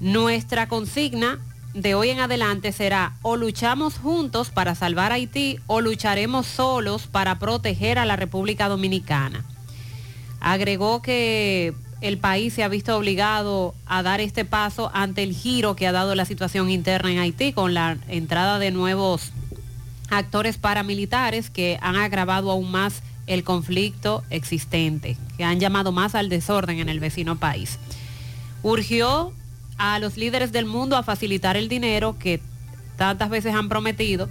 Nuestra 0.00 0.68
consigna 0.68 1.38
de 1.74 1.94
hoy 1.94 2.10
en 2.10 2.20
adelante 2.20 2.72
será 2.72 3.14
o 3.22 3.36
luchamos 3.36 3.98
juntos 3.98 4.50
para 4.50 4.74
salvar 4.74 5.12
Haití 5.12 5.58
o 5.66 5.80
lucharemos 5.80 6.46
solos 6.46 7.06
para 7.06 7.38
proteger 7.38 7.98
a 7.98 8.04
la 8.04 8.16
República 8.16 8.68
Dominicana. 8.68 9.44
Agregó 10.40 11.02
que 11.02 11.72
el 12.00 12.18
país 12.18 12.52
se 12.52 12.64
ha 12.64 12.68
visto 12.68 12.96
obligado 12.96 13.74
a 13.86 14.02
dar 14.02 14.20
este 14.20 14.44
paso 14.44 14.90
ante 14.92 15.22
el 15.22 15.34
giro 15.34 15.76
que 15.76 15.86
ha 15.86 15.92
dado 15.92 16.14
la 16.14 16.24
situación 16.24 16.68
interna 16.68 17.12
en 17.12 17.20
Haití 17.20 17.52
con 17.52 17.74
la 17.74 17.96
entrada 18.08 18.58
de 18.58 18.72
nuevos 18.72 19.32
actores 20.10 20.58
paramilitares 20.58 21.48
que 21.48 21.78
han 21.80 21.96
agravado 21.96 22.50
aún 22.50 22.70
más 22.70 23.02
el 23.26 23.44
conflicto 23.44 24.24
existente, 24.30 25.16
que 25.36 25.44
han 25.44 25.60
llamado 25.60 25.92
más 25.92 26.14
al 26.14 26.28
desorden 26.28 26.80
en 26.80 26.88
el 26.88 27.00
vecino 27.00 27.38
país. 27.38 27.78
Urgió 28.62 29.32
a 29.78 29.98
los 29.98 30.16
líderes 30.16 30.52
del 30.52 30.66
mundo 30.66 30.96
a 30.96 31.02
facilitar 31.02 31.56
el 31.56 31.68
dinero 31.68 32.16
que 32.18 32.40
tantas 32.96 33.30
veces 33.30 33.54
han 33.54 33.68
prometido 33.68 34.28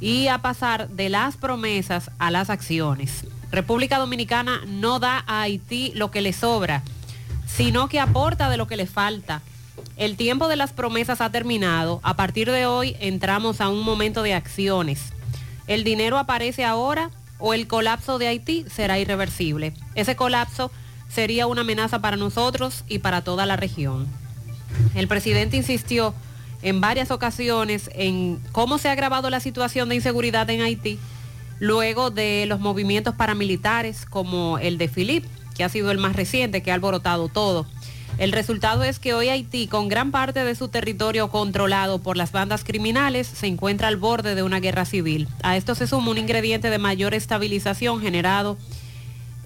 y 0.00 0.26
a 0.26 0.38
pasar 0.38 0.88
de 0.88 1.08
las 1.08 1.36
promesas 1.36 2.10
a 2.18 2.30
las 2.30 2.50
acciones. 2.50 3.24
República 3.52 3.98
Dominicana 3.98 4.62
no 4.66 4.98
da 4.98 5.22
a 5.26 5.42
Haití 5.42 5.92
lo 5.94 6.10
que 6.10 6.22
le 6.22 6.32
sobra, 6.32 6.82
sino 7.46 7.88
que 7.88 8.00
aporta 8.00 8.48
de 8.50 8.56
lo 8.56 8.66
que 8.66 8.76
le 8.76 8.86
falta. 8.86 9.42
El 9.96 10.16
tiempo 10.16 10.48
de 10.48 10.56
las 10.56 10.72
promesas 10.72 11.20
ha 11.20 11.30
terminado. 11.30 12.00
A 12.02 12.14
partir 12.16 12.50
de 12.50 12.66
hoy 12.66 12.96
entramos 12.98 13.60
a 13.60 13.68
un 13.68 13.84
momento 13.84 14.22
de 14.22 14.34
acciones. 14.34 15.12
El 15.66 15.84
dinero 15.84 16.18
aparece 16.18 16.64
ahora 16.64 17.10
o 17.38 17.54
el 17.54 17.68
colapso 17.68 18.18
de 18.18 18.28
Haití 18.28 18.64
será 18.68 18.98
irreversible. 18.98 19.74
Ese 19.94 20.16
colapso 20.16 20.72
sería 21.12 21.46
una 21.46 21.60
amenaza 21.60 22.00
para 22.00 22.16
nosotros 22.16 22.84
y 22.88 22.98
para 23.00 23.22
toda 23.22 23.46
la 23.46 23.56
región. 23.56 24.06
El 24.94 25.08
presidente 25.08 25.56
insistió 25.56 26.14
en 26.62 26.80
varias 26.80 27.10
ocasiones 27.10 27.90
en 27.94 28.40
cómo 28.52 28.78
se 28.78 28.88
ha 28.88 28.92
agravado 28.92 29.28
la 29.30 29.40
situación 29.40 29.88
de 29.88 29.96
inseguridad 29.96 30.48
en 30.50 30.62
Haití 30.62 30.98
luego 31.58 32.10
de 32.10 32.46
los 32.46 32.60
movimientos 32.60 33.14
paramilitares 33.14 34.06
como 34.06 34.58
el 34.58 34.78
de 34.78 34.88
Philip, 34.88 35.24
que 35.54 35.64
ha 35.64 35.68
sido 35.68 35.90
el 35.90 35.98
más 35.98 36.16
reciente, 36.16 36.62
que 36.62 36.70
ha 36.70 36.74
alborotado 36.74 37.28
todo. 37.28 37.66
El 38.18 38.32
resultado 38.32 38.84
es 38.84 38.98
que 38.98 39.14
hoy 39.14 39.28
Haití, 39.28 39.68
con 39.68 39.88
gran 39.88 40.10
parte 40.10 40.44
de 40.44 40.54
su 40.54 40.68
territorio 40.68 41.30
controlado 41.30 42.00
por 42.00 42.16
las 42.16 42.32
bandas 42.32 42.64
criminales, 42.64 43.26
se 43.26 43.46
encuentra 43.46 43.88
al 43.88 43.96
borde 43.96 44.34
de 44.34 44.42
una 44.42 44.60
guerra 44.60 44.84
civil. 44.84 45.28
A 45.42 45.56
esto 45.56 45.74
se 45.74 45.86
suma 45.86 46.10
un 46.10 46.18
ingrediente 46.18 46.68
de 46.68 46.78
mayor 46.78 47.14
estabilización 47.14 48.00
generado 48.00 48.58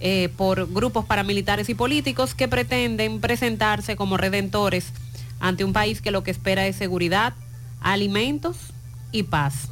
eh, 0.00 0.28
por 0.36 0.72
grupos 0.72 1.04
paramilitares 1.04 1.68
y 1.68 1.74
políticos 1.74 2.34
que 2.34 2.48
pretenden 2.48 3.20
presentarse 3.20 3.96
como 3.96 4.16
redentores 4.16 4.92
ante 5.40 5.64
un 5.64 5.72
país 5.72 6.00
que 6.00 6.10
lo 6.10 6.22
que 6.22 6.30
espera 6.30 6.66
es 6.66 6.76
seguridad, 6.76 7.34
alimentos 7.80 8.56
y 9.12 9.22
paz. 9.24 9.68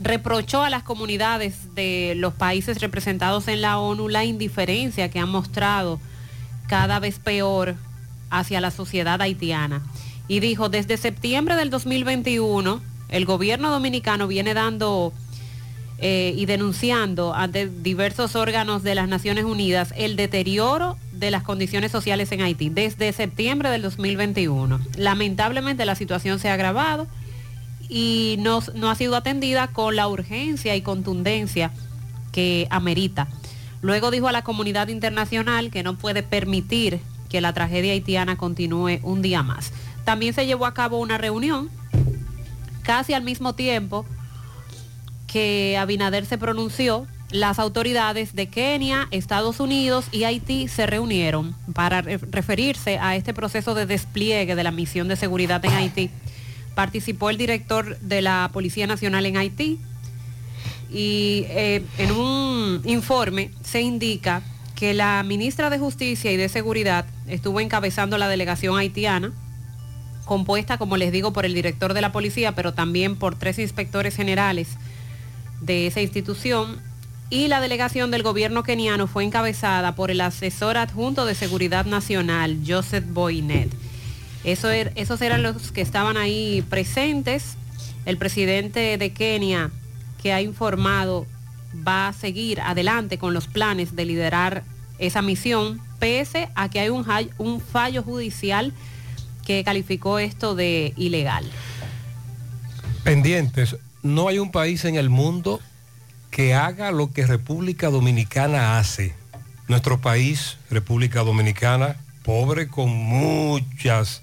Reprochó 0.00 0.62
a 0.62 0.70
las 0.70 0.82
comunidades 0.82 1.74
de 1.74 2.14
los 2.16 2.34
países 2.34 2.80
representados 2.80 3.48
en 3.48 3.62
la 3.62 3.78
ONU 3.78 4.08
la 4.08 4.24
indiferencia 4.24 5.10
que 5.10 5.18
han 5.18 5.28
mostrado 5.28 6.00
cada 6.68 6.98
vez 6.98 7.18
peor 7.18 7.76
hacia 8.30 8.60
la 8.60 8.70
sociedad 8.70 9.20
haitiana. 9.20 9.82
Y 10.28 10.40
dijo, 10.40 10.68
desde 10.68 10.96
septiembre 10.96 11.56
del 11.56 11.70
2021, 11.70 12.80
el 13.08 13.24
gobierno 13.26 13.70
dominicano 13.70 14.26
viene 14.26 14.54
dando 14.54 15.12
eh, 16.04 16.34
y 16.36 16.46
denunciando 16.46 17.32
ante 17.32 17.68
diversos 17.68 18.34
órganos 18.34 18.82
de 18.82 18.96
las 18.96 19.06
Naciones 19.06 19.44
Unidas 19.44 19.94
el 19.96 20.16
deterioro 20.16 20.96
de 21.12 21.30
las 21.30 21.44
condiciones 21.44 21.92
sociales 21.92 22.32
en 22.32 22.40
Haití 22.40 22.70
desde 22.70 23.12
septiembre 23.12 23.70
del 23.70 23.82
2021. 23.82 24.80
Lamentablemente 24.96 25.84
la 25.84 25.94
situación 25.94 26.40
se 26.40 26.48
ha 26.48 26.54
agravado 26.54 27.06
y 27.88 28.34
no, 28.40 28.64
no 28.74 28.90
ha 28.90 28.96
sido 28.96 29.14
atendida 29.14 29.68
con 29.68 29.94
la 29.94 30.08
urgencia 30.08 30.74
y 30.74 30.82
contundencia 30.82 31.70
que 32.32 32.66
amerita. 32.70 33.28
Luego 33.80 34.10
dijo 34.10 34.26
a 34.26 34.32
la 34.32 34.42
comunidad 34.42 34.88
internacional 34.88 35.70
que 35.70 35.84
no 35.84 35.96
puede 35.96 36.24
permitir 36.24 36.98
que 37.28 37.40
la 37.40 37.52
tragedia 37.52 37.92
haitiana 37.92 38.36
continúe 38.36 38.98
un 39.04 39.22
día 39.22 39.44
más. 39.44 39.72
También 40.04 40.34
se 40.34 40.46
llevó 40.46 40.66
a 40.66 40.74
cabo 40.74 40.98
una 40.98 41.16
reunión 41.16 41.70
casi 42.82 43.14
al 43.14 43.22
mismo 43.22 43.54
tiempo 43.54 44.04
que 45.32 45.76
Abinader 45.78 46.26
se 46.26 46.36
pronunció, 46.38 47.06
las 47.30 47.58
autoridades 47.58 48.34
de 48.34 48.48
Kenia, 48.48 49.08
Estados 49.10 49.58
Unidos 49.60 50.04
y 50.12 50.24
Haití 50.24 50.68
se 50.68 50.86
reunieron 50.86 51.54
para 51.72 52.02
re- 52.02 52.18
referirse 52.18 52.98
a 52.98 53.16
este 53.16 53.32
proceso 53.32 53.74
de 53.74 53.86
despliegue 53.86 54.54
de 54.54 54.62
la 54.62 54.70
misión 54.70 55.08
de 55.08 55.16
seguridad 55.16 55.64
en 55.64 55.72
Haití. 55.72 56.10
Participó 56.74 57.30
el 57.30 57.38
director 57.38 57.98
de 58.00 58.20
la 58.20 58.50
Policía 58.52 58.86
Nacional 58.86 59.24
en 59.24 59.38
Haití 59.38 59.78
y 60.90 61.44
eh, 61.48 61.82
en 61.96 62.12
un 62.12 62.82
informe 62.84 63.50
se 63.62 63.80
indica 63.80 64.42
que 64.74 64.92
la 64.92 65.22
ministra 65.22 65.70
de 65.70 65.78
Justicia 65.78 66.32
y 66.32 66.36
de 66.36 66.50
Seguridad 66.50 67.06
estuvo 67.26 67.60
encabezando 67.60 68.18
la 68.18 68.28
delegación 68.28 68.76
haitiana 68.76 69.32
compuesta, 70.26 70.76
como 70.76 70.96
les 70.96 71.12
digo, 71.12 71.32
por 71.32 71.46
el 71.46 71.54
director 71.54 71.94
de 71.94 72.00
la 72.00 72.12
policía, 72.12 72.52
pero 72.54 72.74
también 72.74 73.16
por 73.16 73.38
tres 73.38 73.58
inspectores 73.58 74.14
generales 74.14 74.76
de 75.62 75.86
esa 75.86 76.00
institución. 76.02 76.78
Y 77.30 77.48
la 77.48 77.60
delegación 77.62 78.10
del 78.10 78.22
gobierno 78.22 78.62
keniano 78.62 79.06
fue 79.06 79.24
encabezada 79.24 79.94
por 79.94 80.10
el 80.10 80.20
asesor 80.20 80.76
adjunto 80.76 81.24
de 81.24 81.34
Seguridad 81.34 81.86
Nacional, 81.86 82.58
Joseph 82.66 83.04
Boynet. 83.08 83.70
Eso 84.44 84.70
er- 84.70 84.92
esos 84.96 85.22
eran 85.22 85.42
los 85.42 85.72
que 85.72 85.80
estaban 85.80 86.18
ahí 86.18 86.62
presentes. 86.68 87.56
El 88.04 88.18
presidente 88.18 88.98
de 88.98 89.12
Kenia, 89.12 89.70
que 90.22 90.32
ha 90.34 90.42
informado, 90.42 91.26
va 91.88 92.08
a 92.08 92.12
seguir 92.12 92.60
adelante 92.60 93.16
con 93.16 93.32
los 93.32 93.46
planes 93.46 93.96
de 93.96 94.04
liderar 94.04 94.64
esa 94.98 95.22
misión, 95.22 95.80
pese 95.98 96.48
a 96.54 96.68
que 96.68 96.80
hay 96.80 96.90
un, 96.90 97.06
un 97.38 97.60
fallo 97.60 98.02
judicial 98.02 98.72
que 99.46 99.64
calificó 99.64 100.18
esto 100.18 100.54
de 100.54 100.92
ilegal. 100.96 101.44
Pendientes, 103.04 103.76
no 104.02 104.28
hay 104.28 104.38
un 104.38 104.50
país 104.50 104.84
en 104.84 104.96
el 104.96 105.10
mundo 105.10 105.60
que 106.30 106.54
haga 106.54 106.90
lo 106.90 107.12
que 107.12 107.26
República 107.26 107.90
Dominicana 107.90 108.78
hace. 108.78 109.14
Nuestro 109.68 110.00
país, 110.00 110.58
República 110.70 111.20
Dominicana, 111.20 111.96
pobre 112.24 112.68
con 112.68 112.90
muchas 112.90 114.22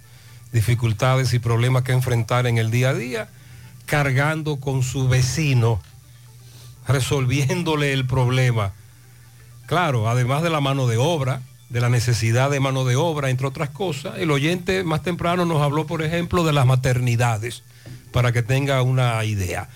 dificultades 0.51 1.33
y 1.33 1.39
problemas 1.39 1.83
que 1.83 1.91
enfrentar 1.91 2.47
en 2.47 2.57
el 2.57 2.71
día 2.71 2.89
a 2.89 2.93
día, 2.93 3.29
cargando 3.85 4.59
con 4.59 4.83
su 4.83 5.07
vecino, 5.07 5.81
resolviéndole 6.87 7.93
el 7.93 8.05
problema. 8.05 8.73
Claro, 9.67 10.09
además 10.09 10.41
de 10.41 10.49
la 10.49 10.61
mano 10.61 10.87
de 10.87 10.97
obra, 10.97 11.41
de 11.69 11.81
la 11.81 11.89
necesidad 11.89 12.49
de 12.49 12.59
mano 12.59 12.83
de 12.83 12.95
obra, 12.95 13.29
entre 13.29 13.47
otras 13.47 13.69
cosas, 13.69 14.17
el 14.17 14.31
oyente 14.31 14.83
más 14.83 15.03
temprano 15.03 15.45
nos 15.45 15.61
habló, 15.61 15.85
por 15.85 16.01
ejemplo, 16.01 16.43
de 16.43 16.53
las 16.53 16.65
maternidades, 16.65 17.63
para 18.11 18.31
que 18.31 18.41
tenga 18.41 18.81
una 18.81 19.23
idea. 19.23 19.69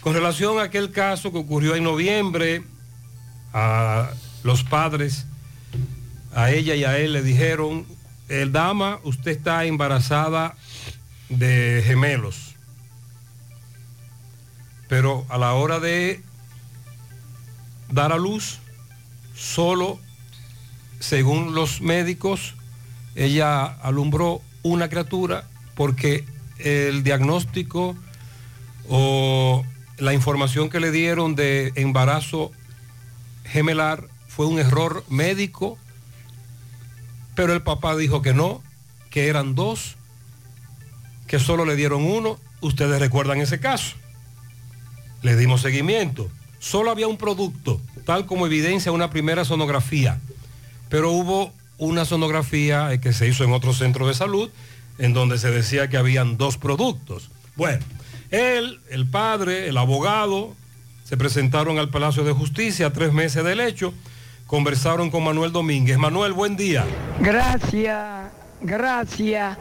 Con 0.00 0.14
relación 0.14 0.58
a 0.58 0.64
aquel 0.64 0.92
caso 0.92 1.32
que 1.32 1.38
ocurrió 1.38 1.74
en 1.74 1.84
noviembre, 1.84 2.62
a 3.52 4.10
los 4.44 4.62
padres, 4.62 5.26
a 6.34 6.50
ella 6.50 6.74
y 6.76 6.84
a 6.84 6.98
él 6.98 7.12
le 7.12 7.22
dijeron, 7.22 7.84
el 8.28 8.52
dama, 8.52 9.00
usted 9.02 9.32
está 9.32 9.64
embarazada 9.64 10.54
de 11.28 11.82
gemelos. 11.84 12.54
Pero 14.88 15.26
a 15.28 15.38
la 15.38 15.52
hora 15.54 15.80
de 15.80 16.22
dar 17.90 18.12
a 18.12 18.16
luz, 18.18 18.58
solo, 19.34 19.98
según 21.00 21.54
los 21.54 21.80
médicos, 21.80 22.54
ella 23.16 23.64
alumbró 23.64 24.40
una 24.62 24.88
criatura 24.88 25.48
porque 25.74 26.24
el 26.58 27.02
diagnóstico 27.02 27.96
o 28.88 29.64
la 29.98 30.14
información 30.14 30.68
que 30.70 30.78
le 30.78 30.90
dieron 30.90 31.34
de 31.34 31.72
embarazo 31.74 32.52
gemelar 33.44 34.08
fue 34.28 34.46
un 34.46 34.58
error 34.58 35.04
médico, 35.08 35.78
pero 37.34 37.52
el 37.52 37.62
papá 37.62 37.96
dijo 37.96 38.22
que 38.22 38.34
no, 38.34 38.62
que 39.10 39.28
eran 39.28 39.54
dos, 39.54 39.96
que 41.26 41.38
solo 41.38 41.64
le 41.64 41.76
dieron 41.76 42.04
uno. 42.04 42.38
Ustedes 42.60 43.00
recuerdan 43.00 43.40
ese 43.40 43.58
caso. 43.58 43.96
Le 45.22 45.36
dimos 45.36 45.62
seguimiento. 45.62 46.30
Solo 46.58 46.90
había 46.90 47.08
un 47.08 47.16
producto, 47.16 47.80
tal 48.04 48.26
como 48.26 48.46
evidencia 48.46 48.92
una 48.92 49.10
primera 49.10 49.44
sonografía, 49.44 50.20
pero 50.90 51.12
hubo 51.12 51.52
una 51.78 52.04
sonografía 52.04 52.92
eh, 52.92 53.00
que 53.00 53.14
se 53.14 53.26
hizo 53.26 53.44
en 53.44 53.52
otro 53.52 53.72
centro 53.72 54.06
de 54.06 54.12
salud, 54.12 54.50
en 54.98 55.14
donde 55.14 55.38
se 55.38 55.50
decía 55.50 55.88
que 55.88 55.96
habían 55.96 56.36
dos 56.36 56.58
productos. 56.58 57.30
Bueno, 57.56 57.82
él, 58.30 58.80
el 58.90 59.06
padre, 59.06 59.68
el 59.68 59.78
abogado, 59.78 60.54
se 61.04 61.16
presentaron 61.16 61.78
al 61.78 61.88
Palacio 61.88 62.22
de 62.22 62.32
Justicia 62.32 62.92
tres 62.92 63.12
meses 63.12 63.42
del 63.42 63.60
hecho, 63.60 63.94
conversaron 64.46 65.10
con 65.10 65.24
Manuel 65.24 65.52
Domínguez. 65.52 65.96
Manuel, 65.96 66.32
buen 66.32 66.56
día. 66.56 66.84
Gracias, 67.20 68.30
gracias. 68.60 69.56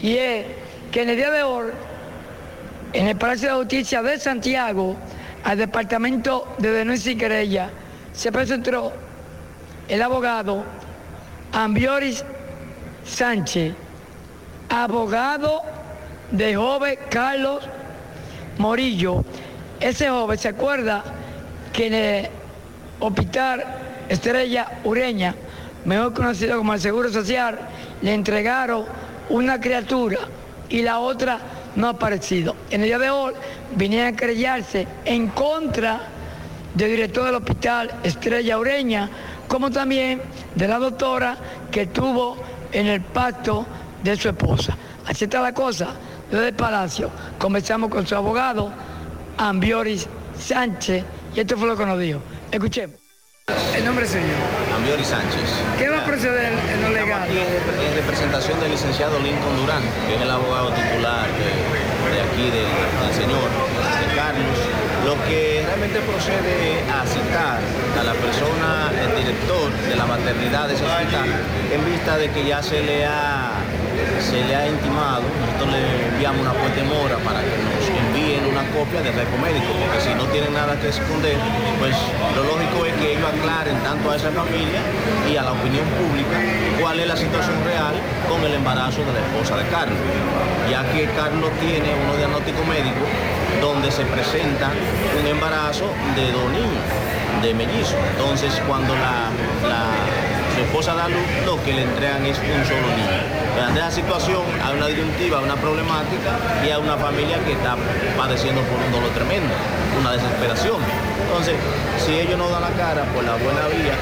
y 0.01 0.17
es 0.17 0.47
que 0.93 1.03
en 1.03 1.11
el 1.11 1.17
día 1.17 1.31
de 1.31 1.43
hoy, 1.43 1.71
en 2.93 3.09
el 3.09 3.17
Palacio 3.17 3.49
de 3.49 3.55
Justicia 3.57 4.03
de 4.03 4.19
Santiago, 4.19 4.97
al 5.45 5.59
Departamento 5.59 6.55
de 6.59 6.71
Denuncia 6.71 7.13
y 7.13 7.17
Querella, 7.17 7.71
se 8.13 8.31
presentó 8.31 8.93
el 9.89 10.03
abogado 10.03 10.65
Ambioris 11.53 12.25
Sánchez, 13.05 13.75
abogado 14.69 15.63
de 16.31 16.55
joven 16.55 16.99
Carlos 17.11 17.65
Morillo. 18.59 19.25
Ese 19.81 20.09
joven 20.09 20.39
se 20.39 20.49
acuerda 20.49 21.03
que 21.73 21.87
en 21.87 21.95
el 21.95 22.29
hospital 23.01 23.65
Estrella 24.09 24.81
Ureña, 24.85 25.35
mejor 25.85 26.13
conocido 26.13 26.59
como 26.59 26.75
el 26.75 26.81
Seguro 26.81 27.11
Social, 27.11 27.59
le 28.03 28.15
entregaron 28.15 28.85
una 29.31 29.61
criatura 29.61 30.19
y 30.69 30.83
la 30.83 30.99
otra 30.99 31.39
no 31.77 31.87
ha 31.87 31.91
aparecido. 31.91 32.57
En 32.71 32.83
el 32.83 32.89
día 32.89 32.99
de 32.99 33.11
hoy 33.11 33.35
vinieron 33.77 34.15
a 34.15 34.17
querellarse 34.17 34.87
en 35.05 35.29
contra 35.29 36.01
del 36.75 36.91
director 36.91 37.25
del 37.27 37.35
hospital 37.35 37.91
Estrella 38.03 38.59
Ureña, 38.59 39.11
como 39.49 39.71
también 39.71 40.23
de 40.55 40.69
la 40.69 40.79
doctora 40.79 41.37
que 41.71 41.83
estuvo 41.83 42.37
en 42.73 42.87
el 42.87 43.01
pacto 43.01 43.67
de 44.03 44.17
su 44.17 44.29
esposa. 44.29 44.77
Así 45.07 45.25
está 45.25 45.41
la 45.41 45.53
cosa. 45.53 45.89
Desde 46.31 46.49
el 46.49 46.55
Palacio 46.55 47.11
conversamos 47.39 47.91
con 47.91 48.07
su 48.07 48.15
abogado, 48.15 48.73
Ambioris 49.37 50.09
Sánchez, 50.39 51.05
y 51.35 51.41
esto 51.41 51.59
fue 51.59 51.69
lo 51.69 51.77
que 51.77 51.85
nos 51.85 51.99
dijo. 51.99 52.21
Escuchemos. 52.51 52.97
El 53.77 53.85
nombre 53.85 54.07
Ambiori 54.83 55.05
Sánchez. 55.05 55.47
¿Qué 55.79 55.89
va 55.89 55.99
a 56.01 56.05
proceder 56.05 56.51
en 56.51 56.83
lo 56.83 56.89
legal? 56.91 57.23
Aquí 57.23 57.39
en, 57.39 57.47
en 57.87 57.95
representación 57.95 58.59
del 58.59 58.73
licenciado 58.73 59.17
Lincoln 59.21 59.55
Durán, 59.55 59.83
que 60.09 60.17
es 60.17 60.21
el 60.21 60.29
abogado 60.29 60.73
titular 60.75 61.31
de, 61.39 61.55
de 62.11 62.19
aquí 62.19 62.51
del, 62.51 62.67
del 62.67 63.15
señor, 63.15 63.47
de 63.47 64.17
Carlos. 64.19 64.59
Lo 65.07 65.15
que 65.31 65.63
realmente 65.65 66.01
procede 66.03 66.83
a 66.91 67.07
citar 67.07 67.63
a 67.63 68.03
la 68.03 68.15
persona, 68.19 68.91
el 68.91 69.23
director 69.23 69.71
de 69.71 69.95
la 69.95 70.07
maternidad 70.07 70.67
de 70.67 70.75
ese 70.75 70.85
hospital, 70.85 71.31
en 71.71 71.85
vista 71.87 72.19
de 72.19 72.31
que 72.31 72.45
ya 72.45 72.61
se 72.61 72.83
le 72.83 73.07
ha, 73.07 73.63
se 74.19 74.43
le 74.43 74.57
ha 74.57 74.67
intimado, 74.67 75.23
nosotros 75.47 75.79
le 75.79 76.09
enviamos 76.11 76.43
una 76.43 76.59
fuerte 76.59 76.83
mora 76.83 77.19
para 77.23 77.39
que 77.39 77.55
nos 77.55 77.82
copia 78.71 79.01
del 79.03 79.15
récord 79.15 79.41
médico, 79.43 79.71
porque 79.81 80.01
si 80.01 80.15
no 80.15 80.25
tienen 80.33 80.53
nada 80.55 80.79
que 80.81 80.89
esconder, 80.89 81.37
pues 81.79 81.95
lo 82.37 82.45
lógico 82.45 82.87
es 82.87 82.95
que 83.01 83.13
ellos 83.17 83.29
aclaren 83.29 83.77
tanto 83.83 84.11
a 84.11 84.17
esa 84.17 84.31
familia 84.31 84.81
y 85.31 85.37
a 85.37 85.43
la 85.43 85.53
opinión 85.53 85.85
pública 85.99 86.37
cuál 86.81 87.01
es 87.01 87.07
la 87.09 87.17
situación 87.17 87.57
real 87.65 87.95
con 88.29 88.43
el 88.45 88.55
embarazo 88.55 89.01
de 89.05 89.13
la 89.13 89.21
esposa 89.21 89.57
de 89.57 89.67
Carlos, 89.69 89.99
ya 90.71 90.83
que 90.93 91.07
Carlos 91.17 91.51
tiene 91.61 91.91
unos 92.05 92.17
diagnósticos 92.19 92.67
médicos 92.67 93.09
donde 93.61 93.91
se 93.91 94.05
presenta 94.07 94.71
un 95.21 95.27
embarazo 95.27 95.91
de 96.17 96.33
dos 96.33 96.49
niños, 96.51 96.85
de 97.43 97.55
mellizos. 97.55 97.97
Entonces, 98.17 98.51
cuando 98.67 98.95
la, 98.95 99.31
la- 99.69 99.93
su 100.55 100.61
esposa 100.61 100.95
da 100.95 101.09
luz, 101.09 101.25
lo 101.47 101.63
que 101.65 101.73
le 101.73 101.83
entregan 101.83 102.25
es 102.27 102.37
un 102.39 102.65
solo 102.65 102.89
niño. 102.93 103.42
Ante 103.61 103.81
esa 103.81 103.91
situación 103.91 104.43
hay 104.65 104.77
una 104.77 104.87
disyuntiva, 104.87 105.41
una 105.41 105.57
problemática 105.57 106.39
y 106.65 106.71
hay 106.71 106.81
una 106.81 106.97
familia 106.97 107.39
que 107.45 107.53
está 107.53 107.77
padeciendo 108.17 108.63
por 108.63 108.79
un 108.81 108.93
dolor 108.93 109.11
tremendo, 109.11 109.53
una 110.01 110.13
desesperación. 110.13 110.81
Entonces, 111.27 111.57
si 112.05 112.13
ellos 112.19 112.39
no 112.39 112.49
dan 112.49 112.63
la 112.63 112.71
cara 112.71 113.05
por 113.15 113.25
la 113.25 113.37
buena 113.37 113.69
vía, 113.69 113.95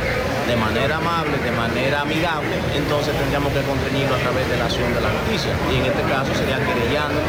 de 0.50 0.56
manera 0.56 0.96
amable, 0.96 1.38
de 1.38 1.52
manera 1.52 2.00
amigable, 2.00 2.58
entonces 2.74 3.14
tendríamos 3.14 3.52
que 3.52 3.62
contrañirlo 3.62 4.16
a 4.16 4.18
través 4.18 4.48
de 4.50 4.56
la 4.56 4.64
acción 4.64 4.92
de 4.94 5.00
la 5.00 5.08
justicia. 5.10 5.52
Y 5.70 5.76
en 5.78 5.86
este 5.86 6.02
caso 6.10 6.34
sería 6.34 6.58
querellando 6.58 7.20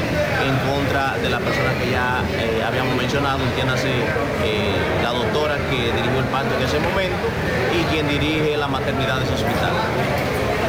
en 0.42 0.54
contra 0.66 1.18
de 1.22 1.30
la 1.30 1.38
persona 1.38 1.70
que 1.78 1.92
ya 1.92 2.24
eh, 2.34 2.64
habíamos 2.66 2.96
mencionado, 2.98 3.44
entiéndase 3.44 3.94
eh, 4.42 4.74
la 5.04 5.12
doctora 5.14 5.58
que 5.70 5.94
dirigió 5.94 6.18
el 6.18 6.30
parto 6.34 6.56
en 6.58 6.64
ese 6.66 6.80
momento 6.80 7.30
y 7.78 7.84
quien 7.94 8.08
dirige 8.08 8.58
la 8.58 8.68
maternidad 8.68 9.18
de 9.18 9.26
ese 9.26 9.34
hospital. 9.34 9.74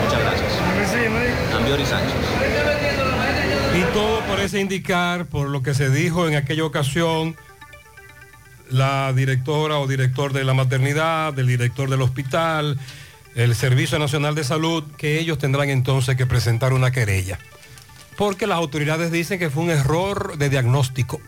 Muchas 0.05 0.21
gracias. 0.21 0.52
Ambiori 1.55 1.87
Sánchez. 1.87 2.15
Y 3.75 3.95
todo 3.95 4.21
parece 4.27 4.61
indicar, 4.61 5.27
por 5.27 5.49
lo 5.49 5.63
que 5.63 5.73
se 5.73 5.89
dijo 5.89 6.29
en 6.29 6.37
aquella 6.37 6.65
ocasión, 6.65 7.37
la 8.69 9.13
directora 9.13 9.79
o 9.79 9.87
director 9.87 10.33
de 10.33 10.45
la 10.45 10.53
maternidad, 10.53 11.33
del 11.33 11.47
director 11.47 11.89
del 11.89 12.03
hospital, 12.03 12.79
el 13.35 13.55
Servicio 13.55 13.99
Nacional 13.99 14.35
de 14.35 14.45
Salud, 14.45 14.85
que 14.99 15.19
ellos 15.19 15.39
tendrán 15.39 15.71
entonces 15.71 16.17
que 16.17 16.27
presentar 16.27 16.75
una 16.75 16.91
querella. 16.91 17.39
Porque 18.19 18.47
las 18.47 18.59
autoridades 18.59 19.11
dicen 19.11 19.39
que 19.39 19.49
fue 19.49 19.63
un 19.63 19.71
error 19.71 20.37
de 20.37 20.51
diagnóstico. 20.51 21.21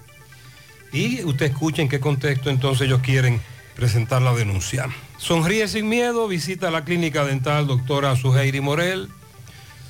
Y 0.93 1.25
usted 1.25 1.47
escucha 1.47 1.81
en 1.81 1.89
qué 1.89 2.01
contexto 2.01 2.51
entonces 2.51 2.87
ellos 2.87 3.01
quieren 3.01 3.41
presentar 3.75 4.21
la 4.21 4.35
denuncia. 4.35 4.89
Sonríe 5.17 5.67
sin 5.69 5.89
miedo, 5.89 6.29
visita 6.29 6.71
la 6.71 6.85
clínica 6.85 7.25
dental 7.25 7.67
doctora 7.67 8.15
Suheiri 8.17 8.61
Morel. 8.61 9.09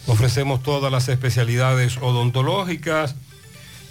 Ofrecemos 0.07 0.63
todas 0.63 0.93
las 0.93 1.09
especialidades 1.09 1.97
odontológicas. 1.99 3.17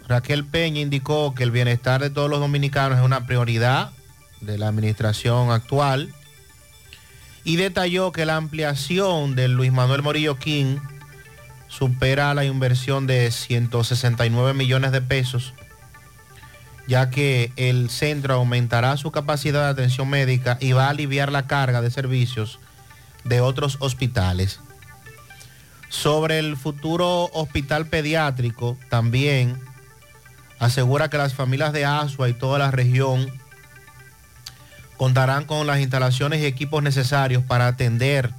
Raquel 0.08 0.46
Peña 0.46 0.82
indicó 0.82 1.34
que 1.34 1.42
el 1.42 1.50
bienestar 1.50 2.02
de 2.02 2.12
todos 2.12 2.30
los 2.30 2.40
dominicanos 2.40 3.00
es 3.00 3.04
una 3.04 3.26
prioridad 3.26 3.94
de 4.42 4.58
la 4.58 4.68
administración 4.68 5.52
actual 5.52 6.14
y 7.44 7.56
detalló 7.56 8.12
que 8.12 8.26
la 8.26 8.36
ampliación 8.36 9.36
del 9.36 9.54
Luis 9.54 9.72
Manuel 9.72 10.04
Morillo 10.04 10.38
King 10.38 10.78
supera 11.68 12.34
la 12.34 12.46
inversión 12.46 13.08
de 13.08 13.32
169 13.32 14.54
millones 14.54 14.92
de 14.92 15.02
pesos, 15.02 15.54
ya 16.88 17.10
que 17.10 17.52
el 17.56 17.90
centro 17.90 18.36
aumentará 18.36 18.98
su 18.98 19.12
capacidad 19.12 19.64
de 19.64 19.70
atención 19.70 20.10
médica 20.10 20.58
y 20.60 20.74
va 20.74 20.88
a 20.88 20.90
aliviar 20.90 21.32
la 21.32 21.48
carga 21.48 21.82
de 21.82 21.90
servicios 21.90 22.60
de 23.24 23.42
otros 23.42 23.78
hospitales. 23.80 24.60
Sobre 25.90 26.40
el 26.40 26.58
futuro 26.58 27.26
hospital 27.34 27.88
pediátrico, 27.88 28.78
también 28.90 29.58
asegura 30.60 31.10
que 31.10 31.18
las 31.18 31.34
familias 31.34 31.74
de 31.74 31.86
Asua 31.86 32.30
y 32.30 32.34
toda 32.34 32.60
la 32.60 32.72
región 32.72 33.41
contarán 35.02 35.46
con 35.46 35.66
las 35.66 35.80
instalaciones 35.80 36.42
y 36.42 36.46
equipos 36.46 36.84
necesarios 36.84 37.44
para 37.44 37.66
atender 37.66 38.30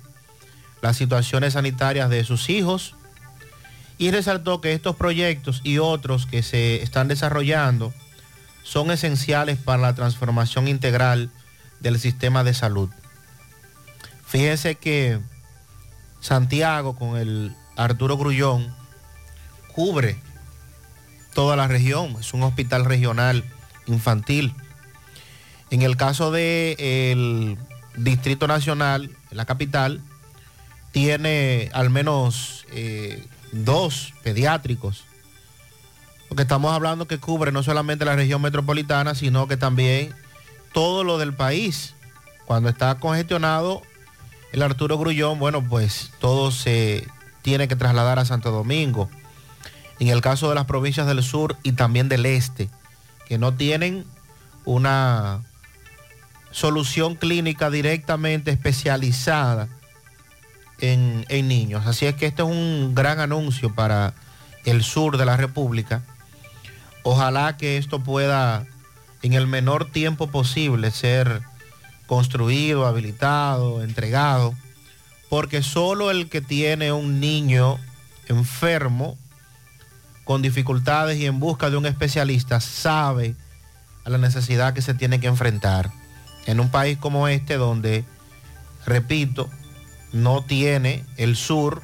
las 0.80 0.96
situaciones 0.96 1.54
sanitarias 1.54 2.08
de 2.08 2.22
sus 2.22 2.48
hijos 2.50 2.94
y 3.98 4.12
resaltó 4.12 4.60
que 4.60 4.72
estos 4.72 4.94
proyectos 4.94 5.60
y 5.64 5.78
otros 5.78 6.24
que 6.24 6.44
se 6.44 6.80
están 6.80 7.08
desarrollando 7.08 7.92
son 8.62 8.92
esenciales 8.92 9.58
para 9.58 9.82
la 9.82 9.96
transformación 9.96 10.68
integral 10.68 11.32
del 11.80 11.98
sistema 11.98 12.44
de 12.44 12.54
salud. 12.54 12.90
Fíjense 14.24 14.76
que 14.76 15.18
Santiago 16.20 16.94
con 16.94 17.16
el 17.16 17.56
Arturo 17.76 18.16
Grullón 18.16 18.72
cubre 19.74 20.16
toda 21.34 21.56
la 21.56 21.66
región, 21.66 22.18
es 22.20 22.32
un 22.32 22.44
hospital 22.44 22.84
regional 22.84 23.42
infantil. 23.86 24.54
En 25.72 25.80
el 25.80 25.96
caso 25.96 26.30
del 26.30 27.56
Distrito 27.96 28.46
Nacional, 28.46 29.10
la 29.30 29.46
capital, 29.46 30.02
tiene 30.90 31.70
al 31.72 31.88
menos 31.88 32.66
eh, 32.72 33.26
dos 33.52 34.12
pediátricos. 34.22 35.04
Porque 36.28 36.42
estamos 36.42 36.74
hablando 36.74 37.06
que 37.06 37.16
cubre 37.16 37.52
no 37.52 37.62
solamente 37.62 38.04
la 38.04 38.14
región 38.14 38.42
metropolitana, 38.42 39.14
sino 39.14 39.48
que 39.48 39.56
también 39.56 40.14
todo 40.74 41.04
lo 41.04 41.16
del 41.16 41.32
país. 41.32 41.94
Cuando 42.44 42.68
está 42.68 42.96
congestionado 42.96 43.80
el 44.52 44.60
Arturo 44.60 44.98
Grullón, 44.98 45.38
bueno, 45.38 45.66
pues 45.66 46.10
todo 46.20 46.50
se 46.50 47.08
tiene 47.40 47.66
que 47.66 47.76
trasladar 47.76 48.18
a 48.18 48.26
Santo 48.26 48.50
Domingo. 48.50 49.08
En 50.00 50.08
el 50.08 50.20
caso 50.20 50.50
de 50.50 50.54
las 50.54 50.66
provincias 50.66 51.06
del 51.06 51.22
sur 51.22 51.56
y 51.62 51.72
también 51.72 52.10
del 52.10 52.26
este, 52.26 52.68
que 53.26 53.38
no 53.38 53.54
tienen 53.54 54.04
una 54.66 55.40
solución 56.52 57.16
clínica 57.16 57.70
directamente 57.70 58.50
especializada 58.50 59.68
en, 60.80 61.26
en 61.28 61.48
niños. 61.48 61.86
Así 61.86 62.06
es 62.06 62.14
que 62.14 62.26
este 62.26 62.42
es 62.42 62.48
un 62.48 62.94
gran 62.94 63.20
anuncio 63.20 63.74
para 63.74 64.14
el 64.64 64.82
sur 64.82 65.16
de 65.16 65.26
la 65.26 65.36
República. 65.36 66.02
Ojalá 67.02 67.56
que 67.56 67.76
esto 67.78 68.00
pueda 68.00 68.66
en 69.22 69.32
el 69.32 69.46
menor 69.46 69.90
tiempo 69.90 70.28
posible 70.28 70.90
ser 70.90 71.42
construido, 72.06 72.86
habilitado, 72.86 73.82
entregado, 73.82 74.54
porque 75.28 75.62
solo 75.62 76.10
el 76.10 76.28
que 76.28 76.40
tiene 76.40 76.92
un 76.92 77.20
niño 77.20 77.78
enfermo, 78.28 79.16
con 80.24 80.42
dificultades 80.42 81.18
y 81.18 81.26
en 81.26 81.40
busca 81.40 81.70
de 81.70 81.76
un 81.76 81.86
especialista, 81.86 82.60
sabe 82.60 83.34
a 84.04 84.10
la 84.10 84.18
necesidad 84.18 84.74
que 84.74 84.82
se 84.82 84.94
tiene 84.94 85.20
que 85.20 85.26
enfrentar. 85.26 85.90
En 86.46 86.60
un 86.60 86.70
país 86.70 86.98
como 86.98 87.28
este, 87.28 87.56
donde, 87.56 88.04
repito, 88.86 89.48
no 90.12 90.44
tiene 90.44 91.04
el 91.16 91.36
sur 91.36 91.82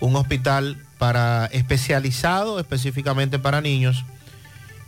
un 0.00 0.16
hospital 0.16 0.82
para 0.98 1.46
especializado 1.46 2.60
específicamente 2.60 3.38
para 3.38 3.60
niños 3.60 4.04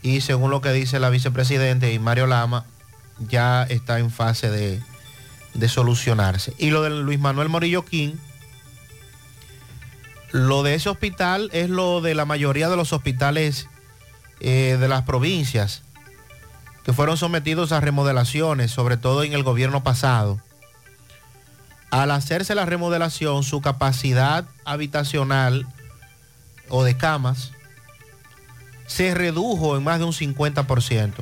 y 0.02 0.20
según 0.20 0.50
lo 0.50 0.60
que 0.60 0.72
dice 0.72 0.98
la 0.98 1.10
vicepresidente 1.10 1.92
y 1.92 1.98
Mario 1.98 2.26
Lama, 2.26 2.64
ya 3.28 3.64
está 3.64 3.98
en 3.98 4.10
fase 4.10 4.50
de, 4.50 4.80
de 5.54 5.68
solucionarse. 5.68 6.54
Y 6.58 6.70
lo 6.70 6.82
de 6.82 6.90
Luis 6.90 7.18
Manuel 7.18 7.48
Morillo 7.48 7.84
King, 7.84 8.14
lo 10.32 10.62
de 10.62 10.74
ese 10.74 10.88
hospital 10.88 11.50
es 11.52 11.68
lo 11.68 12.00
de 12.00 12.14
la 12.14 12.24
mayoría 12.24 12.68
de 12.68 12.76
los 12.76 12.92
hospitales 12.92 13.68
eh, 14.40 14.78
de 14.80 14.88
las 14.88 15.02
provincias 15.02 15.82
que 16.84 16.92
fueron 16.92 17.16
sometidos 17.16 17.72
a 17.72 17.80
remodelaciones, 17.80 18.70
sobre 18.70 18.96
todo 18.96 19.22
en 19.22 19.32
el 19.32 19.42
gobierno 19.42 19.82
pasado. 19.82 20.40
Al 21.90 22.10
hacerse 22.12 22.54
la 22.54 22.66
remodelación, 22.66 23.42
su 23.42 23.60
capacidad 23.60 24.44
habitacional 24.64 25.66
o 26.68 26.84
de 26.84 26.96
camas 26.96 27.50
se 28.86 29.14
redujo 29.14 29.76
en 29.76 29.84
más 29.84 29.98
de 29.98 30.04
un 30.04 30.12
50%. 30.12 31.12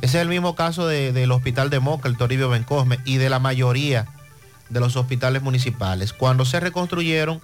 Ese 0.00 0.18
es 0.18 0.22
el 0.22 0.28
mismo 0.28 0.54
caso 0.54 0.86
de- 0.86 1.12
del 1.12 1.32
hospital 1.32 1.70
de 1.70 1.80
Moca, 1.80 2.08
el 2.08 2.16
Toribio 2.16 2.48
Bencosme, 2.48 2.98
y 3.04 3.16
de 3.16 3.30
la 3.30 3.38
mayoría 3.38 4.06
de 4.68 4.80
los 4.80 4.96
hospitales 4.96 5.42
municipales. 5.42 6.12
Cuando 6.12 6.44
se 6.44 6.60
reconstruyeron, 6.60 7.40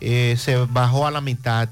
eh, 0.00 0.36
se 0.38 0.56
bajó 0.56 1.06
a 1.06 1.10
la 1.10 1.20
mitad 1.20 1.68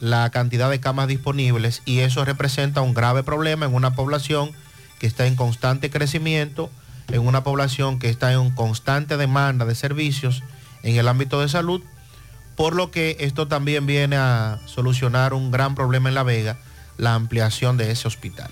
la 0.00 0.30
cantidad 0.30 0.70
de 0.70 0.80
camas 0.80 1.08
disponibles 1.08 1.82
y 1.84 2.00
eso 2.00 2.24
representa 2.24 2.82
un 2.82 2.94
grave 2.94 3.22
problema 3.22 3.66
en 3.66 3.74
una 3.74 3.94
población 3.94 4.52
que 4.98 5.06
está 5.06 5.26
en 5.26 5.36
constante 5.36 5.90
crecimiento, 5.90 6.70
en 7.08 7.26
una 7.26 7.42
población 7.42 7.98
que 7.98 8.08
está 8.08 8.32
en 8.32 8.50
constante 8.50 9.16
demanda 9.16 9.64
de 9.64 9.74
servicios 9.74 10.42
en 10.82 10.96
el 10.96 11.08
ámbito 11.08 11.40
de 11.40 11.48
salud, 11.48 11.82
por 12.56 12.74
lo 12.74 12.90
que 12.90 13.16
esto 13.20 13.48
también 13.48 13.86
viene 13.86 14.16
a 14.16 14.60
solucionar 14.66 15.32
un 15.32 15.50
gran 15.50 15.74
problema 15.74 16.08
en 16.08 16.14
La 16.14 16.22
Vega, 16.22 16.58
la 16.96 17.14
ampliación 17.14 17.76
de 17.76 17.90
ese 17.90 18.08
hospital. 18.08 18.50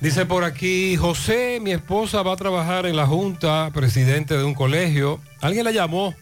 Dice 0.00 0.26
por 0.26 0.44
aquí, 0.44 0.96
José, 0.96 1.60
mi 1.62 1.72
esposa 1.72 2.22
va 2.22 2.34
a 2.34 2.36
trabajar 2.36 2.84
en 2.84 2.96
la 2.96 3.06
Junta, 3.06 3.70
presidente 3.72 4.36
de 4.36 4.44
un 4.44 4.52
colegio. 4.52 5.20
Alguien 5.40 5.64
la 5.64 5.70
llamó 5.70 6.14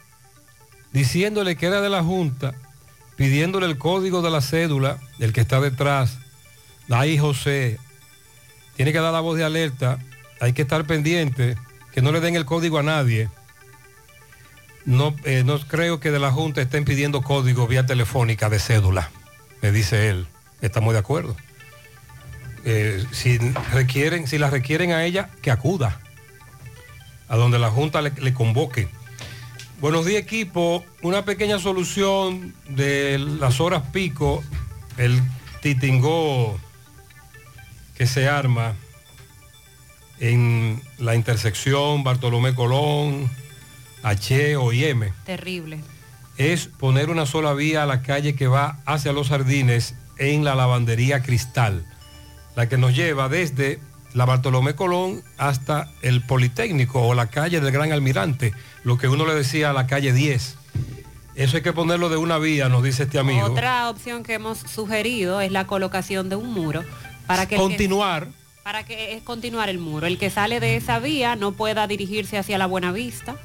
diciéndole 0.92 1.56
que 1.56 1.66
era 1.66 1.80
de 1.80 1.90
la 1.90 2.02
Junta, 2.04 2.54
pidiéndole 3.16 3.66
el 3.66 3.78
código 3.78 4.22
de 4.22 4.30
la 4.30 4.40
cédula 4.40 4.98
del 5.18 5.32
que 5.32 5.40
está 5.40 5.60
detrás. 5.60 6.18
Ahí 6.90 7.18
José, 7.18 7.78
tiene 8.76 8.92
que 8.92 8.98
dar 8.98 9.12
la 9.12 9.20
voz 9.20 9.36
de 9.36 9.44
alerta, 9.44 9.98
hay 10.40 10.52
que 10.52 10.62
estar 10.62 10.84
pendiente, 10.86 11.56
que 11.92 12.02
no 12.02 12.12
le 12.12 12.20
den 12.20 12.36
el 12.36 12.44
código 12.44 12.78
a 12.78 12.82
nadie. 12.82 13.28
No, 14.84 15.14
eh, 15.24 15.44
no 15.44 15.60
creo 15.60 16.00
que 16.00 16.10
de 16.10 16.18
la 16.18 16.32
Junta 16.32 16.60
estén 16.60 16.84
pidiendo 16.84 17.22
código 17.22 17.68
vía 17.68 17.86
telefónica 17.86 18.50
de 18.50 18.58
cédula, 18.58 19.10
me 19.60 19.70
dice 19.70 20.08
él. 20.08 20.26
Estamos 20.60 20.92
de 20.92 21.00
acuerdo. 21.00 21.36
Eh, 22.64 23.04
si 23.10 23.38
requieren, 23.72 24.26
si 24.26 24.38
la 24.38 24.50
requieren 24.50 24.92
a 24.92 25.04
ella, 25.04 25.30
que 25.42 25.50
acuda 25.50 26.00
a 27.28 27.36
donde 27.36 27.58
la 27.58 27.70
Junta 27.70 28.02
le, 28.02 28.10
le 28.10 28.34
convoque. 28.34 28.88
Buenos 29.82 30.06
días 30.06 30.22
equipo, 30.22 30.84
una 31.02 31.24
pequeña 31.24 31.58
solución 31.58 32.54
de 32.68 33.18
las 33.18 33.60
horas 33.60 33.82
pico, 33.92 34.44
el 34.96 35.20
titingó 35.60 36.56
que 37.96 38.06
se 38.06 38.28
arma 38.28 38.76
en 40.20 40.80
la 40.98 41.16
intersección 41.16 42.04
Bartolomé 42.04 42.54
Colón, 42.54 43.28
H 44.04 44.56
o 44.56 44.72
y 44.72 44.84
M. 44.84 45.12
Terrible. 45.26 45.80
es 46.36 46.68
poner 46.68 47.10
una 47.10 47.26
sola 47.26 47.52
vía 47.52 47.82
a 47.82 47.86
la 47.86 48.02
calle 48.02 48.36
que 48.36 48.46
va 48.46 48.78
hacia 48.86 49.12
los 49.12 49.30
jardines 49.30 49.96
en 50.16 50.44
la 50.44 50.54
lavandería 50.54 51.24
Cristal, 51.24 51.84
la 52.54 52.68
que 52.68 52.78
nos 52.78 52.94
lleva 52.94 53.28
desde 53.28 53.80
la 54.14 54.26
Bartolomé 54.26 54.76
Colón 54.76 55.24
hasta 55.38 55.90
el 56.02 56.24
Politécnico 56.24 57.02
o 57.02 57.14
la 57.14 57.26
calle 57.30 57.60
del 57.60 57.72
Gran 57.72 57.90
Almirante, 57.90 58.52
lo 58.84 58.98
que 58.98 59.08
uno 59.08 59.26
le 59.26 59.34
decía 59.34 59.70
a 59.70 59.72
la 59.72 59.86
calle 59.86 60.12
10. 60.12 60.56
Eso 61.34 61.56
hay 61.56 61.62
que 61.62 61.72
ponerlo 61.72 62.08
de 62.08 62.16
una 62.16 62.38
vía, 62.38 62.68
nos 62.68 62.82
dice 62.82 63.04
este 63.04 63.18
amigo. 63.18 63.46
Otra 63.46 63.88
opción 63.88 64.22
que 64.22 64.34
hemos 64.34 64.58
sugerido 64.58 65.40
es 65.40 65.50
la 65.50 65.66
colocación 65.66 66.28
de 66.28 66.36
un 66.36 66.52
muro 66.52 66.84
para 67.26 67.46
que 67.48 67.56
Continuar. 67.56 68.28
para 68.62 68.84
que 68.84 69.14
es 69.14 69.22
continuar 69.22 69.68
el 69.68 69.78
muro. 69.78 70.06
El 70.06 70.18
que 70.18 70.28
sale 70.28 70.60
de 70.60 70.76
esa 70.76 70.98
vía 70.98 71.34
no 71.36 71.52
pueda 71.52 71.86
dirigirse 71.86 72.36
hacia 72.36 72.58
la 72.58 72.66
Buenavista. 72.66 73.36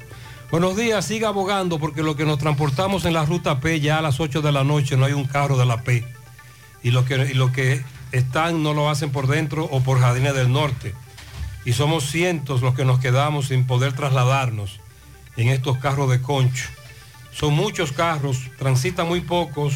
Buenos 0.50 0.76
días, 0.76 1.04
siga 1.04 1.28
abogando 1.28 1.78
porque 1.78 2.02
lo 2.02 2.16
que 2.16 2.24
nos 2.24 2.38
transportamos 2.38 3.04
en 3.04 3.14
la 3.14 3.24
ruta 3.24 3.60
P 3.60 3.80
ya 3.80 3.98
a 3.98 4.02
las 4.02 4.20
8 4.20 4.42
de 4.42 4.52
la 4.52 4.64
noche 4.64 4.96
no 4.96 5.04
hay 5.04 5.12
un 5.12 5.24
carro 5.24 5.56
de 5.56 5.66
la 5.66 5.82
P. 5.82 6.04
Y 6.82 6.90
los 6.90 7.04
que, 7.06 7.14
y 7.30 7.34
los 7.34 7.50
que 7.52 7.82
están 8.12 8.62
no 8.62 8.74
lo 8.74 8.90
hacen 8.90 9.10
por 9.10 9.28
dentro 9.28 9.64
o 9.64 9.80
por 9.80 9.98
Jardines 9.98 10.34
del 10.34 10.52
Norte. 10.52 10.94
Y 11.64 11.72
somos 11.72 12.04
cientos 12.10 12.60
los 12.60 12.74
que 12.74 12.84
nos 12.84 12.98
quedamos 12.98 13.48
sin 13.48 13.66
poder 13.66 13.94
trasladarnos 13.94 14.80
en 15.38 15.48
estos 15.48 15.78
carros 15.78 16.10
de 16.10 16.20
concho. 16.20 16.68
Son 17.32 17.54
muchos 17.54 17.92
carros, 17.92 18.50
transitan 18.58 19.08
muy 19.08 19.20
pocos 19.20 19.74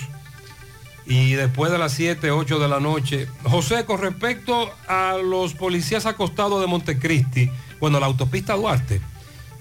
y 1.07 1.33
después 1.33 1.71
de 1.71 1.79
las 1.79 1.93
7, 1.93 2.33
8 2.33 2.59
de 2.59 2.69
la 2.69 2.81
noche. 2.81 3.29
José, 3.45 3.85
con 3.85 4.01
respecto 4.01 4.71
a 4.89 5.17
los 5.17 5.55
policías 5.55 6.05
acostados 6.05 6.61
de 6.61 6.67
Montecristi, 6.67 7.49
bueno, 7.81 8.01
la 8.01 8.07
autopista 8.07 8.55
Duarte, 8.55 9.01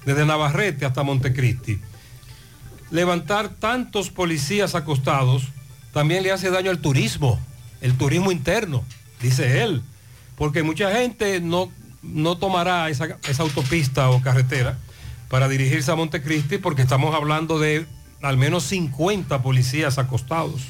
desde 0.03 0.25
Navarrete 0.25 0.85
hasta 0.85 1.03
Montecristi, 1.03 1.79
levantar 2.89 3.49
tantos 3.49 4.09
policías 4.09 4.73
acostados 4.73 5.43
también 5.93 6.23
le 6.23 6.31
hace 6.31 6.49
daño 6.49 6.71
al 6.71 6.79
turismo, 6.79 7.39
el 7.81 7.95
turismo 7.95 8.31
interno, 8.31 8.83
dice 9.21 9.61
él, 9.61 9.83
porque 10.35 10.63
mucha 10.63 10.91
gente 10.91 11.41
no, 11.41 11.71
no 12.01 12.37
tomará 12.37 12.89
esa, 12.89 13.17
esa 13.27 13.43
autopista 13.43 14.09
o 14.09 14.21
carretera 14.21 14.79
para 15.31 15.47
dirigirse 15.47 15.89
a 15.89 15.95
Montecristi 15.95 16.57
porque 16.57 16.81
estamos 16.81 17.15
hablando 17.15 17.57
de 17.57 17.85
al 18.21 18.35
menos 18.35 18.63
50 18.65 19.41
policías 19.41 19.97
acostados. 19.97 20.63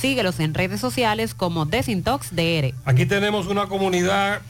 Síguelos 0.00 0.40
en 0.40 0.54
redes 0.54 0.80
sociales 0.80 1.34
como 1.34 1.66
Desintox 1.66 2.34
DR. 2.34 2.74
Aquí 2.84 3.06
tenemos 3.06 3.46
una 3.46 3.66
comunidad 3.66 4.42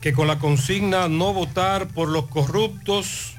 que 0.00 0.12
con 0.12 0.28
la 0.28 0.38
consigna 0.38 1.08
no 1.08 1.32
votar 1.32 1.88
por 1.88 2.08
los 2.08 2.28
corruptos 2.28 3.34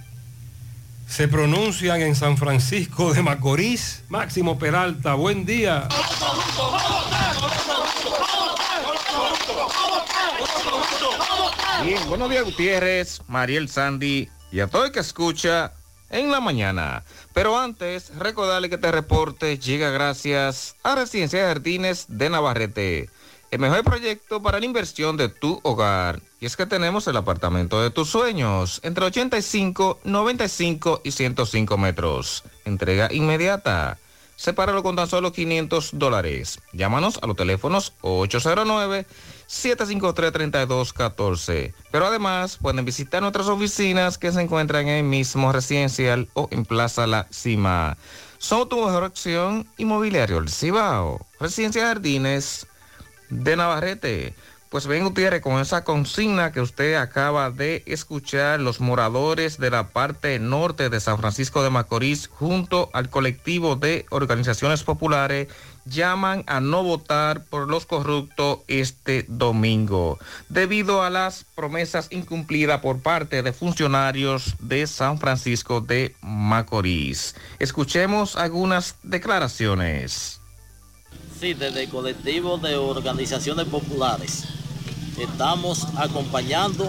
se 1.08 1.28
pronuncian 1.28 2.02
en 2.02 2.16
San 2.16 2.38
Francisco 2.38 3.14
de 3.14 3.24
Macorís. 3.24 4.04
Máximo 4.10 4.60
Peralta, 4.60 5.16
buen 5.16 5.46
día. 5.46 5.88
Bien, 11.84 12.00
buenos 12.08 12.30
días 12.30 12.44
Gutiérrez, 12.44 13.22
Mariel 13.28 13.70
Sandy 13.70 14.30
y 14.52 14.60
a 14.60 14.68
todo 14.68 14.86
el 14.86 14.92
que 14.92 15.00
escucha 15.00 15.74
en 16.10 16.32
la 16.32 16.40
mañana. 16.40 17.04
Pero 17.34 17.58
antes, 17.58 18.12
recordarle 18.18 18.70
que 18.70 18.76
este 18.76 18.92
reporte 18.92 19.58
llega 19.58 19.90
gracias 19.90 20.76
a 20.84 20.96
Residencia 20.96 21.40
de 21.40 21.48
Jardines 21.48 22.06
de 22.08 22.30
Navarrete, 22.30 23.10
el 23.52 23.60
mejor 23.60 23.84
proyecto 23.84 24.42
para 24.42 24.60
la 24.60 24.66
inversión 24.66 25.18
de 25.18 25.30
tu 25.30 25.60
hogar. 25.64 26.22
Y 26.40 26.46
es 26.46 26.56
que 26.56 26.66
tenemos 26.66 27.08
el 27.08 27.18
apartamento 27.18 27.82
de 27.82 27.90
tus 27.90 28.10
sueños, 28.10 28.80
entre 28.84 29.06
85, 29.06 30.00
95 30.04 31.02
y 31.04 31.12
105 31.12 31.78
metros. 31.78 32.44
Entrega 32.66 33.10
inmediata. 33.12 33.98
Sepáralo 34.36 34.84
con 34.84 34.96
tan 34.96 35.08
solo 35.08 35.34
500 35.34 35.90
dólares. 35.94 36.60
Llámanos 36.72 37.20
a 37.22 37.28
los 37.28 37.36
teléfonos 37.36 37.92
809-753-3214. 39.50 41.74
Pero 41.92 42.06
además 42.06 42.58
pueden 42.58 42.86
visitar 42.86 43.22
nuestras 43.22 43.48
oficinas 43.48 44.18
que 44.18 44.32
se 44.32 44.42
encuentran 44.42 44.88
en 44.88 44.98
el 44.98 45.04
mismo 45.04 45.52
residencial 45.52 46.30
o 46.34 46.48
en 46.52 46.66
Plaza 46.66 47.08
La 47.08 47.28
Cima. 47.32 47.98
Somos 48.38 48.70
tu 48.70 48.86
mejor 48.86 49.04
opción 49.04 49.68
inmobiliario, 49.78 50.38
el 50.38 50.50
Cibao. 50.50 51.26
Residencia 51.40 51.82
de 51.82 51.88
Jardines 51.88 52.68
de 53.30 53.56
Navarrete. 53.56 54.36
Pues 54.70 54.86
ven 54.86 55.04
Gutiérrez 55.04 55.42
con 55.42 55.60
esa 55.60 55.84
consigna 55.84 56.52
que 56.52 56.62
usted 56.62 56.94
acaba 56.94 57.50
de 57.50 57.82
escuchar, 57.88 58.60
los 58.60 58.80
moradores 58.80 59.58
de 59.58 59.72
la 59.72 59.88
parte 59.88 60.38
norte 60.38 60.90
de 60.90 61.00
San 61.00 61.18
Francisco 61.18 61.64
de 61.64 61.72
Macorís 61.72 62.28
junto 62.28 62.92
al 62.94 63.10
colectivo 63.10 63.76
de 63.76 64.06
organizaciones 64.12 64.84
populares 64.84 65.48
llaman 65.86 66.44
a 66.48 66.60
no 66.60 66.84
votar 66.84 67.46
por 67.46 67.70
los 67.70 67.86
corruptos 67.86 68.60
este 68.68 69.26
domingo, 69.28 70.20
debido 70.50 71.04
a 71.04 71.10
las 71.10 71.46
promesas 71.56 72.08
incumplidas 72.12 72.82
por 72.82 73.00
parte 73.00 73.44
de 73.44 73.54
funcionarios 73.54 74.56
de 74.60 74.88
San 74.88 75.20
Francisco 75.20 75.82
de 75.82 76.16
Macorís. 76.22 77.36
Escuchemos 77.60 78.36
algunas 78.36 78.96
declaraciones. 79.04 80.40
Sí, 81.40 81.54
desde 81.54 81.84
el 81.84 81.90
colectivo 81.90 82.58
de 82.58 82.76
organizaciones 82.76 83.66
populares 83.68 84.46
estamos 85.18 85.86
acompañando 85.98 86.88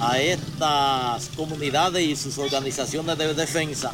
a 0.00 0.18
estas 0.18 1.30
comunidades 1.36 2.02
y 2.02 2.16
sus 2.16 2.38
organizaciones 2.38 3.16
de 3.16 3.34
defensa, 3.34 3.92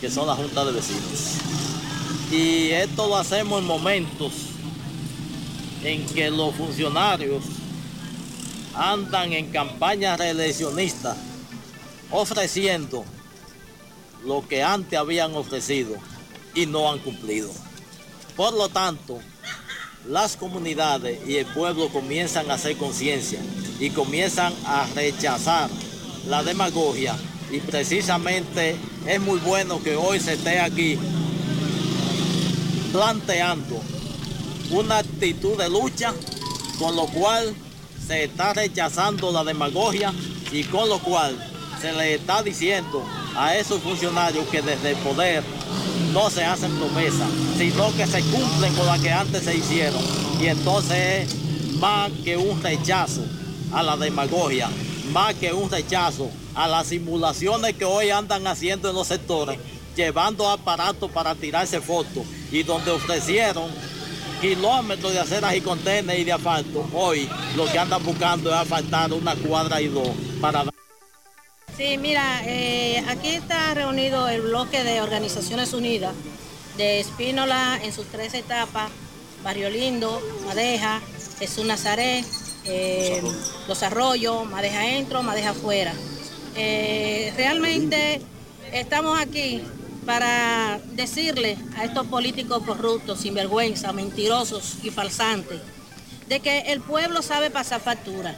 que 0.00 0.10
son 0.10 0.26
la 0.26 0.34
Junta 0.34 0.64
de 0.64 0.72
Vecinos. 0.72 1.79
Y 2.30 2.70
esto 2.70 3.08
lo 3.08 3.16
hacemos 3.16 3.60
en 3.60 3.66
momentos 3.66 4.32
en 5.82 6.06
que 6.06 6.30
los 6.30 6.54
funcionarios 6.54 7.42
andan 8.74 9.32
en 9.32 9.50
campaña 9.50 10.16
reeleccionista 10.16 11.16
ofreciendo 12.10 13.04
lo 14.24 14.46
que 14.46 14.62
antes 14.62 14.98
habían 14.98 15.34
ofrecido 15.34 15.96
y 16.54 16.66
no 16.66 16.90
han 16.90 17.00
cumplido. 17.00 17.50
Por 18.36 18.54
lo 18.54 18.68
tanto, 18.68 19.18
las 20.06 20.36
comunidades 20.36 21.18
y 21.26 21.36
el 21.36 21.46
pueblo 21.46 21.88
comienzan 21.88 22.50
a 22.50 22.54
hacer 22.54 22.76
conciencia 22.76 23.40
y 23.80 23.90
comienzan 23.90 24.52
a 24.66 24.86
rechazar 24.94 25.68
la 26.28 26.42
demagogia 26.44 27.16
y 27.50 27.58
precisamente 27.58 28.76
es 29.06 29.20
muy 29.20 29.38
bueno 29.40 29.82
que 29.82 29.96
hoy 29.96 30.20
se 30.20 30.34
esté 30.34 30.60
aquí 30.60 30.98
planteando 32.92 33.80
una 34.70 34.98
actitud 34.98 35.56
de 35.56 35.68
lucha 35.68 36.12
con 36.78 36.96
lo 36.96 37.06
cual 37.06 37.54
se 38.06 38.24
está 38.24 38.52
rechazando 38.52 39.30
la 39.30 39.44
demagogia 39.44 40.12
y 40.50 40.64
con 40.64 40.88
lo 40.88 40.98
cual 40.98 41.36
se 41.80 41.92
le 41.92 42.14
está 42.14 42.42
diciendo 42.42 43.04
a 43.36 43.56
esos 43.56 43.80
funcionarios 43.80 44.46
que 44.48 44.62
desde 44.62 44.90
el 44.90 44.96
poder 44.98 45.44
no 46.12 46.28
se 46.30 46.44
hacen 46.44 46.72
promesas, 46.76 47.28
sino 47.56 47.94
que 47.94 48.06
se 48.06 48.22
cumplen 48.22 48.74
con 48.74 48.86
las 48.86 49.00
que 49.00 49.12
antes 49.12 49.44
se 49.44 49.56
hicieron. 49.56 50.02
Y 50.40 50.46
entonces 50.46 51.28
es 51.28 51.74
más 51.78 52.10
que 52.24 52.36
un 52.36 52.60
rechazo 52.62 53.22
a 53.72 53.82
la 53.82 53.96
demagogia, 53.96 54.68
más 55.12 55.34
que 55.34 55.52
un 55.52 55.70
rechazo 55.70 56.30
a 56.54 56.66
las 56.66 56.88
simulaciones 56.88 57.74
que 57.74 57.84
hoy 57.84 58.10
andan 58.10 58.46
haciendo 58.46 58.90
en 58.90 58.96
los 58.96 59.06
sectores, 59.06 59.58
llevando 59.94 60.48
aparatos 60.48 61.10
para 61.10 61.34
tirarse 61.34 61.80
fotos 61.80 62.24
y 62.50 62.62
donde 62.62 62.90
ofrecieron 62.90 63.70
kilómetros 64.40 65.12
de 65.12 65.20
aceras 65.20 65.54
y 65.54 65.60
contenes 65.60 66.18
y 66.18 66.24
de 66.24 66.32
asfalto, 66.32 66.88
hoy 66.94 67.28
lo 67.56 67.66
que 67.66 67.78
andan 67.78 68.02
buscando 68.04 68.50
es 68.50 68.56
asfaltar 68.56 69.12
una 69.12 69.34
cuadra 69.36 69.80
y 69.80 69.88
dos 69.88 70.08
para 70.40 70.64
Sí, 71.76 71.96
mira, 71.96 72.42
eh, 72.44 73.02
aquí 73.08 73.28
está 73.28 73.72
reunido 73.72 74.28
el 74.28 74.42
bloque 74.42 74.84
de 74.84 75.00
Organizaciones 75.00 75.72
Unidas 75.72 76.12
de 76.76 77.00
Espínola 77.00 77.80
en 77.82 77.92
sus 77.92 78.06
tres 78.06 78.34
etapas, 78.34 78.90
Barrio 79.42 79.70
Lindo, 79.70 80.20
Madeja, 80.46 81.00
Jesús 81.38 81.64
Nazaret, 81.64 82.24
eh, 82.66 83.22
Los 83.66 83.82
Arroyos, 83.82 84.46
Madeja 84.50 84.88
Entro, 84.88 85.22
Madeja 85.22 85.50
Afuera. 85.50 85.94
Eh, 86.54 87.32
realmente 87.36 88.20
estamos 88.72 89.18
aquí 89.18 89.62
para 90.10 90.80
decirle 90.94 91.56
a 91.78 91.84
estos 91.84 92.04
políticos 92.08 92.64
corruptos, 92.66 93.20
sinvergüenza, 93.20 93.92
mentirosos 93.92 94.78
y 94.82 94.90
falsantes, 94.90 95.60
de 96.28 96.40
que 96.40 96.58
el 96.72 96.80
pueblo 96.80 97.22
sabe 97.22 97.48
pasar 97.48 97.80
factura 97.80 98.34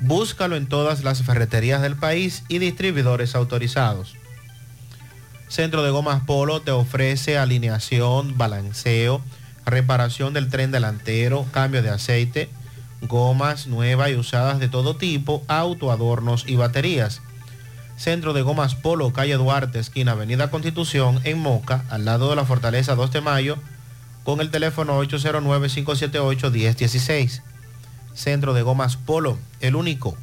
Búscalo 0.00 0.56
en 0.56 0.66
todas 0.66 1.04
las 1.04 1.22
ferreterías 1.22 1.80
del 1.80 1.96
país 1.96 2.44
y 2.48 2.58
distribuidores 2.58 3.34
autorizados. 3.34 4.14
Centro 5.48 5.82
de 5.82 5.90
Gomas 5.90 6.22
Polo 6.24 6.60
te 6.60 6.70
ofrece 6.70 7.38
alineación, 7.38 8.36
balanceo, 8.36 9.22
reparación 9.64 10.34
del 10.34 10.50
tren 10.50 10.70
delantero, 10.70 11.46
cambio 11.52 11.82
de 11.82 11.90
aceite, 11.90 12.50
gomas 13.02 13.66
nuevas 13.66 14.10
y 14.10 14.16
usadas 14.16 14.58
de 14.58 14.68
todo 14.68 14.96
tipo, 14.96 15.42
auto, 15.48 15.90
adornos 15.90 16.44
y 16.46 16.56
baterías. 16.56 17.22
Centro 17.96 18.32
de 18.34 18.42
Gomas 18.42 18.74
Polo, 18.74 19.10
calle 19.12 19.34
Duarte, 19.34 19.78
esquina 19.78 20.10
Avenida 20.12 20.50
Constitución, 20.50 21.20
en 21.24 21.38
Moca, 21.38 21.84
al 21.88 22.04
lado 22.04 22.28
de 22.28 22.36
la 22.36 22.44
Fortaleza 22.44 22.94
2 22.94 23.10
de 23.10 23.22
Mayo, 23.22 23.56
con 24.22 24.42
el 24.42 24.50
teléfono 24.50 25.02
809-578-1016. 25.02 27.40
Centro 28.12 28.52
de 28.52 28.60
Gomas 28.60 28.98
Polo, 28.98 29.38
el 29.60 29.76
único. 29.76 30.14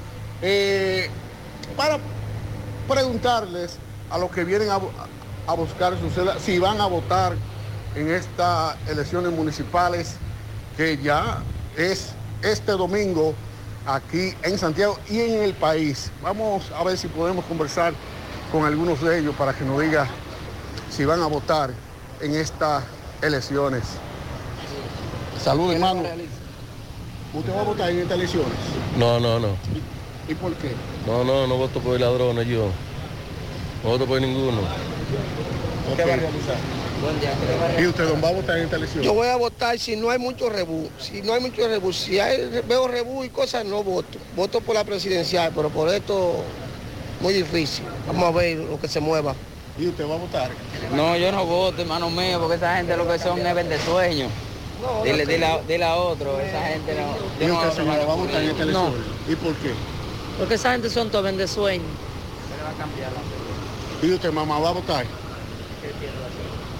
eh, 0.41 1.11
para 1.77 1.99
preguntarles 2.89 3.79
a 4.11 4.19
los 4.19 4.31
que 4.31 4.45
vienen 4.45 4.71
a, 4.71 4.79
a 5.47 5.55
buscar 5.55 5.99
su 5.99 6.11
cédula 6.11 6.39
si 6.39 6.59
van 6.59 6.81
a 6.81 6.87
votar 6.87 7.35
en 7.95 8.11
estas 8.11 8.77
elecciones 8.89 9.33
municipales 9.33 10.17
que 10.77 10.99
ya 10.99 11.43
es 11.77 12.11
este 12.43 12.73
domingo 12.73 13.35
aquí 13.87 14.35
en 14.43 14.59
Santiago 14.59 14.99
y 15.09 15.21
en 15.21 15.43
el 15.43 15.55
país. 15.55 16.11
Vamos 16.23 16.71
a 16.77 16.85
ver 16.85 16.99
si 16.99 17.09
podemos 17.09 17.45
conversar 17.47 17.95
con 18.53 18.65
algunos 18.65 19.01
de 19.01 19.19
ellos 19.19 19.35
para 19.37 19.53
que 19.55 19.65
nos 19.65 19.81
diga 19.81 20.07
si 20.91 21.05
van 21.05 21.23
a 21.23 21.27
votar 21.27 21.71
en 22.21 22.35
estas 22.35 22.85
elecciones. 23.23 23.83
Salud, 25.43 25.73
hermano. 25.73 26.03
¿Usted 27.35 27.55
va 27.55 27.61
a 27.61 27.65
votar 27.65 27.91
en 27.91 27.99
estas 28.01 28.19
elecciones? 28.19 28.53
No, 28.97 29.21
no, 29.21 29.39
no. 29.39 29.49
¿Y 30.29 30.35
por 30.35 30.53
qué? 30.55 30.73
No, 31.07 31.25
no, 31.25 31.47
no 31.47 31.57
voto 31.57 31.81
por 31.81 31.99
ladrones 32.01 32.47
yo. 32.47 32.69
No 33.85 33.91
voto 33.91 34.07
por 34.07 34.21
ninguno. 34.21 34.61
¿Qué 35.97 36.05
va 36.05 36.15
a 36.15 36.17
realizar? 36.17 36.57
¿Y 37.79 37.87
usted 37.87 38.09
don 38.09 38.23
va 38.25 38.29
a 38.31 38.33
votar 38.33 38.57
en 38.59 38.65
esta 38.65 38.77
elección? 38.77 39.05
Yo 39.05 39.13
voy 39.15 39.29
a 39.29 39.37
votar 39.37 39.79
si 39.79 39.95
no 39.97 40.11
hay 40.11 40.19
mucho 40.19 40.49
rebú. 40.49 40.89
Si 40.99 41.23
no 41.23 41.35
hay 41.35 41.41
mucho 41.41 41.69
rebú, 41.69 41.93
si 41.93 42.19
hay, 42.19 42.63
veo 42.67 42.89
rebú 42.89 43.23
y 43.23 43.29
cosas, 43.29 43.65
no 43.65 43.85
voto. 43.85 44.19
Voto 44.35 44.61
por 44.61 44.75
la 44.75 44.83
presidencial, 44.83 45.53
pero 45.55 45.69
por 45.69 45.89
esto 45.95 46.43
muy 47.21 47.33
difícil. 47.35 47.85
Vamos 48.07 48.25
a 48.25 48.31
ver 48.33 48.57
lo 48.59 48.81
que 48.81 48.89
se 48.89 48.99
mueva. 48.99 49.35
¿Y 49.79 49.89
usted 49.89 50.09
va 50.09 50.15
a 50.15 50.19
votar? 50.19 50.51
No, 50.95 51.17
yo 51.17 51.31
no 51.31 51.45
voto, 51.45 51.83
hermano 51.83 52.11
mío, 52.11 52.41
porque 52.41 52.57
esa 52.57 52.77
gente 52.77 52.97
lo 52.97 53.07
que 53.07 53.19
son 53.19 53.39
es 53.47 53.55
vende 53.55 53.79
sueños. 53.79 54.31
Dile, 55.05 55.25
dile, 55.25 55.47
a- 55.47 55.61
dile 55.69 55.85
a 55.85 55.97
otro, 55.97 56.41
esa 56.41 56.63
gente 56.67 56.95
no. 56.95 57.45
¿Y 57.45 57.49
no 57.49 57.55
usted, 57.55 57.69
voto, 57.69 57.77
señora, 57.77 58.05
va 58.07 58.13
a 58.13 58.17
votar 58.17 58.43
en 58.43 58.51
esta 58.51 58.65
No. 58.65 58.91
¿Y 59.29 59.37
por 59.37 59.55
qué? 59.57 59.71
Porque 60.39 60.55
esa 60.55 60.73
gente 60.73 60.91
son 60.91 61.11
todos 61.11 61.25
vendesueños. 61.25 61.87
¿Y 64.03 64.13
usted, 64.13 64.31
mamá, 64.33 64.59
va 64.59 64.69
a 64.71 64.73
votar? 64.73 65.07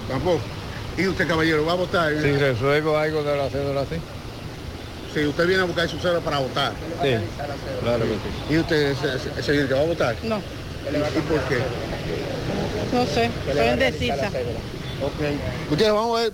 Tampoco. 0.07 0.39
¿Y 0.97 1.07
usted, 1.07 1.27
caballero, 1.27 1.65
va 1.65 1.73
a 1.73 1.75
votar? 1.75 2.11
Si 2.21 2.31
resuelvo 2.33 2.97
algo 2.97 3.23
de 3.23 3.37
la 3.37 3.49
cédula, 3.49 3.83
sí. 3.85 3.95
Si 5.13 5.25
usted 5.25 5.47
viene 5.47 5.63
a 5.63 5.65
buscar 5.65 5.89
su 5.89 5.97
cédula 5.99 6.19
para 6.19 6.39
votar. 6.39 6.73
Sí, 7.01 7.09
claro 7.81 8.03
que 8.03 8.13
sí. 8.13 8.53
¿Y 8.53 8.57
usted, 8.59 8.95
se- 8.95 9.19
se- 9.19 9.43
señor, 9.43 9.67
que 9.67 9.73
va 9.73 9.81
a 9.81 9.85
votar? 9.85 10.15
No. 10.23 10.37
¿Y, 10.37 11.17
y 11.17 11.21
por 11.21 11.39
qué? 11.41 11.57
No 12.93 13.05
sé, 13.05 13.29
estoy 13.47 13.67
indecisa. 13.67 14.27
Ok. 15.03 15.71
Ustedes 15.71 15.91
vamos 15.91 16.19
a 16.19 16.23
ver, 16.23 16.33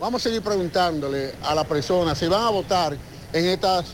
vamos 0.00 0.20
a 0.20 0.24
seguir 0.24 0.42
preguntándole 0.42 1.34
a 1.42 1.54
la 1.54 1.64
persona 1.64 2.14
si 2.14 2.26
van 2.28 2.42
a 2.42 2.50
votar 2.50 2.96
en 3.32 3.46
estas 3.46 3.86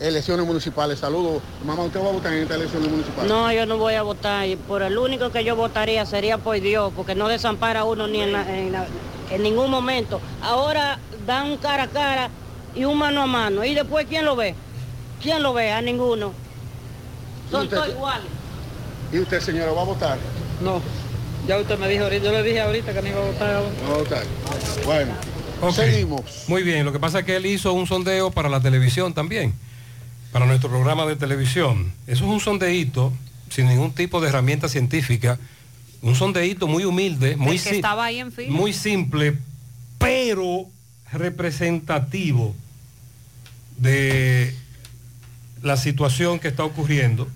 elecciones 0.00 0.46
municipales. 0.46 0.98
Saludos. 0.98 1.42
Mamá, 1.64 1.84
¿usted 1.84 2.00
va 2.00 2.08
a 2.08 2.12
votar 2.12 2.32
en 2.32 2.42
estas 2.42 2.56
elecciones 2.56 2.90
municipales? 2.90 3.30
No, 3.30 3.52
yo 3.52 3.66
no 3.66 3.76
voy 3.78 3.94
a 3.94 4.02
votar. 4.02 4.46
y 4.48 4.56
Por 4.56 4.82
el 4.82 4.96
único 4.98 5.30
que 5.30 5.44
yo 5.44 5.54
votaría 5.56 6.04
sería 6.06 6.38
por 6.38 6.60
Dios, 6.60 6.92
porque 6.96 7.14
no 7.14 7.28
desampara 7.28 7.80
a 7.80 7.84
uno 7.84 8.06
ni 8.08 8.20
en, 8.20 8.32
la- 8.32 8.58
en 8.58 8.72
la- 8.72 8.86
en 9.30 9.42
ningún 9.42 9.70
momento. 9.70 10.20
Ahora 10.42 10.98
dan 11.26 11.46
un 11.52 11.56
cara 11.58 11.84
a 11.84 11.88
cara 11.88 12.30
y 12.74 12.84
un 12.84 12.98
mano 12.98 13.22
a 13.22 13.26
mano. 13.26 13.64
¿Y 13.64 13.74
después 13.74 14.06
quién 14.08 14.24
lo 14.24 14.34
ve? 14.36 14.54
¿Quién 15.22 15.42
lo 15.42 15.52
ve? 15.52 15.70
A 15.72 15.80
ninguno. 15.82 16.32
Son 17.50 17.64
usted- 17.64 17.76
todos 17.76 17.88
iguales. 17.90 18.26
¿Y 19.12 19.18
usted, 19.18 19.40
señora, 19.40 19.72
va 19.72 19.82
a 19.82 19.84
votar? 19.84 20.18
No, 20.62 20.80
ya 21.46 21.58
usted 21.58 21.78
me 21.78 21.88
dijo 21.88 22.04
ahorita, 22.04 22.24
yo 22.24 22.32
le 22.32 22.42
dije 22.42 22.60
ahorita 22.60 22.92
que 22.92 23.02
no 23.02 23.08
iba 23.08 23.18
a 23.18 23.24
votar. 23.26 23.54
Va 23.54 23.94
a 23.94 23.98
votar. 23.98 24.22
Bueno, 24.84 25.12
Ok. 25.60 25.72
seguimos. 25.74 26.22
Muy 26.48 26.62
bien, 26.62 26.84
lo 26.84 26.92
que 26.92 27.00
pasa 27.00 27.20
es 27.20 27.24
que 27.24 27.36
él 27.36 27.46
hizo 27.46 27.72
un 27.72 27.86
sondeo 27.86 28.30
para 28.30 28.48
la 28.48 28.60
televisión 28.60 29.14
también, 29.14 29.52
para 30.32 30.46
nuestro 30.46 30.68
programa 30.70 31.06
de 31.06 31.16
televisión. 31.16 31.92
Eso 32.06 32.24
es 32.24 32.30
un 32.30 32.40
sondeíto 32.40 33.12
sin 33.50 33.66
ningún 33.66 33.92
tipo 33.92 34.20
de 34.20 34.28
herramienta 34.28 34.68
científica, 34.68 35.38
un 36.02 36.14
sondeíto 36.14 36.66
muy 36.68 36.84
humilde, 36.84 37.36
muy, 37.36 37.58
si- 37.58 37.70
estaba 37.70 38.04
ahí 38.06 38.20
en 38.20 38.30
fila. 38.32 38.50
muy 38.52 38.72
simple, 38.72 39.36
pero 39.98 40.66
representativo 41.12 42.54
de 43.78 44.54
la 45.62 45.76
situación 45.76 46.38
que 46.38 46.48
está 46.48 46.64
ocurriendo 46.64 47.28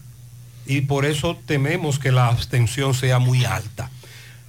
y 0.67 0.83
por 0.83 1.05
eso 1.05 1.37
tememos 1.47 1.99
que 1.99 2.13
la 2.13 2.29
abstención 2.29 2.95
sea 2.95 3.19
muy 3.19 3.45
alta. 3.45 3.91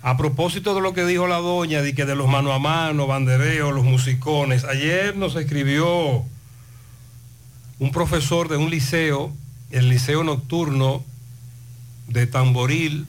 A 0.02 0.18
propósito 0.18 0.76
de 0.76 0.82
lo 0.82 0.94
que 0.94 1.04
dijo 1.06 1.26
la 1.28 1.38
doña, 1.38 1.82
de 1.82 1.96
que 1.96 2.06
de 2.06 2.16
los 2.16 2.28
mano 2.30 2.54
a 2.54 2.60
mano, 2.60 3.08
bandereos, 3.08 3.74
los 3.74 3.84
musicones, 3.84 4.64
ayer 4.64 5.16
nos 5.18 5.36
escribió 5.36 6.24
un 7.80 7.92
profesor 7.92 8.48
de 8.48 8.58
un 8.58 8.70
liceo, 8.70 9.32
el 9.72 9.90
liceo 9.90 10.24
nocturno 10.24 11.04
de 12.08 12.28
Tamboril, 12.28 13.08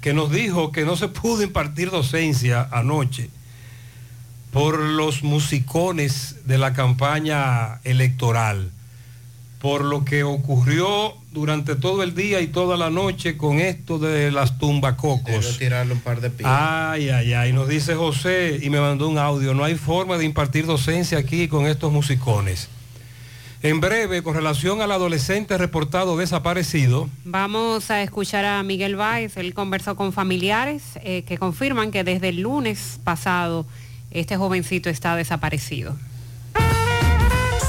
que 0.00 0.12
nos 0.12 0.30
dijo 0.30 0.70
que 0.70 0.84
no 0.84 0.96
se 0.96 1.08
pudo 1.22 1.42
impartir 1.42 1.90
docencia 1.90 2.68
anoche 2.70 3.30
por 4.52 4.78
los 4.78 5.22
musicones 5.22 6.36
de 6.46 6.56
la 6.56 6.72
campaña 6.72 7.80
electoral, 7.84 8.70
por 9.60 9.84
lo 9.84 10.04
que 10.04 10.22
ocurrió 10.22 11.14
durante 11.32 11.74
todo 11.74 12.02
el 12.02 12.14
día 12.14 12.40
y 12.40 12.46
toda 12.46 12.78
la 12.78 12.88
noche 12.88 13.36
con 13.36 13.58
esto 13.58 13.98
de 13.98 14.30
las 14.30 14.58
tumbacocos. 14.58 15.58
Tirarle 15.58 15.92
un 15.92 16.00
par 16.00 16.20
de 16.20 16.30
pies. 16.30 16.48
Ay, 16.50 17.10
ay, 17.10 17.34
ay, 17.34 17.52
nos 17.52 17.68
dice 17.68 17.94
José 17.96 18.58
y 18.62 18.70
me 18.70 18.80
mandó 18.80 19.08
un 19.08 19.18
audio, 19.18 19.52
no 19.52 19.64
hay 19.64 19.74
forma 19.74 20.16
de 20.16 20.24
impartir 20.24 20.64
docencia 20.64 21.18
aquí 21.18 21.48
con 21.48 21.66
estos 21.66 21.92
musicones. 21.92 22.68
En 23.66 23.80
breve, 23.80 24.22
con 24.22 24.36
relación 24.36 24.80
al 24.80 24.92
adolescente 24.92 25.58
reportado 25.58 26.16
desaparecido, 26.16 27.08
Vamos 27.24 27.90
a 27.90 28.00
escuchar 28.00 28.44
a 28.44 28.62
Miguel 28.62 28.94
Báez. 28.94 29.36
Él 29.36 29.54
conversó 29.54 29.96
con 29.96 30.12
familiares 30.12 30.84
eh, 31.02 31.24
que 31.26 31.36
confirman 31.36 31.90
que 31.90 32.04
desde 32.04 32.28
el 32.28 32.42
lunes 32.42 33.00
pasado 33.02 33.66
este 34.12 34.36
jovencito 34.36 34.88
está 34.88 35.16
desaparecido. 35.16 35.96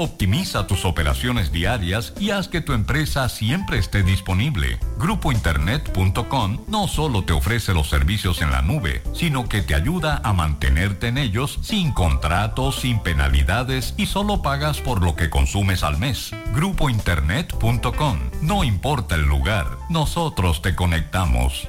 Optimiza 0.00 0.68
tus 0.68 0.84
operaciones 0.84 1.50
diarias 1.50 2.12
y 2.20 2.30
haz 2.30 2.46
que 2.46 2.60
tu 2.60 2.72
empresa 2.72 3.28
siempre 3.28 3.78
esté 3.78 4.04
disponible. 4.04 4.78
Grupointernet.com 4.96 6.58
no 6.68 6.86
solo 6.86 7.24
te 7.24 7.32
ofrece 7.32 7.74
los 7.74 7.88
servicios 7.88 8.40
en 8.40 8.52
la 8.52 8.62
nube, 8.62 9.02
sino 9.12 9.48
que 9.48 9.60
te 9.60 9.74
ayuda 9.74 10.20
a 10.22 10.32
mantenerte 10.32 11.08
en 11.08 11.18
ellos 11.18 11.58
sin 11.62 11.90
contratos, 11.90 12.76
sin 12.76 13.00
penalidades 13.00 13.94
y 13.96 14.06
solo 14.06 14.40
pagas 14.40 14.80
por 14.80 15.02
lo 15.02 15.16
que 15.16 15.30
consumes 15.30 15.82
al 15.82 15.98
mes. 15.98 16.30
Grupointernet.com. 16.54 18.18
No 18.40 18.62
importa 18.62 19.16
el 19.16 19.22
lugar, 19.22 19.66
nosotros 19.90 20.62
te 20.62 20.76
conectamos. 20.76 21.66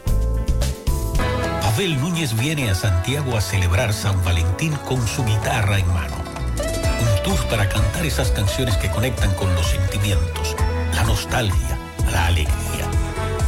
Abel 1.63 1.99
Núñez 1.99 2.39
viene 2.39 2.69
a 2.69 2.75
Santiago 2.75 3.35
a 3.35 3.41
celebrar 3.41 3.91
San 3.91 4.23
Valentín 4.23 4.73
con 4.87 5.07
su 5.07 5.25
guitarra 5.25 5.79
en 5.79 5.87
mano. 5.87 6.28
Para 7.29 7.69
cantar 7.69 8.05
esas 8.05 8.31
canciones 8.31 8.75
que 8.77 8.89
conectan 8.89 9.31
con 9.35 9.53
los 9.53 9.67
sentimientos, 9.67 10.55
la 10.95 11.03
nostalgia, 11.03 11.77
la 12.11 12.25
alegría. 12.25 12.89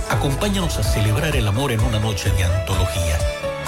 Acompáñanos 0.10 0.78
a 0.78 0.84
celebrar 0.84 1.36
el 1.36 1.48
amor 1.48 1.72
en 1.72 1.80
una 1.82 2.00
noche 2.00 2.30
de 2.32 2.44
antología. 2.44 3.18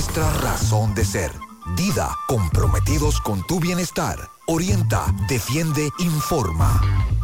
nuestra 0.00 0.32
razón 0.40 0.94
de 0.94 1.04
ser. 1.04 1.30
Dida, 1.76 2.16
comprometidos 2.26 3.20
con 3.20 3.46
tu 3.46 3.60
bienestar. 3.60 4.30
Orienta, 4.46 5.04
defiende, 5.28 5.90
informa. 5.98 6.80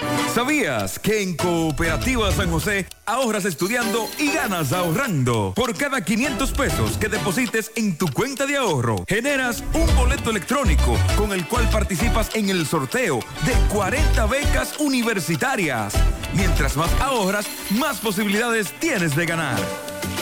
Bye. 0.00 0.25
¿Sabías 0.36 0.98
que 0.98 1.22
en 1.22 1.34
Cooperativa 1.34 2.30
San 2.30 2.50
José 2.50 2.86
ahorras 3.06 3.46
estudiando 3.46 4.06
y 4.18 4.32
ganas 4.32 4.70
ahorrando? 4.74 5.54
Por 5.56 5.74
cada 5.74 6.04
500 6.04 6.52
pesos 6.52 6.98
que 6.98 7.08
deposites 7.08 7.72
en 7.74 7.96
tu 7.96 8.06
cuenta 8.08 8.44
de 8.44 8.58
ahorro, 8.58 9.02
generas 9.08 9.64
un 9.72 9.96
boleto 9.96 10.28
electrónico 10.28 10.98
con 11.16 11.32
el 11.32 11.48
cual 11.48 11.66
participas 11.70 12.34
en 12.34 12.50
el 12.50 12.66
sorteo 12.66 13.20
de 13.46 13.54
40 13.74 14.26
becas 14.26 14.78
universitarias. 14.78 15.94
Mientras 16.34 16.76
más 16.76 16.92
ahorras, 17.00 17.46
más 17.70 17.96
posibilidades 18.00 18.72
tienes 18.78 19.16
de 19.16 19.24
ganar. 19.24 19.58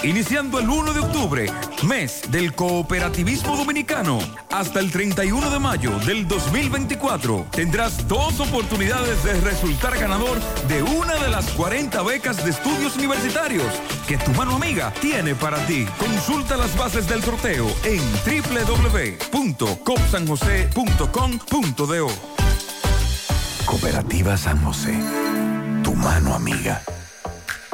Iniciando 0.04 0.60
el 0.60 0.68
1 0.68 0.92
de 0.92 1.00
octubre, 1.00 1.46
mes 1.82 2.22
del 2.30 2.54
cooperativismo 2.54 3.56
dominicano, 3.56 4.18
hasta 4.50 4.80
el 4.80 4.90
31 4.90 5.50
de 5.50 5.58
mayo 5.58 5.98
del 6.00 6.28
2024, 6.28 7.46
tendrás 7.50 8.06
dos 8.06 8.38
oportunidades 8.38 9.24
de 9.24 9.40
resultar 9.40 9.94
ganador 9.98 10.03
de 10.68 10.82
una 10.82 11.14
de 11.14 11.30
las 11.30 11.50
40 11.52 12.02
becas 12.02 12.44
de 12.44 12.50
estudios 12.50 12.94
universitarios 12.96 13.64
que 14.06 14.18
tu 14.18 14.32
mano 14.32 14.56
amiga 14.56 14.92
tiene 15.00 15.34
para 15.34 15.56
ti. 15.64 15.86
Consulta 15.98 16.58
las 16.58 16.76
bases 16.76 17.08
del 17.08 17.22
sorteo 17.22 17.66
en 17.84 18.02
www.copsanjose.com.do. 19.32 22.08
Cooperativa 23.64 24.36
San 24.36 24.62
José, 24.62 24.94
tu 25.82 25.94
mano 25.94 26.34
amiga. 26.34 26.82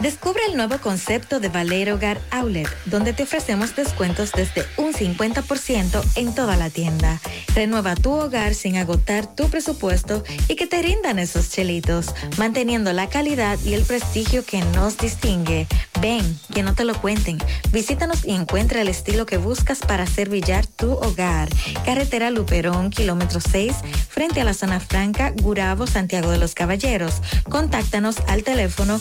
Descubre 0.02 0.40
el 0.48 0.56
nuevo 0.56 0.78
concepto 0.78 1.40
de 1.40 1.50
Valero 1.50 1.96
Hogar 1.96 2.22
Outlet, 2.30 2.68
donde 2.86 3.12
te 3.12 3.24
ofrecemos 3.24 3.76
descuentos 3.76 4.32
desde 4.32 4.64
un 4.78 4.94
50% 4.94 6.02
en 6.14 6.34
toda 6.34 6.56
la 6.56 6.70
tienda. 6.70 7.20
Renueva 7.54 7.94
tu 7.96 8.12
hogar 8.12 8.54
sin 8.54 8.78
agotar 8.78 9.26
tu 9.34 9.50
presupuesto 9.50 10.24
y 10.48 10.56
que 10.56 10.66
te 10.66 10.80
rindan 10.80 11.18
esos 11.18 11.50
chelitos, 11.50 12.14
manteniendo 12.38 12.94
la 12.94 13.10
calidad 13.10 13.58
y 13.62 13.74
el 13.74 13.82
prestigio 13.82 14.42
que 14.42 14.62
nos 14.74 14.96
distingue. 14.96 15.66
Ven, 16.00 16.38
que 16.54 16.62
no 16.62 16.74
te 16.74 16.84
lo 16.84 16.98
cuenten. 16.98 17.36
Visítanos 17.70 18.24
y 18.24 18.30
encuentra 18.30 18.80
el 18.80 18.88
estilo 18.88 19.26
que 19.26 19.36
buscas 19.36 19.80
para 19.80 20.04
hacer 20.04 20.30
brillar 20.30 20.66
tu 20.66 20.92
hogar. 20.92 21.50
Carretera 21.84 22.30
Luperón, 22.30 22.88
kilómetro 22.88 23.40
6, 23.40 23.74
frente 24.08 24.40
a 24.40 24.44
la 24.44 24.54
zona 24.54 24.80
franca, 24.80 25.34
Gurabo, 25.42 25.86
Santiago 25.86 26.30
de 26.30 26.38
los 26.38 26.54
Caballeros. 26.54 27.20
Contáctanos 27.50 28.16
al 28.28 28.44
teléfono 28.44 28.98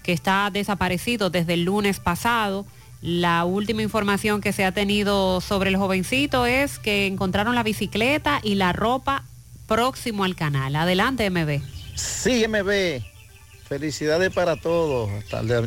que 0.04 0.12
está 0.12 0.50
desaparecido 0.52 1.30
desde 1.30 1.54
el 1.54 1.64
lunes 1.64 1.98
pasado. 1.98 2.64
La 3.02 3.44
última 3.44 3.82
información 3.82 4.40
que 4.40 4.52
se 4.52 4.64
ha 4.64 4.72
tenido 4.72 5.40
sobre 5.40 5.70
el 5.70 5.76
jovencito 5.76 6.46
es 6.46 6.78
que 6.78 7.06
encontraron 7.06 7.54
la 7.54 7.64
bicicleta 7.64 8.40
y 8.42 8.54
la 8.54 8.72
ropa 8.72 9.24
próximo 9.66 10.24
al 10.24 10.36
canal. 10.36 10.76
Adelante, 10.76 11.28
MB. 11.28 11.60
Sí, 11.96 12.46
MB. 12.46 13.02
Felicidades 13.68 14.32
para 14.32 14.56
todos. 14.56 15.10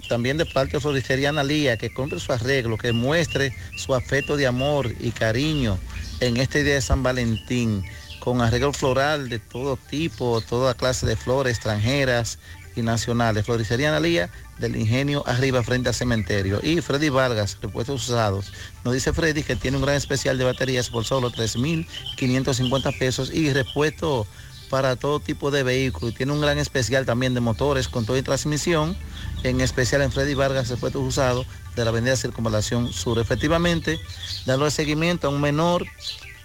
También 0.07 0.37
de 0.37 0.45
parte 0.45 0.73
de 0.73 0.79
Floristería 0.81 1.29
Analía, 1.29 1.77
que 1.77 1.93
compre 1.93 2.19
su 2.19 2.31
arreglo, 2.31 2.77
que 2.77 2.93
muestre 2.93 3.53
su 3.75 3.95
afecto 3.95 4.37
de 4.37 4.45
amor 4.45 4.93
y 4.99 5.11
cariño 5.11 5.79
en 6.19 6.37
este 6.37 6.63
día 6.63 6.75
de 6.75 6.81
San 6.81 7.01
Valentín, 7.01 7.83
con 8.19 8.41
arreglo 8.41 8.71
floral 8.71 9.29
de 9.29 9.39
todo 9.39 9.77
tipo, 9.77 10.41
toda 10.41 10.75
clase 10.75 11.05
de 11.05 11.15
flores 11.15 11.55
extranjeras 11.55 12.37
y 12.77 12.83
nacionales. 12.83 13.45
Floristería 13.45 13.89
Analía 13.89 14.29
del 14.59 14.75
Ingenio 14.75 15.23
arriba 15.27 15.63
frente 15.63 15.89
al 15.89 15.95
cementerio. 15.95 16.59
Y 16.63 16.81
Freddy 16.81 17.09
Vargas, 17.09 17.57
repuestos 17.61 18.09
usados. 18.09 18.51
Nos 18.83 18.93
dice 18.93 19.13
Freddy 19.13 19.43
que 19.43 19.55
tiene 19.55 19.77
un 19.77 19.83
gran 19.83 19.95
especial 19.95 20.37
de 20.37 20.43
baterías 20.43 20.89
por 20.89 21.05
solo 21.05 21.31
3.550 21.31 22.97
pesos 22.97 23.31
y 23.33 23.51
repuesto 23.51 24.27
para 24.69 24.95
todo 24.95 25.19
tipo 25.19 25.51
de 25.51 25.63
vehículos. 25.63 26.13
Tiene 26.13 26.33
un 26.33 26.41
gran 26.41 26.57
especial 26.57 27.05
también 27.05 27.33
de 27.33 27.39
motores 27.39 27.87
con 27.87 28.05
todo 28.05 28.17
y 28.17 28.21
transmisión, 28.21 28.97
en 29.43 29.61
especial 29.61 30.01
en 30.01 30.11
Freddy 30.11 30.33
Vargas, 30.33 30.69
repuestos 30.69 31.01
usados 31.03 31.45
de 31.75 31.83
la 31.83 31.91
Avenida 31.91 32.15
Circunvalación 32.15 32.91
Sur. 32.91 33.19
Efectivamente, 33.19 33.99
dando 34.45 34.69
seguimiento 34.69 35.27
a 35.27 35.29
un 35.29 35.41
menor 35.41 35.85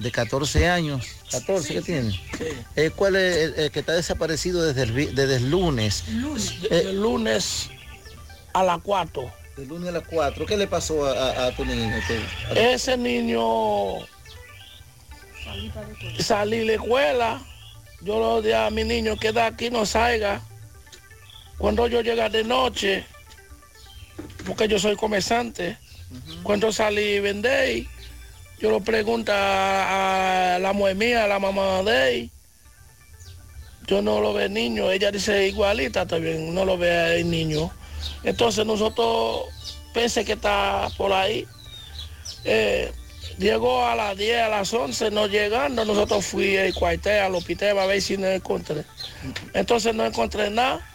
de 0.02 0.10
14 0.10 0.68
años. 0.68 1.06
14, 1.30 1.74
¿qué 1.74 1.82
tiene? 1.82 2.20
Eh, 2.76 2.90
¿Cuál 2.94 3.16
es 3.16 3.36
el, 3.36 3.54
el 3.60 3.70
que 3.70 3.80
está 3.80 3.92
desaparecido 3.92 4.62
desde 4.64 4.82
el, 4.82 5.14
desde 5.14 5.36
el 5.36 5.50
lunes? 5.50 6.04
El 6.70 7.00
lunes 7.00 7.70
a 8.52 8.62
las 8.64 8.80
4. 8.82 9.30
El 9.58 9.68
lunes 9.68 9.88
a 9.88 9.92
las 9.92 10.04
4. 10.08 10.46
¿Qué 10.46 10.56
le 10.56 10.66
pasó 10.66 11.06
a, 11.06 11.12
a- 11.12 11.46
a 11.46 11.56
tu 11.56 11.64
niño? 11.64 11.94
Ese 12.54 12.96
niño 12.96 13.98
salí 16.18 16.58
de 16.58 16.64
la 16.64 16.72
escuela. 16.74 17.42
Yo 18.00 18.18
lo 18.18 18.42
dije 18.42 18.54
a 18.56 18.70
mi 18.70 18.84
niño 18.84 19.16
queda 19.16 19.46
aquí, 19.46 19.70
no 19.70 19.86
salga. 19.86 20.40
Cuando 21.58 21.86
yo 21.86 22.00
llega 22.00 22.28
de 22.28 22.42
noche, 22.42 23.04
porque 24.46 24.66
yo 24.66 24.78
soy 24.78 24.96
comerciante, 24.96 25.76
cuando 26.42 26.72
salí 26.72 27.20
vender, 27.20 27.86
yo 28.62 28.70
lo 28.70 28.78
pregunto 28.78 29.32
a, 29.34 30.56
la 30.60 30.72
mujer 30.72 30.94
mía, 30.94 31.24
a 31.24 31.26
la 31.26 31.40
mamá 31.40 31.82
de 31.82 32.14
él. 32.14 32.30
Yo 33.88 34.00
no 34.00 34.20
lo 34.20 34.32
ve 34.32 34.48
niño, 34.48 34.88
ella 34.88 35.10
dice 35.10 35.48
igualita 35.48 36.06
también, 36.06 36.54
no 36.54 36.64
lo 36.64 36.78
ve 36.78 37.18
el 37.18 37.28
niño. 37.28 37.72
Entonces 38.22 38.64
nosotros 38.64 39.46
pensé 39.92 40.24
que 40.24 40.34
está 40.34 40.88
por 40.96 41.12
ahí. 41.12 41.44
Eh, 42.44 42.92
llegó 43.36 43.84
a 43.84 43.96
las 43.96 44.16
10, 44.16 44.42
a 44.42 44.48
las 44.48 44.72
11, 44.72 45.10
no 45.10 45.26
llegando, 45.26 45.84
nosotros 45.84 46.24
fui 46.24 46.56
al 46.56 46.72
cuartel, 46.72 47.18
al 47.18 47.34
hospital 47.34 47.76
a 47.80 47.86
ver 47.86 48.00
si 48.00 48.16
no 48.16 48.28
encontré. 48.28 48.84
Entonces 49.54 49.92
no 49.92 50.06
encontré 50.06 50.50
nada. 50.50 50.88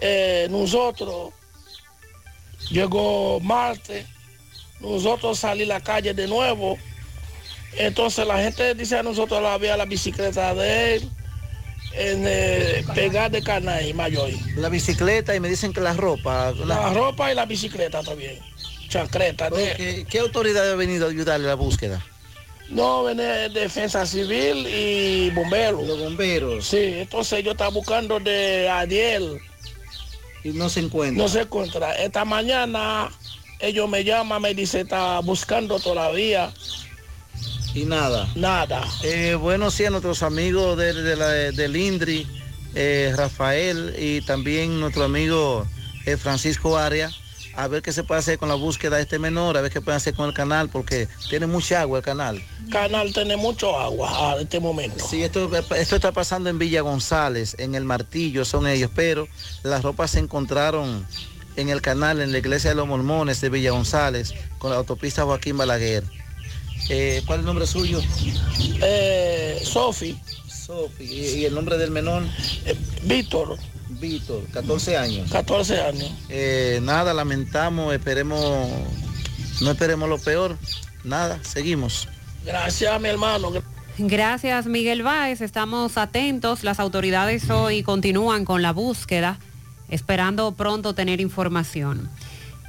Eh, 0.00 0.46
nosotros, 0.50 1.34
llegó 2.70 3.40
martes, 3.40 4.06
nosotros 4.84 5.38
salí 5.38 5.64
a 5.64 5.66
la 5.66 5.80
calle 5.80 6.14
de 6.14 6.28
nuevo. 6.28 6.78
Entonces 7.76 8.26
la 8.26 8.38
gente 8.38 8.74
dice 8.74 8.98
a 8.98 9.02
nosotros 9.02 9.42
la 9.42 9.54
había 9.54 9.76
la 9.76 9.84
bicicleta 9.84 10.54
de 10.54 10.96
él 10.96 11.10
en 11.96 12.24
eh, 12.26 12.84
pegar 12.94 13.30
de 13.30 13.42
canal 13.42 13.92
mayor. 13.94 14.30
La 14.56 14.68
bicicleta 14.68 15.34
y 15.34 15.40
me 15.40 15.48
dicen 15.48 15.72
que 15.72 15.80
la 15.80 15.94
ropa. 15.94 16.52
La 16.52 16.92
ropa 16.92 17.32
y 17.32 17.34
la 17.34 17.46
bicicleta 17.46 18.02
también. 18.02 18.38
Chancreta. 18.88 19.50
¿Qué, 19.50 20.06
qué 20.08 20.18
autoridad 20.20 20.70
ha 20.70 20.76
venido 20.76 21.06
a 21.06 21.10
ayudarle 21.10 21.46
a 21.46 21.50
la 21.50 21.54
búsqueda? 21.54 22.04
No, 22.70 23.04
viene 23.04 23.48
defensa 23.50 24.06
civil 24.06 24.66
y 24.66 25.30
bomberos. 25.30 25.86
Los 25.86 25.98
bomberos. 25.98 26.66
Sí, 26.66 26.94
entonces 26.98 27.44
yo 27.44 27.52
estaba 27.52 27.70
buscando 27.70 28.18
de 28.20 28.68
ayer. 28.68 29.22
Y 30.42 30.50
no 30.50 30.68
se 30.68 30.80
encuentra. 30.80 31.22
No 31.22 31.28
se 31.28 31.42
encuentra. 31.42 31.94
Esta 31.96 32.24
mañana 32.24 33.10
ellos 33.66 33.88
me 33.88 34.04
llaman, 34.04 34.42
me 34.42 34.54
dicen, 34.54 34.82
está 34.82 35.20
buscando 35.20 35.78
todavía. 35.78 36.52
Y 37.74 37.84
nada. 37.84 38.28
Nada. 38.36 38.82
Eh, 39.02 39.34
bueno, 39.34 39.70
sí, 39.70 39.84
a 39.84 39.90
nuestros 39.90 40.22
amigos 40.22 40.76
de, 40.78 40.92
de 40.94 41.16
la- 41.16 41.28
del 41.28 41.76
INDRI, 41.76 42.26
eh, 42.76 43.12
Rafael 43.16 43.94
y 43.98 44.20
también 44.22 44.78
nuestro 44.80 45.04
amigo 45.04 45.66
eh, 46.06 46.16
Francisco 46.16 46.76
Arias, 46.78 47.16
a 47.56 47.66
ver 47.68 47.82
qué 47.82 47.92
se 47.92 48.02
puede 48.04 48.18
hacer 48.20 48.36
con 48.38 48.48
la 48.48 48.54
búsqueda 48.56 48.96
de 48.96 49.02
este 49.02 49.18
menor, 49.18 49.56
a 49.56 49.60
ver 49.60 49.72
qué 49.72 49.80
pueden 49.80 49.96
hacer 49.96 50.14
con 50.14 50.26
el 50.28 50.34
canal, 50.34 50.68
porque 50.68 51.08
tiene 51.30 51.46
mucha 51.46 51.80
agua 51.80 51.98
el 51.98 52.04
canal. 52.04 52.42
Canal 52.70 53.12
tiene 53.12 53.36
mucho 53.36 53.78
agua 53.78 54.32
a 54.34 54.40
este 54.40 54.58
momento. 54.60 55.04
Sí, 55.08 55.22
esto, 55.22 55.50
esto 55.76 55.96
está 55.96 56.12
pasando 56.12 56.50
en 56.50 56.58
Villa 56.58 56.80
González, 56.80 57.54
en 57.58 57.74
el 57.74 57.84
Martillo 57.84 58.44
son 58.44 58.66
ellos, 58.66 58.90
pero 58.94 59.26
las 59.62 59.82
ropas 59.82 60.12
se 60.12 60.18
encontraron 60.20 61.06
en 61.56 61.68
el 61.68 61.80
canal, 61.80 62.20
en 62.20 62.32
la 62.32 62.38
iglesia 62.38 62.70
de 62.70 62.76
los 62.76 62.86
mormones 62.86 63.40
de 63.40 63.48
Villa 63.48 63.70
González, 63.70 64.34
con 64.58 64.70
la 64.70 64.76
autopista 64.76 65.24
Joaquín 65.24 65.56
Balaguer. 65.56 66.04
Eh, 66.90 67.22
¿Cuál 67.26 67.38
es 67.38 67.42
el 67.42 67.46
nombre 67.46 67.66
suyo? 67.66 68.00
Eh, 68.82 69.60
Sofi. 69.64 70.18
Sofi. 70.46 71.04
¿Y, 71.04 71.40
y 71.40 71.44
el 71.44 71.54
nombre 71.54 71.78
del 71.78 71.90
menor? 71.90 72.24
Víctor. 73.02 73.58
Víctor, 73.88 74.44
14 74.52 74.96
años. 74.96 75.30
14 75.30 75.80
años. 75.80 76.10
Eh, 76.28 76.80
nada, 76.82 77.14
lamentamos, 77.14 77.94
esperemos, 77.94 78.68
no 79.60 79.70
esperemos 79.70 80.08
lo 80.08 80.18
peor. 80.18 80.56
Nada, 81.04 81.38
seguimos. 81.42 82.08
Gracias, 82.44 83.00
mi 83.00 83.08
hermano. 83.08 83.52
Gracias, 83.98 84.66
Miguel 84.66 85.02
Báez. 85.02 85.40
Estamos 85.40 85.96
atentos. 85.96 86.64
Las 86.64 86.80
autoridades 86.80 87.48
hoy 87.50 87.82
continúan 87.82 88.44
con 88.44 88.62
la 88.62 88.72
búsqueda, 88.72 89.38
esperando 89.88 90.52
pronto 90.52 90.94
tener 90.94 91.20
información. 91.20 92.08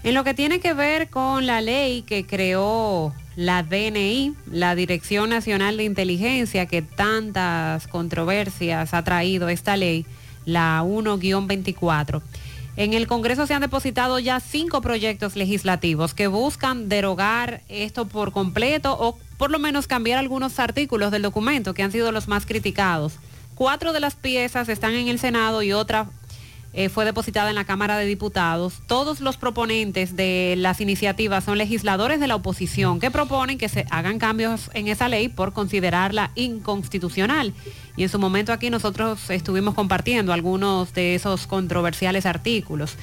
En 0.03 0.13
lo 0.13 0.23
que 0.23 0.33
tiene 0.33 0.59
que 0.59 0.73
ver 0.73 1.09
con 1.09 1.47
la 1.47 1.61
ley 1.61 2.03
que 2.03 2.25
creó 2.25 3.13
la 3.35 3.63
DNI, 3.63 4.35
la 4.51 4.75
Dirección 4.75 5.29
Nacional 5.29 5.77
de 5.77 5.83
Inteligencia, 5.83 6.67
que 6.67 6.81
tantas 6.81 7.87
controversias 7.87 8.93
ha 8.93 9.03
traído 9.03 9.49
esta 9.49 9.75
ley, 9.75 10.05
la 10.45 10.83
1-24. 10.83 12.21
En 12.77 12.93
el 12.93 13.07
Congreso 13.07 13.47
se 13.47 13.53
han 13.53 13.61
depositado 13.61 14.19
ya 14.19 14.39
cinco 14.39 14.81
proyectos 14.81 15.35
legislativos 15.35 16.13
que 16.13 16.27
buscan 16.27 16.89
derogar 16.89 17.61
esto 17.69 18.05
por 18.05 18.31
completo 18.31 18.95
o 18.99 19.17
por 19.37 19.49
lo 19.49 19.59
menos 19.59 19.87
cambiar 19.87 20.19
algunos 20.19 20.59
artículos 20.59 21.11
del 21.11 21.21
documento 21.21 21.73
que 21.73 21.83
han 21.83 21.91
sido 21.91 22.11
los 22.11 22.27
más 22.27 22.45
criticados. 22.45 23.13
Cuatro 23.55 23.93
de 23.93 24.01
las 24.01 24.15
piezas 24.15 24.67
están 24.67 24.93
en 24.93 25.07
el 25.07 25.19
Senado 25.19 25.63
y 25.63 25.71
otra 25.71 26.09
eh, 26.77 26.89
fue 26.89 27.05
depositada 27.05 27.47
en 27.47 27.55
la 27.55 27.63
Cámara 27.63 27.97
de 27.97 28.05
Diputados. 28.05 28.81
Todos 28.85 29.21
los 29.21 29.37
proponentes 29.37 30.17
de 30.17 30.55
las 30.57 30.81
iniciativas 30.81 31.45
son 31.45 31.57
legisladores 31.57 32.19
de 32.19 32.27
la 32.27 32.35
oposición 32.35 32.99
que 32.99 33.09
proponen 33.09 33.57
que 33.57 33.69
se 33.69 33.85
hagan 33.91 34.19
cambios 34.19 34.69
en 34.73 34.89
esa 34.89 35.07
ley 35.07 35.29
por 35.29 35.53
considerarla 35.53 36.31
inconstitucional. 36.35 37.53
Y 37.95 38.03
en 38.03 38.09
su 38.09 38.19
momento 38.19 38.51
aquí 38.51 38.69
nosotros 38.69 39.29
estuvimos 39.29 39.73
compartiendo 39.73 40.33
algunos 40.33 40.93
de 40.93 41.15
esos 41.15 41.47
controversiales 41.47 42.25
artículos. 42.25 42.97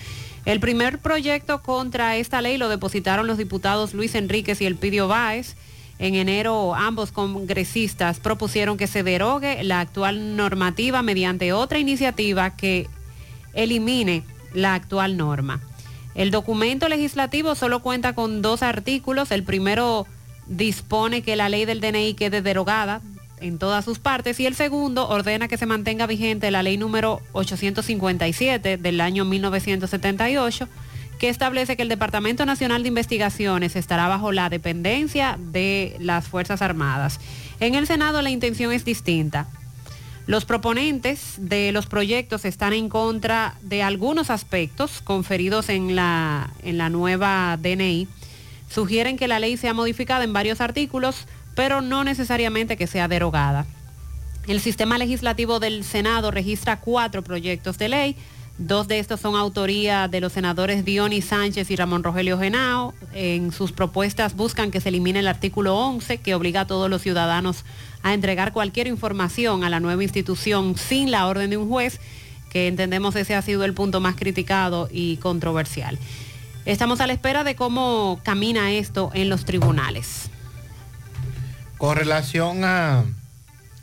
El 0.45 0.61
primer 0.61 0.99
proyecto 0.99 1.63
contra 1.63 2.17
esta 2.19 2.43
ley 2.43 2.59
lo 2.59 2.69
depositaron 2.69 3.27
los 3.27 3.39
diputados 3.39 3.95
Luis 3.95 4.15
Enríquez 4.15 4.61
y 4.61 4.67
Elpidio 4.67 5.09
Báez. 5.09 5.57
En 5.99 6.15
enero 6.15 6.75
ambos 6.75 7.11
congresistas 7.11 8.21
propusieron 8.21 8.77
que 8.77 8.87
se 8.87 9.03
derogue 9.03 9.65
la 9.65 9.81
actual 9.81 10.37
normativa 10.37 11.01
mediante 11.01 11.55
otra 11.55 11.79
iniciativa 11.79 12.55
que 12.55 12.87
elimine 13.55 14.25
la 14.55 14.75
actual 14.75 15.17
norma. 15.17 15.61
El 16.15 16.31
documento 16.31 16.89
legislativo 16.89 17.55
solo 17.55 17.81
cuenta 17.81 18.15
con 18.15 18.43
dos 18.43 18.63
artículos. 18.63 19.31
El 19.31 19.45
primero 19.45 20.07
dispone 20.47 21.23
que 21.23 21.37
la 21.37 21.49
ley 21.49 21.65
del 21.65 21.81
DNI 21.81 22.15
quede 22.15 22.43
derogada. 22.43 23.01
en 23.41 23.59
todas 23.59 23.85
sus 23.85 23.99
partes 23.99 24.39
y 24.39 24.47
el 24.47 24.55
segundo 24.55 25.09
ordena 25.09 25.49
que 25.49 25.57
se 25.57 25.67
mantenga 25.67 26.07
vigente 26.07 26.53
la 26.53 26.63
ley 26.63 26.77
número 26.77 27.21
857 27.33 28.77
del 28.77 29.01
año 29.01 29.25
1978 29.25 30.69
que 31.19 31.29
establece 31.29 31.77
que 31.77 31.83
el 31.83 31.89
Departamento 31.89 32.47
Nacional 32.47 32.83
de 32.83 32.89
Investigaciones 32.89 33.75
estará 33.75 34.07
bajo 34.07 34.31
la 34.31 34.49
dependencia 34.49 35.39
de 35.39 35.97
las 36.01 36.27
Fuerzas 36.27 36.63
Armadas. 36.63 37.21
En 37.61 37.75
el 37.75 37.87
Senado 37.87 38.23
la 38.23 38.31
intención 38.31 38.73
es 38.73 38.85
distinta. 38.85 39.47
Los 40.27 40.45
proponentes 40.45 41.35
de 41.39 41.73
los 41.73 41.87
proyectos 41.87 42.45
están 42.45 42.73
en 42.73 42.89
contra 42.89 43.55
de 43.63 43.83
algunos 43.83 44.31
aspectos 44.31 45.01
conferidos 45.03 45.69
en 45.69 45.97
la, 45.97 46.51
en 46.63 46.79
la 46.79 46.91
nueva 46.91 47.59
DNI. 47.61 48.07
Sugieren 48.71 49.17
que 49.17 49.27
la 49.27 49.41
ley 49.41 49.57
sea 49.57 49.75
modificada 49.75 50.23
en 50.23 50.33
varios 50.33 50.61
artículos, 50.61 51.27
pero 51.57 51.81
no 51.81 52.05
necesariamente 52.05 52.77
que 52.77 52.87
sea 52.87 53.09
derogada. 53.09 53.67
El 54.47 54.61
sistema 54.61 54.97
legislativo 54.97 55.61
del 55.61 55.85
Senado 55.85 56.31
registra 56.31 56.81
cuatro 56.81 57.23
proyectos 57.23 57.77
de 57.79 57.89
ley. 57.89 58.17
Dos 58.59 58.87
de 58.87 58.99
estos 58.99 59.21
son 59.21 59.35
autoría 59.35 60.09
de 60.09 60.21
los 60.21 60.33
senadores 60.33 60.85
Dionis 60.85 61.27
Sánchez 61.27 61.71
y 61.71 61.77
Ramón 61.77 62.03
Rogelio 62.03 62.39
Genao. 62.39 62.93
En 63.15 63.51
sus 63.51 63.73
propuestas 63.73 64.37
buscan 64.37 64.71
que 64.71 64.81
se 64.81 64.91
elimine 64.91 65.21
el 65.21 65.29
artículo 65.29 65.77
11 65.77 66.19
que 66.19 66.35
obliga 66.35 66.63
a 66.63 66.67
todos 66.67 66.91
los 66.91 67.03
ciudadanos 67.03 67.65
a 68.03 68.15
entregar 68.15 68.53
cualquier 68.53 68.87
información 68.87 69.65
a 69.65 69.71
la 69.71 69.81
nueva 69.81 70.03
institución 70.03 70.77
sin 70.77 71.11
la 71.11 71.27
orden 71.27 71.51
de 71.51 71.57
un 71.57 71.69
juez, 71.69 72.01
que 72.51 72.69
entendemos 72.69 73.17
ese 73.17 73.35
ha 73.35 73.43
sido 73.43 73.65
el 73.65 73.75
punto 73.75 74.01
más 74.01 74.17
criticado 74.17 74.89
y 74.91 75.17
controversial. 75.19 75.99
Estamos 76.65 77.01
a 77.01 77.07
la 77.07 77.13
espera 77.13 77.45
de 77.45 77.57
cómo 77.57 78.21
camina 78.23 78.71
esto 78.73 79.11
en 79.15 79.29
los 79.29 79.45
tribunales. 79.45 80.31
Con 81.79 81.97
relación 81.97 82.65
a 82.65 83.05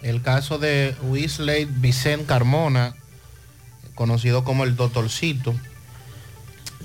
el 0.01 0.21
caso 0.21 0.59
de 0.59 0.95
Weasley 1.03 1.65
Vicente 1.65 2.25
Carmona, 2.25 2.95
conocido 3.95 4.43
como 4.43 4.63
el 4.63 4.75
Doctorcito, 4.75 5.53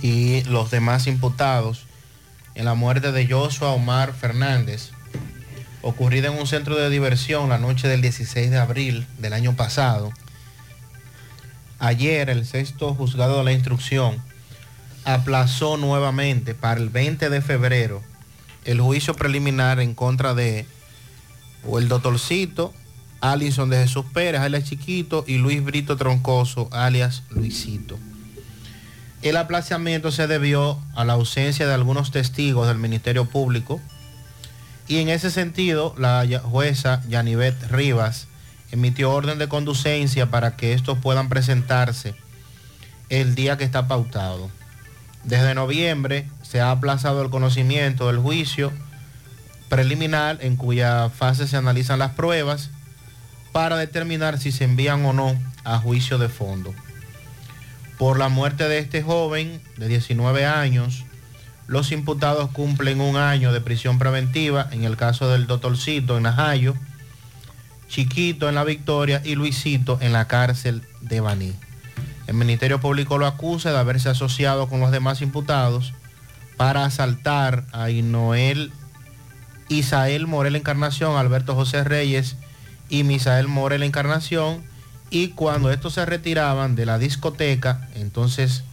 y 0.03 0.43
los 0.45 0.71
demás 0.71 1.07
imputados 1.07 1.87
en 2.55 2.65
la 2.65 2.75
muerte 2.75 3.13
de 3.13 3.27
Joshua 3.27 3.71
Omar 3.71 4.13
Fernández, 4.13 4.91
ocurrida 5.85 6.29
en 6.29 6.39
un 6.39 6.47
centro 6.47 6.77
de 6.77 6.89
diversión 6.89 7.51
la 7.51 7.59
noche 7.59 7.89
del 7.89 8.01
16 8.01 8.51
de 8.51 8.59
abril 8.59 9.07
del 9.19 9.35
año 9.35 9.55
pasado. 9.55 10.13
Ayer 11.79 12.31
el 12.31 12.47
sexto 12.47 12.95
juzgado 12.95 13.39
de 13.39 13.45
la 13.45 13.53
instrucción 13.53 14.17
aplazó 15.05 15.77
nuevamente 15.77 16.55
para 16.55 16.81
el 16.81 16.89
20 16.89 17.29
de 17.29 17.43
febrero 17.43 18.03
el 18.65 18.81
juicio 18.81 19.15
preliminar 19.15 19.79
en 19.79 19.95
contra 19.95 20.33
de 20.33 20.67
o 21.67 21.79
el 21.79 21.89
doctorcito, 21.89 22.73
Alison 23.21 23.69
de 23.69 23.83
Jesús 23.83 24.07
Pérez, 24.13 24.41
alias 24.41 24.65
Chiquito, 24.65 25.25
y 25.27 25.37
Luis 25.37 25.63
Brito 25.63 25.97
Troncoso, 25.99 26.69
alias 26.73 27.25
Luisito. 27.29 27.99
El 29.21 29.37
aplazamiento 29.37 30.11
se 30.11 30.27
debió 30.27 30.79
a 30.95 31.05
la 31.05 31.15
ausencia 31.15 31.67
de 31.67 31.75
algunos 31.75 32.11
testigos 32.11 32.69
del 32.69 32.79
Ministerio 32.79 33.27
Público 33.27 33.81
y 34.89 34.99
en 34.99 35.09
ese 35.09 35.31
sentido 35.31 35.95
la 35.99 36.27
jueza 36.43 37.03
Yanivet 37.09 37.71
Rivas 37.71 38.29
emitió 38.71 39.13
orden 39.13 39.39
de 39.39 39.49
conducencia 39.49 40.27
para 40.31 40.57
que 40.57 40.73
estos 40.73 40.99
puedan 40.99 41.29
presentarse 41.29 42.15
el 43.09 43.35
día 43.35 43.57
que 43.57 43.65
está 43.65 43.89
pautado. 43.89 44.51
Desde 45.23 45.55
noviembre 45.55 46.29
se 46.43 46.61
ha 46.61 46.71
aplazado 46.71 47.23
el 47.23 47.31
conocimiento 47.31 48.09
del 48.09 48.19
juicio 48.19 48.73
preliminar 49.69 50.39
en 50.41 50.57
cuya 50.57 51.09
fase 51.11 51.49
se 51.49 51.57
analizan 51.57 51.99
las 51.99 52.13
pruebas 52.13 52.71
para 53.53 53.77
determinar 53.77 54.39
si 54.39 54.53
se 54.53 54.65
envían 54.65 55.05
o 55.05 55.13
no 55.13 55.37
a 55.65 55.79
juicio 55.79 56.19
de 56.19 56.29
fondo. 56.29 56.75
Por 57.99 58.19
la 58.19 58.29
muerte 58.29 58.69
de 58.69 58.79
este 58.79 59.03
joven 59.03 59.61
de 59.77 59.89
19 59.89 60.45
años, 60.45 61.05
los 61.67 61.93
imputados 61.93 62.51
cumplen 62.51 63.01
un 63.01 63.17
año 63.17 63.53
de 63.53 63.61
prisión 63.61 63.99
preventiva 63.99 64.69
en 64.71 64.85
el 64.85 64.97
caso 64.97 65.29
del 65.29 65.47
doctorcito 65.47 66.17
en 66.17 66.25
Najayo, 66.25 66.75
Chiquito 67.89 68.49
en 68.49 68.55
La 68.55 68.65
Victoria 68.65 69.23
y 69.25 69.35
Luisito 69.35 69.99
en 70.01 70.13
la 70.13 70.27
cárcel 70.27 70.83
de 71.01 71.21
Baní. 71.21 71.55
El 72.27 72.35
Ministerio 72.35 72.81
Público 72.81 73.19
lo 73.19 73.27
acusa 73.27 73.71
de 73.71 73.79
haberse 73.79 74.09
asociado 74.09 74.69
con 74.69 74.81
los 74.81 74.91
demás 74.91 75.23
imputados 75.23 75.93
para 76.57 76.85
asaltar 76.85 77.65
a 77.73 77.91
Inoel 77.91 78.73
Isael 79.69 80.27
Morel 80.27 80.57
Encarnación, 80.57 81.17
Alberto 81.17 81.55
José 81.55 81.85
Reyes 81.85 82.37
y 82.89 83.03
Misael 83.05 83.49
Morel 83.49 83.83
Encarnación. 83.83 84.63
Y 85.11 85.29
cuando 85.29 85.71
estos 85.71 85.95
se 85.95 86.07
retiraban 86.07 86.75
de 86.75 86.87
la 86.87 86.99
discoteca, 86.99 87.89
entonces 87.95 88.65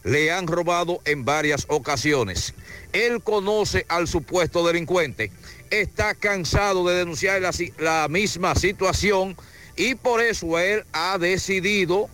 Le 0.05 0.31
han 0.31 0.47
robado 0.47 1.01
en 1.03 1.25
varias 1.25 1.65
ocasiones. 1.67 2.53
Él 2.93 3.21
conoce 3.21 3.85
al 3.89 4.07
supuesto 4.07 4.65
delincuente. 4.65 5.31
Está 5.69 6.15
cansado 6.15 6.87
de 6.87 6.95
denunciar 6.95 7.41
la, 7.41 7.51
la 7.79 8.07
misma 8.07 8.55
situación 8.55 9.35
y 9.75 9.95
por 9.95 10.21
eso 10.21 10.57
él 10.59 10.85
ha 10.93 11.17
decidido 11.17 12.07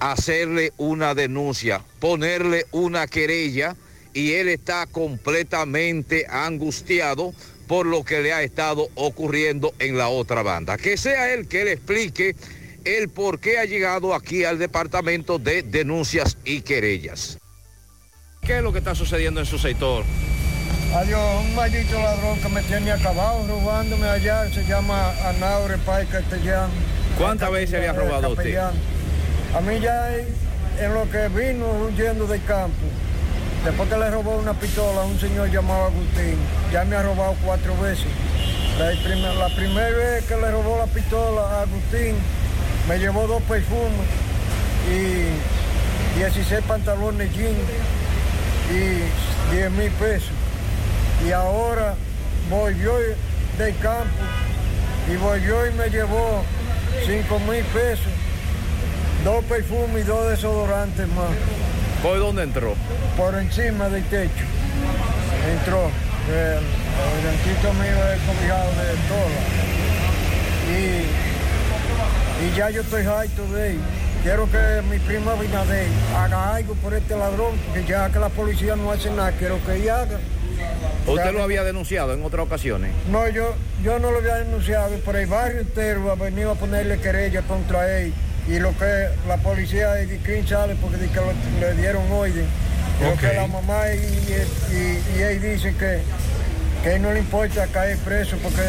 hacerle 0.00 0.72
una 0.78 1.14
denuncia, 1.14 1.82
ponerle 2.00 2.66
una 2.70 3.06
querella 3.06 3.76
y 4.14 4.32
él 4.32 4.48
está 4.48 4.86
completamente 4.86 6.26
angustiado 6.28 7.34
por 7.66 7.84
lo 7.86 8.04
que 8.04 8.20
le 8.20 8.32
ha 8.32 8.42
estado 8.42 8.88
ocurriendo 8.94 9.74
en 9.78 9.98
la 9.98 10.08
otra 10.08 10.42
banda. 10.42 10.76
Que 10.78 10.96
sea 10.96 11.34
él 11.34 11.48
que 11.48 11.64
le 11.64 11.72
explique 11.72 12.36
el 12.86 13.08
por 13.08 13.40
qué 13.40 13.58
ha 13.58 13.64
llegado 13.64 14.14
aquí 14.14 14.44
al 14.44 14.58
departamento 14.58 15.38
de 15.38 15.62
denuncias 15.62 16.38
y 16.44 16.60
querellas. 16.60 17.38
¿Qué 18.42 18.58
es 18.58 18.62
lo 18.62 18.72
que 18.72 18.78
está 18.78 18.94
sucediendo 18.94 19.40
en 19.40 19.46
su 19.46 19.58
sector? 19.58 20.04
Adiós, 20.94 21.44
un 21.44 21.54
maldito 21.56 21.98
ladrón 21.98 22.40
que 22.40 22.48
me 22.48 22.62
tiene 22.62 22.92
acabado 22.92 23.44
robándome 23.48 24.06
allá, 24.08 24.48
se 24.52 24.64
llama 24.64 25.12
Anaure 25.28 25.78
Pai 25.78 26.06
Castellán. 26.06 26.70
¿Cuántas 27.18 27.50
veces 27.50 27.80
le 27.80 27.88
ha 27.88 27.92
robado 27.92 28.28
a 28.28 28.30
usted? 28.30 28.56
A 28.56 29.60
mí 29.60 29.80
ya 29.80 30.14
en 30.78 30.94
lo 30.94 31.10
que 31.10 31.26
vino 31.28 31.66
huyendo 31.86 32.26
del 32.28 32.42
campo, 32.44 32.86
después 33.64 33.88
que 33.88 33.96
le 33.96 34.10
robó 34.10 34.36
una 34.36 34.54
pistola 34.54 35.02
a 35.02 35.04
un 35.06 35.18
señor 35.18 35.50
llamado 35.50 35.86
Agustín, 35.86 36.36
ya 36.72 36.84
me 36.84 36.94
ha 36.94 37.02
robado 37.02 37.34
cuatro 37.44 37.76
veces. 37.80 38.06
La, 38.78 38.90
primer, 39.02 39.34
la 39.34 39.48
primera 39.56 39.90
vez 39.90 40.24
que 40.24 40.36
le 40.36 40.50
robó 40.52 40.78
la 40.78 40.86
pistola 40.86 41.42
a 41.42 41.62
Agustín, 41.62 42.14
me 42.88 42.98
llevó 42.98 43.26
dos 43.26 43.42
perfumes 43.42 44.08
y 44.90 46.18
16 46.18 46.62
pantalones 46.66 47.32
jeans 47.34 47.56
y 48.70 49.54
10 49.54 49.70
mil 49.72 49.90
pesos. 49.92 50.30
Y 51.26 51.32
ahora 51.32 51.94
volvió 52.50 52.92
del 53.58 53.76
campo 53.78 54.24
y 55.12 55.16
volvió 55.16 55.66
y 55.66 55.72
me 55.72 55.88
llevó 55.90 56.42
5 57.06 57.38
mil 57.40 57.64
pesos 57.64 58.12
dos 59.26 59.44
perfumes 59.46 60.04
y 60.04 60.06
dos 60.06 60.30
desodorantes 60.30 61.08
más. 61.08 61.30
¿Por 62.00 62.18
dónde 62.20 62.44
entró? 62.44 62.74
Por 63.16 63.34
encima 63.34 63.88
del 63.88 64.04
techo. 64.04 64.44
Entró. 65.50 65.90
El, 66.28 66.62
el 66.62 67.22
dentito 67.24 67.72
mío 67.74 67.98
es 68.14 68.20
de 68.22 68.94
todo. 69.08 69.36
Y, 70.70 71.35
y 72.44 72.56
ya 72.56 72.70
yo 72.70 72.82
estoy 72.82 73.04
harto 73.06 73.46
de 73.52 73.70
él. 73.72 73.78
Quiero 74.22 74.50
que 74.50 74.82
mi 74.90 74.98
prima 74.98 75.34
Binader 75.34 75.86
haga 76.16 76.54
algo 76.56 76.74
por 76.74 76.92
este 76.94 77.16
ladrón, 77.16 77.54
que 77.72 77.84
ya 77.84 78.10
que 78.10 78.18
la 78.18 78.28
policía 78.28 78.74
no 78.76 78.90
hace 78.90 79.10
nada, 79.10 79.32
quiero 79.32 79.58
que 79.64 79.76
ella 79.76 80.02
haga. 80.02 80.18
¿Usted 81.06 81.32
lo 81.32 81.42
había 81.42 81.62
denunciado 81.62 82.12
en 82.14 82.24
otras 82.24 82.44
ocasiones? 82.46 82.90
No, 83.10 83.28
yo, 83.28 83.54
yo 83.84 83.98
no 84.00 84.10
lo 84.10 84.18
había 84.18 84.36
denunciado, 84.36 84.90
pero 85.04 85.18
el 85.18 85.26
barrio 85.26 85.60
entero 85.60 86.10
ha 86.10 86.16
venido 86.16 86.50
a 86.50 86.54
ponerle 86.56 86.98
querella 86.98 87.42
contra 87.42 87.98
él. 88.00 88.12
Y 88.48 88.58
lo 88.58 88.76
que 88.78 89.08
la 89.28 89.36
policía 89.38 89.92
de 89.92 90.06
Green 90.18 90.46
sale 90.46 90.74
porque 90.76 90.96
dice 90.96 91.12
que 91.12 91.20
lo- 91.20 91.66
le 91.68 91.74
dieron 91.80 92.10
orden. 92.10 92.46
Lo 93.02 93.16
que 93.18 93.34
la 93.34 93.46
mamá 93.46 93.92
y, 93.92 93.98
y, 94.72 95.18
y 95.18 95.22
él 95.22 95.42
dicen 95.42 95.76
que, 95.76 96.00
que 96.86 97.00
no 97.00 97.12
le 97.12 97.18
importa 97.18 97.66
caer 97.66 97.98
preso 97.98 98.36
porque 98.40 98.62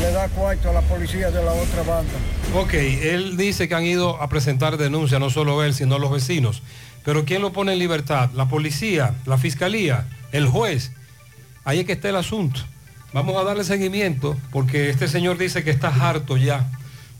le 0.00 0.12
da 0.12 0.28
cuarto 0.28 0.70
a 0.70 0.72
la 0.72 0.80
policía 0.82 1.32
de 1.32 1.42
la 1.42 1.52
otra 1.52 1.82
banda. 1.82 2.12
Ok, 2.54 2.72
él 2.74 3.36
dice 3.36 3.66
que 3.66 3.74
han 3.74 3.84
ido 3.84 4.22
a 4.22 4.28
presentar 4.28 4.76
denuncia, 4.76 5.18
no 5.18 5.28
solo 5.28 5.60
él, 5.64 5.74
sino 5.74 5.98
los 5.98 6.12
vecinos. 6.12 6.62
Pero 7.04 7.24
¿quién 7.24 7.42
lo 7.42 7.52
pone 7.52 7.72
en 7.72 7.80
libertad? 7.80 8.30
¿La 8.32 8.46
policía? 8.46 9.16
¿La 9.26 9.38
fiscalía? 9.38 10.06
¿El 10.30 10.46
juez? 10.46 10.92
Ahí 11.64 11.80
es 11.80 11.86
que 11.86 11.94
está 11.94 12.10
el 12.10 12.16
asunto. 12.16 12.60
Vamos 13.12 13.36
a 13.36 13.42
darle 13.42 13.64
seguimiento 13.64 14.36
porque 14.52 14.88
este 14.88 15.08
señor 15.08 15.36
dice 15.36 15.64
que 15.64 15.70
está 15.70 15.88
harto 15.88 16.36
ya. 16.36 16.70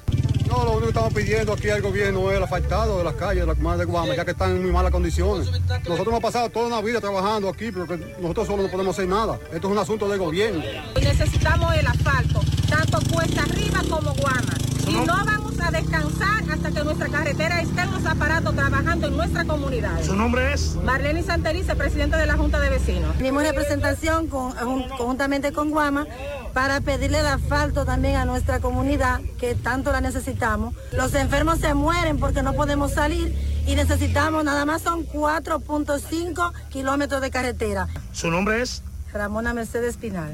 No, 0.47 0.63
lo 0.63 0.71
único 0.71 0.81
que 0.81 0.87
estamos 0.89 1.13
pidiendo 1.13 1.53
aquí 1.53 1.69
al 1.69 1.81
gobierno 1.81 2.31
es 2.31 2.37
el 2.37 2.43
asfaltado 2.43 2.97
de 2.97 3.03
las 3.03 3.15
calles 3.15 3.41
de 3.41 3.47
la 3.47 3.55
comunidad 3.55 3.79
de 3.79 3.85
Guama, 3.85 4.15
ya 4.15 4.25
que 4.25 4.31
están 4.31 4.51
en 4.51 4.61
muy 4.61 4.71
malas 4.71 4.91
condiciones. 4.91 5.49
Nosotros 5.49 6.07
hemos 6.07 6.21
pasado 6.21 6.49
toda 6.49 6.67
una 6.67 6.81
vida 6.81 6.99
trabajando 6.99 7.49
aquí, 7.49 7.71
pero 7.71 7.85
nosotros 8.19 8.47
solo 8.47 8.63
no 8.63 8.69
podemos 8.69 8.95
hacer 8.97 9.09
nada. 9.09 9.39
Esto 9.53 9.67
es 9.67 9.71
un 9.73 9.77
asunto 9.77 10.07
del 10.09 10.19
gobierno. 10.19 10.61
Necesitamos 11.01 11.75
el 11.75 11.87
asfalto, 11.87 12.41
tanto 12.69 12.99
cuesta 13.13 13.43
arriba 13.43 13.81
como 13.89 14.13
Guama. 14.13 14.60
Y 14.91 14.95
no 15.05 15.05
vamos 15.25 15.53
a 15.61 15.71
descansar 15.71 16.43
hasta 16.51 16.71
que 16.71 16.83
nuestra 16.83 17.07
carretera 17.07 17.61
esté 17.61 17.81
en 17.81 17.91
los 17.91 18.05
aparatos 18.05 18.53
trabajando 18.55 19.07
en 19.07 19.15
nuestra 19.15 19.45
comunidad. 19.45 20.01
¿Su 20.03 20.15
nombre 20.15 20.53
es? 20.53 20.75
Marlene 20.83 21.23
Santelice, 21.23 21.75
presidente 21.75 22.17
de 22.17 22.25
la 22.25 22.35
Junta 22.35 22.59
de 22.59 22.69
Vecinos. 22.69 23.15
Tenemos 23.17 23.43
representación 23.43 24.27
con- 24.27 24.51
jun- 24.53 24.89
conjuntamente 24.97 25.53
con 25.53 25.69
Guama 25.71 26.05
para 26.53 26.81
pedirle 26.81 27.19
el 27.21 27.27
asfalto 27.27 27.85
también 27.85 28.17
a 28.17 28.25
nuestra 28.25 28.59
comunidad 28.59 29.21
que 29.39 29.55
tanto 29.55 29.91
la 29.93 30.01
necesitamos. 30.01 30.73
Los 30.91 31.13
enfermos 31.15 31.59
se 31.59 31.73
mueren 31.73 32.19
porque 32.19 32.43
no 32.43 32.53
podemos 32.53 32.91
salir 32.93 33.33
y 33.65 33.75
necesitamos, 33.75 34.43
nada 34.43 34.65
más 34.65 34.81
son 34.81 35.05
4.5 35.05 36.51
kilómetros 36.69 37.21
de 37.21 37.31
carretera. 37.31 37.87
¿Su 38.11 38.29
nombre 38.29 38.61
es? 38.61 38.83
Ramona 39.13 39.53
Mercedes 39.53 39.97
Pinal. 39.97 40.33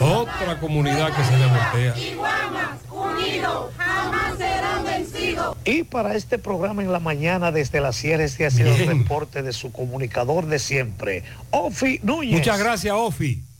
Otra 0.00 0.58
comunidad 0.58 1.14
que 1.14 1.24
se 1.24 1.36
le 1.36 1.46
voltea. 1.46 1.94
unidos, 2.90 3.70
jamás 3.76 4.38
serán 4.38 4.84
vencidos. 4.84 5.56
Y 5.64 5.84
para 5.84 6.14
este 6.14 6.38
programa 6.38 6.82
en 6.82 6.92
la 6.92 7.00
mañana 7.00 7.52
desde 7.52 7.80
la 7.80 7.92
Sierra, 7.92 8.24
este 8.24 8.46
ha 8.46 8.50
sido 8.50 8.74
el 8.74 8.86
reporte 8.86 9.42
de 9.42 9.52
su 9.52 9.72
comunicador 9.72 10.46
de 10.46 10.58
siempre, 10.58 11.24
Ofi 11.50 12.00
Núñez. 12.02 12.32
Muchas 12.32 12.58
gracias, 12.58 12.94
Ofi. 12.94 13.42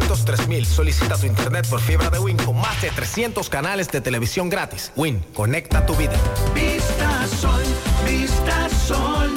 809-200-3000. 0.00 0.64
Solicita 0.64 1.16
tu 1.16 1.26
internet 1.26 1.66
por 1.68 1.80
fibra 1.80 2.10
de 2.10 2.18
Win 2.18 2.36
con 2.38 2.56
más 2.56 2.80
de 2.82 2.90
300 2.90 3.48
canales 3.48 3.88
de 3.90 4.00
televisión 4.00 4.48
gratis. 4.48 4.92
Win, 4.96 5.24
conecta 5.34 5.84
tu 5.86 5.94
vida. 5.96 6.12
Vista 6.54 7.26
Sol, 7.40 7.62
Vista 8.06 8.68
Sol, 8.86 9.30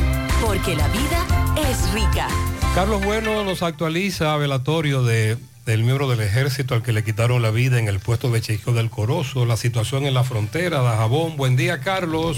Porque 0.46 0.76
la 0.76 0.88
vida 0.90 1.26
es 1.68 1.92
rica. 1.94 2.28
Carlos 2.76 3.04
Bueno 3.04 3.44
nos 3.44 3.64
actualiza 3.64 4.38
velatorio 4.38 5.02
de, 5.02 5.36
del 5.66 5.82
miembro 5.82 6.08
del 6.08 6.22
ejército 6.22 6.76
al 6.76 6.84
que 6.84 6.94
le 6.94 7.04
quitaron 7.04 7.42
la 7.42 7.50
vida 7.50 7.80
en 7.80 7.88
el 7.88 8.00
puesto 8.00 8.30
de 8.30 8.40
chequeo 8.40 8.76
del 8.76 8.92
Corozo, 8.92 9.48
la 9.48 9.58
situación 9.58 10.06
en 10.06 10.14
la 10.14 10.24
frontera 10.24 10.84
de 10.84 10.90
Jabón. 10.90 11.38
Buen 11.38 11.56
día, 11.56 11.80
Carlos. 11.80 12.38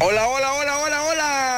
Hola, 0.00 0.28
hola, 0.28 0.52
hola, 0.52 0.78
hola, 0.84 1.02
hola. 1.04 1.49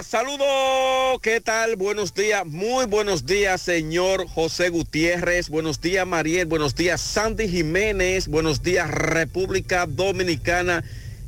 Saludos. 0.00 1.20
¿Qué 1.20 1.42
tal? 1.42 1.76
Buenos 1.76 2.14
días. 2.14 2.46
Muy 2.46 2.86
buenos 2.86 3.26
días, 3.26 3.60
señor 3.60 4.26
José 4.26 4.70
Gutiérrez. 4.70 5.50
Buenos 5.50 5.82
días, 5.82 6.06
Mariel. 6.06 6.46
Buenos 6.46 6.74
días, 6.74 6.98
Sandy 7.00 7.46
Jiménez. 7.46 8.26
Buenos 8.28 8.62
días, 8.62 8.90
República 8.90 9.84
Dominicana 9.86 10.82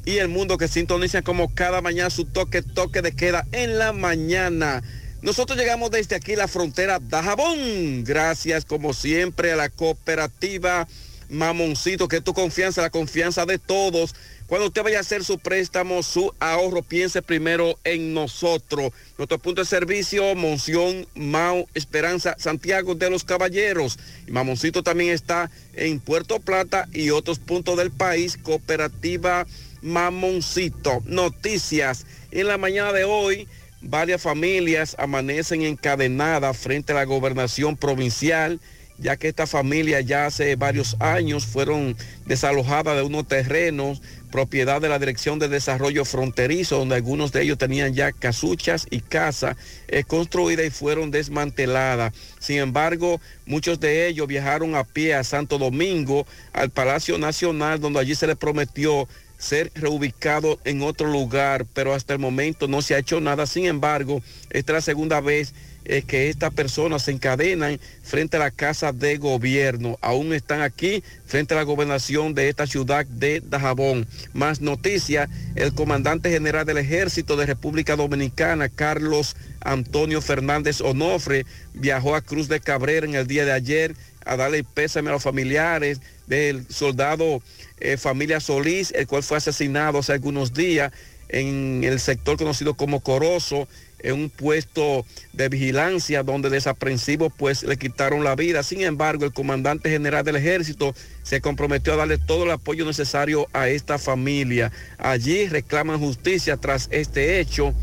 y 0.06 0.16
el 0.16 0.28
mundo 0.28 0.56
que 0.56 0.68
sintoniza 0.68 1.20
como 1.20 1.54
cada 1.54 1.82
mañana 1.82 2.08
su 2.08 2.24
toque, 2.24 2.62
toque 2.62 3.02
de 3.02 3.14
queda 3.14 3.46
en 3.52 3.78
la 3.78 3.92
mañana. 3.92 4.82
Nosotros 5.20 5.58
llegamos 5.58 5.90
desde 5.90 6.16
aquí, 6.16 6.34
la 6.34 6.48
frontera 6.48 6.98
de 7.00 7.22
Jabón. 7.22 8.02
Gracias, 8.02 8.64
como 8.64 8.94
siempre, 8.94 9.52
a 9.52 9.56
la 9.56 9.68
cooperativa 9.68 10.88
Mamoncito, 11.28 12.08
que 12.08 12.22
tu 12.22 12.32
confianza, 12.32 12.80
la 12.80 12.90
confianza 12.90 13.44
de 13.44 13.58
todos. 13.58 14.14
Cuando 14.46 14.66
usted 14.66 14.82
vaya 14.82 14.98
a 14.98 15.00
hacer 15.00 15.24
su 15.24 15.38
préstamo, 15.38 16.02
su 16.02 16.34
ahorro, 16.38 16.82
piense 16.82 17.22
primero 17.22 17.78
en 17.82 18.12
nosotros. 18.12 18.92
Nuestro 19.16 19.38
punto 19.38 19.62
de 19.62 19.66
servicio, 19.66 20.34
Monción, 20.34 21.06
Mao, 21.14 21.66
Esperanza, 21.72 22.36
Santiago 22.38 22.94
de 22.94 23.08
los 23.08 23.24
Caballeros. 23.24 23.98
Mamoncito 24.28 24.82
también 24.82 25.14
está 25.14 25.50
en 25.72 25.98
Puerto 25.98 26.40
Plata 26.40 26.86
y 26.92 27.08
otros 27.08 27.38
puntos 27.38 27.78
del 27.78 27.90
país. 27.90 28.36
Cooperativa 28.36 29.46
Mamoncito. 29.80 31.02
Noticias. 31.06 32.04
En 32.30 32.46
la 32.46 32.58
mañana 32.58 32.92
de 32.92 33.04
hoy, 33.04 33.48
varias 33.80 34.20
familias 34.20 34.94
amanecen 34.98 35.62
encadenadas 35.62 36.58
frente 36.58 36.92
a 36.92 36.96
la 36.96 37.04
gobernación 37.04 37.78
provincial 37.78 38.60
ya 38.98 39.16
que 39.16 39.28
esta 39.28 39.46
familia 39.46 40.00
ya 40.00 40.26
hace 40.26 40.54
varios 40.56 40.96
años 41.00 41.46
fueron 41.46 41.96
desalojadas 42.26 42.96
de 42.96 43.02
unos 43.02 43.26
terrenos, 43.26 44.00
propiedad 44.34 44.80
de 44.80 44.88
la 44.88 44.98
Dirección 44.98 45.38
de 45.38 45.46
Desarrollo 45.46 46.04
Fronterizo, 46.04 46.78
donde 46.78 46.96
algunos 46.96 47.30
de 47.30 47.42
ellos 47.42 47.56
tenían 47.56 47.94
ya 47.94 48.10
casuchas 48.10 48.84
y 48.90 48.98
casas 48.98 49.56
eh, 49.86 50.02
construidas 50.02 50.66
y 50.66 50.70
fueron 50.70 51.12
desmanteladas. 51.12 52.12
Sin 52.40 52.56
embargo, 52.58 53.20
muchos 53.46 53.78
de 53.78 54.08
ellos 54.08 54.26
viajaron 54.26 54.74
a 54.74 54.82
pie 54.82 55.14
a 55.14 55.22
Santo 55.22 55.56
Domingo, 55.56 56.26
al 56.52 56.70
Palacio 56.70 57.16
Nacional, 57.16 57.78
donde 57.78 58.00
allí 58.00 58.16
se 58.16 58.26
les 58.26 58.34
prometió 58.34 59.06
ser 59.38 59.70
reubicado 59.76 60.58
en 60.64 60.82
otro 60.82 61.06
lugar, 61.06 61.64
pero 61.72 61.94
hasta 61.94 62.14
el 62.14 62.18
momento 62.18 62.66
no 62.66 62.82
se 62.82 62.96
ha 62.96 62.98
hecho 62.98 63.20
nada. 63.20 63.46
Sin 63.46 63.66
embargo, 63.66 64.20
esta 64.50 64.72
es 64.72 64.74
la 64.74 64.80
segunda 64.80 65.20
vez 65.20 65.54
eh, 65.84 66.02
que 66.02 66.28
estas 66.28 66.52
personas 66.52 67.02
se 67.02 67.12
encadenan 67.12 67.78
frente 68.02 68.36
a 68.36 68.40
la 68.40 68.50
casa 68.50 68.92
de 68.92 69.18
gobierno. 69.18 69.98
Aún 70.00 70.32
están 70.32 70.62
aquí 70.62 71.02
frente 71.26 71.54
a 71.54 71.58
la 71.58 71.62
gobernación 71.62 72.34
de 72.34 72.48
esta 72.48 72.66
ciudad 72.66 73.06
de 73.06 73.40
Dajabón. 73.40 74.06
Más 74.32 74.60
noticias, 74.60 75.28
el 75.54 75.74
comandante 75.74 76.30
general 76.30 76.66
del 76.66 76.78
ejército 76.78 77.36
de 77.36 77.46
República 77.46 77.96
Dominicana, 77.96 78.68
Carlos 78.68 79.36
Antonio 79.60 80.20
Fernández 80.20 80.80
Onofre, 80.80 81.46
viajó 81.74 82.14
a 82.14 82.22
Cruz 82.22 82.48
de 82.48 82.60
Cabrera 82.60 83.06
en 83.06 83.14
el 83.14 83.26
día 83.26 83.44
de 83.44 83.52
ayer 83.52 83.94
a 84.24 84.36
darle 84.36 84.64
pésame 84.64 85.10
a 85.10 85.12
los 85.12 85.22
familiares 85.22 86.00
del 86.26 86.66
soldado 86.70 87.42
eh, 87.80 87.96
familia 87.96 88.40
Solís, 88.40 88.92
el 88.92 89.06
cual 89.06 89.22
fue 89.22 89.36
asesinado 89.36 89.98
hace 89.98 90.12
algunos 90.12 90.54
días 90.54 90.92
en 91.28 91.82
el 91.84 92.00
sector 92.00 92.36
conocido 92.36 92.74
como 92.74 93.00
Corozo, 93.00 93.68
en 94.04 94.14
un 94.14 94.30
puesto 94.30 95.04
de 95.32 95.48
vigilancia 95.48 96.22
donde 96.22 96.50
desaprensivos 96.50 97.32
pues 97.36 97.62
le 97.62 97.76
quitaron 97.76 98.22
la 98.22 98.36
vida. 98.36 98.62
Sin 98.62 98.82
embargo, 98.82 99.24
el 99.24 99.32
comandante 99.32 99.90
general 99.90 100.24
del 100.24 100.36
ejército 100.36 100.94
se 101.22 101.40
comprometió 101.40 101.94
a 101.94 101.96
darle 101.96 102.18
todo 102.18 102.44
el 102.44 102.50
apoyo 102.50 102.84
necesario 102.84 103.48
a 103.52 103.68
esta 103.68 103.98
familia. 103.98 104.70
Allí 104.98 105.48
reclaman 105.48 105.98
justicia 105.98 106.58
tras 106.58 106.88
este 106.92 107.40
hecho. 107.40 107.74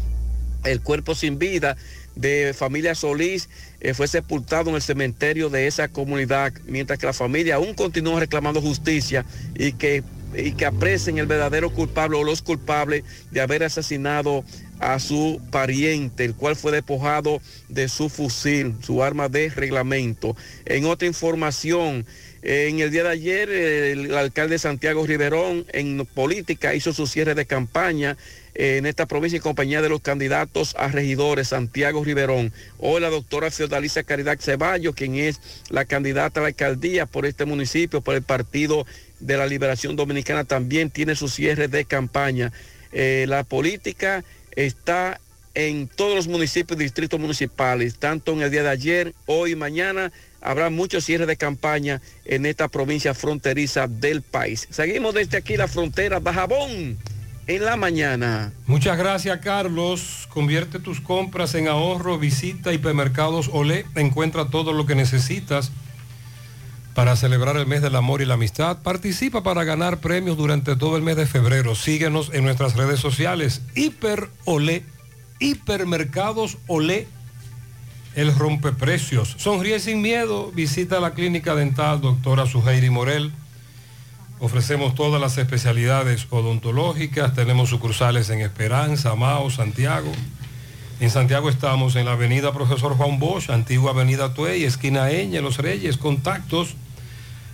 El 0.64 0.82
cuerpo 0.82 1.16
sin 1.16 1.40
vida 1.40 1.76
de 2.16 2.54
familia 2.56 2.94
Solís 2.94 3.50
eh, 3.80 3.96
fue 3.96 4.08
sepultado 4.08 4.70
en 4.70 4.76
el 4.76 4.82
cementerio 4.82 5.50
de 5.50 5.66
esa 5.66 5.88
comunidad, 5.88 6.54
mientras 6.68 7.00
que 7.00 7.08
la 7.08 7.14
familia 7.14 7.56
aún 7.56 7.74
continúa 7.74 8.20
reclamando 8.20 8.62
justicia 8.62 9.26
y 9.56 9.74
que, 9.74 10.04
y 10.36 10.52
que 10.52 10.68
aprecien 10.68 11.18
el 11.18 11.26
verdadero 11.26 11.72
culpable 11.72 12.18
o 12.18 12.24
los 12.24 12.44
culpables 12.44 13.04
de 13.32 13.42
haber 13.42 13.64
asesinado 13.64 14.44
a 14.82 15.00
su 15.00 15.40
pariente, 15.52 16.26
el 16.26 16.36
cual 16.36 16.56
fue 16.56 16.72
despojado 16.72 17.40
de 17.70 17.88
su 17.88 18.10
fusil, 18.10 18.76
su 18.82 19.04
arma 19.04 19.30
de 19.30 19.50
reglamento. 19.50 20.36
En 20.66 20.86
otra 20.86 21.08
información, 21.08 22.06
en 22.42 22.80
el 22.80 22.90
día 22.90 23.04
de 23.04 23.10
ayer, 23.10 23.50
el 23.52 24.16
alcalde 24.16 24.58
Santiago 24.58 25.06
Riverón 25.06 25.66
en 25.72 26.04
política 26.08 26.74
hizo 26.74 26.94
su 26.94 27.06
cierre 27.06 27.36
de 27.36 27.46
campaña 27.46 28.18
en 28.56 28.88
esta 28.88 29.06
provincia 29.06 29.38
y 29.38 29.40
compañía 29.40 29.84
de 29.84 29.90
los 29.90 30.02
candidatos 30.02 30.76
a 30.78 30.88
regidores, 30.88 31.50
Santiago 31.50 32.04
Riverón. 32.04 32.52
Hoy 32.80 33.02
la 33.02 33.12
doctora 33.12 33.52
Feodalicia 33.52 34.04
Caridad 34.04 34.40
Ceballos, 34.40 34.96
quien 34.96 35.16
es 35.16 35.40
la 35.70 35.86
candidata 35.86 36.40
a 36.40 36.44
la 36.44 36.48
alcaldía 36.50 37.06
por 37.06 37.28
este 37.28 37.46
municipio, 37.46 38.02
por 38.02 38.16
el 38.16 38.24
Partido 38.24 38.88
de 39.20 39.38
la 39.38 39.46
Liberación 39.46 39.96
Dominicana, 39.96 40.44
también 40.44 40.90
tiene 40.90 41.16
su 41.16 41.30
cierre 41.30 41.68
de 41.68 41.86
campaña. 41.86 42.52
Eh, 42.92 43.26
la 43.28 43.44
política 43.44 44.26
está 44.56 45.20
en 45.54 45.88
todos 45.88 46.16
los 46.16 46.28
municipios 46.28 46.80
y 46.80 46.84
distritos 46.84 47.20
municipales, 47.20 47.98
tanto 47.98 48.34
en 48.34 48.42
el 48.42 48.52
día 48.52 48.64
de 48.64 48.70
ayer, 48.70 49.16
hoy 49.26 49.52
y 49.52 49.56
mañana, 49.56 50.12
habrá 50.40 50.70
muchos 50.70 51.04
cierres 51.06 51.28
de 51.28 51.38
campaña 51.38 52.02
en 52.26 52.46
esta 52.46 52.68
provincia 52.68 53.14
fronteriza 53.14 53.88
del 53.88 54.22
país. 54.22 54.68
Seguimos 54.70 55.14
desde 55.14 55.38
aquí 55.38 55.58
la 55.58 55.68
frontera 55.68 56.20
Bajabón 56.20 56.98
en 57.48 57.66
la 57.66 57.76
mañana. 57.76 58.54
Muchas 58.66 58.98
gracias, 58.98 59.40
Carlos. 59.40 60.28
Convierte 60.30 60.80
tus 60.80 61.02
compras 61.02 61.54
en 61.56 61.68
ahorro, 61.68 62.18
visita 62.18 62.74
hipermercados 62.74 63.50
Olé, 63.52 63.86
encuentra 63.96 64.50
todo 64.50 64.74
lo 64.74 64.86
que 64.86 64.96
necesitas 64.96 65.72
para 66.94 67.16
celebrar 67.16 67.56
el 67.58 67.68
mes 67.68 67.82
del 67.82 67.96
amor 67.96 68.22
y 68.22 68.26
la 68.26 68.34
amistad. 68.34 68.82
Participa 68.82 69.44
para 69.44 69.64
ganar 69.64 70.00
premios 70.00 70.38
durante 70.38 70.76
todo 70.76 70.98
el 70.98 71.04
mes 71.04 71.16
de 71.16 71.26
febrero. 71.26 71.76
Síguenos 71.76 72.32
en 72.34 72.44
nuestras 72.44 72.76
redes 72.76 73.00
sociales. 73.00 73.62
Hiper 73.76 74.30
Olé, 74.46 74.84
hipermercados 75.40 76.58
Olé, 76.68 77.08
el 78.16 78.36
rompeprecios. 78.36 79.36
Sonríe 79.38 79.80
sin 79.80 80.02
miedo. 80.02 80.52
Visita 80.52 81.00
la 81.00 81.14
clínica 81.14 81.56
dental 81.56 82.02
doctora 82.02 82.46
Suheiri 82.46 82.90
Morel. 82.90 83.32
Ofrecemos 84.40 84.96
todas 84.96 85.22
las 85.22 85.38
especialidades 85.38 86.28
odontológicas. 86.30 87.34
Tenemos 87.34 87.70
sucursales 87.70 88.30
en 88.32 88.42
Esperanza, 88.42 89.16
Mao, 89.16 89.50
Santiago. 89.50 90.12
En 91.00 91.10
Santiago 91.10 91.50
estamos 91.50 91.96
en 91.96 92.06
la 92.06 92.12
avenida 92.12 92.52
Profesor 92.52 92.96
Juan 92.96 93.18
Bosch, 93.18 93.50
antigua 93.50 93.92
avenida 93.92 94.34
Tuey, 94.34 94.66
esquina 94.66 95.10
Eñe, 95.10 95.42
Los 95.42 95.58
Reyes, 95.58 95.98
contactos 95.98 96.76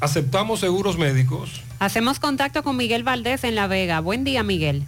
Aceptamos 0.00 0.60
seguros 0.60 0.96
médicos. 0.96 1.62
Hacemos 1.78 2.20
contacto 2.20 2.62
con 2.62 2.76
Miguel 2.76 3.04
Valdés 3.04 3.44
en 3.44 3.54
La 3.54 3.66
Vega. 3.66 4.00
Buen 4.00 4.24
día, 4.24 4.42
Miguel. 4.42 4.84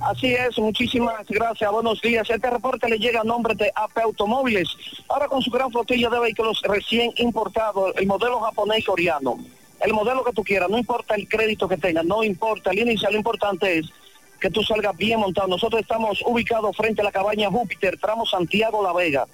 Así 0.00 0.34
es, 0.34 0.58
muchísimas 0.58 1.26
gracias, 1.28 1.70
buenos 1.70 2.00
días. 2.00 2.28
Este 2.28 2.50
reporte 2.50 2.88
le 2.88 2.98
llega 2.98 3.22
a 3.22 3.24
nombre 3.24 3.54
de 3.54 3.72
AP 3.74 3.98
Automóviles, 4.04 4.68
ahora 5.08 5.26
con 5.26 5.42
su 5.42 5.50
gran 5.50 5.70
flotilla 5.70 6.10
de 6.10 6.20
vehículos 6.20 6.60
recién 6.62 7.12
importados, 7.16 7.92
el 7.96 8.06
modelo 8.06 8.40
japonés 8.40 8.80
y 8.80 8.82
coreano. 8.82 9.38
El 9.80 9.92
modelo 9.92 10.24
que 10.24 10.32
tú 10.32 10.42
quieras, 10.42 10.70
no 10.70 10.78
importa 10.78 11.14
el 11.14 11.28
crédito 11.28 11.68
que 11.68 11.76
tengas, 11.76 12.04
no 12.04 12.22
importa 12.22 12.70
el 12.70 12.78
inicial, 12.78 13.12
lo 13.12 13.18
importante 13.18 13.78
es 13.78 13.86
que 14.40 14.50
tú 14.50 14.62
salgas 14.62 14.96
bien 14.96 15.20
montado. 15.20 15.48
Nosotros 15.48 15.80
estamos 15.80 16.22
ubicados 16.24 16.76
frente 16.76 17.00
a 17.00 17.04
la 17.04 17.12
cabaña 17.12 17.50
Júpiter, 17.50 17.98
tramo 17.98 18.26
Santiago 18.26 18.82
La 18.82 18.92
Vega, 18.92 19.26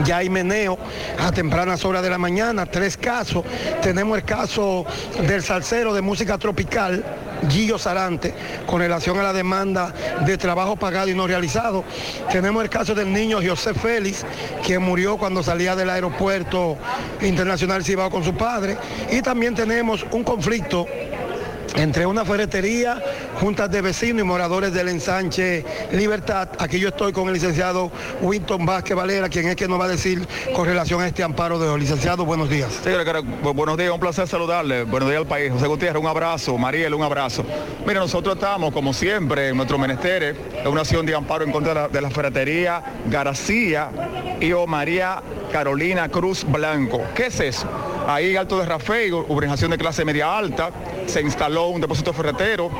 ya 0.05 0.17
hay 0.17 0.29
meneo 0.29 0.77
a 1.19 1.31
tempranas 1.31 1.83
horas 1.85 2.03
de 2.03 2.09
la 2.09 2.17
mañana, 2.17 2.65
tres 2.65 2.97
casos. 2.97 3.43
Tenemos 3.81 4.17
el 4.17 4.23
caso 4.23 4.85
del 5.27 5.43
salsero 5.43 5.93
de 5.93 6.01
música 6.01 6.37
tropical, 6.37 7.03
Gillo 7.49 7.77
Sarante, 7.77 8.33
con 8.65 8.79
relación 8.79 9.17
a 9.19 9.23
la 9.23 9.33
demanda 9.33 9.93
de 10.25 10.37
trabajo 10.37 10.75
pagado 10.75 11.09
y 11.09 11.15
no 11.15 11.27
realizado. 11.27 11.83
Tenemos 12.31 12.63
el 12.63 12.69
caso 12.69 12.95
del 12.95 13.11
niño 13.11 13.39
José 13.45 13.73
Félix, 13.73 14.25
quien 14.65 14.81
murió 14.81 15.17
cuando 15.17 15.43
salía 15.43 15.75
del 15.75 15.89
aeropuerto 15.89 16.77
internacional 17.21 17.83
Cibao 17.83 18.09
con 18.09 18.23
su 18.23 18.33
padre. 18.35 18.77
Y 19.11 19.21
también 19.21 19.55
tenemos 19.55 20.05
un 20.11 20.23
conflicto 20.23 20.85
entre 21.75 22.05
una 22.05 22.25
ferretería, 22.25 23.01
juntas 23.39 23.71
de 23.71 23.81
vecinos 23.81 24.21
y 24.21 24.23
moradores 24.23 24.73
del 24.73 24.89
ensanche 24.89 25.65
Libertad. 25.91 26.49
Aquí 26.59 26.79
yo 26.79 26.89
estoy 26.89 27.13
con 27.13 27.27
el 27.27 27.33
licenciado 27.33 27.91
Winton 28.21 28.65
Vázquez 28.65 28.95
Valera, 28.95 29.29
quien 29.29 29.47
es 29.47 29.55
que 29.55 29.67
nos 29.67 29.79
va 29.79 29.85
a 29.85 29.89
decir 29.89 30.27
con 30.55 30.65
relación 30.65 31.01
a 31.01 31.07
este 31.07 31.23
amparo 31.23 31.59
de 31.59 31.69
hoy. 31.69 31.81
Licenciado, 31.81 32.25
buenos 32.25 32.49
días. 32.49 32.71
Sí, 32.83 32.89
buenos 33.53 33.77
días, 33.77 33.91
un 33.91 33.99
placer 33.99 34.27
saludarle. 34.27 34.83
Buenos 34.83 35.09
días 35.09 35.21
al 35.21 35.27
país. 35.27 35.51
José 35.51 35.67
Gutiérrez, 35.67 36.01
un 36.01 36.07
abrazo. 36.07 36.57
Mariel, 36.57 36.93
un 36.93 37.03
abrazo. 37.03 37.43
Mira, 37.85 37.99
nosotros 37.99 38.35
estamos, 38.35 38.73
como 38.73 38.93
siempre, 38.93 39.49
en 39.49 39.57
nuestro 39.57 39.77
menesteres, 39.77 40.35
en 40.63 40.67
una 40.67 40.81
acción 40.81 41.05
de 41.05 41.15
amparo 41.15 41.43
en 41.43 41.51
contra 41.51 41.73
de 41.73 41.81
la, 41.81 41.87
de 41.87 42.01
la 42.01 42.09
ferretería 42.09 42.83
García 43.07 43.89
y 44.39 44.51
o 44.51 44.67
María 44.67 45.21
Carolina 45.51 46.09
Cruz 46.09 46.45
Blanco. 46.45 47.01
¿Qué 47.13 47.27
es 47.27 47.39
eso? 47.39 47.67
Ahí, 48.07 48.35
Alto 48.35 48.57
de 48.59 48.65
Rafael, 48.65 49.13
urbanización 49.13 49.71
de 49.71 49.77
clase 49.77 50.05
media 50.05 50.37
alta, 50.37 50.71
se 51.05 51.21
instaló 51.21 51.67
un 51.67 51.81
depósito 51.81 52.13
ferretero 52.13 52.71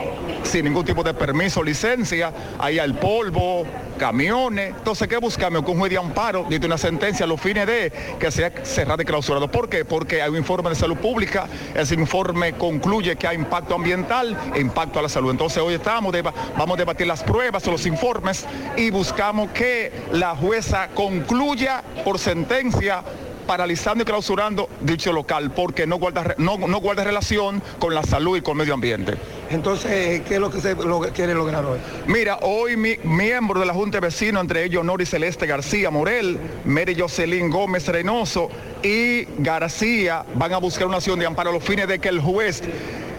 sin 0.43 0.66
ningún 0.66 0.85
tipo 0.85 1.03
de 1.03 1.14
permiso 1.14 1.61
licencia. 1.61 2.33
Ahí 2.58 2.80
hay 2.80 2.93
polvo, 2.93 3.66
camiones. 4.01 4.73
Entonces, 4.75 5.07
¿qué 5.07 5.17
buscamos? 5.17 5.63
Que 5.63 5.69
un 5.69 5.77
juez 5.77 5.91
de 5.91 5.99
amparo 5.99 6.47
una 6.65 6.77
sentencia 6.80 7.23
a 7.25 7.27
los 7.27 7.39
fines 7.39 7.67
de 7.67 7.93
que 8.19 8.31
sea 8.31 8.51
cerrado 8.63 8.99
y 9.03 9.05
clausurado. 9.05 9.47
¿Por 9.47 9.69
qué? 9.69 9.85
Porque 9.85 10.23
hay 10.23 10.31
un 10.31 10.38
informe 10.38 10.69
de 10.69 10.75
salud 10.75 10.97
pública. 10.97 11.47
Ese 11.75 11.93
informe 11.93 12.53
concluye 12.53 13.15
que 13.15 13.27
hay 13.27 13.35
impacto 13.35 13.75
ambiental 13.75 14.35
impacto 14.57 14.97
a 14.97 15.03
la 15.03 15.09
salud. 15.09 15.30
Entonces, 15.30 15.61
hoy 15.61 15.75
estamos, 15.75 16.15
vamos 16.57 16.75
a 16.75 16.77
debatir 16.80 17.05
las 17.05 17.21
pruebas 17.21 17.67
o 17.67 17.71
los 17.71 17.85
informes 17.85 18.47
y 18.75 18.89
buscamos 18.89 19.51
que 19.51 19.91
la 20.13 20.35
jueza 20.35 20.88
concluya 20.95 21.83
por 22.03 22.17
sentencia 22.17 23.03
paralizando 23.51 24.03
y 24.03 24.05
clausurando 24.05 24.69
dicho 24.80 25.11
local 25.11 25.51
porque 25.51 25.85
no 25.85 25.97
guarda, 25.97 26.35
no, 26.38 26.57
no 26.57 26.80
guarda 26.80 27.03
relación 27.03 27.61
con 27.80 27.93
la 27.93 28.01
salud 28.01 28.38
y 28.38 28.41
con 28.41 28.53
el 28.53 28.59
medio 28.59 28.73
ambiente. 28.75 29.15
Entonces, 29.49 30.21
¿qué 30.21 30.35
es 30.35 30.39
lo 30.39 30.49
que 30.49 30.61
se 30.61 30.73
lo- 30.73 31.01
quiere 31.13 31.33
lograr 31.33 31.65
hoy? 31.65 31.77
Mira, 32.07 32.38
hoy 32.43 32.77
mi 32.77 32.95
miembro 33.03 33.59
de 33.59 33.65
la 33.65 33.73
Junta 33.73 33.97
de 33.99 34.07
Vecinos, 34.07 34.39
entre 34.39 34.63
ellos 34.63 34.85
Nori 34.85 35.05
Celeste 35.05 35.47
García 35.47 35.91
Morel, 35.91 36.39
Mary 36.63 36.95
Jocelyn 36.97 37.49
Gómez 37.49 37.85
Reynoso 37.89 38.49
y 38.83 39.25
García, 39.39 40.23
van 40.35 40.53
a 40.53 40.57
buscar 40.57 40.88
una 40.88 40.97
acción 40.97 41.19
de 41.19 41.25
amparo 41.25 41.49
a 41.49 41.53
los 41.53 41.63
fines 41.65 41.89
de 41.89 41.99
que 41.99 42.07
el 42.07 42.21
juez 42.21 42.61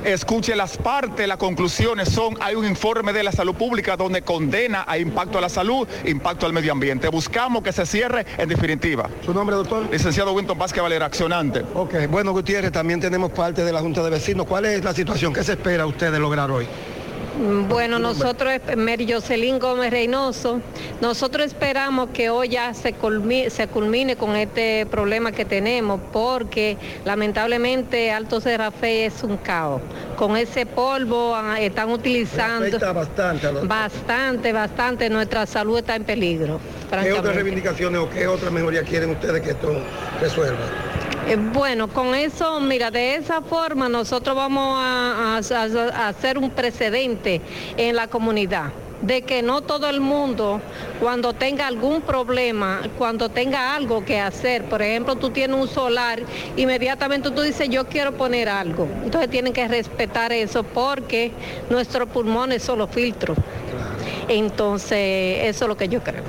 escuche 0.04 0.56
las 0.56 0.76
partes, 0.76 1.26
las 1.26 1.36
conclusiones 1.36 2.08
son, 2.08 2.36
hay 2.40 2.54
un 2.54 2.66
informe 2.66 3.12
de 3.12 3.22
la 3.22 3.32
salud 3.32 3.54
pública 3.54 3.96
donde 3.96 4.22
condena 4.22 4.84
a 4.86 4.98
impacto 4.98 5.38
a 5.38 5.40
la 5.40 5.48
salud, 5.48 5.86
impacto 6.04 6.46
al 6.46 6.52
medio 6.52 6.72
ambiente. 6.72 7.08
Buscamos 7.08 7.62
que 7.62 7.72
se 7.72 7.86
cierre 7.86 8.26
en 8.38 8.48
definitiva. 8.48 9.08
¿Su 9.24 9.32
nombre, 9.32 9.56
doctor? 9.56 9.88
Licenciado 9.90 10.32
Winton 10.32 10.58
Vázquez 10.58 10.82
Valera, 10.82 11.06
accionante. 11.06 11.62
Ok, 11.74 11.94
bueno, 12.10 12.32
Gutiérrez, 12.32 12.72
también 12.72 13.00
tenemos 13.00 13.30
parte 13.32 13.64
de 13.64 13.72
la 13.72 13.80
Junta 13.80 14.02
de 14.02 14.10
Vecinos. 14.10 14.46
¿Cuál 14.46 14.66
es 14.66 14.84
la 14.84 14.94
situación? 14.94 15.32
¿Qué 15.32 15.44
se 15.44 15.52
espera 15.52 15.86
usted 15.86 16.12
de 16.12 16.18
lograr 16.18 16.50
hoy? 16.50 16.66
Bueno, 17.68 17.98
nosotros, 17.98 18.52
Mary 18.76 19.10
Jocelyn 19.12 19.58
Gómez 19.58 19.90
Reynoso, 19.90 20.60
nosotros 21.00 21.46
esperamos 21.46 22.10
que 22.14 22.30
hoy 22.30 22.50
ya 22.50 22.72
se, 22.72 22.94
culmi- 22.94 23.48
se 23.50 23.66
culmine 23.66 24.14
con 24.14 24.36
este 24.36 24.86
problema 24.86 25.32
que 25.32 25.44
tenemos, 25.44 26.00
porque 26.12 26.76
lamentablemente 27.04 28.12
Alto 28.12 28.40
Serafé 28.40 29.06
es 29.06 29.24
un 29.24 29.38
caos. 29.38 29.82
Con 30.16 30.36
ese 30.36 30.66
polvo 30.66 31.34
ah, 31.34 31.58
están 31.60 31.90
utilizando... 31.90 32.78
Bastante. 32.94 33.52
los- 33.52 33.66
Bastante, 33.66 34.52
bastante, 34.52 35.10
nuestra 35.10 35.44
salud 35.46 35.78
está 35.78 35.96
en 35.96 36.04
peligro. 36.04 36.60
¿Qué 37.02 37.12
otras 37.12 37.34
reivindicaciones 37.34 38.00
o 38.00 38.08
qué 38.08 38.28
otra 38.28 38.50
mejoría 38.50 38.82
quieren 38.84 39.10
ustedes 39.10 39.42
que 39.42 39.50
esto 39.50 39.72
resuelva? 40.20 40.60
Eh, 41.26 41.36
Bueno, 41.36 41.88
con 41.88 42.14
eso, 42.14 42.60
mira, 42.60 42.90
de 42.90 43.14
esa 43.16 43.40
forma 43.42 43.88
nosotros 43.88 44.36
vamos 44.36 44.76
a, 44.78 45.36
a- 45.38 46.04
a 46.04 46.08
hacer 46.08 46.38
un 46.38 46.50
precedente 46.50 47.40
en 47.76 47.96
la 47.96 48.08
comunidad 48.08 48.72
de 49.02 49.22
que 49.22 49.42
no 49.42 49.62
todo 49.62 49.88
el 49.90 50.00
mundo 50.00 50.60
cuando 51.00 51.32
tenga 51.32 51.66
algún 51.66 52.02
problema, 52.02 52.82
cuando 52.98 53.28
tenga 53.28 53.74
algo 53.74 54.04
que 54.04 54.20
hacer, 54.20 54.64
por 54.66 54.80
ejemplo, 54.80 55.16
tú 55.16 55.30
tienes 55.30 55.56
un 55.58 55.66
solar, 55.66 56.20
inmediatamente 56.56 57.30
tú 57.32 57.42
dices 57.42 57.68
yo 57.68 57.86
quiero 57.88 58.12
poner 58.16 58.48
algo. 58.48 58.86
Entonces 59.02 59.28
tienen 59.28 59.52
que 59.52 59.66
respetar 59.66 60.32
eso 60.32 60.62
porque 60.62 61.32
nuestros 61.68 62.08
pulmones 62.10 62.62
son 62.62 62.78
los 62.78 62.90
filtros. 62.90 63.36
Entonces, 64.28 65.46
eso 65.46 65.64
es 65.64 65.68
lo 65.68 65.76
que 65.76 65.88
yo 65.88 66.00
creo. 66.02 66.22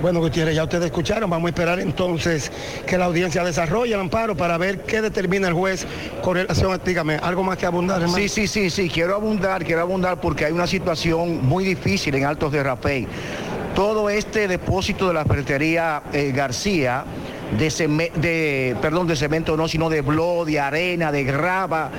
Bueno, 0.00 0.20
Gutiérrez, 0.20 0.54
ya 0.54 0.62
ustedes 0.62 0.86
escucharon. 0.86 1.28
Vamos 1.28 1.48
a 1.48 1.50
esperar 1.50 1.80
entonces 1.80 2.52
que 2.86 2.96
la 2.96 3.06
audiencia 3.06 3.42
desarrolle 3.42 3.94
el 3.94 4.00
amparo 4.00 4.36
para 4.36 4.56
ver 4.56 4.82
qué 4.82 5.02
determina 5.02 5.48
el 5.48 5.54
juez 5.54 5.86
con 6.22 6.36
relación 6.36 6.72
a, 6.72 6.78
dígame, 6.78 7.16
algo 7.16 7.42
más 7.42 7.58
que 7.58 7.66
abundar, 7.66 8.00
hermano. 8.00 8.16
Sí, 8.16 8.28
sí, 8.28 8.46
sí, 8.46 8.70
sí, 8.70 8.88
quiero 8.88 9.16
abundar, 9.16 9.64
quiero 9.64 9.80
abundar 9.82 10.20
porque 10.20 10.44
hay 10.44 10.52
una 10.52 10.68
situación 10.68 11.44
muy 11.44 11.64
difícil 11.64 12.14
en 12.14 12.26
Altos 12.26 12.52
de 12.52 12.62
Rapey. 12.62 13.08
Todo 13.74 14.08
este 14.08 14.46
depósito 14.46 15.08
de 15.08 15.14
la 15.14 15.24
ferretería 15.24 16.02
eh, 16.12 16.32
García, 16.34 17.04
de, 17.58 17.66
ceme- 17.68 18.12
de, 18.12 18.76
cemento 19.16 19.56
no, 19.56 19.66
sino 19.66 19.90
de 19.90 20.00
blo, 20.00 20.44
de 20.44 20.60
arena, 20.60 21.10
de 21.10 21.24
grava, 21.24 21.90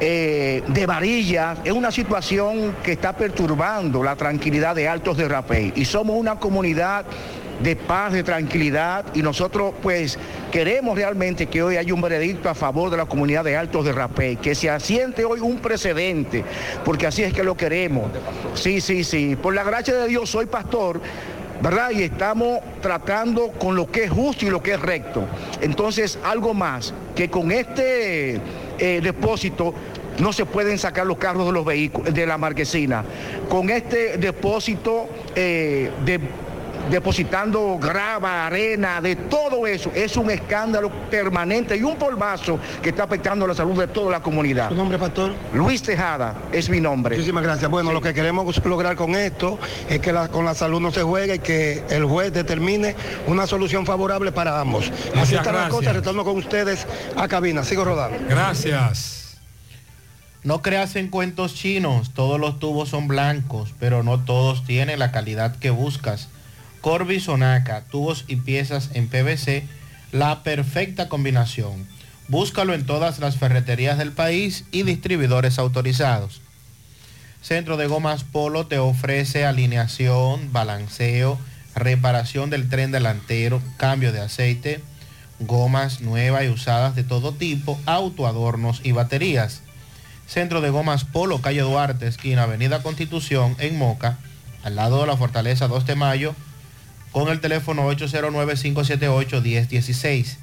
eh, 0.00 0.62
de 0.66 0.86
varillas, 0.86 1.58
es 1.64 1.72
una 1.72 1.90
situación 1.90 2.76
que 2.82 2.92
está 2.92 3.12
perturbando 3.12 4.02
la 4.02 4.16
tranquilidad 4.16 4.74
de 4.74 4.88
Altos 4.88 5.16
de 5.16 5.28
Rapey. 5.28 5.72
Y 5.76 5.84
somos 5.84 6.16
una 6.16 6.38
comunidad 6.38 7.04
de 7.62 7.76
paz, 7.76 8.12
de 8.12 8.22
tranquilidad 8.22 9.04
y 9.14 9.22
nosotros 9.22 9.72
pues 9.82 10.18
queremos 10.50 10.96
realmente 10.96 11.46
que 11.46 11.62
hoy 11.62 11.76
haya 11.76 11.94
un 11.94 12.00
veredicto 12.00 12.48
a 12.48 12.54
favor 12.54 12.90
de 12.90 12.96
la 12.96 13.06
comunidad 13.06 13.44
de 13.44 13.56
Altos 13.56 13.84
de 13.84 13.92
Rapey, 13.92 14.36
que 14.36 14.54
se 14.54 14.68
asiente 14.68 15.24
hoy 15.24 15.40
un 15.40 15.58
precedente, 15.58 16.44
porque 16.84 17.06
así 17.06 17.22
es 17.22 17.32
que 17.32 17.44
lo 17.44 17.56
queremos. 17.56 18.10
Sí, 18.54 18.80
sí, 18.80 19.04
sí, 19.04 19.36
por 19.36 19.54
la 19.54 19.62
gracia 19.62 19.94
de 19.94 20.08
Dios 20.08 20.30
soy 20.30 20.46
pastor. 20.46 21.00
¿Verdad? 21.60 21.92
Y 21.92 22.02
estamos 22.02 22.58
tratando 22.80 23.52
con 23.52 23.76
lo 23.76 23.88
que 23.88 24.02
es 24.02 24.10
justo 24.10 24.44
y 24.44 24.50
lo 24.50 24.60
que 24.60 24.72
es 24.72 24.80
recto. 24.80 25.24
Entonces, 25.60 26.18
algo 26.24 26.54
más, 26.54 26.92
que 27.14 27.30
con 27.30 27.52
este 27.52 28.40
eh, 28.78 29.00
depósito 29.00 29.72
no 30.18 30.32
se 30.32 30.44
pueden 30.44 30.76
sacar 30.76 31.06
los 31.06 31.18
carros 31.18 31.46
de 31.46 31.52
los 31.52 31.64
vehículos, 31.64 32.12
de 32.12 32.26
la 32.26 32.36
marquesina. 32.36 33.04
Con 33.48 33.70
este 33.70 34.18
depósito 34.18 35.08
eh, 35.36 35.92
de 36.04 36.18
depositando 36.90 37.78
grava, 37.80 38.46
arena, 38.46 39.00
de 39.00 39.16
todo 39.16 39.66
eso. 39.66 39.90
Es 39.94 40.16
un 40.16 40.30
escándalo 40.30 40.90
permanente 41.10 41.76
y 41.76 41.82
un 41.82 41.96
polvazo 41.96 42.58
que 42.82 42.90
está 42.90 43.04
afectando 43.04 43.46
la 43.46 43.54
salud 43.54 43.78
de 43.78 43.86
toda 43.88 44.10
la 44.10 44.20
comunidad. 44.20 44.68
¿Su 44.68 44.74
nombre, 44.74 44.98
pastor? 44.98 45.32
Luis 45.54 45.82
Tejada 45.82 46.34
es 46.52 46.68
mi 46.68 46.80
nombre. 46.80 47.16
Muchísimas 47.16 47.42
gracias. 47.42 47.70
Bueno, 47.70 47.92
lo 47.92 48.00
que 48.00 48.12
queremos 48.14 48.64
lograr 48.64 48.96
con 48.96 49.14
esto 49.14 49.58
es 49.88 50.00
que 50.00 50.12
la- 50.12 50.28
con 50.28 50.44
la 50.44 50.54
salud 50.54 50.80
no 50.80 50.90
se 50.90 51.02
juegue 51.02 51.36
y 51.36 51.38
que 51.38 51.84
el 51.90 52.04
juez 52.04 52.32
determine 52.32 52.94
una 53.26 53.46
solución 53.46 53.86
favorable 53.86 54.32
para 54.32 54.60
ambos. 54.60 54.90
Así 54.90 55.08
Muchas 55.14 55.32
está 55.32 55.44
la 55.44 55.50
gracias. 55.52 55.70
cosa. 55.70 55.92
Retorno 55.92 56.24
con 56.24 56.36
ustedes 56.36 56.86
a 57.16 57.28
cabina. 57.28 57.64
Sigo 57.64 57.84
rodando. 57.84 58.18
Gracias. 58.28 59.38
No 60.44 60.60
creas 60.60 60.96
en 60.96 61.08
cuentos 61.08 61.54
chinos, 61.54 62.10
todos 62.14 62.40
los 62.40 62.58
tubos 62.58 62.88
son 62.88 63.06
blancos, 63.06 63.72
pero 63.78 64.02
no 64.02 64.18
todos 64.18 64.64
tienen 64.64 64.98
la 64.98 65.12
calidad 65.12 65.54
que 65.56 65.70
buscas. 65.70 66.28
Corby 66.82 67.20
Sonaca, 67.20 67.84
tubos 67.84 68.24
y 68.26 68.36
piezas 68.36 68.90
en 68.94 69.06
PVC, 69.06 69.64
la 70.10 70.42
perfecta 70.42 71.08
combinación. 71.08 71.86
Búscalo 72.26 72.74
en 72.74 72.84
todas 72.84 73.20
las 73.20 73.36
ferreterías 73.36 73.98
del 73.98 74.10
país 74.10 74.64
y 74.72 74.82
distribuidores 74.82 75.60
autorizados. 75.60 76.40
Centro 77.40 77.76
de 77.76 77.86
Gomas 77.86 78.24
Polo 78.24 78.66
te 78.66 78.78
ofrece 78.78 79.46
alineación, 79.46 80.52
balanceo, 80.52 81.38
reparación 81.76 82.50
del 82.50 82.68
tren 82.68 82.90
delantero, 82.90 83.62
cambio 83.76 84.12
de 84.12 84.20
aceite, 84.20 84.80
gomas 85.38 86.00
nuevas 86.00 86.44
y 86.44 86.48
usadas 86.48 86.96
de 86.96 87.04
todo 87.04 87.32
tipo, 87.32 87.78
autoadornos 87.86 88.80
y 88.82 88.90
baterías. 88.90 89.62
Centro 90.26 90.60
de 90.60 90.70
Gomas 90.70 91.04
Polo, 91.04 91.40
calle 91.40 91.60
Duarte, 91.60 92.08
esquina 92.08 92.42
Avenida 92.42 92.82
Constitución, 92.82 93.54
en 93.60 93.78
Moca, 93.78 94.18
al 94.64 94.74
lado 94.74 95.00
de 95.00 95.06
la 95.06 95.16
Fortaleza 95.16 95.68
2 95.68 95.86
de 95.86 95.94
Mayo, 95.94 96.34
con 97.12 97.28
el 97.28 97.38
teléfono 97.40 97.88
809-578-1016. 97.92 100.36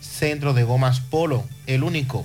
Centro 0.00 0.54
de 0.54 0.62
Gomas 0.62 1.00
Polo, 1.00 1.44
el 1.66 1.82
único. 1.82 2.24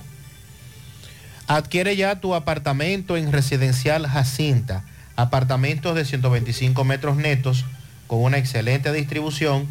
Adquiere 1.46 1.96
ya 1.96 2.20
tu 2.20 2.34
apartamento 2.34 3.16
en 3.16 3.32
Residencial 3.32 4.06
Jacinta. 4.06 4.84
Apartamentos 5.16 5.96
de 5.96 6.04
125 6.04 6.84
metros 6.84 7.16
netos 7.16 7.64
con 8.06 8.22
una 8.22 8.36
excelente 8.38 8.92
distribución. 8.92 9.66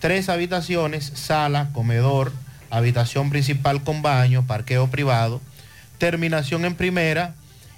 Tres 0.00 0.30
habitaciones, 0.30 1.12
sala, 1.14 1.68
comedor, 1.72 2.32
habitación 2.70 3.30
principal 3.30 3.82
con 3.82 4.02
baño, 4.02 4.46
parqueo 4.46 4.88
privado, 4.88 5.40
terminación 5.98 6.64
en 6.64 6.74
primera 6.74 7.34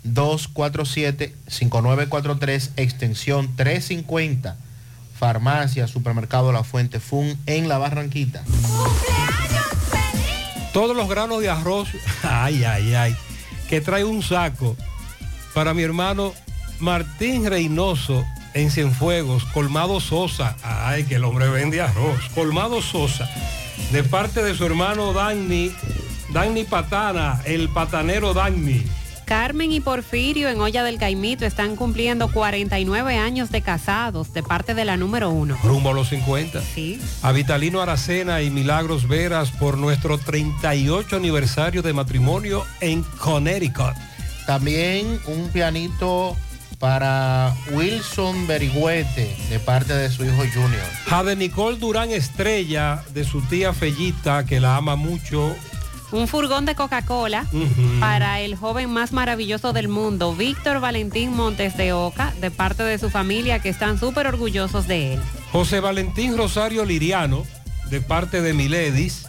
809-247-5943, 0.05 2.71
extensión 2.77 3.55
350. 3.55 4.57
Farmacia, 5.17 5.87
Supermercado 5.87 6.51
La 6.51 6.63
Fuente 6.63 6.99
Fun 6.99 7.37
en 7.45 7.69
La 7.69 7.77
Barranquita. 7.77 8.43
Todos 10.73 10.95
los 10.95 11.07
granos 11.07 11.41
de 11.41 11.49
arroz, 11.49 11.89
ay, 12.23 12.63
ay, 12.63 12.95
ay, 12.95 13.15
que 13.69 13.81
trae 13.81 14.03
un 14.03 14.23
saco 14.23 14.75
para 15.53 15.75
mi 15.75 15.83
hermano 15.83 16.33
Martín 16.79 17.45
Reynoso 17.45 18.25
en 18.53 18.71
Cienfuegos, 18.71 19.45
Colmado 19.45 19.99
Sosa. 19.99 20.55
Ay, 20.63 21.03
que 21.03 21.15
el 21.15 21.23
hombre 21.23 21.49
vende 21.49 21.81
arroz. 21.81 22.19
Colmado 22.33 22.81
Sosa, 22.81 23.29
de 23.91 24.03
parte 24.03 24.41
de 24.41 24.55
su 24.55 24.65
hermano 24.65 25.13
Dani, 25.13 25.71
Dani 26.33 26.63
Patana, 26.63 27.41
el 27.45 27.69
patanero 27.69 28.33
Dani. 28.33 28.83
Carmen 29.31 29.71
y 29.71 29.79
Porfirio 29.79 30.49
en 30.49 30.59
Olla 30.59 30.83
del 30.83 30.97
Caimito 30.97 31.45
están 31.45 31.77
cumpliendo 31.77 32.29
49 32.33 33.15
años 33.15 33.49
de 33.49 33.61
casados 33.61 34.33
de 34.33 34.43
parte 34.43 34.73
de 34.73 34.83
la 34.83 34.97
número 34.97 35.29
uno. 35.29 35.57
Rumbo 35.63 35.91
a 35.91 35.93
los 35.93 36.09
50. 36.09 36.61
Sí. 36.61 36.99
A 37.21 37.31
Vitalino 37.31 37.79
Aracena 37.79 38.41
y 38.41 38.49
Milagros 38.49 39.07
Veras 39.07 39.51
por 39.51 39.77
nuestro 39.77 40.17
38 40.17 41.15
aniversario 41.15 41.81
de 41.81 41.93
matrimonio 41.93 42.65
en 42.81 43.03
Connecticut. 43.03 43.93
También 44.45 45.21
un 45.25 45.47
pianito 45.47 46.35
para 46.77 47.55
Wilson 47.71 48.47
Berigüete 48.47 49.33
de 49.49 49.59
parte 49.59 49.93
de 49.93 50.09
su 50.09 50.25
hijo 50.25 50.43
Junior. 50.53 50.83
Jade 51.05 51.37
Nicole 51.37 51.77
Durán 51.77 52.11
Estrella 52.11 53.01
de 53.13 53.23
su 53.23 53.41
tía 53.43 53.71
Fellita, 53.71 54.45
que 54.45 54.59
la 54.59 54.75
ama 54.75 54.97
mucho. 54.97 55.55
Un 56.11 56.27
furgón 56.27 56.65
de 56.65 56.75
Coca-Cola 56.75 57.45
para 57.99 58.39
el 58.41 58.55
joven 58.55 58.89
más 58.89 59.13
maravilloso 59.13 59.71
del 59.73 59.87
mundo, 59.87 60.35
Víctor 60.35 60.81
Valentín 60.81 61.33
Montes 61.33 61.77
de 61.77 61.93
Oca, 61.93 62.33
de 62.41 62.51
parte 62.51 62.83
de 62.83 62.97
su 62.97 63.09
familia 63.09 63.59
que 63.59 63.69
están 63.69 63.99
súper 63.99 64.27
orgullosos 64.27 64.87
de 64.87 65.13
él. 65.13 65.21
José 65.51 65.79
Valentín 65.79 66.37
Rosario 66.37 66.83
Liriano, 66.85 67.45
de 67.89 68.01
parte 68.01 68.41
de 68.41 68.53
Miledis. 68.53 69.27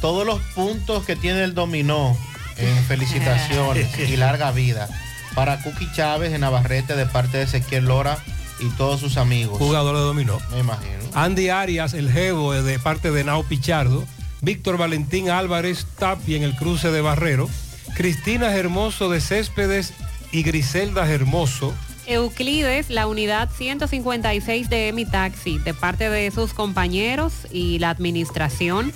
Todos 0.00 0.26
los 0.26 0.40
puntos 0.54 1.04
que 1.04 1.16
tiene 1.16 1.44
el 1.44 1.54
dominó 1.54 2.16
en 2.56 2.84
felicitaciones 2.88 3.98
y 3.98 4.16
larga 4.16 4.50
vida. 4.50 4.88
Para 5.34 5.62
Cookie 5.62 5.90
Chávez 5.94 6.32
en 6.32 6.40
Navarrete 6.40 6.96
de 6.96 7.06
parte 7.06 7.38
de 7.38 7.44
Ezequiel 7.44 7.84
Lora 7.84 8.18
y 8.60 8.68
todos 8.70 9.00
sus 9.00 9.16
amigos. 9.16 9.58
Jugador 9.58 9.96
de 9.96 10.02
dominó. 10.02 10.38
Me 10.50 10.58
imagino. 10.58 10.98
Andy 11.14 11.48
Arias, 11.50 11.94
el 11.94 12.10
jevo 12.10 12.52
de 12.52 12.78
parte 12.78 13.10
de 13.10 13.24
Nao 13.24 13.44
Pichardo. 13.44 14.04
Víctor 14.42 14.78
Valentín 14.78 15.30
Álvarez 15.30 15.86
Tapi 15.98 16.36
en 16.36 16.42
el 16.42 16.56
cruce 16.56 16.90
de 16.90 17.00
Barrero. 17.00 17.48
Cristina 17.94 18.54
Hermoso 18.54 19.10
de 19.10 19.20
Céspedes 19.20 19.92
y 20.32 20.42
Griselda 20.42 21.10
Hermoso. 21.10 21.74
Euclides, 22.06 22.90
la 22.90 23.06
unidad 23.06 23.50
156 23.56 24.68
de 24.68 24.88
Emi 24.88 25.04
Taxi, 25.04 25.58
de 25.58 25.74
parte 25.74 26.10
de 26.10 26.30
sus 26.30 26.54
compañeros 26.54 27.46
y 27.52 27.78
la 27.78 27.90
administración. 27.90 28.92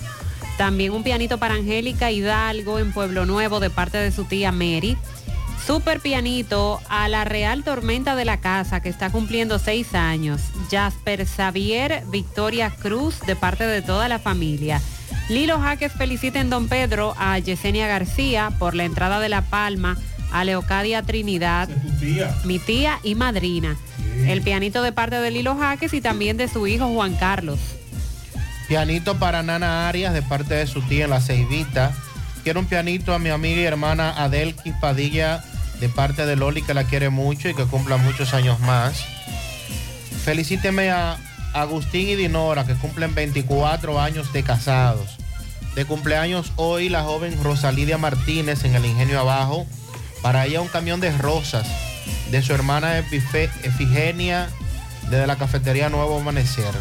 También 0.57 0.91
un 0.91 1.03
pianito 1.03 1.37
para 1.37 1.55
Angélica 1.55 2.11
Hidalgo 2.11 2.79
en 2.79 2.91
Pueblo 2.91 3.25
Nuevo, 3.25 3.59
de 3.59 3.69
parte 3.69 3.97
de 3.97 4.11
su 4.11 4.25
tía 4.25 4.51
Mary. 4.51 4.97
Super 5.65 5.99
pianito 5.99 6.79
a 6.89 7.07
la 7.09 7.23
Real 7.25 7.63
Tormenta 7.63 8.15
de 8.15 8.25
la 8.25 8.39
Casa, 8.39 8.81
que 8.81 8.89
está 8.89 9.09
cumpliendo 9.09 9.59
seis 9.59 9.93
años. 9.95 10.41
Jasper 10.69 11.25
Xavier 11.25 12.03
Victoria 12.11 12.69
Cruz, 12.69 13.19
de 13.21 13.35
parte 13.35 13.65
de 13.65 13.81
toda 13.81 14.07
la 14.07 14.19
familia. 14.19 14.81
Lilo 15.29 15.59
Jaques 15.59 15.91
felicita 15.91 16.39
en 16.39 16.51
Don 16.51 16.67
Pedro 16.67 17.15
a 17.17 17.39
Yesenia 17.39 17.87
García 17.87 18.51
por 18.59 18.75
la 18.75 18.83
entrada 18.83 19.19
de 19.19 19.27
La 19.27 19.41
Palma, 19.41 19.97
a 20.31 20.43
Leocadia 20.43 21.01
Trinidad, 21.01 21.67
mi 22.43 22.59
tía 22.59 22.99
y 23.03 23.15
madrina. 23.15 23.75
El 24.27 24.43
pianito 24.43 24.83
de 24.83 24.91
parte 24.91 25.15
de 25.15 25.31
Lilo 25.31 25.57
Jaques 25.57 25.93
y 25.93 26.01
también 26.01 26.37
de 26.37 26.47
su 26.47 26.67
hijo 26.67 26.87
Juan 26.89 27.15
Carlos. 27.15 27.59
Pianito 28.67 29.17
para 29.17 29.41
Nana 29.41 29.89
Arias 29.89 30.13
de 30.13 30.21
parte 30.21 30.53
de 30.53 30.67
su 30.67 30.81
tía 30.83 31.05
en 31.05 31.09
la 31.09 31.21
Ceibita. 31.21 31.91
Quiero 32.43 32.59
un 32.59 32.67
pianito 32.67 33.13
a 33.13 33.19
mi 33.19 33.29
amiga 33.29 33.61
y 33.61 33.65
hermana 33.65 34.11
Adelki 34.11 34.71
Padilla 34.79 35.43
de 35.79 35.89
parte 35.89 36.25
de 36.27 36.35
Loli 36.35 36.61
que 36.61 36.75
la 36.75 36.83
quiere 36.83 37.09
mucho 37.09 37.49
y 37.49 37.55
que 37.55 37.65
cumpla 37.65 37.97
muchos 37.97 38.33
años 38.35 38.59
más. 38.59 39.03
Felicíteme 40.23 40.91
a 40.91 41.17
Agustín 41.55 42.09
y 42.09 42.15
Dinora 42.15 42.65
que 42.65 42.75
cumplen 42.75 43.15
24 43.15 43.99
años 43.99 44.33
de 44.33 44.43
casados. 44.43 45.17
De 45.73 45.85
cumpleaños 45.85 46.51
hoy 46.57 46.89
la 46.89 47.03
joven 47.03 47.41
Rosalidia 47.41 47.97
Martínez 47.97 48.65
en 48.65 48.75
el 48.75 48.85
Ingenio 48.85 49.21
Abajo. 49.21 49.65
Para 50.21 50.45
ella 50.45 50.59
un 50.59 50.67
camión 50.67 50.99
de 50.99 51.17
rosas 51.17 51.65
de 52.29 52.41
su 52.41 52.53
hermana 52.53 52.99
Efigenia 52.99 54.49
desde 55.09 55.27
la 55.27 55.37
cafetería 55.37 55.87
Nuevo 55.87 56.19
Amanecer. 56.19 56.73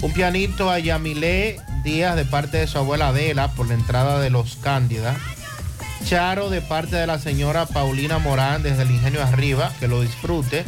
Un 0.00 0.12
pianito 0.12 0.70
a 0.70 0.78
Yamilé 0.78 1.56
Díaz 1.82 2.14
de 2.14 2.24
parte 2.24 2.58
de 2.58 2.68
su 2.68 2.78
abuela 2.78 3.08
Adela 3.08 3.52
por 3.52 3.66
la 3.66 3.74
entrada 3.74 4.20
de 4.20 4.30
los 4.30 4.56
Cándida. 4.56 5.16
Charo 6.04 6.50
de 6.50 6.60
parte 6.60 6.94
de 6.94 7.08
la 7.08 7.18
señora 7.18 7.66
Paulina 7.66 8.18
Morán 8.18 8.62
desde 8.62 8.82
el 8.82 8.92
Ingenio 8.92 9.24
Arriba, 9.24 9.72
que 9.80 9.88
lo 9.88 10.00
disfrute. 10.02 10.64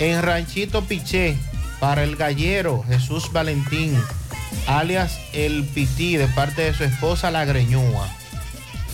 En 0.00 0.22
Ranchito 0.22 0.82
Piché 0.82 1.38
para 1.84 2.02
el 2.02 2.16
gallero 2.16 2.82
Jesús 2.88 3.30
Valentín, 3.30 3.94
alias 4.66 5.20
El 5.34 5.64
Pití 5.64 6.16
de 6.16 6.28
parte 6.28 6.62
de 6.62 6.72
su 6.72 6.82
esposa 6.82 7.30
La 7.30 7.44
Greñúa. 7.44 8.08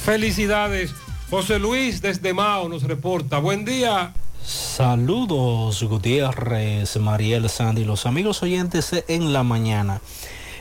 Felicidades. 0.04 0.92
José 1.30 1.60
Luis 1.60 2.02
desde 2.02 2.34
Mao 2.34 2.68
nos 2.68 2.82
reporta. 2.82 3.38
Buen 3.38 3.64
día. 3.64 4.12
Saludos 4.44 5.84
Gutiérrez, 5.84 6.96
Mariel 6.96 7.48
Sandy, 7.48 7.84
los 7.84 8.06
amigos 8.06 8.42
oyentes 8.42 8.90
en 9.06 9.32
la 9.32 9.44
mañana. 9.44 10.00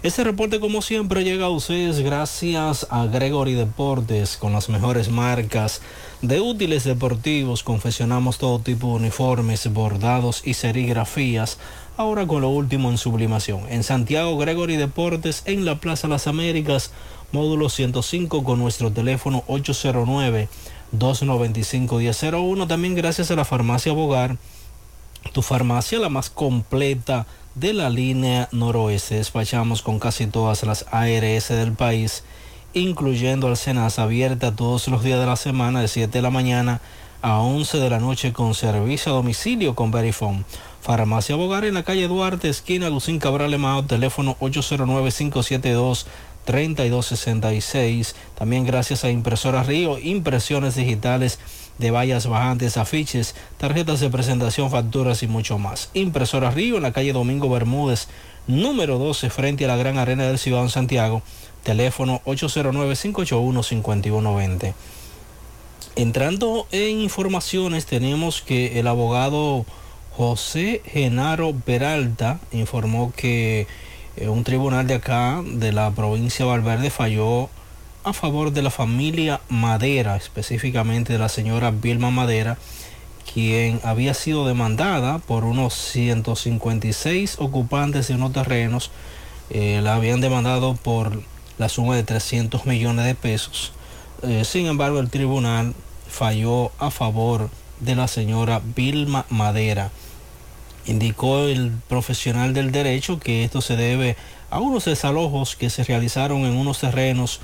Este 0.03 0.23
reporte 0.23 0.59
como 0.59 0.83
siempre 0.83 1.23
llega 1.23 1.47
a 1.47 1.49
ustedes 1.49 1.99
gracias 1.99 2.85
a 2.91 3.07
Gregory 3.07 3.55
Deportes 3.55 4.37
con 4.37 4.53
las 4.53 4.69
mejores 4.69 5.09
marcas 5.09 5.81
de 6.21 6.39
útiles 6.39 6.83
deportivos. 6.83 7.63
Confeccionamos 7.63 8.37
todo 8.37 8.59
tipo 8.59 8.87
de 8.89 8.93
uniformes, 8.93 9.67
bordados 9.73 10.43
y 10.45 10.53
serigrafías. 10.53 11.57
Ahora 11.99 12.25
con 12.25 12.39
lo 12.39 12.47
último 12.47 12.89
en 12.89 12.97
sublimación. 12.97 13.63
En 13.67 13.83
Santiago 13.83 14.37
Gregory 14.37 14.77
Deportes 14.77 15.43
en 15.43 15.65
la 15.65 15.81
Plaza 15.81 16.07
Las 16.07 16.27
Américas, 16.27 16.93
módulo 17.33 17.67
105 17.67 18.45
con 18.45 18.57
nuestro 18.57 18.89
teléfono 18.89 19.43
809 19.47 20.47
295-1001. 20.97 22.67
También 22.69 22.95
gracias 22.95 23.31
a 23.31 23.35
la 23.35 23.43
farmacia 23.43 23.91
Bogar, 23.91 24.37
tu 25.33 25.41
farmacia 25.41 25.99
la 25.99 26.07
más 26.07 26.29
completa 26.29 27.27
de 27.55 27.73
la 27.73 27.89
línea 27.89 28.47
noroeste. 28.53 29.15
Despachamos 29.15 29.81
con 29.81 29.99
casi 29.99 30.25
todas 30.27 30.63
las 30.63 30.85
ARS 30.91 31.49
del 31.49 31.73
país, 31.73 32.23
incluyendo 32.73 33.47
al 33.47 33.57
Senasa, 33.57 34.03
abierta 34.03 34.55
todos 34.55 34.87
los 34.87 35.03
días 35.03 35.19
de 35.19 35.25
la 35.25 35.35
semana 35.35 35.81
de 35.81 35.89
7 35.89 36.17
de 36.17 36.21
la 36.21 36.29
mañana 36.29 36.79
a 37.21 37.41
11 37.41 37.77
de 37.77 37.89
la 37.89 37.99
noche 37.99 38.31
con 38.31 38.53
servicio 38.53 39.11
a 39.11 39.15
domicilio 39.15 39.75
con 39.75 39.91
Verifone. 39.91 40.45
Farmacia 40.81 41.35
Bogar 41.35 41.65
en 41.65 41.73
la 41.73 41.83
calle 41.83 42.07
Duarte, 42.07 42.47
esquina 42.49 42.89
Lucín 42.89 43.19
Cabral 43.19 43.53
Emao, 43.53 43.83
teléfono 43.83 44.37
809 44.39 45.11
572 45.11 46.07
3266. 46.45 48.15
También 48.35 48.65
gracias 48.65 49.03
a 49.03 49.11
Impresora 49.11 49.63
Río, 49.63 49.99
impresiones 49.99 50.75
digitales 50.75 51.39
de 51.77 51.91
vallas 51.91 52.27
bajantes, 52.27 52.77
afiches, 52.77 53.35
tarjetas 53.57 53.99
de 53.99 54.09
presentación, 54.09 54.71
facturas 54.71 55.21
y 55.21 55.27
mucho 55.27 55.59
más. 55.59 55.89
Impresora 55.93 56.49
Río 56.49 56.77
en 56.77 56.83
la 56.83 56.93
calle 56.93 57.11
Domingo 57.13 57.49
Bermúdez, 57.49 58.07
número 58.47 58.97
12, 58.97 59.29
frente 59.29 59.65
a 59.65 59.67
la 59.67 59.75
Gran 59.77 59.97
Arena 59.97 60.23
del 60.23 60.39
Ciudad 60.39 60.63
de 60.63 60.69
Santiago. 60.69 61.21
Teléfono 61.63 62.21
809-581-5120. 62.25 64.73
Entrando 65.95 66.67
en 66.71 67.01
informaciones, 67.01 67.85
tenemos 67.85 68.41
que 68.41 68.79
el 68.79 68.87
abogado 68.87 69.65
José 70.19 70.81
Genaro 70.85 71.53
Peralta 71.53 72.41
informó 72.51 73.13
que 73.15 73.67
eh, 74.17 74.27
un 74.27 74.43
tribunal 74.43 74.85
de 74.85 74.95
acá, 74.95 75.41
de 75.45 75.71
la 75.71 75.91
provincia 75.91 76.43
de 76.43 76.51
Valverde, 76.51 76.89
falló 76.89 77.49
a 78.03 78.11
favor 78.11 78.51
de 78.51 78.61
la 78.61 78.69
familia 78.69 79.39
Madera, 79.47 80.17
específicamente 80.17 81.13
de 81.13 81.19
la 81.19 81.29
señora 81.29 81.71
Vilma 81.71 82.11
Madera, 82.11 82.57
quien 83.33 83.79
había 83.85 84.13
sido 84.13 84.45
demandada 84.45 85.19
por 85.19 85.45
unos 85.45 85.73
156 85.73 87.37
ocupantes 87.39 88.09
de 88.09 88.15
unos 88.15 88.33
terrenos. 88.33 88.91
Eh, 89.49 89.79
la 89.81 89.95
habían 89.95 90.19
demandado 90.19 90.75
por 90.75 91.23
la 91.57 91.69
suma 91.69 91.95
de 91.95 92.03
300 92.03 92.65
millones 92.65 93.05
de 93.05 93.15
pesos. 93.15 93.71
Eh, 94.23 94.43
sin 94.43 94.65
embargo, 94.65 94.99
el 94.99 95.09
tribunal 95.09 95.73
falló 96.09 96.73
a 96.77 96.91
favor 96.91 97.49
de 97.79 97.95
la 97.95 98.09
señora 98.09 98.61
Vilma 98.75 99.25
Madera. 99.29 99.91
Indicó 100.85 101.45
el 101.45 101.71
profesional 101.87 102.53
del 102.53 102.71
derecho 102.71 103.19
que 103.19 103.43
esto 103.43 103.61
se 103.61 103.75
debe 103.75 104.15
a 104.49 104.59
unos 104.59 104.85
desalojos 104.85 105.55
que 105.55 105.69
se 105.69 105.83
realizaron 105.83 106.45
en 106.45 106.55
unos 106.55 106.79
terrenos 106.79 107.41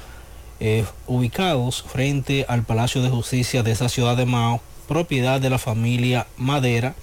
eh, 0.59 0.85
ubicados 1.05 1.83
frente 1.83 2.45
al 2.47 2.63
Palacio 2.63 3.01
de 3.01 3.09
Justicia 3.09 3.61
de 3.61 3.71
esa 3.71 3.89
ciudad 3.89 4.15
de 4.15 4.25
Mao, 4.25 4.61
propiedad 4.87 5.41
de 5.41 5.49
la 5.49 5.59
familia 5.59 6.27
Madera. 6.37 6.95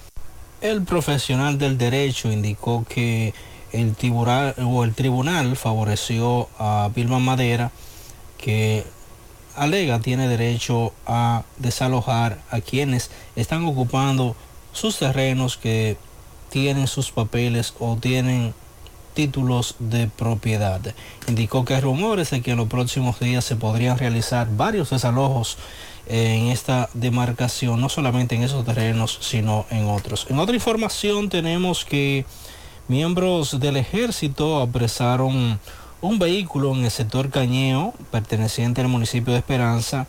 El 0.61 0.83
profesional 0.83 1.57
del 1.57 1.77
derecho 1.77 2.31
indicó 2.31 2.85
que 2.87 3.33
el 3.71 3.95
tribunal, 3.95 4.55
o 4.63 4.83
el 4.83 4.93
tribunal 4.93 5.55
favoreció 5.55 6.49
a 6.57 6.89
Vilma 6.95 7.19
Madera, 7.19 7.71
que 8.37 8.85
alega 9.55 9.99
tiene 9.99 10.27
derecho 10.27 10.93
a 11.05 11.43
desalojar 11.57 12.39
a 12.49 12.61
quienes 12.61 13.11
están 13.35 13.65
ocupando 13.65 14.35
sus 14.71 14.97
terrenos 14.97 15.57
que 15.57 15.97
tienen 16.53 16.85
sus 16.85 17.09
papeles 17.09 17.73
o 17.79 17.97
tienen 17.99 18.53
títulos 19.15 19.75
de 19.79 20.07
propiedad. 20.07 20.79
Indicó 21.27 21.65
que 21.65 21.73
hay 21.73 21.81
rumores 21.81 22.29
de 22.29 22.43
que 22.43 22.51
en 22.51 22.57
los 22.57 22.67
próximos 22.67 23.19
días 23.19 23.43
se 23.43 23.55
podrían 23.55 23.97
realizar 23.97 24.47
varios 24.55 24.91
desalojos 24.91 25.57
en 26.05 26.49
esta 26.49 26.91
demarcación, 26.93 27.81
no 27.81 27.89
solamente 27.89 28.35
en 28.35 28.43
esos 28.43 28.63
terrenos, 28.65 29.17
sino 29.19 29.65
en 29.71 29.89
otros. 29.89 30.27
En 30.29 30.37
otra 30.37 30.53
información 30.53 31.27
tenemos 31.29 31.85
que 31.85 32.23
miembros 32.87 33.59
del 33.59 33.77
ejército 33.77 34.61
apresaron 34.61 35.59
un 36.01 36.19
vehículo 36.19 36.75
en 36.75 36.85
el 36.85 36.91
sector 36.91 37.31
Cañeo, 37.31 37.95
perteneciente 38.11 38.81
al 38.81 38.89
municipio 38.89 39.33
de 39.33 39.39
Esperanza, 39.39 40.05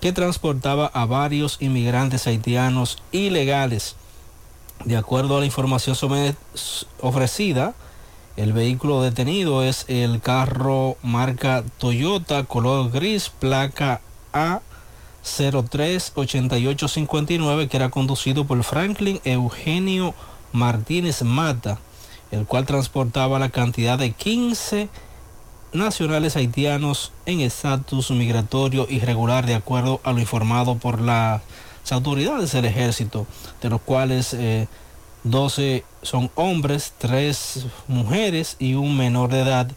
que 0.00 0.12
transportaba 0.12 0.90
a 0.92 1.06
varios 1.06 1.56
inmigrantes 1.60 2.26
haitianos 2.26 3.00
ilegales. 3.12 3.94
De 4.84 4.96
acuerdo 4.96 5.36
a 5.36 5.40
la 5.40 5.46
información 5.46 5.96
ofrecida, 7.00 7.74
el 8.36 8.52
vehículo 8.52 9.02
detenido 9.02 9.64
es 9.64 9.84
el 9.88 10.20
carro 10.20 10.96
marca 11.02 11.64
Toyota 11.78 12.44
color 12.44 12.90
gris, 12.90 13.30
placa 13.30 14.00
A 14.32 14.60
038859 15.24 17.68
que 17.68 17.76
era 17.76 17.90
conducido 17.90 18.46
por 18.46 18.62
Franklin 18.62 19.20
Eugenio 19.24 20.14
Martínez 20.52 21.22
Mata, 21.22 21.80
el 22.30 22.46
cual 22.46 22.64
transportaba 22.64 23.40
la 23.40 23.48
cantidad 23.48 23.98
de 23.98 24.12
15 24.12 24.88
nacionales 25.72 26.36
haitianos 26.36 27.10
en 27.26 27.40
estatus 27.40 28.12
migratorio 28.12 28.86
irregular 28.88 29.44
de 29.44 29.56
acuerdo 29.56 30.00
a 30.04 30.12
lo 30.12 30.20
informado 30.20 30.76
por 30.76 31.00
las 31.00 31.42
autoridades 31.92 32.52
del 32.52 32.64
ejército, 32.64 33.26
de 33.60 33.70
los 33.70 33.80
cuales 33.80 34.34
eh, 34.34 34.68
12 35.24 35.84
son 36.02 36.30
hombres, 36.34 36.92
3 36.98 37.66
mujeres 37.88 38.56
y 38.58 38.74
un 38.74 38.96
menor 38.96 39.30
de 39.30 39.40
edad. 39.40 39.70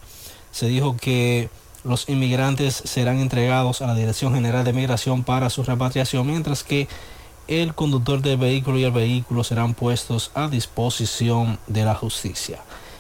Se 0.52 0.68
dijo 0.68 0.98
que 0.98 1.50
los 1.84 2.10
inmigrantes 2.10 2.76
serán 2.86 3.20
entregados 3.20 3.82
a 3.82 3.88
la 3.88 3.96
Dirección 3.96 4.34
General 4.34 4.64
de 4.64 4.74
Migración 4.74 5.24
para 5.24 5.50
su 5.50 5.64
repatriación, 5.64 6.28
mientras 6.28 6.64
que 6.64 6.88
el 7.48 7.74
conductor 7.74 8.22
del 8.22 8.38
vehículo 8.38 8.78
y 8.78 8.84
el 8.84 8.92
vehículo 8.92 9.44
serán 9.44 9.74
puestos 9.74 10.32
a 10.36 10.48
disposición 10.48 11.60
de 11.68 11.86
la 11.86 11.96
justicia. 11.96 12.60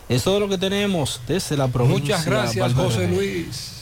Es 0.09 0.23
todo 0.23 0.39
lo 0.39 0.49
que 0.49 0.57
tenemos 0.57 1.21
desde 1.27 1.55
la 1.55 1.67
provincia. 1.67 2.17
Muchas 2.17 2.25
gracias, 2.25 2.73
José 2.73 3.07
Luis. 3.07 3.80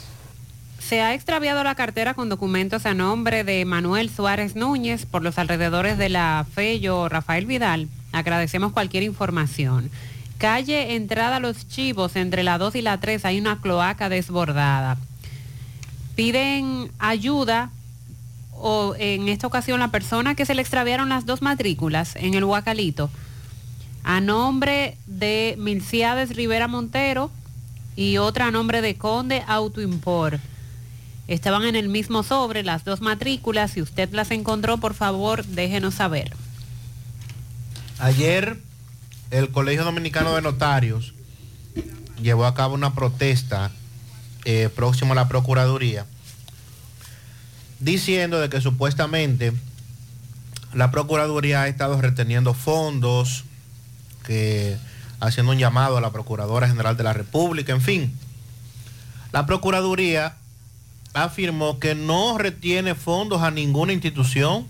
Se 0.90 1.01
ha 1.01 1.14
extraviado 1.14 1.64
la 1.64 1.76
cartera 1.76 2.16
con 2.16 2.30
documentos 2.30 2.88
a 2.88 2.95
nombre 2.95 3.43
de 3.43 3.64
Manuel 3.64 4.09
Suárez 4.09 4.56
Núñez 4.56 5.06
por 5.06 5.22
los 5.22 5.38
alrededores 5.38 6.00
de 6.00 6.09
la 6.09 6.48
Fello 6.51 7.08
Rafael 7.08 7.45
Vidal. 7.45 7.88
Agradecemos 8.11 8.72
cualquier 8.72 9.03
información. 9.03 9.92
Calle 10.40 10.95
Entrada 10.95 11.40
Los 11.40 11.68
Chivos, 11.68 12.16
entre 12.16 12.42
la 12.42 12.58
2 12.58 12.74
y 12.74 12.82
la 12.82 13.00
3 13.00 13.24
hay 13.26 13.40
una 13.40 13.61
cloaca 13.61 14.09
desbordada. 14.09 14.98
Piden 16.16 16.90
ayuda 16.98 17.69
o 18.53 18.95
en 18.98 19.30
esta 19.30 19.45
ocasión 19.45 19.80
la 19.80 19.92
persona 19.92 20.34
que 20.34 20.48
se 20.48 20.56
le 20.56 20.64
extraviaron 20.64 21.09
las 21.09 21.27
dos 21.27 21.43
matrículas 21.43 22.16
en 22.16 22.34
el 22.34 22.45
Huacalito 22.45 23.11
a 24.03 24.22
nombre 24.22 24.98
de 25.06 25.53
Milciades 25.59 26.35
Rivera 26.35 26.68
Montero 26.68 27.30
y 27.95 28.18
otra 28.18 28.48
a 28.48 28.51
nombre 28.51 28.82
de 28.82 28.95
Conde 28.95 29.43
Autoimport. 29.45 30.42
Estaban 31.30 31.64
en 31.64 31.75
el 31.75 31.90
mismo 31.90 32.24
sobre 32.24 32.64
las 32.64 32.83
dos 32.83 33.01
matrículas. 33.01 33.69
Si 33.69 33.83
usted 33.83 34.11
las 34.14 34.32
encontró, 34.32 34.80
por 34.80 34.95
favor, 34.95 35.45
déjenos 35.45 35.93
saber. 35.93 36.33
Ayer 37.99 38.58
el 39.30 39.51
Colegio 39.51 39.83
Dominicano 39.83 40.33
de 40.33 40.41
Notarios 40.41 41.14
llevó 42.19 42.45
a 42.45 42.56
cabo 42.56 42.74
una 42.74 42.95
protesta 42.95 43.69
eh, 44.43 44.69
próximo 44.75 45.14
a 45.14 45.16
la 45.16 45.27
Procuraduría 45.27 46.08
diciendo 47.80 48.40
de 48.40 48.49
que 48.49 48.59
supuestamente 48.59 49.53
la 50.74 50.90
Procuraduría 50.90 51.61
ha 51.61 51.67
estado 51.67 52.01
reteniendo 52.01 52.56
fondos, 52.56 53.43
que 54.25 54.77
haciendo 55.19 55.51
un 55.51 55.59
llamado 55.59 55.95
a 55.95 56.01
la 56.01 56.11
Procuradora 56.11 56.67
General 56.67 56.98
de 56.98 57.03
la 57.03 57.14
República, 57.14 57.72
en 57.72 57.82
fin. 57.82 58.17
La 59.32 59.45
Procuraduría 59.45 60.39
afirmó 61.14 61.80
que 61.80 61.96
no 61.96 62.38
retiene 62.38 62.96
fondos 62.96 63.42
a 63.42 63.52
ninguna 63.52 63.94
institución 63.94 64.68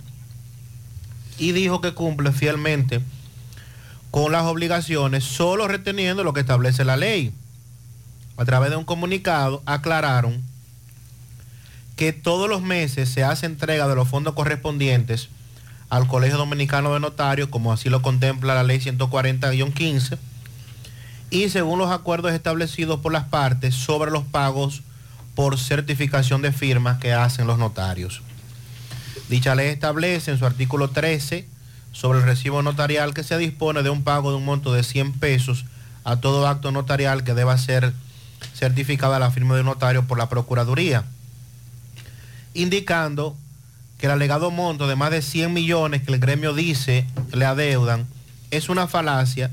y 1.38 1.52
dijo 1.52 1.82
que 1.82 1.94
cumple 1.94 2.32
fielmente 2.32 3.02
con 4.12 4.32
las 4.32 4.44
obligaciones, 4.44 5.24
solo 5.24 5.68
reteniendo 5.68 6.24
lo 6.24 6.34
que 6.34 6.42
establece 6.42 6.84
la 6.84 6.98
ley. 6.98 7.32
A 8.38 8.46
través 8.46 8.70
de 8.72 8.78
un 8.78 8.86
comunicado 8.86 9.62
aclararon 9.66 10.42
que 11.96 12.14
todos 12.14 12.50
los 12.50 12.62
meses 12.62 13.10
se 13.10 13.24
hace 13.24 13.46
entrega 13.46 13.88
de 13.88 13.96
los 13.96 14.08
fondos 14.08 14.34
correspondientes 14.34 15.30
al 15.90 16.08
Colegio 16.08 16.38
Dominicano 16.38 16.94
de 16.94 17.00
Notarios, 17.00 17.50
como 17.50 17.74
así 17.74 17.90
lo 17.90 18.02
contempla 18.02 18.56
la 18.56 18.64
ley 18.64 18.80
140-15, 18.80 20.18
y 21.32 21.50
según 21.50 21.80
los 21.80 21.92
acuerdos 21.92 22.32
establecidos 22.32 23.02
por 23.02 23.12
las 23.12 23.26
partes 23.26 23.76
sobre 23.76 24.12
los 24.12 24.24
pagos 24.24 24.82
por 25.40 25.58
certificación 25.58 26.42
de 26.42 26.52
firmas 26.52 27.00
que 27.00 27.14
hacen 27.14 27.48
los 27.48 27.58
notarios. 27.58 28.22
Dicha 29.30 29.56
ley 29.56 29.70
establece 29.70 30.32
en 30.32 30.38
su 30.38 30.46
artículo 30.46 30.90
13 30.90 31.48
sobre 31.94 32.20
el 32.20 32.26
recibo 32.26 32.62
notarial 32.62 33.14
que 33.14 33.24
se 33.24 33.38
dispone 33.38 33.82
de 33.82 33.90
un 33.90 34.04
pago 34.04 34.32
de 34.32 34.36
un 34.36 34.44
monto 34.44 34.74
de 34.74 34.84
100 34.84 35.14
pesos 35.14 35.64
a 36.04 36.18
todo 36.18 36.46
acto 36.46 36.74
notarial 36.74 37.24
que 37.24 37.36
deba 37.36 37.58
ser 37.58 37.94
certificada 38.54 39.18
la 39.18 39.32
firma 39.32 39.54
de 39.56 39.62
un 39.62 39.68
notario 39.68 40.04
por 40.06 40.18
la 40.18 40.28
Procuraduría, 40.28 41.06
indicando 42.54 43.38
que 43.98 44.08
el 44.08 44.12
alegado 44.12 44.52
monto 44.52 44.90
de 44.90 44.98
más 44.98 45.10
de 45.12 45.22
100 45.22 45.54
millones 45.54 46.02
que 46.04 46.12
el 46.12 46.20
gremio 46.20 46.54
dice 46.54 47.08
le 47.32 47.46
adeudan 47.46 48.08
es 48.52 48.68
una 48.68 48.90
falacia 48.90 49.52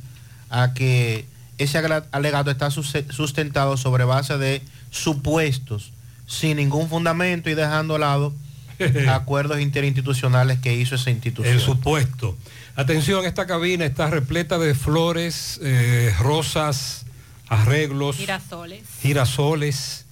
a 0.51 0.75
que 0.75 1.27
ese 1.59 1.79
alegato 2.11 2.51
está 2.51 2.73
sus- 2.73 2.93
sustentado 3.11 3.77
sobre 3.77 4.03
base 4.03 4.37
de 4.37 4.63
supuestos 4.97 5.93
sin 6.27 6.57
ningún 6.57 6.89
fundamento 6.89 7.51
y 7.51 7.55
dejando 7.55 7.95
a 7.95 7.99
lado 7.99 8.33
acuerdos 9.09 9.61
interinstitucionales 9.61 10.59
que 10.59 10.75
hizo 10.75 10.95
esa 10.97 11.11
institución. 11.11 11.55
El 11.55 11.61
supuesto. 11.61 12.37
Atención, 12.75 13.25
esta 13.25 13.47
cabina 13.47 13.87
está 13.87 14.11
repleta 14.11 14.59
de 14.59 14.75
flores, 14.75 15.59
eh, 15.63 16.15
rosas, 16.21 17.07
arreglos, 17.49 18.17
Girasoles. 18.17 18.83
girasoles 19.01 20.05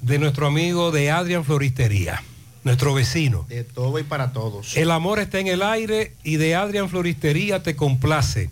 de 0.00 0.18
nuestro 0.18 0.46
amigo 0.46 0.90
de 0.90 1.10
Adrian 1.10 1.44
Floristería, 1.44 2.22
nuestro 2.64 2.94
vecino. 2.94 3.44
De 3.48 3.64
todo 3.64 3.98
y 3.98 4.04
para 4.04 4.32
todos. 4.32 4.76
El 4.76 4.90
amor 4.90 5.18
está 5.18 5.38
en 5.38 5.48
el 5.48 5.62
aire 5.62 6.14
y 6.22 6.36
de 6.36 6.54
Adrian 6.54 6.88
Floristería 6.88 7.62
te 7.62 7.76
complace. 7.76 8.50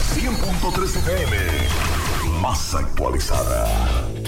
100.3 0.19 0.97
FM. 0.97 1.90
Más 2.41 2.73
actualizada. 2.73 3.67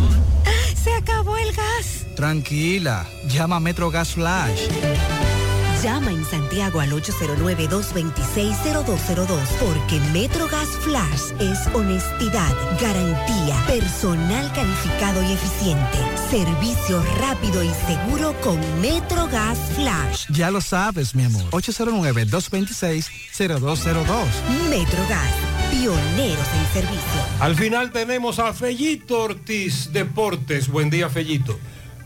¡Se 0.81 0.93
acabó 0.93 1.37
el 1.37 1.51
gas! 1.53 2.05
Tranquila, 2.15 3.05
llama 3.27 3.57
a 3.57 3.59
Metro 3.59 3.89
Gas 3.89 4.13
Flash. 4.13 4.67
Llama 5.83 6.11
en 6.11 6.25
Santiago 6.25 6.79
al 6.79 6.91
809-226-0202 6.91 9.39
porque 9.59 9.99
MetroGas 10.11 10.69
Flash 10.81 11.33
es 11.39 11.67
honestidad, 11.75 12.51
garantía, 12.81 13.63
personal 13.67 14.51
calificado 14.53 15.21
y 15.21 15.33
eficiente, 15.33 15.99
servicio 16.31 17.03
rápido 17.19 17.63
y 17.63 17.69
seguro 17.85 18.33
con 18.41 18.59
MetroGas 18.81 19.59
Flash. 19.75 20.25
Ya 20.31 20.49
lo 20.49 20.61
sabes, 20.61 21.13
mi 21.13 21.25
amor. 21.25 21.43
809-226-0202. 21.51 24.25
MetroGas, 24.69 25.31
pioneros 25.69 26.47
en 26.57 26.65
servicio. 26.73 27.21
Al 27.39 27.55
final 27.55 27.91
tenemos 27.91 28.39
a 28.39 28.51
Fellito 28.53 29.21
Ortiz 29.21 29.91
Deportes. 29.93 30.69
Buen 30.69 30.89
día, 30.89 31.07
Fellito. 31.07 31.59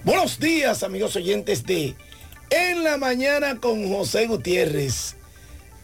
Buenos 0.03 0.39
días, 0.39 0.83
amigos 0.83 1.15
oyentes 1.15 1.63
de 1.63 1.95
En 2.51 2.83
la 2.83 2.97
Mañana 2.97 3.61
con 3.61 3.87
José 3.87 4.27
Gutiérrez. 4.27 5.15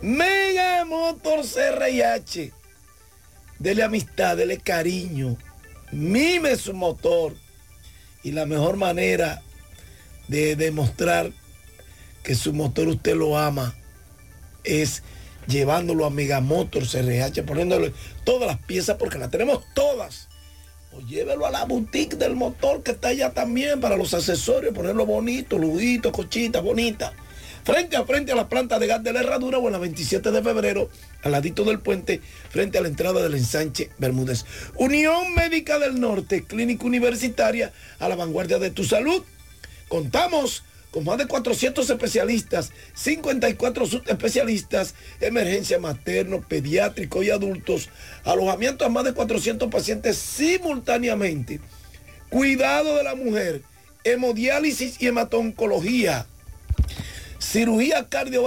Mega 0.01 0.83
Motors 0.83 1.55
RIH. 1.55 2.51
Dele 3.57 3.83
amistad, 3.83 4.35
dele 4.35 4.57
cariño. 4.57 5.37
Mime 5.93 6.57
su 6.57 6.73
motor. 6.73 7.35
Y 8.21 8.33
la 8.33 8.45
mejor 8.45 8.75
manera 8.75 9.41
de 10.27 10.57
demostrar 10.57 11.31
que 12.21 12.35
su 12.35 12.51
motor 12.51 12.89
usted 12.89 13.15
lo 13.15 13.37
ama 13.37 13.73
es 14.65 15.03
llevándolo 15.47 16.05
a 16.05 16.09
Mega 16.09 16.41
Motors 16.41 16.93
RH, 16.95 17.43
poniéndole 17.43 17.93
todas 18.25 18.45
las 18.45 18.57
piezas 18.65 18.97
porque 18.97 19.17
las 19.17 19.31
tenemos 19.31 19.63
todas. 19.73 20.26
Llévelo 21.05 21.45
a 21.45 21.51
la 21.51 21.65
boutique 21.65 22.15
del 22.15 22.35
motor 22.35 22.83
que 22.83 22.91
está 22.91 23.09
allá 23.09 23.31
también 23.31 23.79
para 23.79 23.97
los 23.97 24.13
accesorios, 24.13 24.73
ponerlo 24.73 25.05
bonito, 25.05 25.57
lujito, 25.57 26.11
cochita, 26.11 26.61
bonita. 26.61 27.13
Frente 27.63 27.97
a 27.97 28.05
frente 28.05 28.31
a 28.31 28.35
la 28.35 28.47
planta 28.47 28.79
de 28.79 28.87
gas 28.87 29.03
de 29.03 29.11
la 29.11 29.19
herradura 29.19 29.57
o 29.57 29.67
en 29.67 29.73
la 29.73 29.77
27 29.77 30.31
de 30.31 30.41
febrero, 30.41 30.89
al 31.21 31.33
ladito 31.33 31.65
del 31.65 31.79
puente, 31.79 32.21
frente 32.49 32.77
a 32.77 32.81
la 32.81 32.87
entrada 32.87 33.21
del 33.21 33.35
ensanche 33.35 33.89
Bermúdez. 33.97 34.45
Unión 34.75 35.33
Médica 35.35 35.77
del 35.77 35.99
Norte, 35.99 36.45
clínica 36.45 36.85
universitaria 36.85 37.73
a 37.99 38.07
la 38.07 38.15
vanguardia 38.15 38.57
de 38.57 38.71
tu 38.71 38.85
salud. 38.85 39.21
Contamos 39.89 40.63
más 41.01 41.17
de 41.17 41.27
400 41.27 41.89
especialistas, 41.89 42.71
54 42.93 43.85
subespecialistas, 43.85 44.95
emergencia 45.19 45.79
materno, 45.79 46.41
pediátrico 46.41 47.23
y 47.23 47.29
adultos, 47.29 47.89
alojamiento 48.23 48.85
a 48.85 48.89
más 48.89 49.03
de 49.03 49.13
400 49.13 49.69
pacientes 49.69 50.17
simultáneamente, 50.17 51.59
cuidado 52.29 52.95
de 52.95 53.03
la 53.03 53.15
mujer, 53.15 53.61
hemodiálisis 54.03 55.01
y 55.01 55.07
hematoncología. 55.07 56.27
cirugía 57.39 58.07
cardiovascular 58.09 58.37